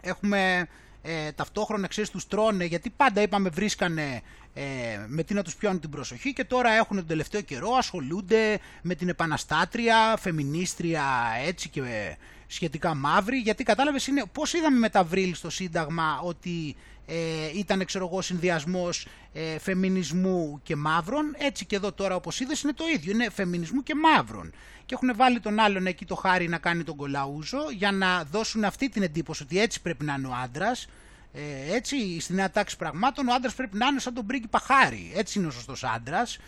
έχουμε 0.03 0.69
ε, 1.03 1.33
ταυτόχρονα 1.33 1.87
ξέρεις 1.87 2.11
τους 2.11 2.27
τρώνε 2.27 2.65
γιατί 2.65 2.91
πάντα 2.91 3.23
είπαμε 3.23 3.49
βρίσκανε 3.49 4.21
ε, 4.55 4.65
με 5.07 5.23
τι 5.23 5.35
να 5.35 5.43
τους 5.43 5.57
πιάνουν 5.57 5.81
την 5.81 5.91
προσοχή 5.91 6.33
και 6.33 6.45
τώρα 6.45 6.71
έχουν 6.71 6.97
τον 6.97 7.07
τελευταίο 7.07 7.41
καιρό 7.41 7.71
ασχολούνται 7.79 8.59
με 8.83 8.95
την 8.95 9.09
επαναστάτρια, 9.09 10.17
φεμινίστρια 10.19 11.05
έτσι 11.47 11.69
και 11.69 12.17
σχετικά 12.47 12.95
μαύρη 12.95 13.37
γιατί 13.37 13.65
κατάλαβες 13.65 14.07
είναι 14.07 14.25
πώς 14.33 14.53
είδαμε 14.53 14.79
με 14.79 14.89
τα 14.89 15.05
βρύλ 15.05 15.35
στο 15.35 15.51
Σύνταγμα 15.51 16.21
ότι 16.23 16.77
ε, 17.13 17.59
ήταν 17.59 17.85
ξέρω 17.85 18.09
εγώ 18.13 18.23
συνδυασμός 18.23 19.07
ε, 19.33 19.59
φεμινισμού 19.59 20.61
και 20.63 20.77
μαύρων 20.77 21.35
έτσι 21.39 21.65
και 21.65 21.77
εδώ 21.77 21.93
τώρα 21.93 22.15
όπως 22.15 22.41
είδες 22.41 22.63
είναι 22.63 22.73
το 22.73 22.85
ίδιο 22.95 23.13
είναι 23.13 23.31
φεμινισμού 23.31 23.83
και 23.83 23.95
μαύρων 23.95 24.53
και 24.91 24.97
έχουν 25.01 25.17
βάλει 25.17 25.41
τον 25.41 25.59
άλλον 25.59 25.87
εκεί 25.87 26.05
το 26.05 26.15
χάρι 26.15 26.49
να 26.49 26.59
κάνει 26.59 26.85
τον 26.85 26.97
κολαούζο 26.97 27.71
για 27.77 27.93
να 27.93 28.25
δώσουν 28.25 28.65
αυτή 28.65 28.89
την 28.89 29.03
εντύπωση 29.03 29.43
ότι 29.43 29.61
έτσι 29.61 29.81
πρέπει 29.81 30.05
να 30.05 30.15
είναι 30.19 30.27
ο 30.27 30.35
άντρας. 30.43 30.89
Ε, 31.33 31.75
έτσι, 31.75 32.21
στην 32.21 32.35
νέα 32.35 32.51
τάξη 32.51 32.77
πραγμάτων, 32.77 33.29
ο 33.29 33.35
άντρας 33.35 33.55
πρέπει 33.55 33.77
να 33.77 33.87
είναι 33.87 34.01
σαν 34.01 34.15
τον 34.15 34.27
πρίγκιπα 34.27 34.59
χάρη. 34.59 35.13
Έτσι 35.15 35.39
είναι 35.39 35.49
ο 35.49 35.51
σωστός 35.51 35.85
άντρας. 35.85 36.39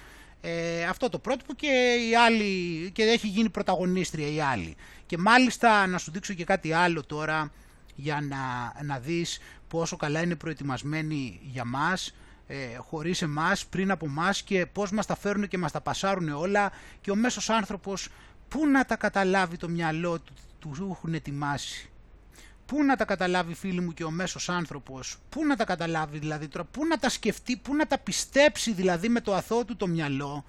Ε, 0.40 0.84
αυτό 0.84 1.08
το 1.08 1.18
πρότυπο 1.18 1.54
και, 1.54 1.96
η 2.10 2.16
άλλη, 2.16 2.90
και 2.90 3.02
έχει 3.02 3.26
γίνει 3.26 3.48
πρωταγωνίστρια 3.48 4.32
η 4.32 4.40
άλλη. 4.40 4.76
Και 5.06 5.18
μάλιστα 5.18 5.86
να 5.86 5.98
σου 5.98 6.10
δείξω 6.10 6.34
και 6.34 6.44
κάτι 6.44 6.72
άλλο 6.72 7.04
τώρα 7.04 7.50
για 7.94 8.20
να, 8.20 8.72
να 8.84 8.98
δεις 8.98 9.38
πόσο 9.72 9.96
καλά 9.96 10.20
είναι 10.22 10.34
προετοιμασμένοι 10.34 11.40
για 11.42 11.64
μας 11.64 12.14
ε, 12.46 12.76
χωρίς 12.76 13.22
εμάς, 13.22 13.66
πριν 13.66 13.90
από 13.90 14.08
μας 14.08 14.42
και 14.42 14.66
πώς 14.66 14.90
μας 14.90 15.06
τα 15.06 15.16
φέρουν 15.16 15.48
και 15.48 15.58
μας 15.58 15.72
τα 15.72 15.80
πασάρουν 15.80 16.28
όλα 16.28 16.72
και 17.00 17.10
ο 17.10 17.14
μέσος 17.14 17.50
άνθρωπος 17.50 18.08
Πού 18.48 18.66
να 18.66 18.84
τα 18.84 18.96
καταλάβει 18.96 19.56
το 19.56 19.68
μυαλό 19.68 20.18
του, 20.18 20.32
του 20.58 20.88
έχουν 20.90 21.14
ετοιμάσει; 21.14 21.90
Πού 22.66 22.84
να 22.84 22.96
τα 22.96 23.04
καταλάβει 23.04 23.54
φίλοι 23.54 23.80
μου 23.80 23.92
και 23.92 24.04
ο 24.04 24.10
μέσος 24.10 24.48
άνθρωπος; 24.48 25.18
Πού 25.28 25.46
να 25.46 25.56
τα 25.56 25.64
καταλάβει 25.64 26.18
δηλαδή 26.18 26.48
τώρα. 26.48 26.64
Πού 26.64 26.86
να 26.86 26.98
τα 26.98 27.08
σκεφτεί, 27.08 27.56
πού 27.56 27.74
να 27.74 27.86
τα 27.86 27.98
πιστέψει 27.98 28.72
δηλαδή 28.72 29.08
με 29.08 29.20
το 29.20 29.34
αθώο 29.34 29.64
του 29.64 29.76
το 29.76 29.86
μυαλό; 29.86 30.44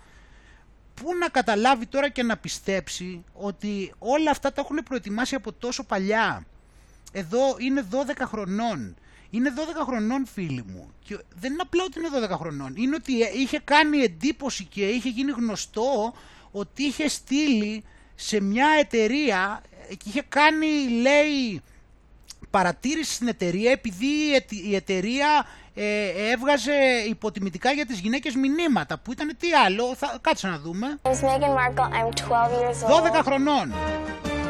Πού 0.94 1.16
να 1.20 1.30
καταλάβει 1.30 1.86
τώρα 1.86 2.10
και 2.10 2.24
να 2.24 2.38
πιστέψει 2.38 3.24
ότι 3.34 3.94
όλα 4.00 4.32
αυτά 4.32 4.54
τα 4.54 4.62
έχουν 4.62 4.78
προετοιμάσει 4.84 5.36
από 5.36 5.54
τόσο 5.54 5.84
παλιά; 5.84 6.46
Εδώ 7.12 7.56
είναι 7.60 7.86
12 7.92 7.96
χρονών. 8.26 8.96
Είναι 9.34 9.54
12 9.56 9.60
χρονών 9.86 10.26
φίλοι 10.26 10.64
μου. 10.68 10.92
Και 11.04 11.20
δεν 11.36 11.52
είναι 11.52 11.62
απλά 11.62 11.84
ότι 11.84 12.00
είναι 12.00 12.28
12 12.34 12.38
χρονών. 12.38 12.74
Είναι 12.76 12.96
ότι 12.96 13.14
είχε 13.36 13.60
κάνει 13.64 13.98
εντύπωση 13.98 14.64
και 14.64 14.88
είχε 14.88 15.10
γίνει 15.10 15.32
γνωστό 15.32 16.14
ότι 16.52 16.84
είχε 16.84 17.08
στείλει 17.08 17.84
σε 18.16 18.42
μια 18.42 18.68
εταιρεία 18.80 19.62
και 19.90 20.10
είχε 20.10 20.22
κάνει 20.30 20.88
λέει 21.02 21.62
παρατήρηση 22.50 23.14
στην 23.14 23.28
εταιρεία 23.28 23.72
επειδή 23.72 24.06
η 24.50 24.76
εταιρεία 24.76 25.48
ε, 25.74 26.08
έβγαζε 26.32 26.74
υποτιμητικά 27.08 27.72
για 27.72 27.86
τις 27.86 28.00
γυναίκες 28.00 28.36
μηνύματα 28.36 28.98
που 28.98 29.12
ήταν 29.12 29.36
τι 29.40 29.54
άλλο, 29.54 29.96
θα, 29.96 30.18
κάτσε 30.22 30.48
να 30.48 30.60
δούμε 30.60 31.00
12 31.04 31.10
χρονών 33.24 33.74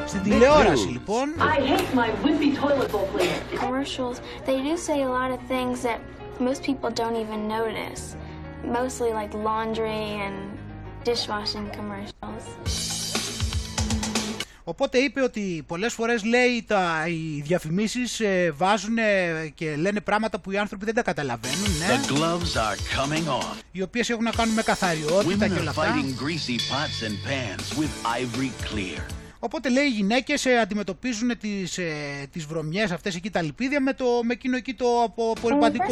στην 0.08 0.22
τηλεόραση 0.24 0.88
λοιπόν 0.88 1.34
I 1.38 1.60
hate 1.72 1.94
my 2.02 2.10
wimpy 2.24 2.50
toilet 2.62 2.92
bowl, 2.92 3.08
please. 3.14 3.60
Commercials, 3.66 4.18
they 4.48 4.58
do 4.68 4.74
say 4.88 4.98
a 5.10 5.12
lot 5.20 5.30
of 5.36 5.40
things 5.54 5.76
that 5.88 6.00
most 6.48 6.62
people 6.70 6.90
don't 7.02 7.18
even 7.24 7.40
notice. 7.60 8.04
Mostly 8.80 9.12
like 9.20 9.32
laundry 9.50 10.06
and 10.26 10.36
dishwashing 11.08 11.68
commercials. 11.78 12.44
Οπότε 14.66 14.98
είπε 14.98 15.22
ότι 15.22 15.64
πολλές 15.68 15.94
φορές 15.94 16.24
λέει 16.24 16.64
τα, 16.68 17.06
οι 17.08 17.42
διαφημίσεις 17.42 18.20
ε, 18.20 18.54
βάζουν 18.58 18.96
και 19.56 19.76
λένε 19.76 20.02
πράγματα 20.02 20.40
που 20.40 20.52
οι 20.52 20.58
άνθρωποι 20.58 20.86
δεν 20.86 20.94
τα 20.94 21.02
καταλαβαίνουν. 21.02 21.78
Ναι. 21.80 21.86
The 21.88 22.12
gloves 22.12 22.56
are 22.56 22.78
coming 23.00 23.42
off. 23.42 23.56
Οι 23.72 23.82
οποίες 23.82 24.10
έχουν 24.10 24.24
να 24.24 24.32
κάνουν 24.32 24.54
με 24.54 24.62
καθαριότητα 24.62 25.48
και 25.48 25.60
όλα 25.60 25.70
αυτά. 25.70 25.96
Οπότε 29.46 29.70
λέει 29.70 29.84
οι 29.84 29.90
γυναίκες 29.90 30.46
ε, 30.46 30.58
αντιμετωπίζουν 30.60 31.38
τις, 31.38 31.78
ε, 31.78 31.94
τις 32.32 32.46
βρωμιές 32.46 32.92
αυτές 32.92 33.16
εκεί 33.16 33.30
τα 33.30 33.42
λιπίδια 33.42 33.82
με, 33.82 33.94
το, 33.94 34.06
με 34.24 34.34
εκείνο 34.34 34.58
εκεί 34.58 34.74
το 34.74 34.86
απορριπαντικό. 35.04 35.86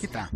Κοίτα. 0.00 0.30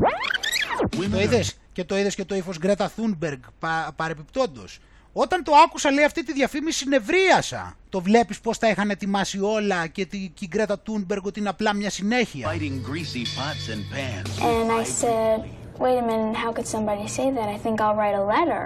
Το 1.11 1.21
είδες; 1.21 1.57
Και 1.73 1.85
το 1.85 1.99
είδες 1.99 2.15
και 2.15 2.25
το 2.25 2.35
ύφος 2.35 2.59
Γκρέτα 2.59 2.89
Θούνμπεργκ 2.89 3.41
πα, 3.59 3.93
παρεπιπτόντος. 3.97 4.79
Όταν 5.13 5.45
το 5.45 5.53
άκουσα 5.65 5.91
λέει 5.91 6.05
αυτή 6.05 6.25
τη 6.25 6.33
διαφήμιση 6.33 6.89
νευρίασα. 6.89 7.77
Το 7.89 8.01
βλέπεις 8.01 8.41
πως 8.41 8.59
τα 8.59 8.69
είχαν 8.69 8.91
ετοιμάσει 8.91 9.41
όλα 9.41 9.87
και 9.87 10.07
την 10.07 10.21
η 10.41 10.47
Γκρέτα 10.47 10.79
Τούνμπεργκ 10.79 11.27
ότι 11.27 11.41
είναι 11.41 11.49
απλά 11.49 11.75
μια 11.75 11.91
συνέχεια. 11.91 12.53
And 14.41 14.71
I 14.81 14.85
said, 15.01 15.39
wait 15.79 15.99
a 16.03 16.07
minute, 16.11 16.37
how 16.45 16.51
could 16.53 16.69
somebody 16.77 17.07
say 17.09 17.31
that? 17.37 17.49
I 17.57 17.59
think 17.65 17.81
I'll 17.81 17.97
write 18.01 18.17
a 18.23 18.25
letter. 18.35 18.63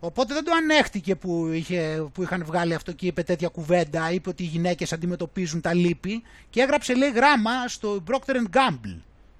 Οπότε 0.00 0.34
δεν 0.34 0.44
το 0.44 0.52
ανέχτηκε 0.56 1.16
που, 1.16 1.46
είχε, 1.46 2.08
που 2.14 2.22
είχαν 2.22 2.44
βγάλει 2.44 2.74
αυτό 2.74 2.92
και 2.92 3.06
είπε 3.06 3.22
τέτοια 3.22 3.48
κουβέντα, 3.48 4.10
είπε 4.12 4.28
ότι 4.28 4.42
οι 4.42 4.46
γυναίκες 4.46 4.92
αντιμετωπίζουν 4.92 5.60
τα 5.60 5.74
λύπη 5.74 6.22
και 6.50 6.60
έγραψε 6.60 6.94
λέει 6.94 7.10
γράμμα 7.10 7.68
στο 7.68 8.02
Procter 8.10 8.36
Gamble. 8.36 8.96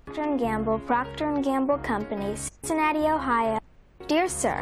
Procter 0.06 0.38
Gamble, 0.44 0.78
Procter 0.88 1.30
Gamble 1.48 1.80
Company, 1.92 2.30
Cincinnati, 2.46 3.04
Ohio. 3.18 3.58
Dear 4.08 4.28
Sir, 4.42 4.58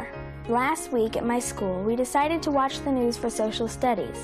last 0.59 0.91
week 0.91 1.13
at 1.19 1.25
my 1.33 1.39
school 1.51 1.77
we 1.87 1.95
decided 1.95 2.39
to 2.45 2.51
watch 2.59 2.75
the 2.85 2.91
news 2.99 3.15
for 3.21 3.29
social 3.29 3.67
studies. 3.67 4.19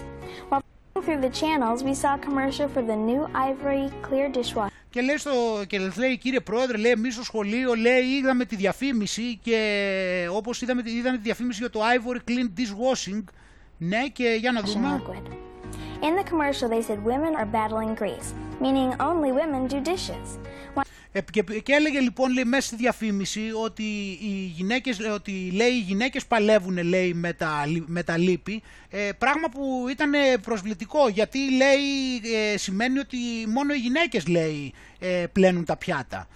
While 0.49 0.63
through 1.04 1.20
the 1.20 1.34
channels 1.42 1.82
we 1.82 1.94
saw 1.94 2.14
a 2.14 2.18
commercial 2.18 2.68
for 2.68 2.82
the 2.82 2.96
new 2.96 3.22
Ivory 3.34 3.90
Clear 4.02 4.28
dishwasher. 4.28 4.70
Και 4.90 5.02
λέει, 5.02 5.16
στο, 5.16 5.30
και 5.66 5.78
λέει 5.98 6.16
κύριε 6.16 6.40
πρόεδρε, 6.40 6.76
λέει 6.76 6.90
εμείς 6.90 7.14
στο 7.14 7.24
σχολείο 7.24 7.74
λέει 7.74 8.02
είδαμε 8.02 8.44
τη 8.44 8.56
διαφήμιση 8.56 9.38
και 9.42 10.28
όπως 10.32 10.62
είδαμε, 10.62 10.82
είδαμε 10.84 11.16
τη 11.16 11.22
διαφήμιση 11.22 11.60
για 11.60 11.70
το 11.70 11.80
Ivory 11.80 12.30
Clean 12.30 12.60
Dishwashing. 12.60 13.24
Ναι 13.78 14.08
και 14.08 14.36
για 14.40 14.52
να 14.52 14.60
δούμε. 14.60 15.02
In 16.02 16.14
the 16.14 16.24
commercial 16.30 16.68
they 16.68 16.82
said 16.82 16.98
women 17.04 17.34
are 17.40 17.50
battling 17.58 17.94
grease, 17.94 18.28
meaning 18.60 18.90
only 19.00 19.32
women 19.32 19.66
do 19.66 19.80
dishes. 19.80 20.28
Και, 20.74 20.82
και 21.63 21.73
έλεγε 21.73 21.99
λοιπόν 21.99 22.33
λέει, 22.33 22.43
μέσα 22.43 22.67
στη 22.67 22.75
διαφήμιση 22.75 23.41
ότι 23.63 23.83
οι 24.21 24.53
γυναίκες, 24.55 24.99
ότι, 25.13 25.51
λέει, 25.53 25.69
οι 25.69 25.83
γυναίκες 25.87 26.25
παλεύουν 26.25 26.83
λέει, 26.83 27.13
με, 27.13 27.33
τα, 27.33 27.63
με 27.85 28.03
τα 28.03 28.17
λύπη, 28.17 28.61
ε, 28.89 29.09
πράγμα 29.17 29.49
που 29.49 29.85
ήταν 29.89 30.11
προσβλητικό 30.41 31.07
γιατί 31.07 31.39
λέει, 31.51 32.15
ε, 32.53 32.57
σημαίνει 32.57 32.99
ότι 32.99 33.17
μόνο 33.47 33.73
οι 33.73 33.77
γυναίκες 33.77 34.27
λέει, 34.27 34.73
ε, 34.99 35.25
πλένουν 35.31 35.65
τα 35.65 35.77
πιάτα. 35.77 36.27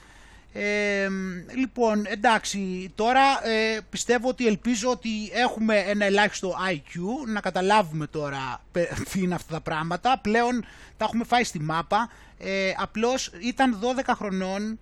Ε, 0.57 1.07
λοιπόν, 1.56 2.06
εντάξει, 2.07 2.91
τώρα 2.95 3.48
ε, 3.48 3.80
πιστεύω 3.90 4.30
ότι 4.30 4.48
ελπίζω 4.48 4.90
ότι 4.90 5.10
έχουμε 5.34 5.77
ένα 5.77 6.06
ελάχιστο 6.06 6.56
IQ, 6.72 6.99
να 7.27 7.40
καταλάβουμε 7.40 8.07
τώρα 8.07 8.61
τι 9.11 9.22
είναι 9.22 9.36
αυτά 9.36 9.53
τα 9.53 9.61
πράγματα. 9.61 10.19
Πλέον 10.19 10.65
τα 10.98 11.06
έχουμε 11.06 11.23
φάει 11.23 11.44
στη 11.44 11.60
μάπα. 11.60 12.10
Ε, 12.38 12.72
απλώς 12.77 13.32
ήταν 13.40 13.80
12 13.82 14.02
χρονών 14.15 14.80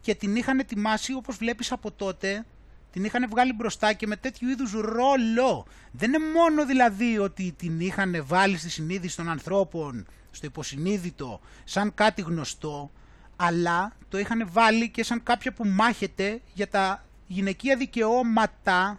και 0.00 0.14
την 0.14 0.36
είχαν 0.36 0.58
ετοιμάσει 0.58 1.14
όπως 1.14 1.36
βλέπεις 1.36 1.72
από 1.72 1.90
τότε 1.90 2.44
την 2.92 3.04
είχαν 3.04 3.28
βγάλει 3.28 3.52
μπροστά 3.52 3.92
και 3.92 4.06
με 4.06 4.16
τέτοιου 4.16 4.48
είδους 4.48 4.72
ρόλο. 4.72 5.66
Δεν 5.90 6.12
είναι 6.12 6.24
μόνο 6.34 6.66
δηλαδή 6.66 7.18
ότι 7.18 7.54
την 7.58 7.80
είχαν 7.80 8.24
βάλει 8.26 8.56
στη 8.56 8.70
συνείδηση 8.70 9.16
των 9.16 9.28
ανθρώπων, 9.28 10.06
στο 10.30 10.46
υποσυνείδητο, 10.46 11.40
σαν 11.64 11.94
κάτι 11.94 12.22
γνωστό, 12.22 12.90
αλλά 13.36 13.92
το 14.08 14.18
είχαν 14.18 14.48
βάλει 14.52 14.88
και 14.88 15.04
σαν 15.04 15.22
κάποια 15.22 15.52
που 15.52 15.66
μάχεται 15.66 16.40
για 16.54 16.68
τα 16.68 17.04
γυναικεία 17.26 17.76
δικαιώματα. 17.76 18.98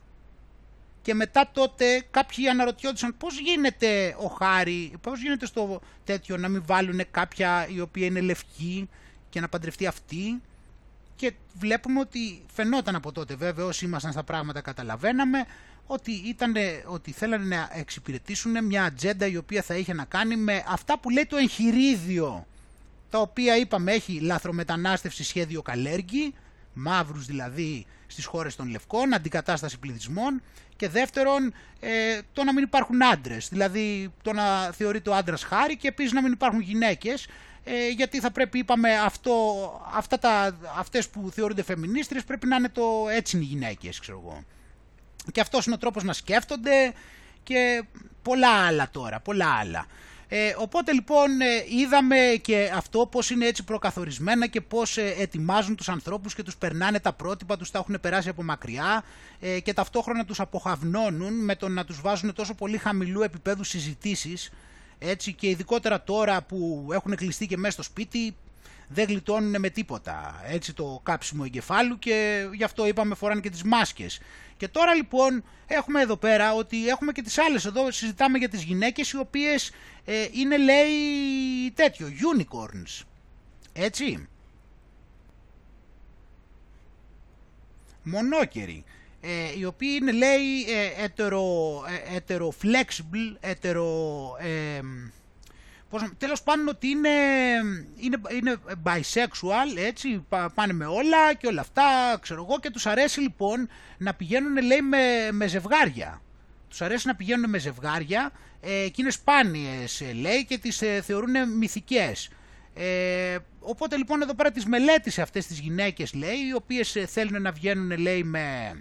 Και 1.01 1.13
μετά 1.13 1.49
τότε 1.53 2.03
κάποιοι 2.11 2.47
αναρωτιόντουσαν 2.47 3.15
πώς 3.17 3.39
γίνεται 3.39 4.15
ο 4.19 4.27
Χάρη, 4.27 4.93
πώς 5.01 5.21
γίνεται 5.21 5.45
στο 5.45 5.81
τέτοιο 6.03 6.37
να 6.37 6.47
μην 6.47 6.63
βάλουν 6.65 7.01
κάποια 7.11 7.67
η 7.67 7.79
οποία 7.79 8.05
είναι 8.05 8.21
λευκή 8.21 8.89
και 9.29 9.39
να 9.39 9.49
παντρευτεί 9.49 9.87
αυτή. 9.87 10.41
Και 11.15 11.33
βλέπουμε 11.53 11.99
ότι 11.99 12.41
φαινόταν 12.53 12.95
από 12.95 13.11
τότε 13.11 13.35
βέβαια 13.35 13.65
όσοι 13.65 13.85
ήμασταν 13.85 14.11
στα 14.11 14.23
πράγματα 14.23 14.61
καταλαβαίναμε 14.61 15.45
ότι, 15.87 16.11
ήτανε, 16.11 16.83
ότι 16.85 17.11
θέλανε 17.11 17.55
να 17.55 17.69
εξυπηρετήσουν 17.73 18.65
μια 18.65 18.83
ατζέντα 18.83 19.25
η 19.25 19.37
οποία 19.37 19.61
θα 19.61 19.75
είχε 19.75 19.93
να 19.93 20.05
κάνει 20.05 20.35
με 20.35 20.63
αυτά 20.67 20.99
που 20.99 21.09
λέει 21.09 21.25
το 21.25 21.37
εγχειρίδιο 21.37 22.45
τα 23.09 23.19
οποία 23.19 23.57
είπαμε 23.57 23.91
έχει 23.91 24.19
λαθρομετανάστευση 24.19 25.23
σχέδιο 25.23 25.61
Καλέργη 25.61 26.33
μαύρους 26.73 27.25
δηλαδή 27.25 27.85
στις 28.07 28.25
χώρες 28.25 28.55
των 28.55 28.69
λευκών, 28.69 29.13
αντικατάσταση 29.13 29.79
πληθυσμών 29.79 30.41
και 30.75 30.89
δεύτερον 30.89 31.53
ε, 31.79 32.19
το 32.33 32.43
να 32.43 32.53
μην 32.53 32.63
υπάρχουν 32.63 33.03
άντρες, 33.03 33.47
δηλαδή 33.49 34.13
το 34.21 34.33
να 34.33 34.71
θεωρείται 34.71 35.09
ο 35.09 35.15
άντρας 35.15 35.43
χάρη 35.43 35.77
και 35.77 35.87
επίσης 35.87 36.11
να 36.11 36.21
μην 36.21 36.31
υπάρχουν 36.31 36.59
γυναίκες 36.59 37.27
ε, 37.63 37.89
γιατί 37.89 38.19
θα 38.19 38.31
πρέπει, 38.31 38.57
είπαμε, 38.59 38.97
αυτό, 38.97 39.33
αυτά 39.93 40.19
τα, 40.19 40.57
αυτές 40.77 41.09
που 41.09 41.31
θεωρούνται 41.31 41.63
φεμινίστρες 41.63 42.23
πρέπει 42.23 42.47
να 42.47 42.55
είναι 42.55 42.69
το 42.69 43.05
έτσι 43.11 43.35
είναι 43.35 43.45
οι 43.45 43.47
γυναίκες, 43.47 43.99
ξέρω 43.99 44.21
εγώ. 44.23 44.43
Και 45.31 45.39
αυτός 45.41 45.65
είναι 45.65 45.75
ο 45.75 45.77
τρόπος 45.77 46.03
να 46.03 46.13
σκέφτονται 46.13 46.93
και 47.43 47.83
πολλά 48.21 48.65
άλλα 48.65 48.89
τώρα, 48.91 49.19
πολλά 49.19 49.57
άλλα. 49.59 49.85
Ε, 50.27 50.55
οπότε 50.57 50.91
λοιπόν 50.91 51.41
ε, 51.41 51.45
είδαμε 51.69 52.17
και 52.41 52.71
αυτό 52.75 53.07
πώς 53.11 53.29
είναι 53.29 53.45
έτσι 53.45 53.63
προκαθορισμένα 53.63 54.47
και 54.47 54.61
πώς 54.61 54.97
ε, 54.97 55.15
ετοιμάζουν 55.17 55.75
τους 55.75 55.89
ανθρώπους 55.89 56.35
και 56.35 56.43
τους 56.43 56.57
περνάνε 56.57 56.99
τα 56.99 57.13
πρότυπα, 57.13 57.57
τους 57.57 57.71
τα 57.71 57.79
έχουν 57.79 57.97
περάσει 58.01 58.29
από 58.29 58.43
μακριά 58.43 59.03
ε, 59.39 59.59
και 59.59 59.73
ταυτόχρονα 59.73 60.25
τους 60.25 60.39
αποχαυνώνουν 60.39 61.33
με 61.33 61.55
το 61.55 61.67
να 61.69 61.85
τους 61.85 62.01
βάζουν 62.01 62.33
τόσο 62.33 62.53
πολύ 62.53 62.77
χαμηλού 62.77 63.21
επίπεδου 63.21 63.63
συζητήσεις 63.63 64.51
έτσι 64.99 65.33
και 65.33 65.49
ειδικότερα 65.49 66.03
τώρα 66.03 66.41
που 66.41 66.87
έχουν 66.91 67.15
κλειστεί 67.15 67.47
και 67.47 67.57
μέσα 67.57 67.73
στο 67.73 67.83
σπίτι 67.83 68.35
δεν 68.87 69.05
γλιτώνουν 69.07 69.59
με 69.59 69.69
τίποτα. 69.69 70.41
Έτσι 70.47 70.73
το 70.73 70.99
κάψιμο 71.03 71.43
εγκεφάλου 71.45 71.99
και 71.99 72.47
γι' 72.53 72.63
αυτό 72.63 72.87
είπαμε 72.87 73.15
φοράνε 73.15 73.41
και 73.41 73.49
τις 73.49 73.63
μάσκες. 73.63 74.19
Και 74.57 74.67
τώρα 74.67 74.93
λοιπόν 74.93 75.43
έχουμε 75.67 76.01
εδώ 76.01 76.17
πέρα 76.17 76.53
ότι 76.53 76.87
έχουμε 76.87 77.11
και 77.11 77.21
τις 77.21 77.37
άλλες 77.37 77.65
εδώ 77.65 77.91
συζητάμε 77.91 78.37
για 78.37 78.49
τις 78.49 78.63
γυναίκες 78.63 79.11
οι 79.11 79.17
οποίες 79.17 79.71
ε, 80.05 80.27
είναι 80.31 80.57
λέει 80.57 80.91
τέτοιο 81.73 82.07
unicorns. 82.07 83.03
Έτσι. 83.73 84.27
Μονόκεροι. 88.03 88.83
Ε, 89.27 89.59
οι 89.59 89.65
οποίοι 89.65 89.97
είναι 90.01 90.11
λέει 90.11 90.63
ε, 90.67 91.03
ετερο, 91.03 91.43
ε, 91.87 92.15
ετερο 92.15 92.53
flexible, 92.63 93.35
ετερο, 93.39 93.87
ε, 94.39 94.79
πώς, 95.89 96.11
τέλος 96.17 96.43
πάντων 96.43 96.67
ότι 96.67 96.87
είναι, 96.87 97.09
είναι, 97.95 98.17
είναι 98.31 98.55
bisexual, 98.83 99.77
έτσι, 99.85 100.25
πάνε 100.53 100.73
με 100.73 100.85
όλα 100.85 101.33
και 101.33 101.47
όλα 101.47 101.61
αυτά, 101.61 102.17
ξέρω 102.21 102.45
εγώ, 102.49 102.59
και 102.59 102.69
τους 102.69 102.85
αρέσει 102.85 103.19
λοιπόν 103.19 103.69
να 103.97 104.13
πηγαίνουν 104.13 104.65
λέει 104.65 104.81
με, 104.81 105.31
με 105.31 105.47
ζευγάρια. 105.47 106.21
Τους 106.69 106.81
αρέσει 106.81 107.07
να 107.07 107.15
πηγαίνουν 107.15 107.49
με 107.49 107.57
ζευγάρια 107.57 108.31
ε, 108.61 108.89
και 108.89 109.01
είναι 109.01 109.09
σπάνιες 109.09 110.03
λέει 110.21 110.45
και 110.45 110.57
τις 110.57 110.81
ε, 110.81 111.01
θεωρούν 111.01 111.57
μυθικές. 111.57 112.29
Ε, 112.73 113.37
οπότε 113.59 113.97
λοιπόν 113.97 114.21
εδώ 114.21 114.33
πέρα 114.33 114.51
τις 114.51 114.65
μελέτησε 114.65 115.21
αυτές 115.21 115.47
τις 115.47 115.59
γυναίκες 115.59 116.13
λέει, 116.13 116.37
οι 116.49 116.53
οποίες 116.53 116.97
θέλουν 117.07 117.41
να 117.41 117.51
βγαίνουν 117.51 117.97
λέει 117.97 118.23
με 118.23 118.75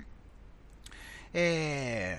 ε, 1.36 1.42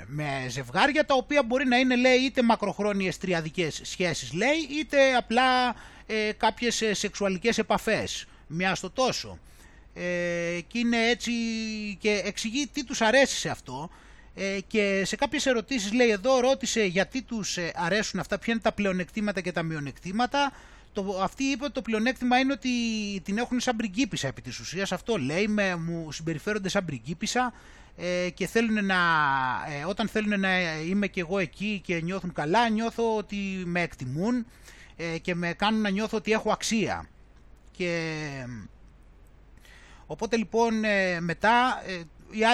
με 0.08 0.46
ζευγάρια 0.50 1.06
τα 1.06 1.16
οποία 1.16 1.44
μπορεί 1.44 1.68
να 1.68 1.78
είναι 1.78 1.96
λέει 1.96 2.18
είτε 2.18 2.44
μακροχρόνιες 2.44 3.18
τριαδικές 3.18 3.82
σχέσεις 3.84 4.34
λέει 4.34 4.80
είτε 4.80 5.16
απλά 5.16 5.76
ε, 6.06 6.32
κάποιες 6.38 6.82
ε, 6.82 6.94
σεξουαλικές 6.94 7.58
επαφές 7.58 8.28
μια 8.48 8.76
στο 8.76 8.90
τόσο. 8.90 9.40
Ε, 9.94 10.60
και 10.68 10.78
είναι 10.78 11.10
έτσι 11.10 11.32
και 12.00 12.22
εξηγεί 12.26 12.68
τι 12.68 12.86
τους 12.86 13.02
αρέσει 13.02 13.36
σε 13.36 13.50
αυτό. 13.50 13.90
Ε, 14.36 14.60
και 14.68 15.02
σε 15.06 15.16
κάποιες 15.16 15.46
ερωτήσεις 15.46 15.94
λέει 15.94 16.10
εδώ 16.10 16.40
ρώτησε 16.40 16.84
γιατί 16.84 17.22
τους 17.22 17.58
ε, 17.58 17.72
αρέσουν 17.76 18.20
αυτά 18.20 18.40
ποια 18.40 18.54
είναι 18.54 18.62
τα 18.62 18.72
πλεονεκτήματα 18.72 19.42
και 19.42 19.52
τα 19.52 19.64
μειονεκτήματα. 19.64 20.52
Το, 20.94 21.20
αυτή 21.22 21.44
είπε 21.44 21.64
ότι 21.64 21.74
το 21.74 21.82
πλεονέκτημα 21.82 22.40
είναι 22.40 22.54
ότι 22.54 22.70
την 23.24 23.38
έχουν 23.38 23.60
σαν 23.60 23.76
πριγκίπισσα 23.76 24.28
επί 24.28 24.42
της 24.42 24.60
ουσίας. 24.60 24.92
Αυτό 24.92 25.18
λέει 25.18 25.48
με, 25.48 25.76
μου 25.76 26.12
συμπεριφέρονται 26.12 26.70
σαν 26.70 26.86
πριγκίπισσα 26.86 27.54
ε, 27.98 28.30
και 28.30 28.48
θέλουν 28.48 28.86
να, 28.86 28.96
ε, 29.70 29.86
όταν 29.86 30.08
θέλουν 30.08 30.40
να 30.40 30.80
είμαι 30.80 31.08
και 31.08 31.20
εγώ 31.20 31.40
εκεί 31.40 31.82
και 31.86 32.02
νιώθουν 32.02 32.34
καλά, 32.34 32.70
νιώθω 32.70 33.16
ότι 33.18 33.64
με 33.66 33.82
εκτιμούν 33.82 34.46
ε, 34.96 35.18
και 35.18 35.36
με 35.36 35.54
κάνουν 35.54 35.82
να 35.82 35.90
νιώθω 35.90 36.18
ότι 36.18 36.32
έχω 36.32 36.52
αξία. 36.52 37.10
Και 37.72 38.14
οπότε 40.06 40.38
λοιπόν 40.38 40.74
μετά, 41.20 41.82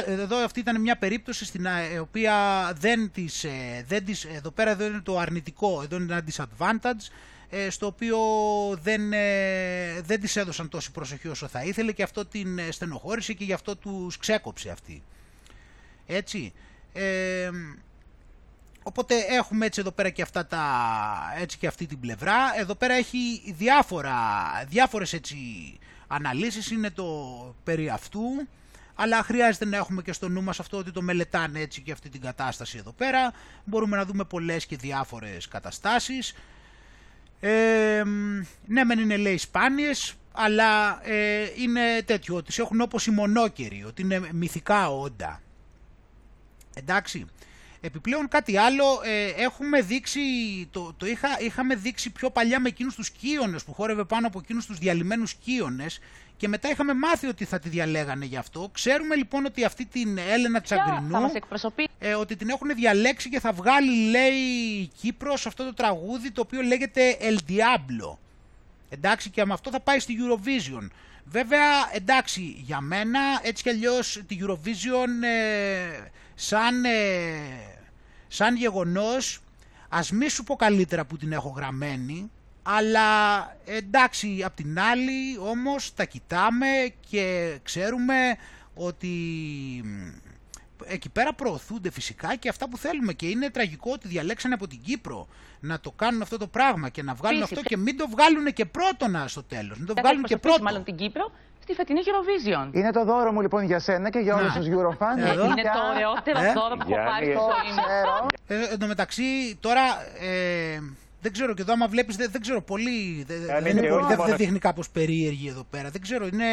εδώ 0.06 0.38
αυτή 0.38 0.60
ήταν 0.60 0.82
μια 0.82 0.98
περίπτωση 0.98 1.46
στην 1.46 1.66
οποία 2.00 2.36
δεν 2.80 3.12
της, 3.12 3.46
δεν 3.88 4.06
της, 4.06 4.26
εδώ 4.26 4.52
πέρα 4.52 4.72
εδώ 4.72 4.86
είναι 4.86 5.02
το 5.02 5.18
αρνητικό, 5.18 5.82
εδώ 5.84 5.96
είναι 5.96 6.14
ένα 6.14 6.24
disadvantage, 6.32 7.12
στο 7.70 7.86
οποίο 7.86 8.18
δεν, 8.82 9.10
δεν 10.04 10.20
της 10.22 10.36
έδωσαν 10.36 10.70
τόση 10.70 10.92
προσοχή 10.92 11.28
όσο 11.28 11.48
θα 11.48 11.64
ήθελε 11.64 11.92
και 11.92 12.04
αυτό 12.04 12.26
την 12.26 12.60
στενοχώρησε 12.70 13.34
και 13.34 13.44
γι' 13.44 13.54
αυτό 13.54 13.76
τους 13.76 14.18
ξέκοψε 14.18 14.70
αυτή. 14.70 15.04
Έτσι. 16.16 16.54
Ε, 16.94 17.50
οπότε 18.84 19.16
έχουμε 19.30 19.66
έτσι 19.66 19.80
εδώ 19.80 19.92
πέρα 19.92 20.10
και 20.10 20.22
αυτά 20.22 20.46
τα, 20.46 20.64
έτσι 21.40 21.58
και 21.58 21.68
αυτή 21.68 21.86
την 21.86 22.00
πλευρά. 22.00 22.38
Εδώ 22.58 22.76
πέρα 22.76 22.94
έχει 22.94 23.54
διάφορα, 23.58 24.14
διάφορες 24.68 25.14
έτσι 25.14 25.38
αναλύσεις, 26.08 26.72
είναι 26.72 26.90
το 26.90 27.06
περί 27.64 27.90
αυτού. 27.90 28.22
Αλλά 28.96 29.24
χρειάζεται 29.24 29.66
να 29.66 29.78
έχουμε 29.78 30.02
και 30.02 30.14
στο 30.14 30.30
νου 30.30 30.44
μας 30.44 30.60
αυτό 30.60 30.78
ότι 30.78 30.92
το 30.92 31.02
μελετάνε 31.02 31.60
έτσι 31.60 31.82
και 31.82 31.92
αυτή 31.92 32.10
την 32.10 32.22
κατάσταση 32.22 32.78
εδώ 32.78 32.92
πέρα. 32.92 33.34
Μπορούμε 33.64 33.98
να 33.98 34.06
δούμε 34.06 34.24
πολλές 34.24 34.66
και 34.66 34.76
διάφορες 34.76 35.48
καταστάσεις. 35.48 36.36
Ε, 37.40 38.04
ναι 38.66 38.84
μεν 38.84 39.00
είναι 39.00 39.18
λέει 39.18 39.38
σπάνιες, 39.38 40.14
αλλά 40.32 41.02
ε, 41.08 41.50
είναι 41.58 42.02
τέτοιο 42.06 42.36
ότι 42.36 42.54
έχουν 42.58 42.82
όπως 42.82 43.06
οι 43.06 43.12
μονόκεροι, 43.12 43.84
ότι 43.88 44.02
είναι 44.02 44.30
μυθικά 44.32 44.90
όντα. 44.90 45.42
Εντάξει. 46.74 47.26
Επιπλέον 47.84 48.28
κάτι 48.28 48.58
άλλο, 48.58 48.86
ε, 49.04 49.44
έχουμε 49.44 49.82
δείξει, 49.82 50.20
το, 50.72 50.94
το 50.98 51.06
είχα, 51.06 51.28
είχαμε 51.40 51.76
δείξει 51.76 52.10
πιο 52.10 52.30
παλιά 52.30 52.60
με 52.60 52.68
εκείνους 52.68 52.96
τους 52.96 53.10
κύονες 53.10 53.64
που 53.64 53.74
χόρευε 53.74 54.04
πάνω 54.04 54.28
από 54.28 54.40
εκείνους 54.40 54.66
τους 54.66 54.78
διαλυμένους 54.78 55.34
κύονες 55.34 56.00
και 56.38 56.48
μετά 56.48 56.70
είχαμε 56.70 56.94
μάθει 56.94 57.28
ότι 57.28 57.46
θα 57.46 57.60
τη 57.60 57.70
διαλέγανε 57.70 58.26
γι' 58.26 58.38
αυτό. 58.38 58.70
Ξέρουμε 58.74 59.16
λοιπόν 59.16 59.46
ότι 59.46 59.64
αυτή 59.64 59.86
την 59.86 60.18
Έλενα 60.18 60.62
Τσαγκρινού, 60.62 61.32
ε, 62.00 62.14
ότι 62.14 62.36
την 62.36 62.50
έχουν 62.50 62.76
διαλέξει 62.76 63.30
και 63.30 63.40
θα 63.40 63.52
βγάλει 63.52 64.10
λέει 64.10 64.34
η 64.82 64.92
Κύπρος 65.02 65.46
αυτό 65.46 65.64
το 65.64 65.74
τραγούδι 65.74 66.32
το 66.32 66.42
οποίο 66.42 66.62
λέγεται 66.62 67.18
El 67.22 67.38
Diablo. 67.52 68.18
Εντάξει 68.90 69.30
και 69.30 69.46
με 69.46 69.54
αυτό 69.54 69.70
θα 69.70 69.80
πάει 69.80 70.00
στη 70.00 70.18
Eurovision. 70.20 70.88
Βέβαια 71.26 71.90
εντάξει 71.94 72.42
για 72.42 72.82
μένα 72.82 73.20
έτσι 73.42 73.64
κι 73.64 73.70
αλλιώς 73.70 74.22
τη 74.28 74.38
Eurovision... 74.42 75.24
Ε, 75.24 76.10
σαν, 76.36 76.86
ε, 76.86 76.92
σαν 78.28 78.56
γεγονός, 78.56 79.42
ας 79.90 80.12
μη 80.12 80.30
σου 80.30 80.44
πω 80.44 80.56
καλύτερα 80.56 81.06
που 81.06 81.18
την 81.18 81.32
έχω 81.32 81.50
γραμμένη, 81.50 82.32
αλλά 82.64 83.10
εντάξει, 83.66 84.44
απ' 84.46 84.56
την 84.56 84.80
άλλη 84.80 85.38
όμως 85.40 85.94
τα 85.94 86.06
κοιτάμε 86.06 86.68
και 87.10 87.58
ξέρουμε 87.64 88.36
ότι 88.74 89.16
εκεί 90.86 91.10
πέρα 91.10 91.34
προωθούνται 91.34 91.92
φυσικά 91.92 92.36
και 92.36 92.50
αυτά 92.50 92.70
που 92.70 92.78
θέλουμε 92.78 93.14
και 93.14 93.28
είναι 93.28 93.50
τραγικό 93.50 93.92
ότι 93.92 94.08
διαλέξανε 94.08 94.54
από 94.54 94.68
την 94.68 94.82
Κύπρο 94.82 95.28
να 95.60 95.80
το 95.80 95.92
κάνουν 95.92 96.22
αυτό 96.22 96.38
το 96.38 96.48
πράγμα 96.48 96.90
και 96.90 97.04
να 97.04 97.14
βγάλουν 97.14 97.44
αυτό 97.44 97.62
και 97.62 97.78
μην 97.78 97.98
το 97.98 98.08
βγάλουν 98.08 98.54
και 98.54 98.66
πρώτονα 98.66 99.28
στο 99.28 99.44
τέλος. 99.44 99.78
Μην 99.78 99.88
το 99.88 99.94
βγάλουν 100.02 100.24
και 100.24 100.38
πρώτο. 100.38 100.64
μάλλον 100.64 100.84
την 100.84 100.96
Κύπρο 100.96 101.32
στη 101.74 101.80
φετινή 101.80 102.00
Eurovision. 102.06 102.76
Είναι 102.76 102.92
το 102.92 103.04
δώρο 103.06 103.32
μου 103.32 103.42
λοιπόν 103.42 103.64
για 103.64 103.80
σένα 103.80 104.10
και 104.10 104.20
για 104.20 104.36
όλους 104.36 104.54
τους 104.54 104.68
Eurofans. 104.68 105.32
Εδώ. 105.32 105.46
Είναι 105.46 105.62
το 105.62 105.82
ωραιότερο 105.94 106.40
ε; 106.40 106.54
δώρο 106.54 106.76
που 106.76 106.92
έχω 106.92 107.10
πάρει 107.10 107.32
στο 107.32 107.42
ζωή 107.42 107.72
μου. 107.74 108.28
Ε, 108.48 108.56
εν 108.72 108.80
τω 108.80 108.88
μεταξύ 108.88 109.58
τώρα... 109.60 109.82
Ε, 110.20 110.80
δεν 111.24 111.32
ξέρω 111.32 111.54
και 111.54 111.62
εδώ 111.62 111.74
άμα 111.74 111.88
βλέπεις, 111.88 112.16
δεν, 112.16 112.32
δεν 112.32 112.42
ξέρω 112.42 112.62
πολύ, 112.62 113.24
δεν, 113.28 113.38
δεν, 113.64 113.76
δεν 114.26 114.36
δείχνει 114.36 114.60
κάπως 114.60 114.90
περίεργη 114.90 115.48
εδώ 115.48 115.64
πέρα. 115.70 115.90
Δεν 115.90 116.02
ξέρω, 116.02 116.26
είναι... 116.26 116.46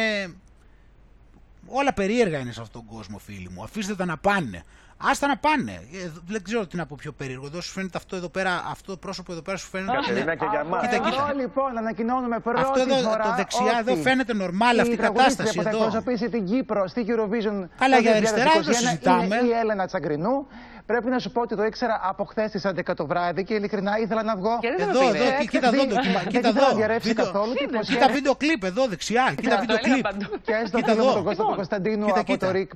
Όλα 1.67 1.93
περίεργα 1.93 2.37
είναι 2.37 2.51
σε 2.51 2.61
αυτόν 2.61 2.85
τον 2.85 2.95
κόσμο 2.95 3.17
φίλοι 3.17 3.49
μου. 3.49 3.63
Αφήστε 3.63 3.95
τα 3.95 4.05
να 4.05 4.17
πάνε. 4.17 4.63
Άστα 5.01 5.27
να 5.27 5.37
πάνε. 5.37 5.71
Ε, 5.71 6.09
δεν 6.27 6.43
ξέρω 6.43 6.67
τι 6.67 6.75
να 6.75 6.85
πω 6.85 6.95
πιο 6.99 7.11
περίεργο. 7.11 7.45
Εδώ 7.45 7.61
σου 7.61 7.71
φαίνεται 7.71 7.97
αυτό 7.97 8.15
εδώ 8.15 8.29
πέρα, 8.29 8.63
αυτό 8.69 8.91
το 8.91 8.97
πρόσωπο 8.97 9.31
εδώ 9.31 9.41
πέρα 9.41 9.57
σου 9.57 9.67
φαίνεται. 9.67 10.19
Είναι 10.21 10.35
και 10.35 10.45
για 10.49 10.63
μας. 10.63 10.81
Κοίτα, 10.81 10.97
κοίτα. 10.97 11.29
Εδώ 11.29 11.39
λοιπόν 11.41 11.77
ανακοινώνουμε 11.77 12.39
πρώτη 12.39 12.61
αυτό 12.61 12.79
εδώ, 12.79 12.95
φορά 12.95 13.23
το 13.23 13.33
δεξιά 13.35 13.77
εδώ 13.79 13.95
φαίνεται 13.95 14.33
νορμάλ 14.33 14.79
αυτή 14.79 14.93
η 14.93 14.97
κατάσταση 14.97 15.55
που 15.55 15.63
θα 15.63 15.69
εκπροσωπήσει 15.69 16.29
την 16.29 16.45
Κύπρο 16.45 16.87
στη 16.87 17.05
Eurovision 17.07 17.67
Καλά 17.77 17.97
για 17.99 18.15
αριστερά 18.15 18.51
δεν 18.61 18.73
συζητάμε. 18.73 19.23
Είναι 19.23 19.47
η 19.47 19.51
Έλενα 19.51 19.85
Τσαγκρινού 19.85 20.47
Πρέπει 20.91 21.09
να 21.09 21.19
σου 21.19 21.31
πω 21.31 21.41
ότι 21.41 21.55
το 21.55 21.63
ήξερα 21.63 21.99
από 22.03 22.23
χθες 22.23 22.51
τι 22.51 22.59
11 22.63 22.95
το 22.95 23.05
βράδυ 23.05 23.43
και 23.43 23.53
ειλικρινά 23.53 23.97
ήθελα 23.97 24.23
να 24.23 24.35
βγω. 24.35 24.59
Εδώ, 24.61 25.07
εδώ, 25.07 25.23
κοίτα 25.49 25.67
εδώ, 25.67 25.83
κοίτα 26.27 26.47
εδώ. 26.47 27.81
Κοίτα 27.81 28.07
βίντεο 28.11 28.35
κλιπ 28.35 28.63
εδώ 28.63 28.87
δεξιά. 28.87 29.33
Κοίτα 29.41 29.57
βίντεο 29.59 29.77
κλιπ. 29.77 30.05
Και 30.41 30.53
στο 30.65 30.77
φίλο 30.77 31.03
μου 31.05 31.13
τον 31.13 31.23
Κώστα 31.23 31.43
του 31.43 31.53
Κωνσταντίνου 31.55 32.07
από 32.19 32.37
το 32.37 32.51
ΡΙΚ, 32.51 32.71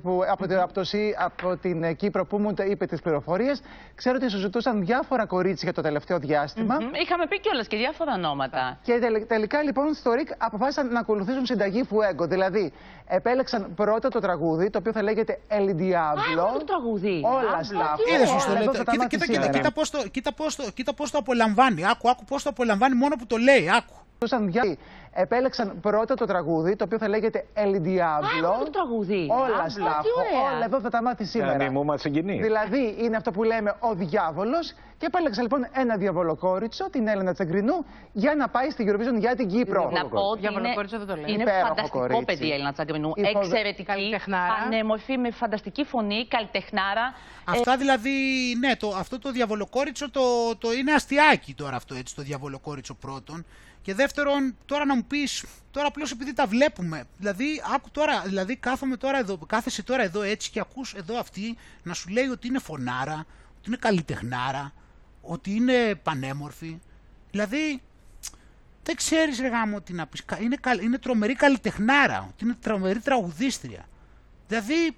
από 1.18 1.56
την 1.56 1.96
Κύπρο 1.96 2.26
που 2.26 2.38
μου 2.38 2.54
είπε 2.70 2.86
τις 2.86 3.00
πληροφορίες. 3.00 3.62
Ξέρω 3.94 4.16
ότι 4.20 4.30
σου 4.30 4.38
ζητούσαν 4.38 4.84
διάφορα 4.84 5.26
κορίτσια 5.26 5.72
το 5.72 5.82
τελευταίο 5.82 6.18
διάστημα. 6.18 6.76
Είχαμε 7.02 7.26
πει 7.26 7.40
κιόλας 7.40 7.66
και 7.66 7.76
διάφορα 7.76 8.12
ονόματα. 8.12 8.78
Και 8.82 8.98
τελικά 9.26 9.62
λοιπόν 9.62 9.94
στο 9.94 10.12
ΡΙΚ 10.12 10.28
αποφάσισαν 10.38 10.92
να 10.92 11.00
ακολουθήσουν 11.00 11.46
συνταγή 11.46 11.82
Φουέγκο. 11.84 12.26
Δηλαδή 12.26 12.72
επέλεξαν 13.06 13.74
πρώτα 13.74 14.08
το 14.08 14.20
τραγούδι, 14.20 14.70
το 14.70 14.78
οποίο 14.78 14.92
θα 14.92 15.02
λέγεται 15.02 15.40
El 15.48 15.80
Diablo. 15.80 16.58
το 16.58 16.64
τραγούδι. 16.64 17.22
Όλα 17.24 17.62
στα 17.62 17.96
Είδες 18.14 18.28
σωστό. 18.28 18.54
Κοίτα, 18.90 19.06
κοίτα, 19.06 19.26
κοίτα, 19.26 19.48
κοίτα 19.48 19.72
πώς 19.72 19.90
το, 19.90 20.08
κοίτα 20.08 20.32
πώς 20.32 20.56
το, 20.56 20.70
κοίτα 20.74 20.94
πώς 20.94 21.10
το 21.10 21.18
απολαμβάνει. 21.18 21.86
Άκου, 21.86 22.10
άκου 22.10 22.24
πώς 22.24 22.42
το 22.42 22.48
απολαμβάνει 22.48 22.94
μόνο 22.94 23.16
που 23.16 23.26
το 23.26 23.36
λέει. 23.36 23.70
Άκου. 23.70 23.94
Επέλεξαν 25.16 25.80
πρώτα 25.80 26.14
το 26.14 26.24
τραγούδι, 26.24 26.76
το 26.76 26.84
οποίο 26.84 26.98
θα 26.98 27.08
λέγεται 27.08 27.46
El 27.54 27.86
Diablo. 27.86 28.54
Α, 28.54 28.58
το 28.64 28.70
τραγούδι. 28.72 29.28
Όλα 29.30 29.68
στα 29.68 30.02
Όλα 30.54 30.64
εδώ 30.64 30.80
θα 30.80 30.90
τα 30.90 31.02
μάθει 31.02 31.24
σήμερα. 31.24 31.70
μου 31.70 31.84
μας 31.84 32.00
συγκινείς. 32.00 32.40
Δηλαδή 32.40 32.94
είναι 32.98 33.16
αυτό 33.16 33.30
που 33.30 33.42
λέμε 33.42 33.76
ο 33.80 33.94
διάβολος. 33.94 34.74
Και 34.98 35.06
επέλεξα 35.06 35.42
λοιπόν 35.42 35.66
ένα 35.72 35.96
διαβολοκόριτσο, 35.96 36.90
την 36.90 37.08
Έλενα 37.08 37.32
Τσαγκρινού, 37.32 37.84
για 38.12 38.34
να 38.34 38.48
πάει 38.48 38.70
στη 38.70 38.84
Eurovision 38.88 39.18
για 39.18 39.34
την 39.34 39.48
Κύπρο. 39.48 39.90
Να 39.90 40.06
πω 40.08 40.20
ότι 40.20 40.46
είναι, 40.46 40.68
είναι 41.26 41.44
φανταστικό 41.66 42.24
παιδί 42.24 42.46
η 42.46 42.52
Έλληνα 42.52 42.72
Τσαγκρινού. 42.72 43.12
Εξαιρετική, 43.16 43.92
ανέμορφη, 44.64 45.18
με 45.18 45.30
φανταστική 45.30 45.84
φωνή, 45.84 46.26
καλλιτεχνάρα. 46.28 47.14
Αυτά 47.44 47.76
δηλαδή, 47.76 48.10
ναι, 48.58 48.76
το, 48.76 48.88
αυτό 48.98 49.18
το 49.18 49.30
διαβολοκόριτσο 49.30 50.10
το, 50.10 50.20
το 50.58 50.72
είναι 50.72 50.92
αστιάκι 50.92 51.54
τώρα 51.54 51.76
αυτό 51.76 51.94
έτσι, 51.94 52.14
το 52.14 52.22
διαβολοκόριτσο 52.22 52.94
πρώτον. 52.94 53.44
Και 53.84 53.94
δεύτερον, 53.94 54.56
τώρα 54.66 54.84
να 54.84 54.94
μου 54.94 55.04
πεις, 55.04 55.44
τώρα 55.70 55.86
απλώς 55.86 56.10
επειδή 56.10 56.32
τα 56.32 56.46
βλέπουμε. 56.46 57.04
Δηλαδή, 57.18 57.62
άκου 57.74 57.90
τώρα, 57.90 58.20
δηλαδή 58.20 58.56
κάθομαι 58.56 58.96
τώρα 58.96 59.18
εδώ, 59.18 59.36
κάθεσαι 59.36 59.82
τώρα 59.82 60.02
εδώ 60.02 60.22
έτσι 60.22 60.50
και 60.50 60.60
ακούς 60.60 60.94
εδώ 60.94 61.18
αυτή 61.18 61.56
να 61.82 61.94
σου 61.94 62.08
λέει 62.08 62.26
ότι 62.26 62.46
είναι 62.46 62.58
φωνάρα, 62.58 63.26
ότι 63.58 63.66
είναι 63.66 63.76
καλλιτεχνάρα, 63.76 64.72
ότι 65.22 65.54
είναι 65.54 65.94
πανέμορφη. 66.02 66.78
Δηλαδή, 67.30 67.82
δεν 68.82 68.96
ξέρεις 68.96 69.40
ρε 69.40 69.48
γάμο 69.48 69.80
τι 69.80 69.92
να 69.92 70.06
πεις. 70.06 70.24
Είναι, 70.40 70.56
είναι 70.82 70.98
τρομερή 70.98 71.34
καλλιτεχνάρα, 71.34 72.26
ότι 72.28 72.44
είναι 72.44 72.56
τρομερή 72.60 72.98
τραγουδίστρια. 72.98 73.88
Δηλαδή, 74.48 74.96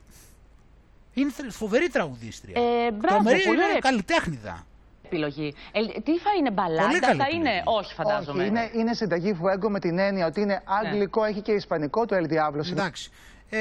είναι 1.15 1.33
φοβερή 1.51 1.89
τραγουδίστρια. 1.89 2.61
Ε, 2.63 2.91
μπράβο, 2.91 3.15
τρομερή 3.15 3.43
είναι 3.43 3.79
καλλιτέχνηδα 3.81 4.66
επιλογή. 5.07 5.55
Ε, 5.73 6.01
τι 6.01 6.19
θα 6.19 6.31
είναι 6.39 6.51
μπαλάντα, 6.51 7.15
θα 7.15 7.29
είναι; 7.33 7.63
Όχι, 7.65 7.95
φαντάζομαι. 7.95 8.43
Όχι, 8.43 8.49
είναι, 8.49 8.71
είναι 8.75 8.95
συνταγή 8.95 9.35
φουέγκο 9.35 9.71
με 9.71 9.79
την 9.81 9.99
έννοια 9.99 10.27
ότι 10.27 10.41
είναι 10.41 10.63
αγγλικό, 10.65 11.23
ναι. 11.23 11.29
έχει 11.29 11.41
και 11.41 11.53
ισπανικό 11.53 12.07
το 12.07 12.17
El 12.17 12.33
Diablo. 12.33 12.71
Εντάξει. 12.71 13.11
Ε, 13.49 13.59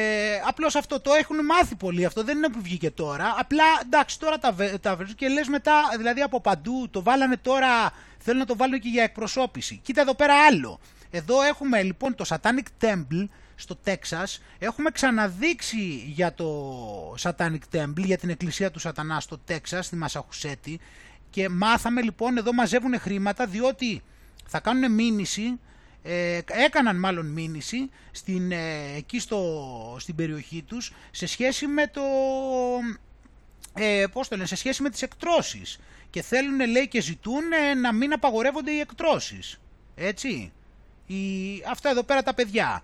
Απλώς 0.48 0.76
αυτό 0.76 1.02
το 1.02 1.14
έχουν 1.14 1.46
μάθει 1.46 1.76
πολύ. 1.76 2.06
Αυτό 2.06 2.24
δεν 2.24 2.38
είναι 2.38 2.50
που 2.50 2.62
βγήκε 2.62 2.92
τώρα. 2.92 3.36
Απλά 3.38 3.64
εντάξει, 3.84 4.20
τώρα 4.20 4.38
τα, 4.38 4.56
τα 4.82 4.98
και 5.16 5.28
λες 5.28 5.48
μετά, 5.48 5.74
δηλαδή 5.98 6.22
από 6.22 6.42
παντού 6.42 6.88
το 6.92 7.04
βάλανε 7.04 7.38
τώρα. 7.38 7.92
Θέλουν 8.18 8.40
να 8.40 8.46
το 8.46 8.56
βάλουν 8.56 8.80
και 8.80 8.90
για 8.90 9.04
εκπροσώπηση. 9.04 9.80
Κοίτα 9.84 10.02
εδώ 10.02 10.14
πέρα 10.14 10.34
άλλο. 10.50 10.80
Εδώ 11.12 11.42
έχουμε 11.42 11.82
λοιπόν 11.82 12.16
το 12.16 12.26
Satanic 12.28 12.86
Temple 12.86 13.28
στο 13.56 13.76
Τέξας. 13.76 14.42
Έχουμε 14.60 14.90
ξαναδείξει 14.90 16.04
για 16.08 16.34
το 16.34 17.16
Satanic 17.22 17.76
Temple, 17.76 18.04
για 18.06 18.18
την 18.18 18.30
εκκλησία 18.30 18.72
του 18.72 18.80
Σατανά 18.80 19.20
στο 19.20 19.38
Τέξας, 19.38 19.86
στη 19.86 19.96
Μασαχουσέτη. 19.96 20.80
Και 21.36 21.50
μάθαμε 21.50 22.02
λοιπόν, 22.02 22.38
εδώ 22.38 22.54
μαζεύουν 22.54 23.00
χρήματα 23.00 23.46
διότι 23.46 24.04
θα 24.46 24.60
κάνουν 24.60 24.92
μήνυση, 24.92 25.60
ε, 26.04 26.40
έκαναν 26.46 27.00
μάλλον 27.00 27.26
μήνυση 27.26 27.90
στην, 28.12 28.52
ε, 28.52 28.94
εκεί 28.96 29.20
στο, 29.20 29.96
στην 30.00 30.16
περιοχή 30.16 30.64
τους 30.64 30.94
σε 31.12 31.26
σχέση 31.26 31.68
με 31.68 31.88
το, 31.88 32.02
ε, 33.74 34.06
πώς 34.12 34.28
το 34.28 34.36
λένε, 34.36 34.48
σε 34.48 34.56
σχέση 34.56 34.82
με 34.82 34.90
τις 34.90 35.02
εκτρώσεις 35.02 35.80
και 36.10 36.22
θέλουν 36.22 36.70
λέει 36.70 36.88
και 36.88 37.02
ζητούν 37.02 37.44
να 37.82 37.94
μην 37.94 38.14
απαγορεύονται 38.14 38.72
οι 38.72 38.80
εκτρώσεις. 38.80 39.60
Έτσι. 39.96 40.52
Οι, 41.06 41.16
αυτά 41.70 41.90
εδώ 41.90 42.04
πέρα 42.04 42.24
τα 42.24 42.34
παιδιά. 42.34 42.84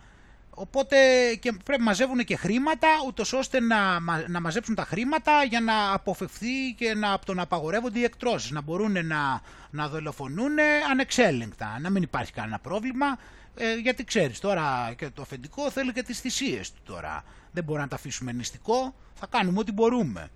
Οπότε 0.54 0.98
και 1.40 1.52
πρέπει 1.52 1.80
να 1.80 1.86
μαζεύουν 1.86 2.24
και 2.24 2.36
χρήματα, 2.36 2.88
ούτως 3.08 3.34
ώστε 3.34 3.60
να, 3.60 4.00
να 4.28 4.42
μαζέψουν 4.42 4.76
τα 4.76 4.84
χρήματα 4.84 5.44
για 5.44 5.62
να 5.62 5.94
αποφευθεί 5.94 6.74
και 6.78 6.94
να, 6.94 7.20
το 7.26 7.34
να 7.34 7.42
απαγορεύονται 7.42 8.00
οι 8.00 8.04
εκτρώσεις, 8.04 8.52
να 8.52 8.62
μπορούν 8.62 9.06
να, 9.06 9.42
να 9.72 9.88
δολοφονούν 9.88 10.52
ανεξέλεγκτα, 10.92 11.80
να 11.82 11.90
μην 11.90 12.04
υπάρχει 12.04 12.32
κανένα 12.32 12.60
πρόβλημα, 12.60 13.18
ε, 13.56 13.76
γιατί 13.76 14.04
ξέρεις 14.04 14.40
τώρα 14.40 14.94
και 14.98 15.10
το 15.10 15.22
αφεντικό 15.22 15.72
θέλει 15.72 15.92
και 15.92 16.04
τις 16.04 16.20
θυσίες 16.20 16.72
του 16.72 16.82
τώρα. 16.86 17.24
Δεν 17.52 17.64
μπορεί 17.64 17.80
να 17.80 17.88
τα 17.88 17.96
αφήσουμε 17.96 18.32
νηστικό, 18.32 18.96
θα 19.14 19.28
κάνουμε 19.28 19.60
ό,τι 19.60 19.72
μπορούμε. 19.72 20.30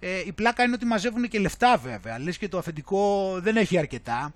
Ε, 0.00 0.22
η 0.26 0.32
πλάκα 0.32 0.62
είναι 0.62 0.74
ότι 0.74 0.84
μαζεύουν 0.84 1.28
και 1.28 1.38
λεφτά 1.38 1.76
βέβαια, 1.76 2.18
λες 2.18 2.38
και 2.38 2.48
το 2.48 2.58
αφεντικό 2.58 3.34
δεν 3.40 3.56
έχει 3.56 3.78
αρκετά. 3.78 4.34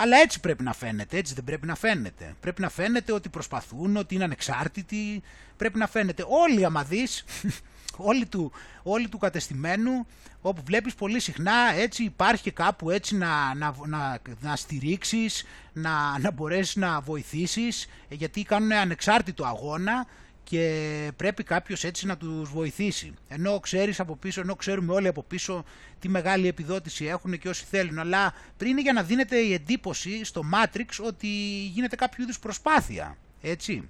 Αλλά 0.00 0.16
έτσι 0.16 0.40
πρέπει 0.40 0.62
να 0.62 0.72
φαίνεται, 0.72 1.16
έτσι 1.16 1.34
δεν 1.34 1.44
πρέπει 1.44 1.66
να 1.66 1.74
φαίνεται. 1.74 2.34
Πρέπει 2.40 2.60
να 2.60 2.68
φαίνεται 2.68 3.12
ότι 3.12 3.28
προσπαθούν, 3.28 3.96
ότι 3.96 4.14
είναι 4.14 4.24
ανεξάρτητοι. 4.24 5.22
Πρέπει 5.56 5.78
να 5.78 5.86
φαίνεται 5.86 6.24
όλοι 6.28 6.64
άμα 6.64 6.84
δεις, 6.84 7.24
όλοι 8.10 8.26
του, 8.26 8.52
όλοι 8.82 9.08
του 9.08 9.18
κατεστημένου, 9.18 10.06
όπου 10.40 10.62
βλέπεις 10.64 10.94
πολύ 10.94 11.20
συχνά 11.20 11.74
έτσι 11.76 12.02
υπάρχει 12.02 12.42
και 12.42 12.50
κάπου 12.50 12.90
έτσι 12.90 13.16
να, 13.16 13.54
να, 13.54 13.74
να, 13.86 14.18
να 14.40 14.56
στηρίξεις, 14.56 15.44
να, 15.72 16.18
να 16.18 16.30
μπορέσεις 16.30 16.76
να 16.76 17.00
βοηθήσεις, 17.00 17.86
γιατί 18.08 18.42
κάνουν 18.42 18.72
ανεξάρτητο 18.72 19.44
αγώνα 19.44 20.06
και 20.48 21.12
πρέπει 21.16 21.42
κάποιος 21.42 21.84
έτσι 21.84 22.06
να 22.06 22.16
τους 22.16 22.50
βοηθήσει. 22.50 23.14
Ενώ 23.28 23.60
ξέρεις 23.60 24.00
από 24.00 24.16
πίσω, 24.16 24.40
ενώ 24.40 24.56
ξέρουμε 24.56 24.92
όλοι 24.92 25.08
από 25.08 25.22
πίσω 25.22 25.64
τι 25.98 26.08
μεγάλη 26.08 26.48
επιδότηση 26.48 27.04
έχουν 27.04 27.38
και 27.38 27.48
όσοι 27.48 27.64
θέλουν, 27.64 27.98
αλλά 27.98 28.34
πριν 28.56 28.70
είναι 28.70 28.80
για 28.80 28.92
να 28.92 29.02
δίνεται 29.02 29.36
η 29.36 29.52
εντύπωση 29.52 30.24
στο 30.24 30.42
Matrix 30.54 31.04
ότι 31.04 31.26
γίνεται 31.72 31.96
κάποιο 31.96 32.22
είδους 32.22 32.38
προσπάθεια, 32.38 33.16
έτσι. 33.40 33.88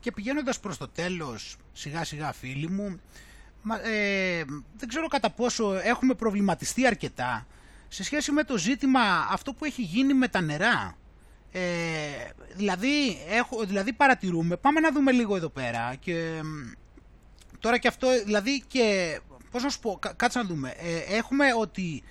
Και 0.00 0.12
πηγαίνοντας 0.12 0.60
προς 0.60 0.76
το 0.76 0.88
τέλος, 0.88 1.56
σιγά 1.72 2.04
σιγά 2.04 2.32
φίλοι 2.32 2.68
μου, 2.68 3.00
ε, 3.84 4.44
δεν 4.76 4.88
ξέρω 4.88 5.08
κατά 5.08 5.30
πόσο 5.30 5.74
έχουμε 5.82 6.14
προβληματιστεί 6.14 6.86
αρκετά 6.86 7.46
σε 7.88 8.04
σχέση 8.04 8.32
με 8.32 8.44
το 8.44 8.58
ζήτημα 8.58 9.00
αυτό 9.30 9.52
που 9.52 9.64
έχει 9.64 9.82
γίνει 9.82 10.14
με 10.14 10.28
τα 10.28 10.40
νερά. 10.40 10.96
Ε, 11.52 11.60
δηλαδή, 12.54 13.18
έχω, 13.28 13.64
δηλαδή 13.64 13.92
παρατηρούμε, 13.92 14.56
πάμε 14.56 14.80
να 14.80 14.92
δούμε 14.92 15.12
λίγο 15.12 15.36
εδώ 15.36 15.48
πέρα 15.48 15.94
και 16.00 16.42
τώρα 17.58 17.78
και 17.78 17.88
αυτό, 17.88 18.08
δηλαδή 18.24 18.62
και, 18.66 19.18
πώς 19.50 19.62
να 19.62 19.68
σου 19.68 19.80
πω, 19.80 19.98
κάτσε 20.16 20.38
να 20.38 20.44
δούμε, 20.44 20.74
ε, 20.76 21.16
έχουμε 21.16 21.46
ότι 21.58 22.02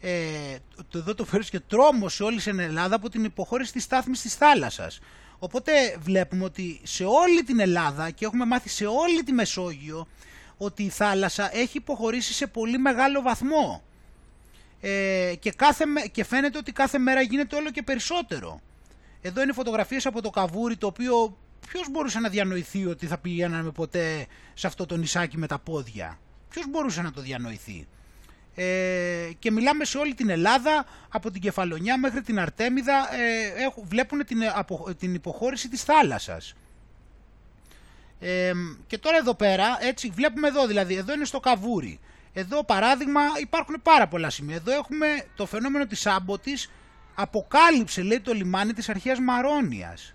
ε, 0.00 0.56
το, 0.88 0.98
εδώ 0.98 1.14
το 1.14 1.24
φέρεις 1.24 1.50
και 1.50 1.60
τρόμος 1.60 2.14
σε 2.14 2.22
όλη 2.22 2.40
την 2.40 2.58
Ελλάδα 2.58 2.94
από 2.96 3.08
την 3.08 3.24
υποχώρηση 3.24 3.72
της 3.72 3.82
στάθμης 3.82 4.20
της 4.20 4.34
θάλασσας. 4.34 5.00
Οπότε 5.38 5.72
βλέπουμε 5.98 6.44
ότι 6.44 6.80
σε 6.82 7.04
όλη 7.04 7.42
την 7.44 7.60
Ελλάδα 7.60 8.10
και 8.10 8.24
έχουμε 8.24 8.44
μάθει 8.44 8.68
σε 8.68 8.86
όλη 8.86 9.22
τη 9.24 9.32
Μεσόγειο 9.32 10.06
ότι 10.56 10.82
η 10.82 10.88
θάλασσα 10.88 11.56
έχει 11.56 11.76
υποχωρήσει 11.76 12.32
σε 12.32 12.46
πολύ 12.46 12.78
μεγάλο 12.78 13.22
βαθμό. 13.22 13.82
Ε, 14.80 15.34
και, 15.38 15.50
κάθε, 15.50 15.84
και 16.12 16.24
φαίνεται 16.24 16.58
ότι 16.58 16.72
κάθε 16.72 16.98
μέρα 16.98 17.20
γίνεται 17.20 17.56
όλο 17.56 17.70
και 17.70 17.82
περισσότερο. 17.82 18.60
Εδώ 19.26 19.42
είναι 19.42 19.52
φωτογραφίες 19.52 20.06
από 20.06 20.22
το 20.22 20.30
καβούρι 20.30 20.76
το 20.76 20.86
οποίο 20.86 21.38
ποιος 21.68 21.90
μπορούσε 21.90 22.20
να 22.20 22.28
διανοηθεί 22.28 22.86
ότι 22.86 23.06
θα 23.06 23.18
πηγαίναμε 23.18 23.70
ποτέ 23.70 24.26
σε 24.54 24.66
αυτό 24.66 24.86
το 24.86 24.96
νησάκι 24.96 25.38
με 25.38 25.46
τα 25.46 25.58
πόδια; 25.58 26.18
Ποιος 26.48 26.66
μπορούσε 26.70 27.02
να 27.02 27.12
το 27.12 27.20
διανοηθεί; 27.20 27.86
Ε, 28.54 29.30
και 29.38 29.50
μιλάμε 29.50 29.84
σε 29.84 29.98
όλη 29.98 30.14
την 30.14 30.30
Ελλάδα 30.30 30.86
από 31.08 31.30
την 31.30 31.40
Κεφαλονιά 31.40 31.98
μέχρι 31.98 32.20
την 32.20 32.38
Αρτέμιδα 32.38 33.14
ε, 33.14 33.82
βλέπουν 33.84 34.24
την, 34.24 34.38
την 34.98 35.14
υποχώρηση 35.14 35.68
της 35.68 35.82
θάλασσας. 35.82 36.54
Ε, 38.20 38.52
και 38.86 38.98
τώρα 38.98 39.16
εδώ 39.16 39.34
πέρα, 39.34 39.78
έτσι 39.80 40.10
βλέπουμε 40.14 40.48
εδώ 40.48 40.66
δηλαδή, 40.66 40.94
εδώ 40.94 41.12
είναι 41.12 41.24
στο 41.24 41.40
Καβούρι. 41.40 42.00
Εδώ 42.32 42.64
παράδειγμα 42.64 43.20
υπάρχουν 43.40 43.76
πάρα 43.82 44.08
πολλά 44.08 44.30
σημεία. 44.30 44.56
Εδώ 44.56 44.72
έχουμε 44.72 45.06
το 45.36 45.46
φαινόμενο 45.46 45.86
της 45.86 46.06
άμποτης 46.06 46.70
αποκάλυψε 47.16 48.02
λέει 48.02 48.20
το 48.20 48.32
λιμάνι 48.32 48.72
της 48.72 48.88
αρχαίας 48.88 49.18
Μαρόνιας. 49.18 50.14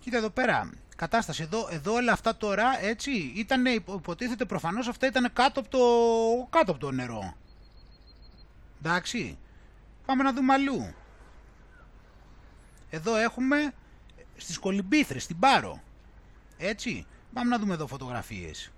Κοίτα 0.00 0.16
εδώ 0.16 0.30
πέρα, 0.30 0.70
κατάσταση 0.96 1.42
εδώ, 1.42 1.68
εδώ 1.70 1.92
όλα 1.92 2.12
αυτά 2.12 2.36
τώρα 2.36 2.84
έτσι 2.84 3.10
ήταν 3.36 3.64
υποτίθεται 3.66 4.44
προφανώς 4.44 4.88
αυτά 4.88 5.06
ήταν 5.06 5.32
κάτω 5.32 5.60
από 5.60 5.68
το, 5.68 5.78
κάτω 6.50 6.70
από 6.70 6.80
το 6.80 6.90
νερό. 6.90 7.34
Εντάξει, 8.82 9.38
πάμε 10.06 10.22
να 10.22 10.32
δούμε 10.32 10.52
αλλού. 10.52 10.94
Εδώ 12.90 13.16
έχουμε 13.16 13.72
στις 14.36 14.58
κολυμπήθρες, 14.58 15.22
στην 15.22 15.38
Πάρο. 15.38 15.82
Έτσι. 16.56 17.06
Πάμε 17.32 17.50
να 17.50 17.58
δούμε 17.58 17.74
εδώ 17.74 17.86
φωτογραφίες. 17.86 18.72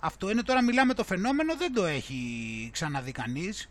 Αυτό 0.00 0.30
είναι 0.30 0.42
τώρα 0.42 0.62
μιλάμε 0.62 0.94
το 0.94 1.04
φαινόμενο, 1.04 1.56
δεν 1.56 1.72
το 1.72 1.84
έχει 1.84 2.70
ξαναδεί 2.72 3.12
κανείς. 3.12 3.68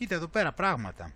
Κοίτα 0.00 0.14
εδώ 0.14 0.26
πέρα 0.26 0.52
πράγματα. 0.52 1.12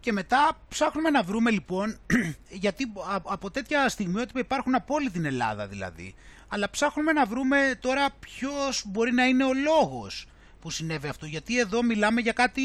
Και 0.00 0.12
μετά 0.12 0.58
ψάχνουμε 0.68 1.10
να 1.10 1.22
βρούμε 1.22 1.50
λοιπόν, 1.50 1.98
γιατί 2.64 2.92
από 3.22 3.50
τέτοια 3.50 3.88
στιγμιότυπα 3.88 4.38
υπάρχουν 4.38 4.74
από 4.74 4.94
όλη 4.94 5.10
την 5.10 5.24
Ελλάδα 5.24 5.66
δηλαδή, 5.66 6.14
αλλά 6.48 6.70
ψάχνουμε 6.70 7.12
να 7.12 7.26
βρούμε 7.26 7.78
τώρα 7.80 8.08
ποιος 8.20 8.82
μπορεί 8.86 9.12
να 9.12 9.24
είναι 9.24 9.44
ο 9.44 9.52
λόγος 9.54 10.26
που 10.60 10.70
συνέβη 10.70 11.08
αυτό, 11.08 11.26
γιατί 11.26 11.58
εδώ 11.58 11.82
μιλάμε 11.82 12.20
για 12.20 12.32
κάτι 12.32 12.62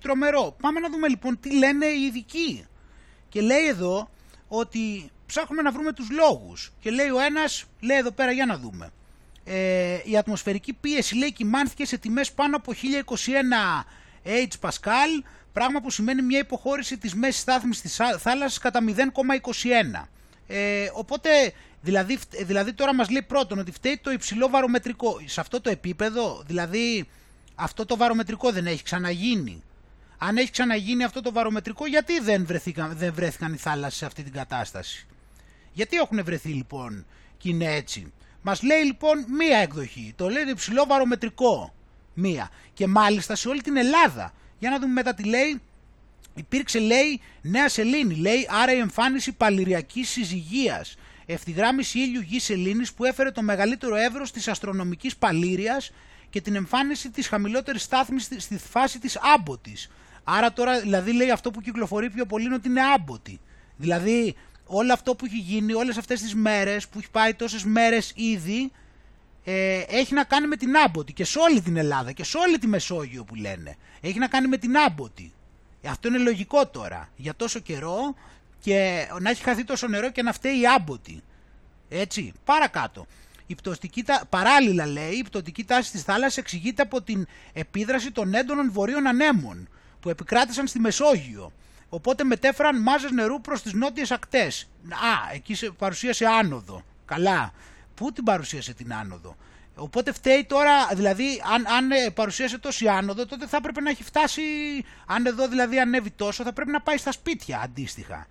τρομερό. 0.00 0.56
Πάμε 0.60 0.80
να 0.80 0.90
δούμε 0.90 1.08
λοιπόν 1.08 1.40
τι 1.40 1.58
λένε 1.58 1.86
οι 1.86 2.02
ειδικοί. 2.02 2.66
Και 3.28 3.40
λέει 3.40 3.66
εδώ 3.66 4.10
ότι 4.48 5.10
ψάχνουμε 5.26 5.62
να 5.62 5.72
βρούμε 5.72 5.92
τους 5.92 6.10
λόγους. 6.10 6.72
Και 6.80 6.90
λέει 6.90 7.08
ο 7.08 7.20
ένας, 7.20 7.64
λέει 7.80 7.96
εδώ 7.96 8.10
πέρα 8.10 8.32
για 8.32 8.46
να 8.46 8.58
δούμε. 8.58 8.92
Ε, 9.50 10.00
η 10.04 10.16
ατμοσφαιρική 10.16 10.72
πίεση 10.72 11.16
λέει 11.16 11.32
κοιμάνθηκε 11.32 11.84
σε 11.84 11.98
τιμές 11.98 12.32
πάνω 12.32 12.56
από 12.56 12.72
1021 12.72 13.84
H 14.24 14.68
Pascal, 14.68 15.24
πράγμα 15.52 15.80
που 15.80 15.90
σημαίνει 15.90 16.22
μια 16.22 16.38
υποχώρηση 16.38 16.98
της 16.98 17.14
μέσης 17.14 17.40
στάθμης 17.40 17.80
της 17.80 17.96
θάλασσας 17.96 18.58
κατά 18.58 18.80
0,21. 18.86 20.08
Ε, 20.46 20.90
οπότε, 20.92 21.28
δηλαδή, 21.80 22.18
δηλαδή 22.44 22.72
τώρα 22.72 22.94
μας 22.94 23.10
λέει 23.10 23.22
πρώτον 23.22 23.58
ότι 23.58 23.72
φταίει 23.72 23.98
το 24.02 24.10
υψηλό 24.10 24.48
βαρομετρικό. 24.48 25.20
Σε 25.24 25.40
αυτό 25.40 25.60
το 25.60 25.70
επίπεδο, 25.70 26.42
δηλαδή 26.46 27.08
αυτό 27.54 27.86
το 27.86 27.96
βαρομετρικό 27.96 28.52
δεν 28.52 28.66
έχει 28.66 28.82
ξαναγίνει. 28.82 29.62
Αν 30.18 30.36
έχει 30.36 30.50
ξαναγίνει 30.50 31.04
αυτό 31.04 31.20
το 31.20 31.32
βαρομετρικό, 31.32 31.86
γιατί 31.86 32.20
δεν 32.20 32.46
βρεθήκαν, 32.46 32.96
δεν 32.96 33.12
βρέθηκαν 33.14 33.52
οι 33.52 33.56
θάλασσες 33.56 33.98
σε 33.98 34.06
αυτή 34.06 34.22
την 34.22 34.32
κατάσταση; 34.32 35.06
Γιατί 35.72 35.96
έχουν 35.96 36.24
βρεθεί 36.24 36.48
λοιπόν 36.48 37.06
και 37.38 37.48
είναι 37.48 37.74
έτσι; 37.74 38.12
Μας 38.48 38.62
λέει 38.62 38.82
λοιπόν 38.82 39.24
μία 39.28 39.58
εκδοχή. 39.58 40.12
Το 40.16 40.28
λέει 40.28 40.42
υψηλό 40.50 40.84
βαρομετρικό. 40.86 41.74
Μία. 42.14 42.50
Και 42.72 42.86
μάλιστα 42.86 43.34
σε 43.34 43.48
όλη 43.48 43.60
την 43.60 43.76
Ελλάδα. 43.76 44.32
Για 44.58 44.70
να 44.70 44.78
δούμε 44.78 44.92
μετά 44.92 45.14
τι 45.14 45.24
λέει. 45.24 45.60
Υπήρξε 46.34 46.78
λέει 46.78 47.20
νέα 47.42 47.68
σελήνη. 47.68 48.14
Λέει 48.14 48.48
άρα 48.62 48.72
η 48.72 48.78
εμφάνιση 48.78 49.32
παλυριακής 49.32 50.08
συζυγίας. 50.08 50.96
Ευθυγράμμιση 51.26 51.98
ήλιου 51.98 52.20
γης 52.20 52.44
σελήνης 52.44 52.92
που 52.92 53.04
έφερε 53.04 53.30
το 53.30 53.42
μεγαλύτερο 53.42 53.94
εύρος 53.94 54.30
της 54.30 54.48
αστρονομικής 54.48 55.16
παλήριας 55.16 55.90
και 56.30 56.40
την 56.40 56.54
εμφάνιση 56.54 57.10
της 57.10 57.28
χαμηλότερης 57.28 57.82
στάθμης 57.82 58.28
στη 58.38 58.58
φάση 58.58 58.98
της 58.98 59.18
άμποτης. 59.34 59.90
Άρα 60.24 60.52
τώρα 60.52 60.80
δηλαδή 60.80 61.12
λέει 61.12 61.30
αυτό 61.30 61.50
που 61.50 61.60
κυκλοφορεί 61.60 62.10
πιο 62.10 62.26
πολύ 62.26 62.44
είναι 62.44 62.54
ότι 62.54 62.68
είναι 62.68 62.82
άμποτη. 62.82 63.40
Δηλαδή 63.76 64.34
όλο 64.68 64.92
αυτό 64.92 65.14
που 65.14 65.24
έχει 65.24 65.38
γίνει 65.38 65.72
όλες 65.72 65.96
αυτές 65.96 66.20
τις 66.20 66.34
μέρες 66.34 66.88
που 66.88 66.98
έχει 66.98 67.10
πάει 67.10 67.34
τόσες 67.34 67.64
μέρες 67.64 68.12
ήδη 68.16 68.72
ε, 69.44 69.82
έχει 69.88 70.14
να 70.14 70.24
κάνει 70.24 70.46
με 70.46 70.56
την 70.56 70.76
άμποτη 70.76 71.12
και 71.12 71.24
σε 71.24 71.38
όλη 71.38 71.60
την 71.60 71.76
Ελλάδα 71.76 72.12
και 72.12 72.24
σε 72.24 72.38
όλη 72.38 72.58
τη 72.58 72.66
Μεσόγειο 72.66 73.24
που 73.24 73.34
λένε. 73.34 73.76
Έχει 74.00 74.18
να 74.18 74.28
κάνει 74.28 74.48
με 74.48 74.56
την 74.56 74.76
άμποτη. 74.76 75.32
Ε, 75.82 75.88
αυτό 75.88 76.08
είναι 76.08 76.18
λογικό 76.18 76.66
τώρα 76.66 77.08
για 77.16 77.34
τόσο 77.36 77.58
καιρό 77.58 78.14
και 78.60 79.06
να 79.20 79.30
έχει 79.30 79.42
χαθεί 79.42 79.64
τόσο 79.64 79.86
νερό 79.86 80.10
και 80.10 80.22
να 80.22 80.32
φταίει 80.32 80.60
η 80.60 80.66
άμποτη. 80.66 81.22
Έτσι, 81.88 82.32
παρακάτω. 82.44 83.06
Η 83.46 83.54
πτωτική, 83.54 84.04
παράλληλα 84.28 84.86
λέει, 84.86 85.12
η 85.12 85.22
πτωτική 85.22 85.64
τάση 85.64 85.90
της 85.90 86.02
θάλασσας 86.02 86.36
εξηγείται 86.36 86.82
από 86.82 87.02
την 87.02 87.26
επίδραση 87.52 88.12
των 88.12 88.34
έντονων 88.34 88.72
βορείων 88.72 89.06
ανέμων 89.06 89.68
που 90.00 90.08
επικράτησαν 90.08 90.66
στη 90.66 90.78
Μεσόγειο 90.78 91.52
Οπότε 91.88 92.24
μετέφεραν 92.24 92.82
μάζες 92.82 93.10
νερού 93.10 93.40
προς 93.40 93.62
τις 93.62 93.72
νότιες 93.72 94.10
ακτές. 94.10 94.68
Α, 94.90 95.34
εκεί 95.34 95.54
σε 95.54 95.70
παρουσίασε 95.70 96.26
άνοδο. 96.26 96.82
Καλά. 97.04 97.52
Πού 97.94 98.12
την 98.12 98.24
παρουσίασε 98.24 98.74
την 98.74 98.94
άνοδο; 98.94 99.36
Οπότε 99.74 100.12
φταίει 100.12 100.44
τώρα, 100.44 100.86
δηλαδή, 100.86 101.42
αν, 101.54 101.66
αν 101.66 101.90
ε, 101.90 102.10
παρουσίασε 102.10 102.58
τόση 102.58 102.88
άνοδο, 102.88 103.26
τότε 103.26 103.46
θα 103.46 103.56
έπρεπε 103.56 103.80
να 103.80 103.90
έχει 103.90 104.02
φτάσει. 104.02 104.42
Αν 105.06 105.26
εδώ 105.26 105.48
δηλαδή 105.48 105.80
ανέβει 105.80 106.10
τόσο, 106.10 106.44
θα 106.44 106.52
πρέπει 106.52 106.70
να 106.70 106.80
πάει 106.80 106.96
στα 106.96 107.12
σπίτια 107.12 107.60
αντίστοιχα. 107.60 108.26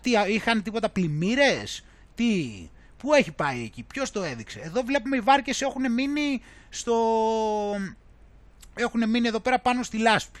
Τι, 0.00 0.10
είχαν 0.28 0.62
τίποτα 0.62 0.90
πλημμύρες, 0.90 1.84
τι, 2.14 2.50
πού 2.96 3.14
έχει 3.14 3.32
πάει 3.32 3.62
εκεί, 3.62 3.82
ποιος 3.82 4.10
το 4.10 4.22
έδειξε; 4.22 4.60
Εδώ 4.60 4.82
βλέπουμε 4.82 5.16
οι 5.16 5.20
βάρκες 5.20 5.62
έχουν 5.62 5.92
μείνει 5.92 6.42
στο. 6.68 6.94
Έχουν 8.74 9.08
μείνει 9.08 9.28
εδώ 9.28 9.40
πέρα 9.40 9.58
πάνω 9.58 9.82
στη 9.82 9.98
λάσπη. 9.98 10.40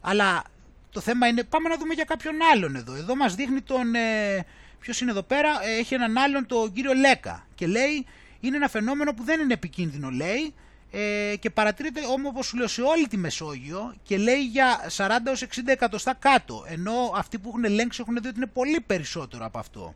Αλλά 0.00 0.42
το 0.90 1.00
θέμα 1.00 1.26
είναι, 1.26 1.44
πάμε 1.44 1.68
να 1.68 1.76
δούμε 1.76 1.94
για 1.94 2.04
κάποιον 2.04 2.34
άλλον 2.52 2.76
εδώ. 2.76 2.94
Εδώ 2.94 3.16
μας 3.16 3.34
δείχνει 3.34 3.60
τον, 3.60 3.94
ε, 3.94 4.44
ποιος 4.80 5.00
είναι 5.00 5.10
εδώ 5.10 5.22
πέρα, 5.22 5.50
ε, 5.64 5.78
έχει 5.78 5.94
έναν 5.94 6.18
άλλον 6.18 6.46
τον 6.46 6.72
κύριο 6.72 6.92
Λέκα 6.92 7.46
και 7.54 7.66
λέει 7.66 8.06
είναι 8.40 8.56
ένα 8.56 8.68
φαινόμενο 8.68 9.14
που 9.14 9.22
δεν 9.24 9.40
είναι 9.40 9.52
επικίνδυνο 9.52 10.10
λέει 10.10 10.54
ε, 10.90 11.36
και 11.36 11.50
παρατηρείται 11.50 12.00
όμως 12.06 12.30
όπως 12.30 12.46
σου 12.46 12.56
λέω 12.56 12.66
σε 12.66 12.82
όλη 12.82 13.08
τη 13.08 13.16
Μεσόγειο 13.16 13.94
και 14.02 14.16
λέει 14.16 14.44
για 14.44 14.90
40 14.96 15.06
60 15.06 15.46
εκατοστά 15.66 16.14
κάτω 16.14 16.64
ενώ 16.68 17.12
αυτοί 17.14 17.38
που 17.38 17.48
έχουν 17.48 17.64
ελέγξει 17.64 18.00
έχουν 18.00 18.18
δει 18.20 18.28
ότι 18.28 18.36
είναι 18.36 18.46
πολύ 18.46 18.80
περισσότερο 18.80 19.44
από 19.44 19.58
αυτό. 19.58 19.94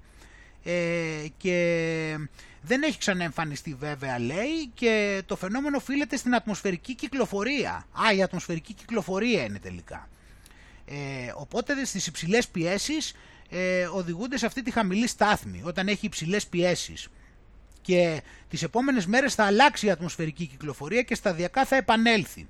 Ε, 0.64 1.26
και 1.36 2.16
δεν 2.62 2.82
έχει 2.82 2.98
ξαναεμφανιστεί 2.98 3.74
βέβαια 3.74 4.18
λέει 4.18 4.70
και 4.74 5.22
το 5.26 5.36
φαινόμενο 5.36 5.76
οφείλεται 5.76 6.16
στην 6.16 6.34
ατμοσφαιρική 6.34 6.94
κυκλοφορία. 6.94 7.86
Α, 8.06 8.12
η 8.12 8.22
ατμοσφαιρική 8.22 8.74
κυκλοφορία 8.74 9.42
είναι 9.42 9.58
τελικά. 9.58 10.08
Ε, 10.92 11.32
οπότε 11.34 11.84
στις 11.84 12.06
υψηλές 12.06 12.48
πιέσεις 12.48 13.14
ε, 13.50 13.84
οδηγούνται 13.84 14.38
σε 14.38 14.46
αυτή 14.46 14.62
τη 14.62 14.70
χαμηλή 14.70 15.06
στάθμη 15.06 15.62
όταν 15.64 15.88
έχει 15.88 16.06
υψηλές 16.06 16.46
πιέσεις. 16.46 17.08
Και 17.80 18.22
τις 18.48 18.62
επόμενες 18.62 19.06
μέρες 19.06 19.34
θα 19.34 19.44
αλλάξει 19.44 19.86
η 19.86 19.90
ατμοσφαιρική 19.90 20.46
κυκλοφορία 20.46 21.02
και 21.02 21.14
σταδιακά 21.14 21.64
θα 21.64 21.76
επανέλθει. 21.76 22.48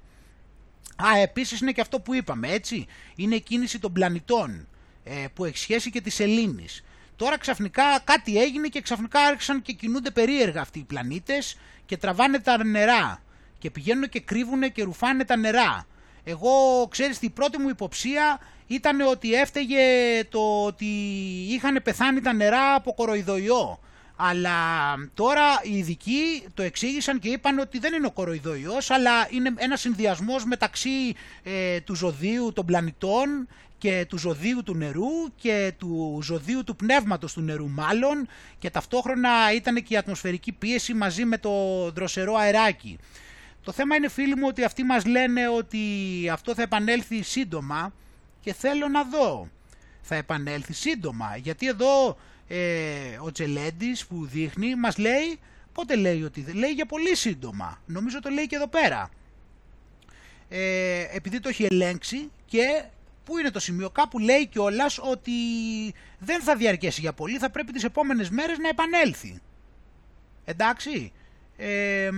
Α, 0.96 1.18
επίσης 1.22 1.60
είναι 1.60 1.72
και 1.72 1.80
αυτό 1.80 2.00
που 2.00 2.14
είπαμε, 2.14 2.48
έτσι. 2.48 2.86
Είναι 3.16 3.34
η 3.34 3.40
κίνηση 3.40 3.78
των 3.78 3.92
πλανητών 3.92 4.68
ε, 5.04 5.24
που 5.34 5.44
έχει 5.44 5.58
σχέση 5.58 5.90
και 5.90 6.00
της 6.00 6.20
Ελλήνης. 6.20 6.84
Τώρα 7.16 7.38
ξαφνικά 7.38 8.00
κάτι 8.04 8.40
έγινε 8.40 8.68
και 8.68 8.80
ξαφνικά 8.80 9.20
άρχισαν 9.20 9.62
και 9.62 9.72
κινούνται 9.72 10.10
περίεργα 10.10 10.60
αυτοί 10.60 10.78
οι 10.78 10.84
πλανήτες 10.84 11.56
και 11.86 11.96
τραβάνε 11.96 12.38
τα 12.38 12.64
νερά 12.64 13.22
και 13.58 13.70
πηγαίνουν 13.70 14.08
και 14.08 14.20
κρύβουν 14.20 14.72
και 14.72 14.82
ρουφάνε 14.82 15.24
τα 15.24 15.36
νερά. 15.36 15.86
Εγώ, 16.24 16.86
ξέρεις, 16.90 17.18
την 17.18 17.32
πρώτη 17.32 17.58
μου 17.58 17.68
υποψία 17.68 18.40
ήταν 18.66 19.00
ότι 19.00 19.34
έφταιγε 19.34 19.78
το 20.28 20.64
ότι 20.64 20.86
είχαν 21.48 21.80
πεθάνει 21.82 22.20
τα 22.20 22.32
νερά 22.32 22.74
από 22.74 22.94
κοροϊδοϊό. 22.94 23.78
Αλλά 24.16 24.58
τώρα 25.14 25.42
οι 25.62 25.76
ειδικοί 25.76 26.42
το 26.54 26.62
εξήγησαν 26.62 27.18
και 27.18 27.28
είπαν 27.28 27.58
ότι 27.58 27.78
δεν 27.78 27.92
είναι 27.92 28.06
ο 28.06 28.10
κοροϊδοϊός, 28.10 28.90
αλλά 28.90 29.28
είναι 29.30 29.52
ένα 29.56 29.76
συνδυασμός 29.76 30.44
μεταξύ 30.44 31.14
ε, 31.42 31.80
του 31.80 31.94
ζωδίου 31.94 32.52
των 32.52 32.66
πλανητών 32.66 33.48
και 33.78 34.06
του 34.08 34.18
ζωδίου 34.18 34.62
του 34.62 34.74
νερού 34.74 35.34
και 35.36 35.72
του 35.78 36.18
ζωδίου 36.22 36.64
του 36.64 36.76
πνεύματος 36.76 37.32
του 37.32 37.40
νερού 37.40 37.68
μάλλον 37.68 38.28
και 38.58 38.70
ταυτόχρονα 38.70 39.30
ήταν 39.54 39.74
και 39.74 39.94
η 39.94 39.96
ατμοσφαιρική 39.96 40.52
πίεση 40.52 40.94
μαζί 40.94 41.24
με 41.24 41.38
το 41.38 41.50
δροσερό 41.90 42.34
αεράκι. 42.34 42.98
Το 43.62 43.72
θέμα 43.72 43.96
είναι 43.96 44.08
φίλοι 44.08 44.36
μου 44.36 44.46
ότι 44.46 44.64
αυτοί 44.64 44.82
μας 44.82 45.04
λένε 45.04 45.48
ότι 45.48 45.78
αυτό 46.32 46.54
θα 46.54 46.62
επανέλθει 46.62 47.22
σύντομα 47.22 47.92
και 48.40 48.52
θέλω 48.52 48.88
να 48.88 49.04
δω. 49.04 49.48
Θα 50.02 50.14
επανέλθει 50.14 50.72
σύντομα 50.72 51.36
γιατί 51.36 51.66
εδώ 51.66 52.18
ε, 52.48 53.18
ο 53.20 53.32
Τσελέντης 53.32 54.06
που 54.06 54.26
δείχνει 54.26 54.74
μας 54.74 54.98
λέει 54.98 55.38
πότε 55.72 55.96
λέει 55.96 56.22
ότι 56.22 56.44
λέει 56.52 56.70
για 56.70 56.86
πολύ 56.86 57.16
σύντομα. 57.16 57.82
Νομίζω 57.86 58.20
το 58.20 58.30
λέει 58.30 58.46
και 58.46 58.56
εδώ 58.56 58.68
πέρα. 58.68 59.10
Ε, 60.48 61.06
επειδή 61.12 61.40
το 61.40 61.48
έχει 61.48 61.66
ελέγξει 61.70 62.30
και 62.44 62.84
πού 63.24 63.38
είναι 63.38 63.50
το 63.50 63.60
σημείο 63.60 63.90
κάπου 63.90 64.18
λέει 64.18 64.46
κιόλας 64.46 64.98
ότι 64.98 65.32
δεν 66.18 66.42
θα 66.42 66.56
διαρκέσει 66.56 67.00
για 67.00 67.12
πολύ 67.12 67.38
θα 67.38 67.50
πρέπει 67.50 67.72
τις 67.72 67.84
επόμενες 67.84 68.30
μέρες 68.30 68.58
να 68.58 68.68
επανέλθει. 68.68 69.40
Εντάξει. 70.44 71.12
Ε, 71.56 72.10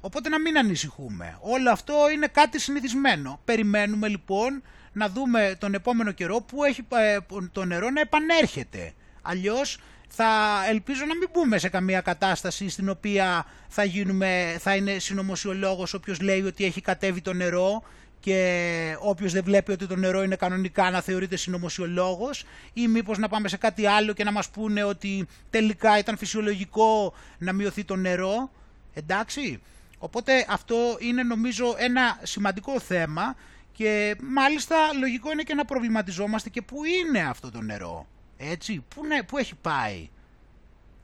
Οπότε 0.00 0.28
να 0.28 0.40
μην 0.40 0.58
ανησυχούμε. 0.58 1.38
Όλο 1.40 1.70
αυτό 1.70 1.94
είναι 2.14 2.26
κάτι 2.26 2.60
συνηθισμένο. 2.60 3.40
Περιμένουμε 3.44 4.08
λοιπόν 4.08 4.62
να 4.92 5.08
δούμε 5.08 5.56
τον 5.58 5.74
επόμενο 5.74 6.12
καιρό 6.12 6.40
που 6.40 6.64
έχει 6.64 6.86
ε, 6.88 7.18
το 7.52 7.64
νερό 7.64 7.90
να 7.90 8.00
επανέρχεται. 8.00 8.92
Αλλιώς 9.22 9.78
θα 10.08 10.26
ελπίζω 10.68 11.04
να 11.04 11.16
μην 11.16 11.28
μπούμε 11.32 11.58
σε 11.58 11.68
καμία 11.68 12.00
κατάσταση 12.00 12.68
στην 12.68 12.88
οποία 12.88 13.46
θα, 13.68 13.84
γίνουμε, 13.84 14.56
θα 14.58 14.76
είναι 14.76 14.98
συνωμοσιολόγος 14.98 15.94
όποιος 15.94 16.20
λέει 16.20 16.42
ότι 16.42 16.64
έχει 16.64 16.80
κατέβει 16.80 17.20
το 17.20 17.32
νερό 17.32 17.82
και 18.20 18.96
όποιος 19.00 19.32
δεν 19.32 19.44
βλέπει 19.44 19.72
ότι 19.72 19.86
το 19.86 19.96
νερό 19.96 20.22
είναι 20.22 20.36
κανονικά 20.36 20.90
να 20.90 21.00
θεωρείται 21.00 21.36
συνωμοσιολόγος 21.36 22.44
ή 22.72 22.88
μήπως 22.88 23.18
να 23.18 23.28
πάμε 23.28 23.48
σε 23.48 23.56
κάτι 23.56 23.86
άλλο 23.86 24.12
και 24.12 24.24
να 24.24 24.32
μας 24.32 24.48
πούνε 24.48 24.84
ότι 24.84 25.26
τελικά 25.50 25.98
ήταν 25.98 26.16
φυσιολογικό 26.16 27.14
να 27.38 27.52
μειωθεί 27.52 27.84
το 27.84 27.96
νερό. 27.96 28.50
Εντάξει. 28.94 29.60
Οπότε 29.98 30.46
αυτό 30.48 30.96
είναι 30.98 31.22
νομίζω 31.22 31.74
ένα 31.78 32.18
σημαντικό 32.22 32.80
θέμα 32.80 33.36
και 33.72 34.16
μάλιστα 34.22 34.76
λογικό 34.98 35.32
είναι 35.32 35.42
και 35.42 35.54
να 35.54 35.64
προβληματιζόμαστε 35.64 36.48
και 36.48 36.62
πού 36.62 36.84
είναι 36.84 37.20
αυτό 37.20 37.50
το 37.50 37.60
νερό. 37.60 38.06
Έτσι, 38.36 38.84
πού, 38.94 39.06
ναι, 39.06 39.22
πού 39.22 39.38
έχει 39.38 39.54
πάει; 39.54 40.08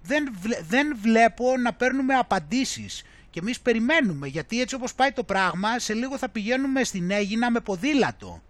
Δεν, 0.02 0.34
δεν 0.68 0.96
βλέπω 1.00 1.56
να 1.56 1.72
παίρνουμε 1.72 2.14
απαντήσεις 2.14 3.02
και 3.30 3.40
εμείς 3.40 3.60
περιμένουμε 3.60 4.26
γιατί 4.26 4.60
έτσι 4.60 4.74
όπως 4.74 4.94
πάει 4.94 5.12
το 5.12 5.24
πράγμα 5.24 5.78
σε 5.78 5.94
λίγο 5.94 6.18
θα 6.18 6.28
πηγαίνουμε 6.28 6.84
στην 6.84 7.10
Έγινα 7.10 7.50
με 7.50 7.60
ποδήλατο. 7.60 8.42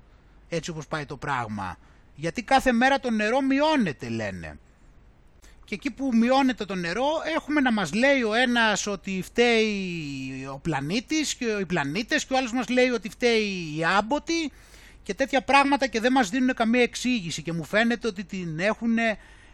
Έτσι 0.48 0.70
όπως 0.70 0.86
πάει 0.86 1.06
το 1.06 1.16
πράγμα. 1.16 1.76
Γιατί 2.14 2.42
κάθε 2.42 2.72
μέρα 2.72 3.00
το 3.00 3.10
νερό 3.10 3.40
μειώνεται 3.40 4.08
λένε. 4.08 4.58
Και 5.64 5.74
εκεί 5.74 5.90
που 5.90 6.10
μειώνεται 6.14 6.64
το 6.64 6.74
νερό 6.74 7.06
έχουμε 7.36 7.60
να 7.60 7.72
μας 7.72 7.92
λέει 7.94 8.22
ο 8.22 8.34
ένας 8.34 8.86
ότι 8.86 9.22
φταίει 9.22 10.48
ο 10.52 10.58
πλανήτης 10.58 11.34
και 11.34 11.44
οι 11.60 11.64
πλανήτες 11.64 12.24
και 12.24 12.34
ο 12.34 12.36
άλλος 12.36 12.52
μας 12.52 12.68
λέει 12.68 12.88
ότι 12.88 13.08
φταίει 13.08 13.74
η 13.76 13.84
άμποτη 13.84 14.52
και 15.02 15.14
τέτοια 15.14 15.42
πράγματα 15.42 15.86
και 15.86 16.00
δεν 16.00 16.12
μας 16.12 16.30
δίνουν 16.30 16.54
καμία 16.54 16.82
εξήγηση 16.82 17.42
και 17.42 17.52
μου 17.52 17.64
φαίνεται 17.64 18.06
ότι 18.06 18.24
την 18.24 18.58
έχουν, 18.58 18.96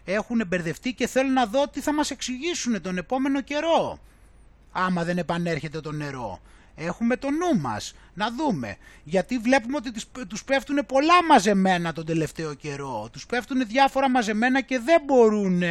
έχουν 0.05 0.43
μπερδευτεί 0.47 0.93
και 0.93 1.07
θέλω 1.07 1.31
να 1.31 1.47
δω 1.47 1.69
τι 1.69 1.81
θα 1.81 1.93
μας 1.93 2.11
εξηγήσουν 2.11 2.83
τον 2.83 2.99
επόμενο 2.99 3.41
καιρό 3.41 4.01
άμα 4.73 5.05
δεν 5.05 5.19
επανέρχεται 5.19 5.81
το 5.81 5.93
νερό. 5.93 6.41
Έχουμε 6.75 7.17
το 7.17 7.31
νου 7.31 7.61
μας, 7.61 7.95
να 8.15 8.31
δούμε. 8.33 8.77
Γιατί 9.05 9.39
βλέπουμε 9.39 9.77
ότι 9.77 9.93
τους 10.29 10.45
πέφτουν 10.45 10.87
πολλά 10.87 11.25
μαζεμένα 11.29 11.93
τον 11.93 12.07
τελευταίο 12.07 12.55
καιρό. 12.55 13.09
Τους 13.13 13.27
πέφτουν 13.27 13.67
διάφορα 13.67 14.11
μαζεμένα 14.11 14.61
και 14.61 14.79
δεν 14.79 15.03
μπορούν 15.05 15.63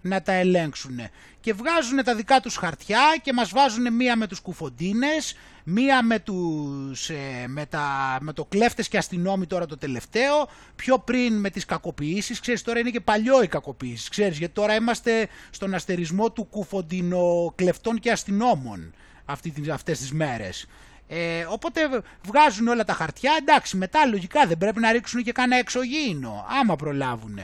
να 0.00 0.22
τα 0.22 0.32
ελέγξουν. 0.32 1.00
Και 1.40 1.52
βγάζουν 1.52 2.04
τα 2.04 2.14
δικά 2.14 2.40
τους 2.40 2.56
χαρτιά 2.56 3.00
και 3.22 3.32
μας 3.32 3.50
βάζουν 3.50 3.94
μία 3.94 4.16
με 4.16 4.26
τους 4.26 4.40
κουφοντίνες, 4.40 5.36
μία 5.64 6.02
με, 6.02 6.18
τους, 6.18 7.10
ε, 7.10 7.44
με, 7.46 7.66
τα, 7.66 8.18
με 8.20 8.32
το 8.32 8.44
κλέφτες 8.44 8.88
και 8.88 8.98
αστυνόμοι 8.98 9.46
τώρα 9.46 9.66
το 9.66 9.76
τελευταίο, 9.78 10.48
πιο 10.76 10.98
πριν 10.98 11.38
με 11.40 11.50
τις 11.50 11.64
κακοποιήσεις, 11.64 12.40
ξέρεις 12.40 12.62
τώρα 12.62 12.78
είναι 12.78 12.90
και 12.90 13.00
παλιό 13.00 13.42
οι 13.42 13.46
κακοποιήσεις, 13.46 14.08
ξέρεις 14.08 14.38
γιατί 14.38 14.54
τώρα 14.54 14.74
είμαστε 14.74 15.28
στον 15.50 15.74
αστερισμό 15.74 16.30
του 16.30 16.44
κουφοντινοκλεφτών 16.44 17.98
και 17.98 18.10
αστυνόμων 18.10 18.94
αυτή, 19.30 19.70
αυτές 19.72 19.98
τις 19.98 20.12
μέρες. 20.12 20.66
Ε, 21.08 21.46
οπότε 21.48 21.80
βγάζουν 22.26 22.68
όλα 22.68 22.84
τα 22.84 22.92
χαρτιά, 22.92 23.32
εντάξει 23.38 23.76
μετά 23.76 24.06
λογικά 24.06 24.46
δεν 24.46 24.58
πρέπει 24.58 24.80
να 24.80 24.92
ρίξουν 24.92 25.22
και 25.22 25.32
κανένα 25.32 25.60
εξωγήινο, 25.60 26.46
άμα 26.60 26.76
προλάβουν. 26.76 27.38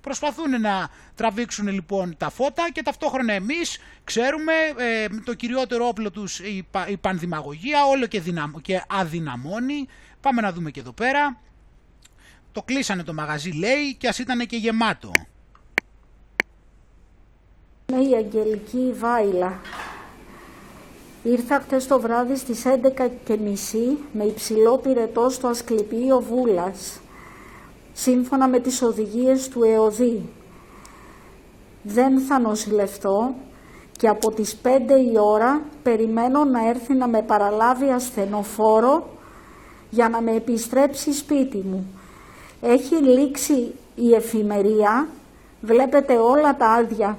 Προσπαθούν 0.00 0.60
να 0.60 0.88
τραβήξουν 1.14 1.68
λοιπόν 1.68 2.16
τα 2.16 2.30
φώτα 2.30 2.68
και 2.72 2.82
ταυτόχρονα 2.82 3.32
εμείς 3.32 3.78
ξέρουμε 4.04 4.52
ε, 4.76 5.06
το 5.24 5.34
κυριότερο 5.34 5.86
όπλο 5.86 6.10
τους 6.10 6.38
η, 6.38 6.66
η 6.88 6.96
πανδημαγωγία 6.96 7.84
όλο 7.84 8.06
και, 8.06 8.22
και 8.62 8.82
αδυναμώνει. 8.88 9.88
Πάμε 10.20 10.40
να 10.40 10.52
δούμε 10.52 10.70
και 10.70 10.80
εδώ 10.80 10.92
πέρα. 10.92 11.40
Το 12.52 12.62
κλείσανε 12.62 13.02
το 13.02 13.12
μαγαζί 13.12 13.50
λέει 13.50 13.94
και 13.98 14.08
ας 14.08 14.18
ήταν 14.18 14.46
και 14.46 14.56
γεμάτο. 14.56 15.12
Είμαι 17.86 18.02
η 18.02 18.14
Αγγελική 18.14 18.92
Βάιλα. 18.98 19.60
Ήρθα 21.22 21.60
χτες 21.60 21.86
το 21.86 22.00
βράδυ 22.00 22.36
στις 22.36 22.62
11.30 22.66 23.38
με 24.12 24.24
υψηλό 24.24 24.78
πυρετό 24.78 25.28
στο 25.28 25.46
Ασκληπείο 25.48 26.20
Βούλας 26.20 27.00
σύμφωνα 27.92 28.48
με 28.48 28.58
τις 28.58 28.82
οδηγίες 28.82 29.48
του 29.48 29.62
ΕΟΔΗ. 29.62 30.28
Δεν 31.82 32.18
θα 32.18 32.38
νοσηλευτώ 32.38 33.34
και 33.96 34.08
από 34.08 34.30
τις 34.30 34.56
5 34.62 34.68
η 35.12 35.18
ώρα 35.18 35.62
περιμένω 35.82 36.44
να 36.44 36.68
έρθει 36.68 36.94
να 36.94 37.08
με 37.08 37.22
παραλάβει 37.22 37.90
ασθενοφόρο 37.90 39.08
για 39.90 40.08
να 40.08 40.20
με 40.20 40.30
επιστρέψει 40.34 41.12
σπίτι 41.12 41.56
μου. 41.56 41.86
Έχει 42.60 42.94
λήξει 42.94 43.74
η 43.94 44.14
εφημερία, 44.14 45.08
βλέπετε 45.60 46.16
όλα 46.16 46.56
τα 46.56 46.66
άδεια 46.66 47.18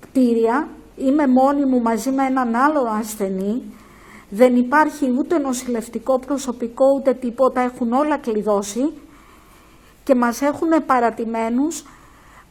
κτίρια, 0.00 0.68
είμαι 0.96 1.26
μόνη 1.26 1.64
μου 1.64 1.80
μαζί 1.80 2.10
με 2.10 2.26
έναν 2.26 2.54
άλλο 2.54 2.88
ασθενή, 2.98 3.62
δεν 4.28 4.56
υπάρχει 4.56 5.14
ούτε 5.18 5.38
νοσηλευτικό 5.38 6.18
προσωπικό 6.18 6.84
ούτε 6.96 7.14
τίποτα, 7.14 7.60
έχουν 7.60 7.92
όλα 7.92 8.16
κλειδώσει. 8.16 8.92
Και 10.04 10.14
μας 10.14 10.42
έχουν 10.42 10.68
παρατημένους. 10.86 11.84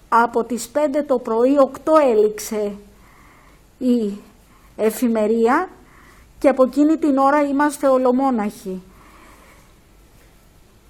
Από 0.09 0.43
τις 0.43 0.71
5 0.73 1.03
το 1.07 1.19
πρωί, 1.19 1.57
8 1.57 1.91
έληξε 2.11 2.75
η 3.77 4.17
εφημερία. 4.75 5.69
Και 6.39 6.49
από 6.49 6.63
εκείνη 6.63 6.97
την 6.97 7.17
ώρα 7.17 7.41
είμαστε 7.41 7.87
ολομόναχοι. 7.87 8.81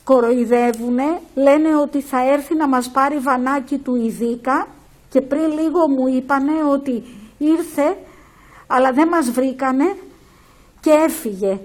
Κοροϊδεύουνε, 0.04 1.20
λένε 1.36 1.76
ότι 1.76 2.02
θα 2.02 2.32
έρθει 2.32 2.56
να 2.56 2.68
μας 2.68 2.90
πάρει 2.90 3.18
βανάκι 3.18 3.78
του 3.78 3.96
Ιδίκα 3.96 4.68
και 5.10 5.22
πριν 5.22 5.52
λίγο 5.52 5.90
μου 5.90 6.08
είπανε 6.08 6.64
ότι 6.72 7.04
ήρθε 7.46 7.98
αλλά 8.68 8.92
δεν 8.92 9.08
μας 9.08 9.30
βρήκανε 9.32 9.96
και 10.80 10.90
έφυγε. 10.90 11.60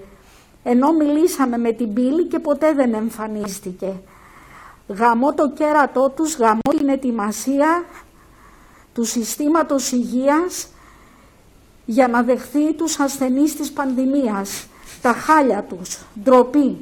Ενώ 0.62 0.92
μιλήσαμε 0.92 1.58
με 1.58 1.72
την 1.72 1.92
πύλη 1.92 2.24
και 2.24 2.38
ποτέ 2.38 2.72
δεν 2.72 2.94
εμφανίστηκε 2.94 3.94
γαμώ 4.88 5.34
το 5.34 5.50
κέρατό 5.50 6.12
τους, 6.16 6.36
γαμώ 6.36 6.60
την 6.78 6.88
ετοιμασία 6.88 7.84
του 8.94 9.04
συστήματος 9.04 9.92
υγείας 9.92 10.68
για 11.84 12.08
να 12.08 12.22
δεχθεί 12.22 12.74
τους 12.74 12.98
ασθενείς 12.98 13.56
της 13.56 13.72
πανδημίας, 13.72 14.66
τα 15.02 15.12
χάλια 15.12 15.62
τους, 15.62 15.98
ντροπή. 16.22 16.80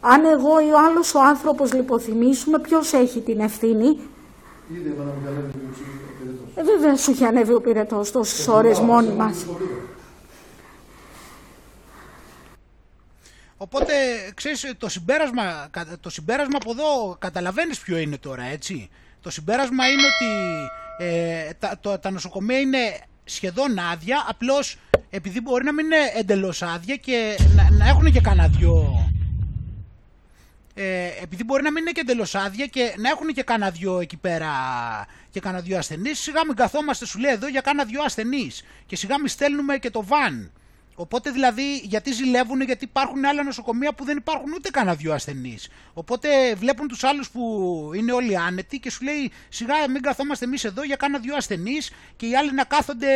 Αν 0.00 0.24
εγώ 0.24 0.60
ή 0.60 0.70
ο 0.70 0.78
άλλος 0.78 1.14
ο 1.14 1.20
άνθρωπος 1.20 1.72
λιποθυμίσουμε, 1.72 2.58
ποιος 2.58 2.92
έχει 2.92 3.20
την 3.20 3.40
ευθύνη; 3.40 3.98
Ε, 6.54 6.62
βέβαια 6.62 6.96
σου 6.96 7.10
έχει 7.10 7.24
ανέβει 7.24 7.52
ο 7.52 7.60
πυρετός 7.60 8.10
τόσες 8.10 8.48
ώρες 8.48 8.78
μόνοι 8.78 9.12
μας. 9.12 9.46
Οπότε, 13.56 13.92
ξέρεις, 14.34 14.74
το 14.78 14.88
συμπέρασμα, 14.88 15.70
το 16.00 16.10
συμπέρασμα 16.10 16.58
από 16.60 16.70
εδώ 16.70 17.16
καταλαβαίνεις 17.18 17.78
ποιο 17.78 17.98
είναι 17.98 18.18
τώρα, 18.18 18.42
έτσι. 18.42 18.90
Το 19.20 19.30
συμπέρασμα 19.30 19.88
είναι 19.88 20.02
ότι 20.02 20.30
ε, 20.98 21.50
τα, 21.58 21.78
το, 21.80 21.98
τα 21.98 22.10
νοσοκομεία 22.10 22.58
είναι 22.58 22.78
σχεδόν 23.24 23.78
άδεια, 23.78 24.24
απλώς 24.28 24.78
επειδή 25.10 25.40
μπορεί 25.40 25.64
να 25.64 25.72
μην 25.72 25.84
είναι 25.84 25.96
εντελώς 26.16 26.62
άδεια 26.62 26.96
και 26.96 27.36
να, 27.56 27.70
να 27.70 27.88
έχουν 27.88 28.12
και 28.12 28.20
κανένα 28.20 28.48
δυο... 28.48 29.06
Ε, 30.74 31.06
επειδή 31.22 31.44
μπορεί 31.44 31.62
να 31.62 31.70
μην 31.70 31.82
είναι 31.82 31.92
και 31.92 32.00
εντελώς 32.00 32.34
άδεια 32.34 32.66
και 32.66 32.94
να 32.96 33.08
έχουν 33.08 33.26
και 33.26 33.42
κανένα 33.42 33.70
δυο 33.70 34.00
εκεί 34.00 34.16
πέρα 34.16 34.50
και 35.32 35.40
κανένα 35.40 35.62
δυο 35.62 35.78
ασθενείς, 35.78 36.18
σιγά 36.18 36.44
μην 36.46 36.56
καθόμαστε 36.56 37.06
σου 37.06 37.18
λέει 37.18 37.32
εδώ 37.32 37.48
για 37.48 37.60
κανένα 37.60 37.88
δυο 37.88 38.02
ασθενείς 38.02 38.62
και 38.86 38.96
σιγά 38.96 39.18
μην 39.18 39.28
στέλνουμε 39.28 39.78
και 39.78 39.90
το 39.90 40.04
βαν 40.04 40.52
Οπότε 40.94 41.30
δηλαδή 41.30 41.76
γιατί 41.76 42.12
ζηλεύουν, 42.12 42.60
γιατί 42.60 42.84
υπάρχουν 42.84 43.24
άλλα 43.24 43.42
νοσοκομεία 43.42 43.92
που 43.92 44.04
δεν 44.04 44.16
υπάρχουν 44.16 44.52
ούτε 44.52 44.70
κανένα 44.70 44.96
δυο 44.96 45.12
ασθενείς. 45.12 45.68
Οπότε 45.92 46.54
βλέπουν 46.54 46.88
τους 46.88 47.04
άλλους 47.04 47.30
που 47.30 47.90
είναι 47.94 48.12
όλοι 48.12 48.38
άνετοι 48.38 48.78
και 48.78 48.90
σου 48.90 49.04
λέει 49.04 49.32
σιγά 49.48 49.74
μην 49.90 50.02
καθόμαστε 50.02 50.44
εμείς 50.44 50.64
εδώ 50.64 50.84
για 50.84 50.96
κάνα 50.96 51.18
δυο 51.18 51.36
ασθενείς 51.36 51.90
και 52.16 52.26
οι 52.26 52.36
άλλοι 52.36 52.52
να 52.52 52.64
κάθονται 52.64 53.08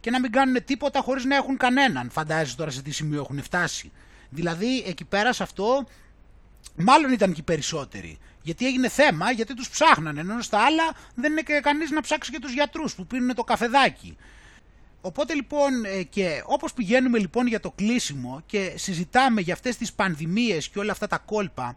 και 0.00 0.10
να 0.10 0.20
μην 0.20 0.32
κάνουν 0.32 0.64
τίποτα 0.64 1.00
χωρίς 1.00 1.24
να 1.24 1.36
έχουν 1.36 1.56
κανέναν. 1.56 2.10
Φαντάζεσαι 2.10 2.56
τώρα 2.56 2.70
σε 2.70 2.82
τι 2.82 2.90
σημείο 2.90 3.20
έχουν 3.20 3.42
φτάσει. 3.42 3.92
Δηλαδή 4.30 4.84
εκεί 4.86 5.04
πέρα 5.04 5.32
σε 5.32 5.42
αυτό 5.42 5.86
μάλλον 6.76 7.12
ήταν 7.12 7.32
και 7.32 7.40
οι 7.40 7.44
περισσότεροι. 7.44 8.18
Γιατί 8.42 8.66
έγινε 8.66 8.88
θέμα, 8.88 9.30
γιατί 9.30 9.54
τους 9.54 9.70
ψάχνανε. 9.70 10.20
Ενώ 10.20 10.40
στα 10.40 10.58
άλλα 10.58 10.92
δεν 11.14 11.30
είναι 11.32 11.40
και 11.40 11.60
κανείς 11.62 11.90
να 11.90 12.00
ψάξει 12.00 12.30
και 12.30 12.38
τους 12.38 12.52
γιατρούς 12.52 12.94
που 12.94 13.06
πίνουν 13.06 13.34
το 13.34 13.44
καφεδάκι. 13.44 14.16
Οπότε 15.00 15.34
λοιπόν 15.34 15.84
ε, 15.84 16.02
και 16.02 16.42
όπως 16.46 16.72
πηγαίνουμε 16.72 17.18
λοιπόν 17.18 17.46
για 17.46 17.60
το 17.60 17.70
κλείσιμο 17.70 18.42
και 18.46 18.72
συζητάμε 18.76 19.40
για 19.40 19.54
αυτές 19.54 19.76
τις 19.76 19.92
πανδημίες 19.92 20.68
και 20.68 20.78
όλα 20.78 20.92
αυτά 20.92 21.06
τα 21.06 21.18
κόλπα 21.18 21.76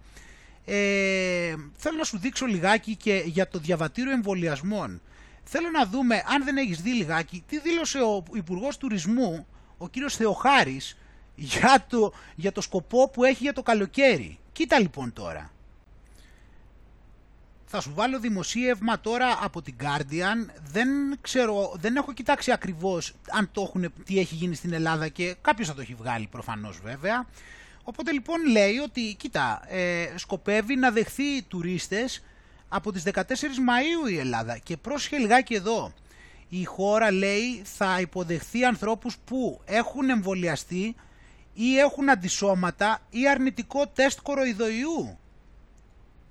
ε, 0.65 1.55
θέλω 1.75 1.97
να 1.97 2.03
σου 2.03 2.17
δείξω 2.17 2.45
λιγάκι 2.45 2.95
και 2.95 3.23
για 3.25 3.47
το 3.47 3.59
διαβατήριο 3.59 4.11
εμβολιασμών. 4.11 5.01
Θέλω 5.43 5.69
να 5.69 5.85
δούμε, 5.85 6.23
αν 6.27 6.43
δεν 6.43 6.57
έχεις 6.57 6.81
δει 6.81 6.89
λιγάκι, 6.89 7.43
τι 7.47 7.59
δήλωσε 7.59 7.99
ο 7.99 8.23
υπουργός 8.33 8.77
Τουρισμού, 8.77 9.47
ο 9.77 9.89
κύριος 9.89 10.15
Θεοχάρης, 10.15 10.97
για 11.35 11.85
το, 11.89 12.13
για 12.35 12.51
το 12.51 12.61
σκοπό 12.61 13.09
που 13.09 13.23
έχει 13.23 13.43
για 13.43 13.53
το 13.53 13.63
καλοκαίρι. 13.63 14.39
Κοίτα 14.51 14.79
λοιπόν 14.79 15.13
τώρα. 15.13 15.51
Θα 17.75 17.81
σου 17.81 17.93
βάλω 17.93 18.19
δημοσίευμα 18.19 18.99
τώρα 18.99 19.39
από 19.41 19.61
την 19.61 19.75
Guardian. 19.81 20.49
Δεν 20.71 20.87
ξέρω, 21.21 21.73
δεν 21.75 21.95
έχω 21.95 22.13
κοιτάξει 22.13 22.51
ακριβώς 22.51 23.13
αν 23.31 23.49
το 23.51 23.61
έχουν, 23.61 23.93
τι 24.05 24.19
έχει 24.19 24.35
γίνει 24.35 24.55
στην 24.55 24.73
Ελλάδα 24.73 25.07
και 25.07 25.35
κάποιος 25.41 25.67
θα 25.67 25.73
το 25.73 25.81
έχει 25.81 25.93
βγάλει 25.93 26.27
προφανώς 26.31 26.79
βέβαια. 26.83 27.25
Οπότε 27.83 28.11
λοιπόν 28.11 28.45
λέει 28.47 28.77
ότι, 28.77 29.15
κοίτα, 29.17 29.61
ε, 29.67 30.05
σκοπεύει 30.15 30.75
να 30.75 30.91
δεχθεί 30.91 31.41
τουρίστες 31.41 32.23
από 32.69 32.91
τις 32.91 33.03
14 33.03 33.21
Μαΐου 33.21 34.11
η 34.11 34.17
Ελλάδα 34.17 34.57
και 34.57 34.77
πρόσχε 34.77 35.17
λιγάκι 35.17 35.53
εδώ. 35.53 35.93
Η 36.49 36.63
χώρα 36.63 37.11
λέει 37.11 37.61
θα 37.63 37.99
υποδεχθεί 37.99 38.65
ανθρώπους 38.65 39.17
που 39.25 39.61
έχουν 39.65 40.09
εμβολιαστεί 40.09 40.95
ή 41.53 41.77
έχουν 41.77 42.09
αντισώματα 42.09 42.99
ή 43.09 43.29
αρνητικό 43.29 43.87
τεστ 43.87 44.19
κοροϊδοϊού 44.23 45.17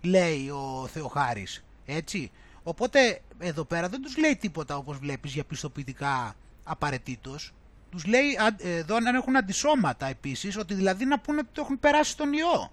λέει 0.05 0.49
ο 0.51 0.89
Θεοχάρης 0.93 1.65
έτσι. 1.87 2.31
Οπότε 2.63 3.21
εδώ 3.39 3.65
πέρα 3.65 3.89
δεν 3.89 4.03
τους 4.03 4.17
λέει 4.17 4.37
τίποτα 4.37 4.77
όπως 4.77 4.99
βλέπεις 4.99 5.33
για 5.33 5.45
πιστοποιητικά 5.45 6.37
απαραίτητος. 6.65 7.53
Τους 7.91 8.05
λέει 8.07 8.39
εδώ 8.59 8.97
αν 8.97 9.07
έχουν 9.07 9.37
αντισώματα 9.37 10.07
επίσης 10.07 10.57
ότι 10.57 10.75
δηλαδή 10.75 11.05
να 11.05 11.19
πούνε 11.19 11.39
ότι 11.39 11.49
το 11.53 11.61
έχουν 11.61 11.81
περάσει 11.81 12.17
τον 12.17 12.33
ιό. 12.33 12.73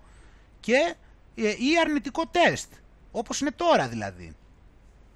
Και 0.60 0.96
ε, 1.36 1.50
ή 1.50 1.80
αρνητικό 1.82 2.28
τεστ 2.28 2.74
όπως 3.12 3.42
είναι 3.42 3.52
τώρα 3.52 3.88
δηλαδή. 3.88 4.36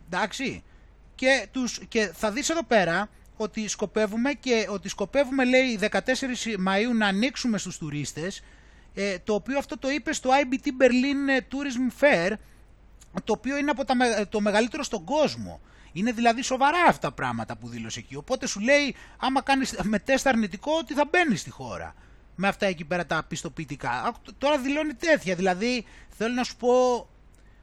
Εντάξει. 0.06 0.64
Και, 1.16 1.48
τους, 1.52 1.80
και 1.88 2.12
θα 2.14 2.32
δεις 2.32 2.50
εδώ 2.50 2.64
πέρα 2.64 3.10
ότι 3.38 3.68
σκοπεύουμε 3.68 4.34
και 4.34 4.68
ότι 4.70 4.90
σκοπεύουμε 4.90 5.46
λέει 5.46 5.80
14 5.82 5.98
Μαΐου 6.68 6.96
να 6.96 7.08
ανοίξουμε 7.08 7.58
στους 7.58 7.78
τουρίστες 7.78 8.44
ε, 8.96 9.20
το 9.20 9.34
οποίο 9.34 9.58
αυτό 9.58 9.78
το 9.78 9.90
είπε 9.90 10.14
στο 10.14 10.30
IBT 10.30 10.68
Berlin 10.68 11.40
Tourism 11.40 12.04
Fair 12.04 12.32
το 13.24 13.34
οποίο 13.34 13.58
είναι 13.58 13.72
από 13.72 13.86
τα, 13.86 13.96
το 14.30 14.42
μεγαλύτερο 14.42 14.84
στον 14.84 15.04
κόσμο. 15.04 15.60
Είναι 15.92 16.12
δηλαδή 16.12 16.42
σοβαρά 16.42 16.84
αυτά 16.88 17.08
τα 17.08 17.14
πράγματα 17.14 17.58
που 17.58 17.68
δήλωσε 17.68 18.00
εκεί. 18.00 18.16
Οπότε 18.16 18.48
σου 18.48 18.60
λέει 18.60 18.96
άμα 19.18 19.42
κάνεις 19.42 19.80
με 19.84 20.00
τεστ 20.00 20.28
αρνητικό 20.28 20.72
ότι 20.78 20.94
θα 20.94 21.06
μπαίνεις 21.12 21.42
στη 21.42 21.50
χώρα. 21.50 21.96
Με 22.36 22.48
αυτά 22.48 22.66
εκεί 22.66 22.86
πέρα 22.86 23.06
τα 23.06 23.26
πιστοποιητικά. 23.28 24.16
Τώρα 24.38 24.58
δηλώνει 24.58 24.94
τέτοια. 24.94 25.36
Δηλαδή 25.36 25.86
θέλω 26.10 26.34
να 26.34 26.44
σου 26.44 26.56
πω 26.56 27.08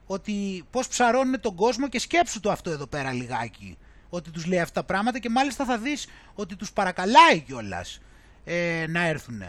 ότι 0.06 0.64
πώς 0.70 0.88
ψαρώνουν 0.88 1.40
τον 1.40 1.54
κόσμο 1.54 1.88
και 1.88 1.98
σκέψου 1.98 2.40
το 2.40 2.50
αυτό 2.50 2.70
εδώ 2.70 2.86
πέρα 2.86 3.12
λιγάκι 3.12 3.78
ότι 4.08 4.30
τους 4.30 4.46
λέει 4.46 4.60
αυτά 4.60 4.80
τα 4.80 4.86
πράγματα 4.86 5.18
και 5.18 5.28
μάλιστα 5.28 5.64
θα 5.64 5.78
δεις 5.78 6.06
ότι 6.34 6.56
τους 6.56 6.72
παρακαλάει 6.72 7.40
κιόλας 7.40 8.00
ε, 8.44 8.84
να 8.88 9.06
έρθουν. 9.06 9.42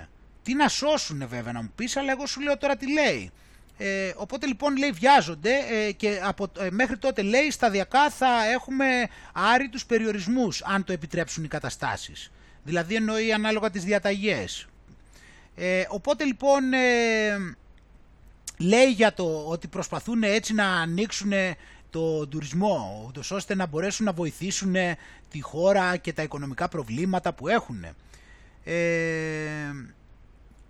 Τι 0.43 0.53
να 0.53 0.67
σώσουν 0.67 1.27
βέβαια 1.27 1.51
να 1.51 1.61
μου 1.61 1.71
πεις, 1.75 1.97
αλλά 1.97 2.11
εγώ 2.11 2.25
σου 2.25 2.41
λέω 2.41 2.57
τώρα 2.57 2.75
τι 2.75 2.91
λέει. 2.91 3.31
Ε, 3.77 4.13
οπότε 4.15 4.45
λοιπόν 4.45 4.77
λέει 4.77 4.91
βιάζονται 4.91 5.51
ε, 5.69 5.91
και 5.91 6.19
από, 6.23 6.47
ε, 6.59 6.67
μέχρι 6.71 6.97
τότε 6.97 7.21
λέει 7.21 7.51
σταδιακά 7.51 8.09
θα 8.09 8.45
έχουμε 8.45 8.85
άρρη 9.33 9.69
τους 9.69 9.85
περιορισμούς 9.85 10.63
αν 10.63 10.83
το 10.83 10.93
επιτρέψουν 10.93 11.43
οι 11.43 11.47
καταστάσεις. 11.47 12.31
Δηλαδή 12.63 12.95
εννοεί 12.95 13.33
ανάλογα 13.33 13.69
τις 13.69 13.83
διαταγές. 13.83 14.67
Ε, 15.55 15.83
οπότε 15.89 16.23
λοιπόν 16.23 16.63
λέει 18.57 18.91
για 18.91 19.13
το 19.13 19.45
ότι 19.47 19.67
προσπαθούν 19.67 20.23
έτσι 20.23 20.53
να 20.53 20.65
ανοίξουν 20.65 21.31
το 21.89 22.27
τουρισμό, 22.27 23.05
ούτως 23.07 23.31
ώστε 23.31 23.55
να 23.55 23.65
μπορέσουν 23.65 24.05
να 24.05 24.11
βοηθήσουν 24.11 24.75
τη 25.29 25.41
χώρα 25.41 25.97
και 25.97 26.13
τα 26.13 26.23
οικονομικά 26.23 26.67
προβλήματα 26.67 27.33
που 27.33 27.47
έχουν. 27.47 27.85
Ε, 28.63 28.75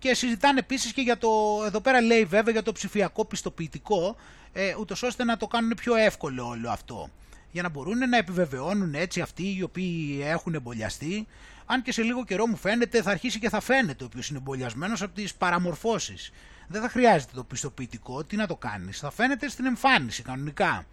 και 0.04 0.14
συζητάνε 0.14 0.58
επίσης 0.58 0.92
και 0.92 1.00
για 1.00 1.18
το, 1.18 1.28
εδώ 1.66 1.80
πέρα 1.80 2.00
λέει 2.00 2.24
βέβαια 2.24 2.52
για 2.52 2.62
το 2.62 2.72
ψηφιακό 2.72 3.24
πιστοποιητικό, 3.24 4.16
ε, 4.52 4.74
ούτως 4.78 5.02
ώστε 5.02 5.24
να 5.24 5.36
το 5.36 5.46
κάνουν 5.46 5.72
πιο 5.76 5.94
εύκολο 5.94 6.46
όλο 6.46 6.70
αυτό. 6.70 7.08
Για 7.50 7.62
να 7.62 7.68
μπορούν 7.68 8.08
να 8.08 8.16
επιβεβαιώνουν 8.16 8.94
έτσι 8.94 9.20
αυτοί 9.20 9.56
οι 9.56 9.62
οποίοι 9.62 10.20
έχουν 10.24 10.54
εμπολιαστεί, 10.54 11.26
αν 11.66 11.82
και 11.82 11.92
σε 11.92 12.02
λίγο 12.02 12.24
καιρό 12.24 12.46
μου 12.46 12.56
φαίνεται 12.56 13.02
θα 13.02 13.10
αρχίσει 13.10 13.38
και 13.38 13.48
θα 13.48 13.60
φαίνεται 13.60 14.02
ο 14.04 14.06
οποίος 14.06 14.28
είναι 14.28 14.38
εμπολιασμένος 14.38 15.02
από 15.02 15.14
τις 15.14 15.34
παραμορφώσεις. 15.34 16.32
Δεν 16.68 16.80
θα 16.82 16.88
χρειάζεται 16.88 17.32
το 17.34 17.44
πιστοποιητικό, 17.44 18.24
τι 18.24 18.36
να 18.36 18.46
το 18.46 18.56
κάνεις, 18.56 18.98
θα 18.98 19.10
φαίνεται 19.10 19.48
στην 19.48 19.66
εμφάνιση 19.66 20.22
κανονικά. 20.22 20.86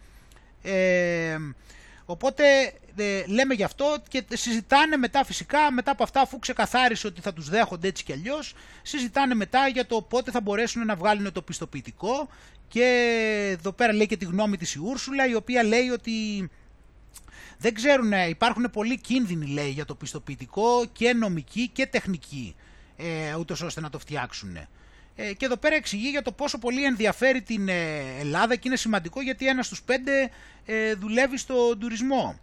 Ε, 0.62 1.36
οπότε 2.04 2.44
ε, 2.96 3.24
λέμε 3.26 3.54
γι' 3.54 3.62
αυτό 3.62 3.96
και 4.08 4.24
συζητάνε 4.32 4.96
μετά 4.96 5.24
φυσικά, 5.24 5.70
μετά 5.72 5.90
από 5.90 6.02
αυτά 6.02 6.20
αφού 6.20 6.38
ξεκαθάρισε 6.38 7.06
ότι 7.06 7.20
θα 7.20 7.32
τους 7.32 7.48
δέχονται 7.48 7.88
έτσι 7.88 8.04
κι 8.04 8.12
αλλιώς, 8.12 8.54
συζητάνε 8.82 9.34
μετά 9.34 9.68
για 9.68 9.86
το 9.86 10.02
πότε 10.02 10.30
θα 10.30 10.40
μπορέσουν 10.40 10.86
να 10.86 10.96
βγάλουν 10.96 11.32
το 11.32 11.42
πιστοποιητικό 11.42 12.28
και 12.68 12.86
εδώ 13.58 13.72
πέρα 13.72 13.92
λέει 13.92 14.06
και 14.06 14.16
τη 14.16 14.24
γνώμη 14.24 14.56
της 14.56 14.74
η 14.74 14.78
Ούρσουλα 14.78 15.26
η 15.26 15.34
οποία 15.34 15.62
λέει 15.62 15.88
ότι 15.88 16.48
δεν 17.58 17.74
ξέρουν, 17.74 18.12
υπάρχουν 18.28 18.70
πολλοί 18.72 19.00
κίνδυνοι 19.00 19.46
λέει 19.46 19.70
για 19.70 19.84
το 19.84 19.94
πιστοποιητικό 19.94 20.84
και 20.92 21.12
νομικοί 21.12 21.68
και 21.68 21.86
τεχνικοί 21.86 22.54
ε, 22.96 23.34
ούτως 23.38 23.60
ώστε 23.60 23.80
να 23.80 23.90
το 23.90 23.98
φτιάξουν. 23.98 24.58
Ε, 25.16 25.32
και 25.32 25.44
εδώ 25.44 25.56
πέρα 25.56 25.74
εξηγεί 25.74 26.08
για 26.08 26.22
το 26.22 26.32
πόσο 26.32 26.58
πολύ 26.58 26.84
ενδιαφέρει 26.84 27.42
την 27.42 27.68
ε, 27.68 28.02
Ελλάδα 28.20 28.54
και 28.54 28.68
είναι 28.68 28.76
σημαντικό 28.76 29.22
γιατί 29.22 29.46
ένας 29.46 29.66
στους 29.66 29.82
πέντε 29.82 30.30
ε, 30.66 30.94
δουλεύει 30.94 31.36
στο 31.36 31.76
τουρισμό. 31.76 32.38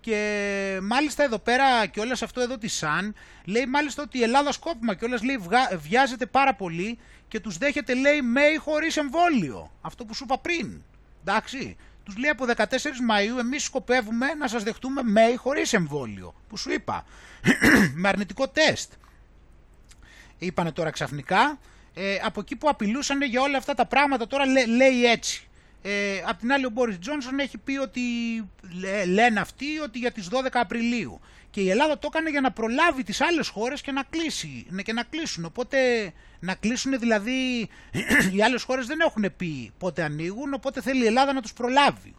Και 0.00 0.78
μάλιστα 0.82 1.24
εδώ 1.24 1.38
πέρα 1.38 1.86
και 1.86 2.00
όλα 2.00 2.16
αυτό 2.22 2.40
εδώ 2.40 2.58
της 2.58 2.72
ΣΑΝ 2.72 3.14
λέει 3.44 3.66
μάλιστα 3.66 4.02
ότι 4.02 4.18
η 4.18 4.22
Ελλάδα 4.22 4.52
σκόπιμα 4.52 4.94
και 4.94 5.04
όλας 5.04 5.22
λέει 5.22 5.40
βιάζεται 5.78 6.26
πάρα 6.26 6.54
πολύ 6.54 6.98
και 7.28 7.40
τους 7.40 7.58
δέχεται 7.58 7.94
λέει 7.94 8.22
ΜΕΙ 8.22 8.56
χωρίς 8.56 8.96
εμβόλιο. 8.96 9.72
Αυτό 9.80 10.04
που 10.04 10.14
σου 10.14 10.24
είπα 10.24 10.38
πριν. 10.38 10.82
Εντάξει. 11.24 11.76
Τους 12.04 12.16
λέει 12.16 12.30
από 12.30 12.44
14 12.56 12.62
Μαΐου 12.64 13.38
εμείς 13.38 13.62
σκοπεύουμε 13.64 14.34
να 14.34 14.48
σας 14.48 14.62
δεχτούμε 14.62 15.02
ΜΕΙ 15.02 15.36
χωρίς 15.36 15.72
εμβόλιο. 15.72 16.34
Που 16.48 16.56
σου 16.56 16.72
είπα. 16.72 17.04
Με 17.94 18.08
αρνητικό 18.08 18.48
τεστ. 18.48 18.92
Είπανε 20.38 20.72
τώρα 20.72 20.90
ξαφνικά 20.90 21.58
ε, 21.94 22.16
από 22.22 22.40
εκεί 22.40 22.56
που 22.56 22.68
απειλούσαν 22.68 23.22
για 23.22 23.40
όλα 23.40 23.58
αυτά 23.58 23.74
τα 23.74 23.86
πράγματα 23.86 24.26
τώρα 24.26 24.44
λέει 24.66 25.04
έτσι. 25.04 25.46
Ε, 25.82 26.22
απ' 26.26 26.38
την 26.38 26.52
άλλη 26.52 26.66
ο 26.66 26.70
Μπόρις 26.70 26.98
Τζόνσον 26.98 27.38
έχει 27.38 27.58
πει 27.58 27.76
ότι 27.76 28.00
λένε 29.06 29.40
αυτοί 29.40 29.78
ότι 29.78 29.98
για 29.98 30.12
τις 30.12 30.28
12 30.30 30.46
Απριλίου. 30.52 31.20
Και 31.50 31.60
η 31.60 31.70
Ελλάδα 31.70 31.98
το 31.98 32.08
έκανε 32.10 32.30
για 32.30 32.40
να 32.40 32.50
προλάβει 32.50 33.02
τις 33.02 33.20
άλλες 33.20 33.48
χώρες 33.48 33.80
και 33.80 33.92
να, 33.92 34.02
κλείσει, 34.02 34.66
ναι, 34.68 34.82
και 34.82 34.92
να 34.92 35.02
κλείσουν. 35.02 35.44
Οπότε 35.44 35.78
να 36.40 36.54
κλείσουν 36.54 36.98
δηλαδή 36.98 37.68
οι 38.34 38.42
άλλες 38.42 38.62
χώρες 38.62 38.86
δεν 38.86 39.00
έχουν 39.00 39.24
πει 39.36 39.72
πότε 39.78 40.02
ανοίγουν 40.02 40.54
οπότε 40.54 40.80
θέλει 40.80 41.02
η 41.02 41.06
Ελλάδα 41.06 41.32
να 41.32 41.42
τους 41.42 41.52
προλάβει. 41.52 42.14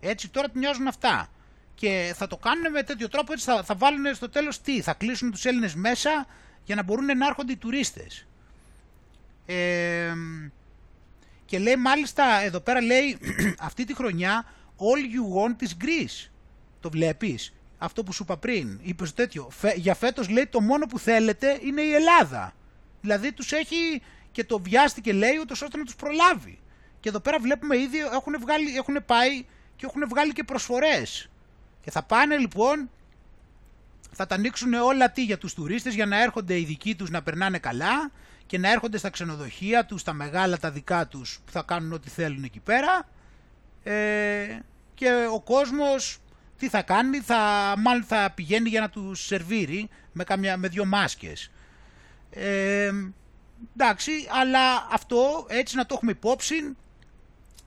Έτσι 0.00 0.28
τώρα 0.28 0.50
την 0.50 0.60
νοιάζουν 0.60 0.86
αυτά. 0.86 1.30
Και 1.74 2.12
θα 2.16 2.26
το 2.26 2.36
κάνουν 2.36 2.70
με 2.70 2.82
τέτοιο 2.82 3.08
τρόπο 3.08 3.32
έτσι 3.32 3.44
θα, 3.44 3.62
θα 3.62 3.74
βάλουν 3.74 4.14
στο 4.14 4.28
τέλος 4.28 4.60
τι 4.60 4.80
θα 4.80 4.94
κλείσουν 4.94 5.30
τους 5.30 5.44
Έλληνες 5.44 5.74
μέσα 5.74 6.26
για 6.64 6.74
να 6.74 6.82
μπορούν 6.82 7.04
να 7.04 7.26
έρχονται 7.26 7.52
οι 7.52 7.56
τουρίστες 7.56 8.26
και 11.44 11.58
λέει 11.58 11.76
μάλιστα 11.76 12.40
εδώ 12.40 12.60
πέρα 12.60 12.80
λέει 12.80 13.18
αυτή 13.68 13.84
τη 13.84 13.94
χρονιά 13.94 14.44
all 14.78 15.02
you 15.14 15.40
want 15.40 15.66
is 15.66 15.84
Greece. 15.84 16.30
Το 16.80 16.90
βλέπεις; 16.90 17.54
Αυτό 17.78 18.02
που 18.02 18.12
σου 18.12 18.22
είπα 18.22 18.36
πριν. 18.36 18.80
Είπες 18.82 19.14
τέτοιο. 19.14 19.48
για 19.76 19.94
φέτος 19.94 20.28
λέει 20.28 20.46
το 20.46 20.60
μόνο 20.60 20.86
που 20.86 20.98
θέλετε 20.98 21.58
είναι 21.62 21.80
η 21.82 21.92
Ελλάδα. 21.92 22.52
Δηλαδή 23.00 23.32
τους 23.32 23.52
έχει 23.52 24.02
και 24.32 24.44
το 24.44 24.60
βιάστηκε 24.60 25.12
λέει 25.12 25.38
ούτως 25.40 25.62
ώστε 25.62 25.78
να 25.78 25.84
τους 25.84 25.96
προλάβει. 25.96 26.58
Και 27.00 27.08
εδώ 27.08 27.20
πέρα 27.20 27.38
βλέπουμε 27.38 27.76
ήδη 27.76 27.98
έχουν, 27.98 28.36
βγάλει, 28.40 28.76
έχουν 28.76 28.96
πάει 29.06 29.44
και 29.76 29.86
έχουν 29.86 30.08
βγάλει 30.08 30.32
και 30.32 30.44
προσφορές. 30.44 31.30
Και 31.80 31.90
θα 31.90 32.02
πάνε 32.02 32.36
λοιπόν, 32.36 32.90
θα 34.10 34.26
τα 34.26 34.34
ανοίξουν 34.34 34.74
όλα 34.74 35.10
τι 35.10 35.24
για 35.24 35.38
τους 35.38 35.54
τουρίστες 35.54 35.94
για 35.94 36.06
να 36.06 36.22
έρχονται 36.22 36.58
οι 36.58 36.64
δικοί 36.64 36.94
τους 36.94 37.10
να 37.10 37.22
περνάνε 37.22 37.58
καλά 37.58 38.10
και 38.46 38.58
να 38.58 38.72
έρχονται 38.72 38.98
στα 38.98 39.10
ξενοδοχεία 39.10 39.84
τους, 39.84 40.02
τα 40.02 40.12
μεγάλα 40.12 40.58
τα 40.58 40.70
δικά 40.70 41.06
τους 41.06 41.40
που 41.44 41.52
θα 41.52 41.62
κάνουν 41.62 41.92
ό,τι 41.92 42.08
θέλουν 42.08 42.44
εκεί 42.44 42.60
πέρα 42.60 43.08
ε, 43.82 44.58
και 44.94 45.28
ο 45.32 45.40
κόσμος 45.40 46.18
τι 46.58 46.68
θα 46.68 46.82
κάνει, 46.82 47.20
θα, 47.20 47.74
μάλλον 47.78 48.04
θα 48.04 48.32
πηγαίνει 48.34 48.68
για 48.68 48.80
να 48.80 48.88
τους 48.88 49.26
σερβίρει 49.26 49.88
με, 50.12 50.24
καμιά, 50.24 50.56
με 50.56 50.68
δυο 50.68 50.84
μάσκες. 50.84 51.50
Ε, 52.30 52.92
εντάξει, 53.76 54.12
αλλά 54.42 54.88
αυτό 54.90 55.46
έτσι 55.48 55.76
να 55.76 55.86
το 55.86 55.94
έχουμε 55.94 56.10
υπόψη, 56.10 56.76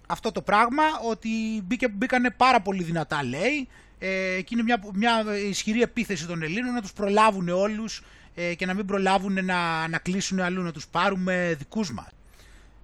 αυτό 0.07 0.31
το 0.31 0.41
πράγμα, 0.41 0.83
ότι 1.03 1.29
μπήκε, 1.63 1.87
μπήκανε 1.87 2.29
πάρα 2.29 2.61
πολύ 2.61 2.83
δυνατά 2.83 3.23
λέει, 3.23 3.67
ε, 3.99 4.41
και 4.41 4.49
είναι 4.49 4.63
μια, 4.63 4.81
μια 4.93 5.37
ισχυρή 5.49 5.81
επίθεση 5.81 6.27
των 6.27 6.43
Ελλήνων 6.43 6.73
να 6.73 6.81
τους 6.81 6.93
προλάβουν 6.93 7.49
όλους 7.49 8.03
ε, 8.41 8.53
και 8.53 8.65
να 8.65 8.73
μην 8.73 8.85
προλάβουν 8.85 9.45
να, 9.45 9.87
να 9.87 9.97
κλείσουν 9.97 10.39
αλλού, 10.39 10.61
να 10.61 10.71
τους 10.71 10.87
πάρουμε 10.87 11.55
δικούς 11.57 11.93
μας. 11.93 12.09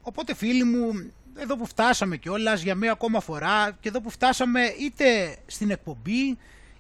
Οπότε 0.02 0.36
φίλοι 0.36 0.64
μου, 0.64 1.11
εδώ 1.36 1.57
που 1.57 1.65
φτάσαμε 1.65 2.18
κιόλας 2.18 2.61
για 2.61 2.76
μία 2.76 2.91
ακόμα 2.91 3.19
φορά 3.19 3.77
και 3.80 3.90
εδώ 3.90 4.02
που 4.02 4.10
φτάσαμε 4.10 4.61
είτε 4.80 5.38
στην 5.45 5.72
εκπομπή 5.72 6.38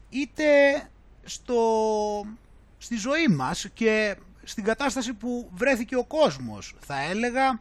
είτε 0.09 0.43
στο, 1.23 1.59
στη 2.77 2.95
ζωή 2.95 3.27
μας 3.27 3.67
και 3.73 4.15
στην 4.43 4.63
κατάσταση 4.63 5.13
που 5.13 5.49
βρέθηκε 5.53 5.95
ο 5.95 6.03
κόσμος 6.03 6.75
θα 6.79 7.01
έλεγα 7.01 7.59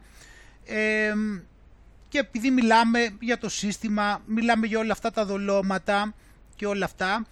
και 2.07 2.19
επειδή 2.19 2.51
μιλάμε 2.51 3.15
για 3.19 3.37
το 3.37 3.49
σύστημα, 3.49 4.21
μιλάμε 4.25 4.67
για 4.67 4.79
όλα 4.79 4.91
αυτά 4.91 5.11
τα 5.11 5.25
δολώματα 5.25 6.13
και 6.55 6.65
όλα 6.65 6.85
αυτά, 6.85 7.25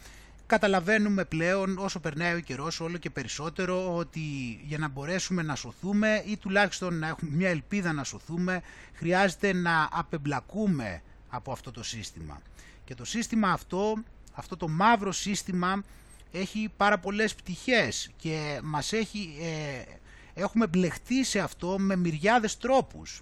καταλαβαίνουμε 0.53 1.25
πλέον 1.25 1.77
όσο 1.77 1.99
περνάει 1.99 2.35
ο 2.35 2.39
καιρός 2.39 2.79
όλο 2.79 2.97
και 2.97 3.09
περισσότερο 3.09 3.95
ότι 3.95 4.19
για 4.63 4.77
να 4.77 4.87
μπορέσουμε 4.87 5.41
να 5.41 5.55
σωθούμε 5.55 6.23
ή 6.25 6.37
τουλάχιστον 6.37 6.99
να 6.99 7.07
έχουμε 7.07 7.31
μια 7.35 7.49
ελπίδα 7.49 7.93
να 7.93 8.03
σωθούμε 8.03 8.61
χρειάζεται 8.93 9.53
να 9.53 9.89
απεμπλακούμε 9.91 11.01
από 11.29 11.51
αυτό 11.51 11.71
το 11.71 11.83
σύστημα. 11.83 12.41
Και 12.85 12.95
το 12.95 13.05
σύστημα 13.05 13.51
αυτό, 13.51 14.03
αυτό 14.33 14.57
το 14.57 14.67
μαύρο 14.67 15.11
σύστημα 15.11 15.83
έχει 16.31 16.69
πάρα 16.77 16.99
πολλές 16.99 17.35
πτυχές 17.35 18.11
και 18.17 18.59
μας 18.63 18.93
έχει, 18.93 19.35
ε, 19.41 19.93
έχουμε 20.33 20.67
μπλεχτεί 20.67 21.23
σε 21.23 21.39
αυτό 21.39 21.79
με 21.79 21.95
μυριάδες 21.95 22.57
τρόπους. 22.57 23.21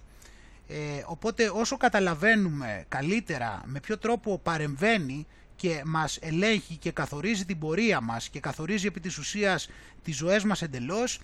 Ε, 0.67 1.03
οπότε 1.05 1.51
όσο 1.53 1.77
καταλαβαίνουμε 1.77 2.85
καλύτερα 2.87 3.61
με 3.65 3.79
ποιο 3.79 3.97
τρόπο 3.97 4.39
παρεμβαίνει 4.39 5.27
και 5.61 5.81
μας 5.85 6.17
ελέγχει 6.21 6.77
και 6.77 6.91
καθορίζει 6.91 7.45
την 7.45 7.59
πορεία 7.59 8.01
μας 8.01 8.29
και 8.29 8.39
καθορίζει 8.39 8.87
επί 8.87 8.99
της 8.99 9.17
ουσίας 9.17 9.69
τις 10.03 10.15
ζωές 10.15 10.43
μας 10.43 10.61
εντελώς, 10.61 11.19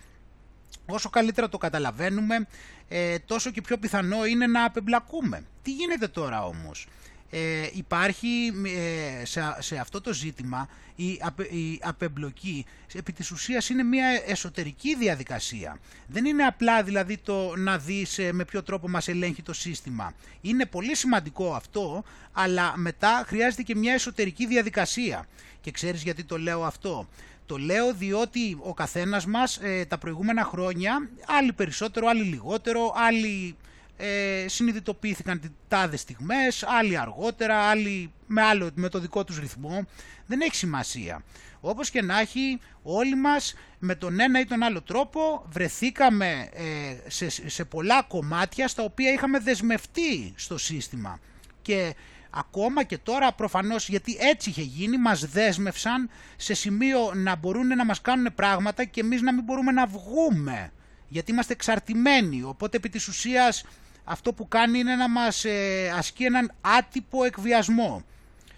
όσο 0.85 1.09
καλύτερα 1.09 1.49
το 1.49 1.57
καταλαβαίνουμε, 1.57 2.47
ε, 2.87 3.19
τόσο 3.19 3.51
και 3.51 3.61
πιο 3.61 3.77
πιθανό 3.77 4.25
είναι 4.25 4.47
να 4.47 4.63
απεμπλακούμε. 4.63 5.43
Τι 5.61 5.71
γίνεται 5.71 6.07
τώρα 6.07 6.45
όμως; 6.45 6.87
Ε, 7.29 7.67
υπάρχει 7.73 8.51
ε, 8.65 9.25
σε, 9.59 9.77
αυτό 9.77 10.01
το 10.01 10.13
ζήτημα 10.13 10.69
η, 10.95 11.19
απε, 11.21 11.43
η 11.43 11.79
απεμπλοκή 11.83 12.65
επί 12.93 13.13
της 13.13 13.31
ουσίας 13.31 13.69
είναι 13.69 13.83
μια 13.83 14.05
εσωτερική 14.27 14.95
διαδικασία. 14.95 15.79
Δεν 16.07 16.25
είναι 16.25 16.43
απλά 16.43 16.83
δηλαδή 16.83 17.17
το 17.17 17.55
να 17.55 17.77
δεις 17.77 18.17
ε, 18.17 18.31
με 18.31 18.45
ποιο 18.45 18.63
τρόπο 18.63 18.89
μας 18.89 19.07
ελέγχει 19.07 19.41
το 19.41 19.53
σύστημα. 19.53 20.13
Είναι 20.41 20.65
πολύ 20.65 20.95
σημαντικό 20.95 21.53
αυτό, 21.53 22.03
αλλά 22.31 22.73
μετά 22.77 23.23
χρειάζεται 23.27 23.63
και 23.63 23.75
μια 23.75 23.93
εσωτερική 23.93 24.47
διαδικασία. 24.47 25.25
Και 25.61 25.71
ξέρεις 25.71 26.03
γιατί 26.03 26.23
το 26.23 26.37
λέω 26.37 26.63
αυτό; 26.63 27.07
Το 27.45 27.57
λέω 27.57 27.93
διότι 27.93 28.57
ο 28.61 28.73
καθένας 28.73 29.25
μας 29.25 29.57
ε, 29.57 29.85
τα 29.85 29.97
προηγούμενα 29.97 30.43
χρόνια, 30.43 31.09
άλλοι 31.27 31.53
περισσότερο, 31.53 32.07
άλλοι 32.07 32.23
λιγότερο, 32.23 32.93
άλλοι 32.95 33.55
ε, 33.97 34.45
συνειδητοποιήθηκαν 34.47 35.55
τάδες 35.67 35.99
στιγμές, 35.99 36.63
άλλοι 36.63 36.97
αργότερα, 36.97 37.57
άλλοι 37.57 38.11
με, 38.27 38.41
άλλο, 38.41 38.69
με 38.73 38.89
το 38.89 38.99
δικό 38.99 39.23
τους 39.23 39.39
ρυθμό. 39.39 39.87
Δεν 40.25 40.41
έχει 40.41 40.55
σημασία. 40.55 41.23
Όπως 41.59 41.89
και 41.89 42.01
να 42.01 42.19
έχει, 42.19 42.59
όλοι 42.83 43.15
μας 43.15 43.53
με 43.79 43.95
τον 43.95 44.19
ένα 44.19 44.39
ή 44.39 44.45
τον 44.45 44.63
άλλο 44.63 44.81
τρόπο 44.81 45.45
βρεθήκαμε 45.49 46.49
ε, 46.53 47.09
σε, 47.09 47.49
σε 47.49 47.65
πολλά 47.65 48.03
κομμάτια 48.03 48.67
στα 48.67 48.83
οποία 48.83 49.11
είχαμε 49.11 49.39
δεσμευτεί 49.39 50.33
στο 50.35 50.57
σύστημα. 50.57 51.19
Και 51.61 51.95
ακόμα 52.29 52.83
και 52.83 52.97
τώρα 52.97 53.33
προφανώς 53.33 53.89
γιατί 53.89 54.17
έτσι 54.19 54.49
είχε 54.49 54.61
γίνει 54.61 54.97
μας 54.97 55.25
δέσμευσαν 55.25 56.09
σε 56.35 56.53
σημείο 56.53 57.11
να 57.15 57.35
μπορούν 57.35 57.67
να 57.67 57.85
μας 57.85 58.01
κάνουν 58.01 58.33
πράγματα 58.35 58.83
και 58.83 58.99
εμείς 58.99 59.21
να 59.21 59.33
μην 59.33 59.43
μπορούμε 59.43 59.71
να 59.71 59.85
βγούμε 59.85 60.71
γιατί 61.07 61.31
είμαστε 61.31 61.53
εξαρτημένοι 61.53 62.43
οπότε 62.43 62.77
επί 62.77 62.89
της 62.89 63.07
ουσίας 63.07 63.63
αυτό 64.09 64.33
που 64.33 64.47
κάνει 64.47 64.79
είναι 64.79 64.95
να 64.95 65.09
μας 65.09 65.45
ε, 65.45 65.93
ασκεί 65.95 66.23
έναν 66.23 66.51
άτυπο 66.61 67.23
εκβιασμό, 67.23 68.03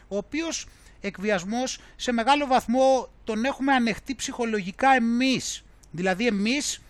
ο 0.07 0.17
οποίος 0.17 0.67
εκβιασμός 1.01 1.79
σε 1.95 2.11
μεγάλο 2.11 2.45
βαθμό 2.45 3.09
τον 3.23 3.45
έχουμε 3.45 3.73
ανεχτεί 3.73 4.15
ψυχολογικά 4.15 4.89
εμείς. 4.95 5.63
Δηλαδή 5.91 6.27
εμείς 6.27 6.81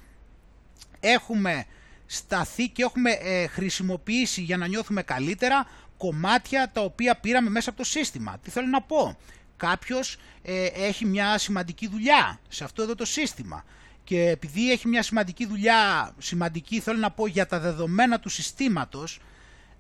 έχουμε 1.00 1.66
σταθεί 2.06 2.68
και 2.70 2.84
έχουμε 2.84 3.12
ε, 3.12 3.48
χρησιμοποιήσει 3.48 4.42
για 4.42 4.58
να 4.58 4.68
νιώθουμε 4.68 5.02
καλύτερα 5.04 5.68
κομμάτια 5.98 6.70
τα 6.74 6.82
οποία 6.82 7.16
πήραμε 7.16 7.50
μέσα 7.50 7.70
από 7.70 7.78
το 7.78 7.86
σύστημα. 7.86 8.38
Τι 8.44 8.50
θέλω 8.50 8.68
να 8.68 8.82
πω; 8.82 9.18
Κάποιος 9.58 10.18
ε, 10.42 10.66
έχει 10.66 11.06
μια 11.06 11.38
σημαντική 11.38 11.88
δουλειά 11.88 12.40
σε 12.48 12.64
αυτό 12.64 12.82
εδώ 12.82 12.96
το 12.96 13.06
σύστημα 13.06 13.64
και 14.10 14.30
επειδή 14.30 14.72
έχει 14.72 14.88
μια 14.88 15.04
σημαντική 15.04 15.46
δουλειά, 15.46 16.14
σημαντική 16.18 16.80
θέλω 16.80 16.98
να 16.98 17.12
πω 17.12 17.28
για 17.28 17.46
τα 17.46 17.60
δεδομένα 17.60 18.20
του 18.20 18.30
συστήματος 18.30 19.20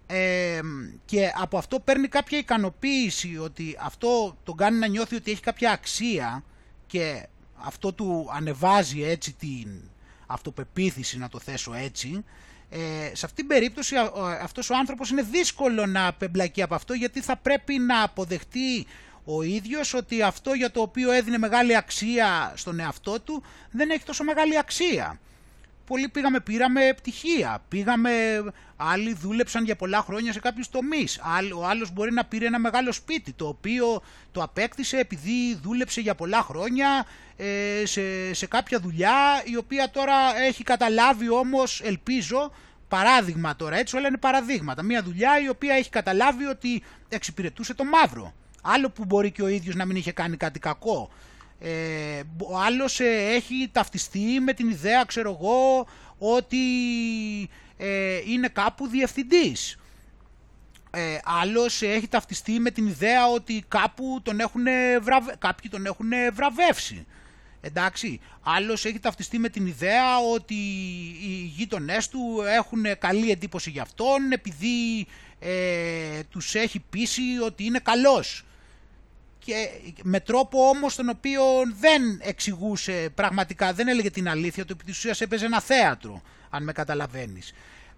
ε, 0.07 0.59
και 1.05 1.31
από 1.35 1.57
αυτό 1.57 1.79
παίρνει 1.79 2.07
κάποια 2.07 2.37
ικανοποίηση 2.37 3.37
ότι 3.37 3.77
αυτό 3.79 4.37
τον 4.43 4.57
κάνει 4.57 4.77
να 4.77 4.87
νιώθει 4.87 5.15
ότι 5.15 5.31
έχει 5.31 5.41
κάποια 5.41 5.71
αξία 5.71 6.43
και 6.87 7.27
αυτό 7.55 7.93
του 7.93 8.29
ανεβάζει 8.33 9.03
έτσι 9.03 9.33
την 9.33 9.81
αυτοπεποίθηση 10.25 11.17
να 11.17 11.29
το 11.29 11.39
θέσω 11.39 11.73
έτσι 11.73 12.23
ε, 12.69 12.77
σε 13.13 13.25
αυτήν 13.25 13.35
την 13.35 13.47
περίπτωση 13.47 13.95
αυτός 14.41 14.69
ο 14.69 14.75
άνθρωπος 14.75 15.09
είναι 15.09 15.21
δύσκολο 15.21 15.85
να 15.85 16.07
απεμπλακεί 16.07 16.61
από 16.61 16.75
αυτό 16.75 16.93
γιατί 16.93 17.21
θα 17.21 17.37
πρέπει 17.37 17.77
να 17.77 18.03
αποδεχτεί 18.03 18.85
ο 19.31 19.41
ίδιος 19.41 19.93
ότι 19.93 20.21
αυτό 20.21 20.53
για 20.53 20.71
το 20.71 20.81
οποίο 20.81 21.11
έδινε 21.11 21.37
μεγάλη 21.37 21.75
αξία 21.75 22.53
στον 22.55 22.79
εαυτό 22.79 23.19
του 23.21 23.43
δεν 23.71 23.89
έχει 23.89 24.03
τόσο 24.03 24.23
μεγάλη 24.23 24.57
αξία. 24.57 25.19
Πολλοί 25.85 26.09
πήγαμε, 26.09 26.39
πήραμε 26.39 26.93
πτυχία, 26.95 27.63
πήγαμε, 27.67 28.11
άλλοι 28.75 29.13
δούλεψαν 29.13 29.63
για 29.63 29.75
πολλά 29.75 30.01
χρόνια 30.01 30.33
σε 30.33 30.39
κάποιους 30.39 30.69
τομείς, 30.69 31.19
ο 31.55 31.65
άλλος 31.65 31.91
μπορεί 31.91 32.13
να 32.13 32.25
πήρε 32.25 32.45
ένα 32.45 32.59
μεγάλο 32.59 32.91
σπίτι 32.91 33.33
το 33.33 33.47
οποίο 33.47 34.01
το 34.31 34.43
απέκτησε 34.43 34.97
επειδή 34.97 35.55
δούλεψε 35.61 36.01
για 36.01 36.15
πολλά 36.15 36.41
χρόνια 36.41 37.05
ε, 37.37 37.85
σε, 37.85 38.33
σε 38.33 38.47
κάποια 38.47 38.79
δουλειά 38.79 39.41
η 39.45 39.57
οποία 39.57 39.89
τώρα 39.91 40.15
έχει 40.47 40.63
καταλάβει 40.63 41.29
όμως, 41.29 41.81
ελπίζω, 41.83 42.51
παράδειγμα 42.87 43.55
τώρα, 43.55 43.77
έτσι 43.77 43.97
όλα 43.97 44.07
είναι 44.07 44.17
παραδείγματα, 44.17 44.83
μια 44.83 45.03
δουλειά 45.03 45.39
η 45.39 45.49
οποία 45.49 45.73
έχει 45.73 45.89
καταλάβει 45.89 46.45
ότι 46.45 46.83
εξυπηρετούσε 47.09 47.73
το 47.73 47.83
μαύρο 47.83 48.33
Άλλο 48.61 48.89
που 48.89 49.05
μπορεί 49.05 49.31
και 49.31 49.41
ο 49.41 49.47
ίδιος 49.47 49.75
να 49.75 49.85
μην 49.85 49.95
είχε 49.95 50.11
κάνει 50.11 50.37
κάτι 50.37 50.59
κακό. 50.59 51.09
Ε, 51.59 52.21
ο 52.37 52.59
άλλος 52.59 52.99
ε, 52.99 53.33
έχει 53.35 53.69
ταυτιστεί 53.71 54.39
με 54.39 54.53
την 54.53 54.69
ιδέα, 54.69 55.03
ξέρω 55.03 55.37
εγώ, 55.39 55.87
ότι 56.17 56.57
ε, 57.77 58.21
είναι 58.25 58.47
κάπου 58.47 58.87
διευθυντής. 58.87 59.77
Ε, 60.91 61.17
άλλος 61.23 61.81
έχει 61.81 62.07
ταυτιστεί 62.07 62.59
με 62.59 62.71
την 62.71 62.87
ιδέα 62.87 63.27
ότι 63.27 63.63
κάπου 63.67 64.19
τον 64.23 64.39
έχουν 64.39 64.63
βραβε... 65.01 65.35
κάποιοι 65.39 65.69
τον 65.69 65.85
έχουν 65.85 66.09
βραβεύσει. 66.33 67.05
Εντάξει, 67.61 68.19
άλλος 68.41 68.85
έχει 68.85 68.99
ταυτιστεί 68.99 69.39
με 69.39 69.49
την 69.49 69.65
ιδέα 69.65 70.17
ότι 70.33 70.53
οι 71.21 71.53
γείτονές 71.55 72.07
του 72.07 72.43
έχουν 72.57 72.85
καλή 72.99 73.31
εντύπωση 73.31 73.69
για 73.69 73.81
αυτόν 73.81 74.31
επειδή 74.31 75.07
ε, 75.39 76.23
τους 76.29 76.55
έχει 76.55 76.79
πείσει 76.79 77.21
ότι 77.45 77.63
είναι 77.63 77.79
καλός 77.79 78.43
και 79.49 79.93
με 80.03 80.19
τρόπο 80.19 80.67
όμως 80.69 80.95
τον 80.95 81.09
οποίο 81.09 81.43
δεν 81.79 82.01
εξηγούσε 82.21 83.09
πραγματικά, 83.15 83.73
δεν 83.73 83.87
έλεγε 83.87 84.11
την 84.11 84.29
αλήθεια 84.29 84.65
του, 84.65 84.73
επί 84.73 84.83
της 84.83 84.97
ουσίας 84.97 85.21
έπαιζε 85.21 85.45
ένα 85.45 85.61
θέατρο, 85.61 86.21
αν 86.49 86.63
με 86.63 86.71
καταλαβαίνεις. 86.71 87.53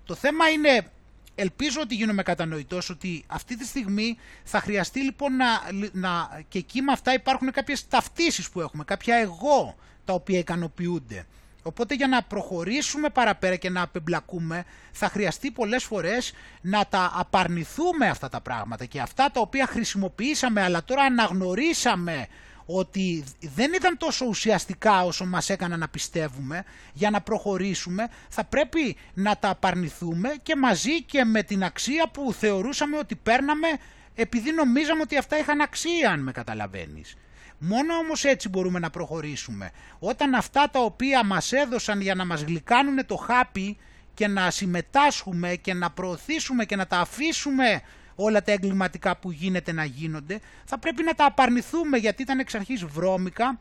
Το 0.06 0.16
θέμα 0.16 0.50
είναι, 0.50 0.88
ελπίζω 1.36 1.82
ότι 1.82 1.96
γίνομαι 1.96 2.24
κατανοητός, 2.24 2.90
ότι 2.90 3.24
αυτή 3.28 3.58
τη 3.58 3.66
στιγμή 3.66 4.18
θα 4.44 4.60
χρειαστεί 4.60 5.00
λοιπόν 5.00 5.36
να, 5.36 5.48
να 5.92 6.42
και 6.50 6.58
εκεί 6.58 6.82
με 6.82 6.92
αυτά 6.92 7.14
υπάρχουν 7.14 7.52
κάποιες 7.52 7.88
ταυτίσεις 7.88 8.50
που 8.50 8.62
έχουμε, 8.62 8.84
κάποια 8.84 9.16
εγώ 9.16 9.76
τα 10.06 10.14
οποία 10.14 10.40
ικανοποιούνται. 10.40 11.26
Οπότε 11.64 11.96
για 11.96 12.08
να 12.08 12.24
προχωρήσουμε 12.24 13.10
παραπέρα 13.10 13.56
και 13.56 13.70
να 13.70 13.82
απεμπλακούμε 13.82 14.64
θα 14.92 15.10
χρειαστεί 15.10 15.52
πολλές 15.52 15.84
φορές 15.84 16.34
να 16.62 16.86
τα 16.86 17.12
απαρνηθούμε 17.16 18.08
αυτά 18.08 18.30
τα 18.30 18.42
πράγματα 18.42 18.86
και 18.86 19.00
αυτά 19.00 19.32
τα 19.32 19.42
οποία 19.42 19.68
χρησιμοποιήσαμε 19.68 20.62
αλλά 20.62 20.84
τώρα 20.84 21.04
αναγνωρίσαμε 21.04 22.28
ότι 22.66 23.24
δεν 23.56 23.74
ήταν 23.74 23.98
τόσο 23.98 24.26
ουσιαστικά 24.26 25.04
όσο 25.04 25.26
μας 25.26 25.50
έκανα 25.50 25.78
να 25.78 25.88
πιστεύουμε 25.88 26.64
για 26.94 27.10
να 27.10 27.22
προχωρήσουμε 27.22 28.08
θα 28.30 28.44
πρέπει 28.44 28.96
να 29.14 29.38
τα 29.38 29.50
απαρνηθούμε 29.50 30.30
και 30.44 30.56
μαζί 30.56 31.04
και 31.04 31.24
με 31.24 31.44
την 31.44 31.64
αξία 31.64 32.10
που 32.14 32.34
θεωρούσαμε 32.34 32.98
ότι 32.98 33.16
παίρναμε 33.16 33.68
επειδή 34.16 34.52
νομίζαμε 34.52 35.02
ότι 35.02 35.18
αυτά 35.18 35.38
είχαν 35.38 35.62
αξία 35.62 36.12
αν 36.12 36.20
με 36.20 36.32
καταλαβαίνεις. 36.32 37.16
Μόνο 37.64 37.94
όμως 37.96 38.24
έτσι 38.24 38.50
μπορούμε 38.50 38.80
να 38.80 38.90
προχωρήσουμε. 38.90 39.72
Όταν 40.00 40.34
αυτά 40.34 40.70
τα 40.72 40.80
οποία 40.80 41.26
μας 41.26 41.52
έδωσαν 41.52 42.02
για 42.02 42.16
να 42.16 42.26
μας 42.26 42.42
γλυκάνουν 42.42 43.06
το 43.06 43.16
χάπι 43.16 43.78
και 44.14 44.28
να 44.28 44.52
συμμετάσχουμε 44.52 45.56
και 45.56 45.74
να 45.74 45.92
προωθήσουμε 45.92 46.66
και 46.66 46.76
να 46.76 46.88
τα 46.88 47.00
αφήσουμε 47.00 47.82
όλα 48.16 48.44
τα 48.44 48.52
εγκληματικά 48.52 49.18
που 49.18 49.32
γίνεται 49.32 49.72
να 49.72 49.86
γίνονται, 49.86 50.40
θα 50.66 50.80
πρέπει 50.80 51.04
να 51.04 51.14
τα 51.14 51.26
απαρνηθούμε 51.26 51.98
γιατί 51.98 52.22
ήταν 52.22 52.40
εξ 52.40 52.56
αρχής 52.56 52.86
βρώμικα 52.86 53.60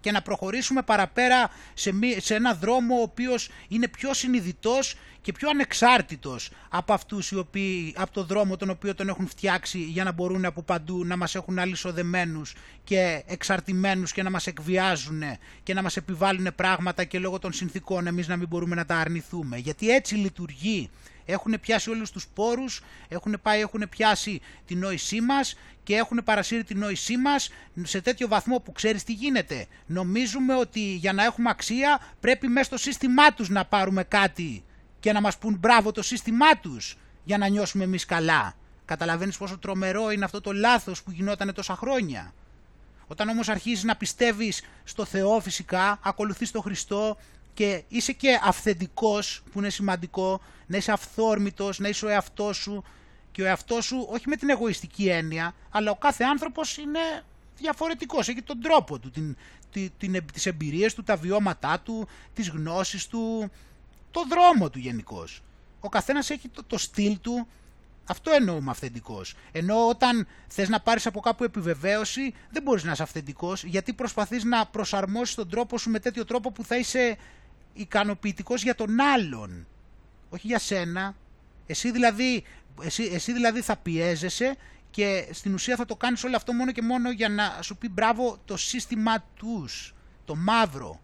και 0.00 0.10
να 0.10 0.22
προχωρήσουμε 0.22 0.82
παραπέρα 0.82 1.50
σε, 1.74 1.90
σε 2.16 2.34
ένα 2.34 2.54
δρόμο 2.54 2.98
ο 2.98 3.02
οποίος 3.02 3.48
είναι 3.68 3.88
πιο 3.88 4.14
συνειδητός 4.14 4.96
και 5.20 5.32
πιο 5.32 5.48
ανεξάρτητος 5.48 6.50
από 6.68 6.92
αυτούς 6.92 7.30
οι 7.30 7.36
οποίοι, 7.36 7.94
από 7.96 8.12
το 8.12 8.24
δρόμο 8.24 8.56
τον 8.56 8.70
οποίο 8.70 8.94
τον 8.94 9.08
έχουν 9.08 9.28
φτιάξει 9.28 9.78
για 9.78 10.04
να 10.04 10.12
μπορούν 10.12 10.44
από 10.44 10.62
παντού 10.62 11.04
να 11.04 11.16
μας 11.16 11.34
έχουν 11.34 11.58
αλυσοδεμένους 11.58 12.54
και 12.84 13.22
εξαρτημένους 13.26 14.12
και 14.12 14.22
να 14.22 14.30
μας 14.30 14.46
εκβιάζουν 14.46 15.22
και 15.62 15.74
να 15.74 15.82
μας 15.82 15.96
επιβάλλουν 15.96 16.48
πράγματα 16.56 17.04
και 17.04 17.18
λόγω 17.18 17.38
των 17.38 17.52
συνθήκων 17.52 18.06
εμείς 18.06 18.28
να 18.28 18.36
μην 18.36 18.48
μπορούμε 18.48 18.74
να 18.74 18.84
τα 18.86 18.96
αρνηθούμε. 18.96 19.56
Γιατί 19.56 19.90
έτσι 19.90 20.14
λειτουργεί 20.14 20.90
Έχουν 21.24 21.56
πιάσει 21.60 21.90
όλους 21.90 22.10
τους 22.10 22.26
πόρους, 22.34 22.82
έχουν 23.08 23.38
πάει, 23.42 23.60
έχουν 23.60 23.86
πιάσει 23.90 24.40
την 24.66 24.78
νόησή 24.78 25.20
μας 25.20 25.56
και 25.84 25.94
έχουν 25.94 26.20
παρασύρει 26.24 26.64
την 26.64 26.78
νόησή 26.78 27.16
μας 27.16 27.50
σε 27.82 28.00
τέτοιο 28.00 28.28
βαθμό 28.28 28.58
που 28.58 28.72
ξέρεις 28.72 29.04
τι 29.04 29.12
γίνεται. 29.12 29.66
Νομίζουμε 29.86 30.54
ότι 30.54 30.80
για 30.80 31.12
να 31.12 31.24
έχουμε 31.24 31.50
αξία 31.50 32.00
πρέπει 32.20 32.48
μέσα 32.48 32.64
στο 32.64 32.76
σύστημά 32.76 33.34
τους 33.34 33.48
να 33.48 33.64
πάρουμε 33.64 34.04
κάτι 34.04 34.64
και 35.00 35.12
να 35.12 35.20
μας 35.20 35.38
πούν 35.38 35.56
μπράβο 35.58 35.92
το 35.92 36.02
σύστημά 36.02 36.58
τους 36.58 36.96
για 37.24 37.38
να 37.38 37.48
νιώσουμε 37.48 37.84
εμείς 37.84 38.04
καλά. 38.04 38.54
Καταλαβαίνεις 38.84 39.36
πόσο 39.36 39.58
τρομερό 39.58 40.10
είναι 40.10 40.24
αυτό 40.24 40.40
το 40.40 40.52
λάθος 40.52 41.02
που 41.02 41.10
γινόταν 41.10 41.54
τόσα 41.54 41.76
χρόνια. 41.76 42.34
Όταν 43.06 43.28
όμως 43.28 43.48
αρχίζεις 43.48 43.84
να 43.84 43.96
πιστεύεις 43.96 44.62
στο 44.84 45.04
Θεό 45.04 45.40
φυσικά, 45.40 45.98
ακολουθείς 46.02 46.50
τον 46.50 46.62
Χριστό 46.62 47.16
και 47.54 47.82
είσαι 47.88 48.12
και 48.12 48.40
αυθεντικός 48.42 49.42
που 49.52 49.58
είναι 49.58 49.70
σημαντικό, 49.70 50.40
να 50.66 50.76
είσαι 50.76 50.92
αυθόρμητος, 50.92 51.78
να 51.78 51.88
είσαι 51.88 52.06
ο 52.06 52.08
εαυτός 52.08 52.56
σου 52.56 52.84
και 53.34 53.42
ο 53.42 53.46
εαυτός 53.46 53.84
σου 53.84 54.06
όχι 54.10 54.28
με 54.28 54.36
την 54.36 54.50
εγωιστική 54.50 55.08
έννοια, 55.08 55.54
αλλά 55.70 55.90
ο 55.90 55.94
κάθε 55.94 56.24
άνθρωπος 56.24 56.76
είναι 56.76 57.00
διαφορετικός, 57.58 58.28
έχει 58.28 58.42
τον 58.42 58.60
τρόπο 58.60 58.98
του, 58.98 59.10
την, 59.10 59.36
την, 59.72 59.90
την, 59.98 60.24
τις 60.32 60.46
εμπειρίες 60.46 60.94
του, 60.94 61.02
τα 61.02 61.16
βιώματά 61.16 61.80
του, 61.80 62.08
τις 62.34 62.48
γνώσεις 62.48 63.06
του, 63.06 63.50
το 64.10 64.24
δρόμο 64.28 64.70
του 64.70 64.78
γενικώς. 64.78 65.42
Ο 65.80 65.88
καθένας 65.88 66.30
έχει 66.30 66.48
το, 66.48 66.64
το 66.64 66.78
στυλ 66.78 67.18
του, 67.20 67.46
αυτό 68.04 68.30
εννοούμε 68.30 68.70
αυθεντικός. 68.70 69.34
Ενώ 69.52 69.88
όταν 69.88 70.26
θες 70.46 70.68
να 70.68 70.80
πάρεις 70.80 71.06
από 71.06 71.20
κάπου 71.20 71.44
επιβεβαίωση, 71.44 72.34
δεν 72.50 72.62
μπορείς 72.62 72.84
να 72.84 72.92
είσαι 72.92 73.02
αυθεντικός, 73.02 73.64
γιατί 73.64 73.92
προσπαθείς 73.92 74.44
να 74.44 74.66
προσαρμόσεις 74.66 75.34
τον 75.34 75.48
τρόπο 75.48 75.78
σου 75.78 75.90
με 75.90 75.98
τέτοιο 75.98 76.24
τρόπο 76.24 76.52
που 76.52 76.64
θα 76.64 76.76
είσαι 76.76 77.16
ικανοποιητικός 77.72 78.62
για 78.62 78.74
τον 78.74 79.00
άλλον. 79.00 79.66
Όχι 80.30 80.46
για 80.46 80.58
σένα. 80.58 81.14
Εσύ 81.66 81.90
δηλαδή, 81.90 82.44
εσύ, 82.82 83.10
εσύ 83.12 83.32
δηλαδή 83.32 83.60
θα 83.60 83.76
πιέζεσαι 83.76 84.56
και 84.90 85.28
στην 85.30 85.54
ουσία 85.54 85.76
θα 85.76 85.84
το 85.84 85.96
κάνεις 85.96 86.24
όλο 86.24 86.36
αυτό 86.36 86.52
μόνο 86.52 86.72
και 86.72 86.82
μόνο 86.82 87.10
για 87.10 87.28
να 87.28 87.58
σου 87.62 87.76
πει 87.76 87.88
μπράβο 87.88 88.38
το 88.44 88.56
σύστημα 88.56 89.24
τους, 89.36 89.94
το 90.24 90.36
μαύρο. 90.36 91.00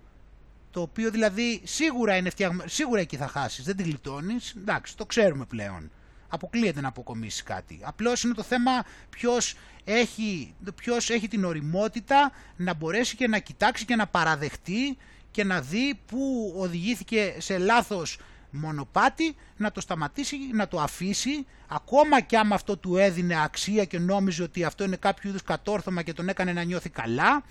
Το 0.71 0.81
οποίο 0.81 1.11
δηλαδή 1.11 1.61
σίγουρα 1.65 2.17
είναι 2.17 2.31
φτιαγμένο, 2.31 2.69
σίγουρα 2.69 3.01
εκεί 3.01 3.17
θα 3.17 3.27
χάσεις, 3.29 3.65
δεν 3.65 3.77
τη 3.77 3.83
γλιτώνεις, 3.83 4.55
εντάξει, 4.57 4.97
το 4.97 5.07
ξέρουμε 5.07 5.45
πλέον 5.45 5.91
αποκλείεται 6.31 6.81
να 6.81 6.89
αποκομίσεις 6.89 7.43
κάτι. 7.43 7.81
Απλώς 7.83 8.23
είναι 8.23 8.35
το 8.35 8.43
θέμα 8.43 8.71
ποιος 9.11 9.55
έχει, 9.85 10.55
ποιος 10.75 11.11
έχει 11.11 11.29
την 11.29 11.45
οριμότητα 11.45 12.33
να 12.57 12.75
μπορέσει 12.75 13.17
και 13.17 13.29
να 13.29 13.39
κοιτάξει 13.39 13.85
και 13.85 13.97
να 13.97 14.07
παραδεχτεί 14.07 14.97
και 15.31 15.45
να 15.45 15.61
δει 15.61 16.01
που 16.07 16.55
οδηγήθηκε 16.57 17.35
σε 17.39 17.59
λάθος 17.59 18.19
μονοπάτι, 18.51 19.37
να 19.57 19.73
το 19.73 19.81
σταματήσει, 19.81 20.37
να 20.53 20.69
το 20.69 20.81
αφήσει, 20.81 21.47
ακόμα 21.69 22.21
και 22.21 22.39
άμα 22.39 22.55
αυτό 22.55 22.77
του 22.77 22.97
έδινε 22.97 23.43
αξία 23.43 23.85
και 23.85 23.99
νόμιζε 23.99 24.43
ότι 24.43 24.65
αυτό 24.65 24.85
είναι 24.85 24.97
κάποιο 24.97 25.29
είδους 25.29 25.43
κατόρθωμα 25.43 26.03
και 26.03 26.13
τον 26.13 26.29
έκανε 26.29 26.53
να 26.53 26.63
νιώθει 26.63 26.89
καλά 26.89 27.43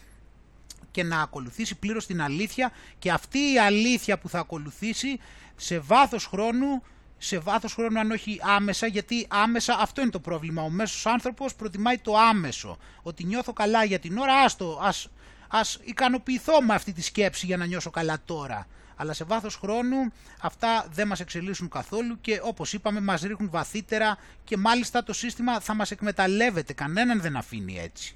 και 0.91 1.03
να 1.03 1.21
ακολουθήσει 1.21 1.75
πλήρως 1.75 2.05
την 2.05 2.21
αλήθεια 2.21 2.71
και 2.99 3.11
αυτή 3.11 3.37
η 3.37 3.59
αλήθεια 3.59 4.17
που 4.17 4.29
θα 4.29 4.39
ακολουθήσει 4.39 5.19
σε 5.55 5.79
βάθος 5.79 6.25
χρόνου 6.25 6.83
σε 7.21 7.39
βάθος 7.39 7.73
χρόνου 7.73 7.99
αν 7.99 8.11
όχι 8.11 8.39
άμεσα 8.41 8.87
γιατί 8.87 9.27
άμεσα 9.29 9.77
αυτό 9.79 10.01
είναι 10.01 10.09
το 10.09 10.19
πρόβλημα. 10.19 10.61
Ο 10.61 10.69
μέσος 10.69 11.05
άνθρωπος 11.05 11.55
προτιμάει 11.55 11.97
το 11.97 12.17
άμεσο. 12.17 12.77
Ότι 13.01 13.23
νιώθω 13.23 13.53
καλά 13.53 13.83
για 13.83 13.99
την 13.99 14.17
ώρα 14.17 14.33
άστο 14.33 14.79
ας, 14.81 15.09
ας 15.47 15.79
ικανοποιηθώ 15.83 16.61
με 16.61 16.73
αυτή 16.73 16.93
τη 16.93 17.01
σκέψη 17.01 17.45
για 17.45 17.57
να 17.57 17.65
νιώσω 17.65 17.89
καλά 17.89 18.17
τώρα 18.25 18.67
αλλά 19.01 19.13
σε 19.13 19.23
βάθος 19.23 19.55
χρόνου 19.55 20.11
αυτά 20.41 20.87
δεν 20.91 21.07
μας 21.07 21.19
εξελίσσουν 21.19 21.69
καθόλου 21.69 22.21
και 22.21 22.39
όπως 22.43 22.73
είπαμε 22.73 23.01
μας 23.01 23.21
ρίχνουν 23.21 23.49
βαθύτερα 23.49 24.17
και 24.43 24.57
μάλιστα 24.57 25.03
το 25.03 25.13
σύστημα 25.13 25.59
θα 25.59 25.73
μας 25.73 25.91
εκμεταλλεύεται, 25.91 26.73
κανέναν 26.73 27.21
δεν 27.21 27.35
αφήνει 27.35 27.79
έτσι. 27.79 28.15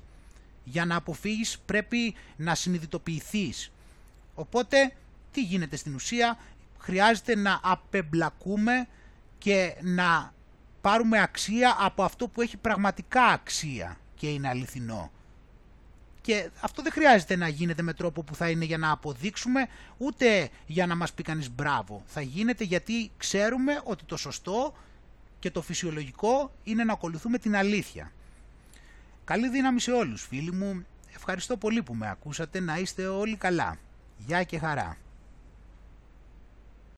Για 0.63 0.85
να 0.85 0.95
αποφύγεις 0.95 1.59
πρέπει 1.65 2.15
να 2.35 2.55
συνειδητοποιηθείς. 2.55 3.71
Οπότε 4.35 4.93
τι 5.31 5.41
γίνεται 5.41 5.75
στην 5.75 5.95
ουσία, 5.95 6.37
χρειάζεται 6.79 7.35
να 7.35 7.59
απεμπλακούμε 7.63 8.87
και 9.37 9.75
να 9.81 10.33
πάρουμε 10.81 11.21
αξία 11.21 11.75
από 11.79 12.03
αυτό 12.03 12.27
που 12.27 12.41
έχει 12.41 12.57
πραγματικά 12.57 13.23
αξία 13.23 13.97
και 14.15 14.27
είναι 14.27 14.47
αληθινό. 14.47 15.11
Και 16.23 16.49
αυτό 16.61 16.81
δεν 16.81 16.91
χρειάζεται 16.91 17.35
να 17.35 17.47
γίνεται 17.47 17.81
με 17.81 17.93
τρόπο 17.93 18.23
που 18.23 18.35
θα 18.35 18.49
είναι 18.49 18.65
για 18.65 18.77
να 18.77 18.91
αποδείξουμε, 18.91 19.67
ούτε 19.97 20.49
για 20.65 20.85
να 20.85 20.95
μας 20.95 21.13
πει 21.13 21.23
κανείς 21.23 21.51
μπράβο. 21.51 22.03
Θα 22.05 22.21
γίνεται 22.21 22.63
γιατί 22.63 23.11
ξέρουμε 23.17 23.81
ότι 23.83 24.03
το 24.05 24.17
σωστό 24.17 24.73
και 25.39 25.51
το 25.51 25.61
φυσιολογικό 25.61 26.51
είναι 26.63 26.83
να 26.83 26.93
ακολουθούμε 26.93 27.37
την 27.37 27.55
αλήθεια. 27.55 28.11
Καλή 29.23 29.49
δύναμη 29.49 29.79
σε 29.79 29.91
όλους 29.91 30.25
φίλοι 30.25 30.51
μου. 30.51 30.85
Ευχαριστώ 31.15 31.57
πολύ 31.57 31.83
που 31.83 31.93
με 31.95 32.09
ακούσατε. 32.09 32.59
Να 32.59 32.77
είστε 32.77 33.07
όλοι 33.07 33.35
καλά. 33.35 33.77
Γεια 34.17 34.43
και 34.43 34.59
χαρά. 34.59 34.77
Ευχαριστώ 34.77 34.77
πολύ 34.77 34.83
που 34.83 34.83
με 34.83 34.89
ακούσατε. 34.89 34.89
Να 34.89 34.97
είστε 34.97 34.97
όλοι 34.97 34.97
καλά. 34.97 34.97
Γεια 34.97 34.97
και 34.97 34.97
χαρά. 34.97 34.97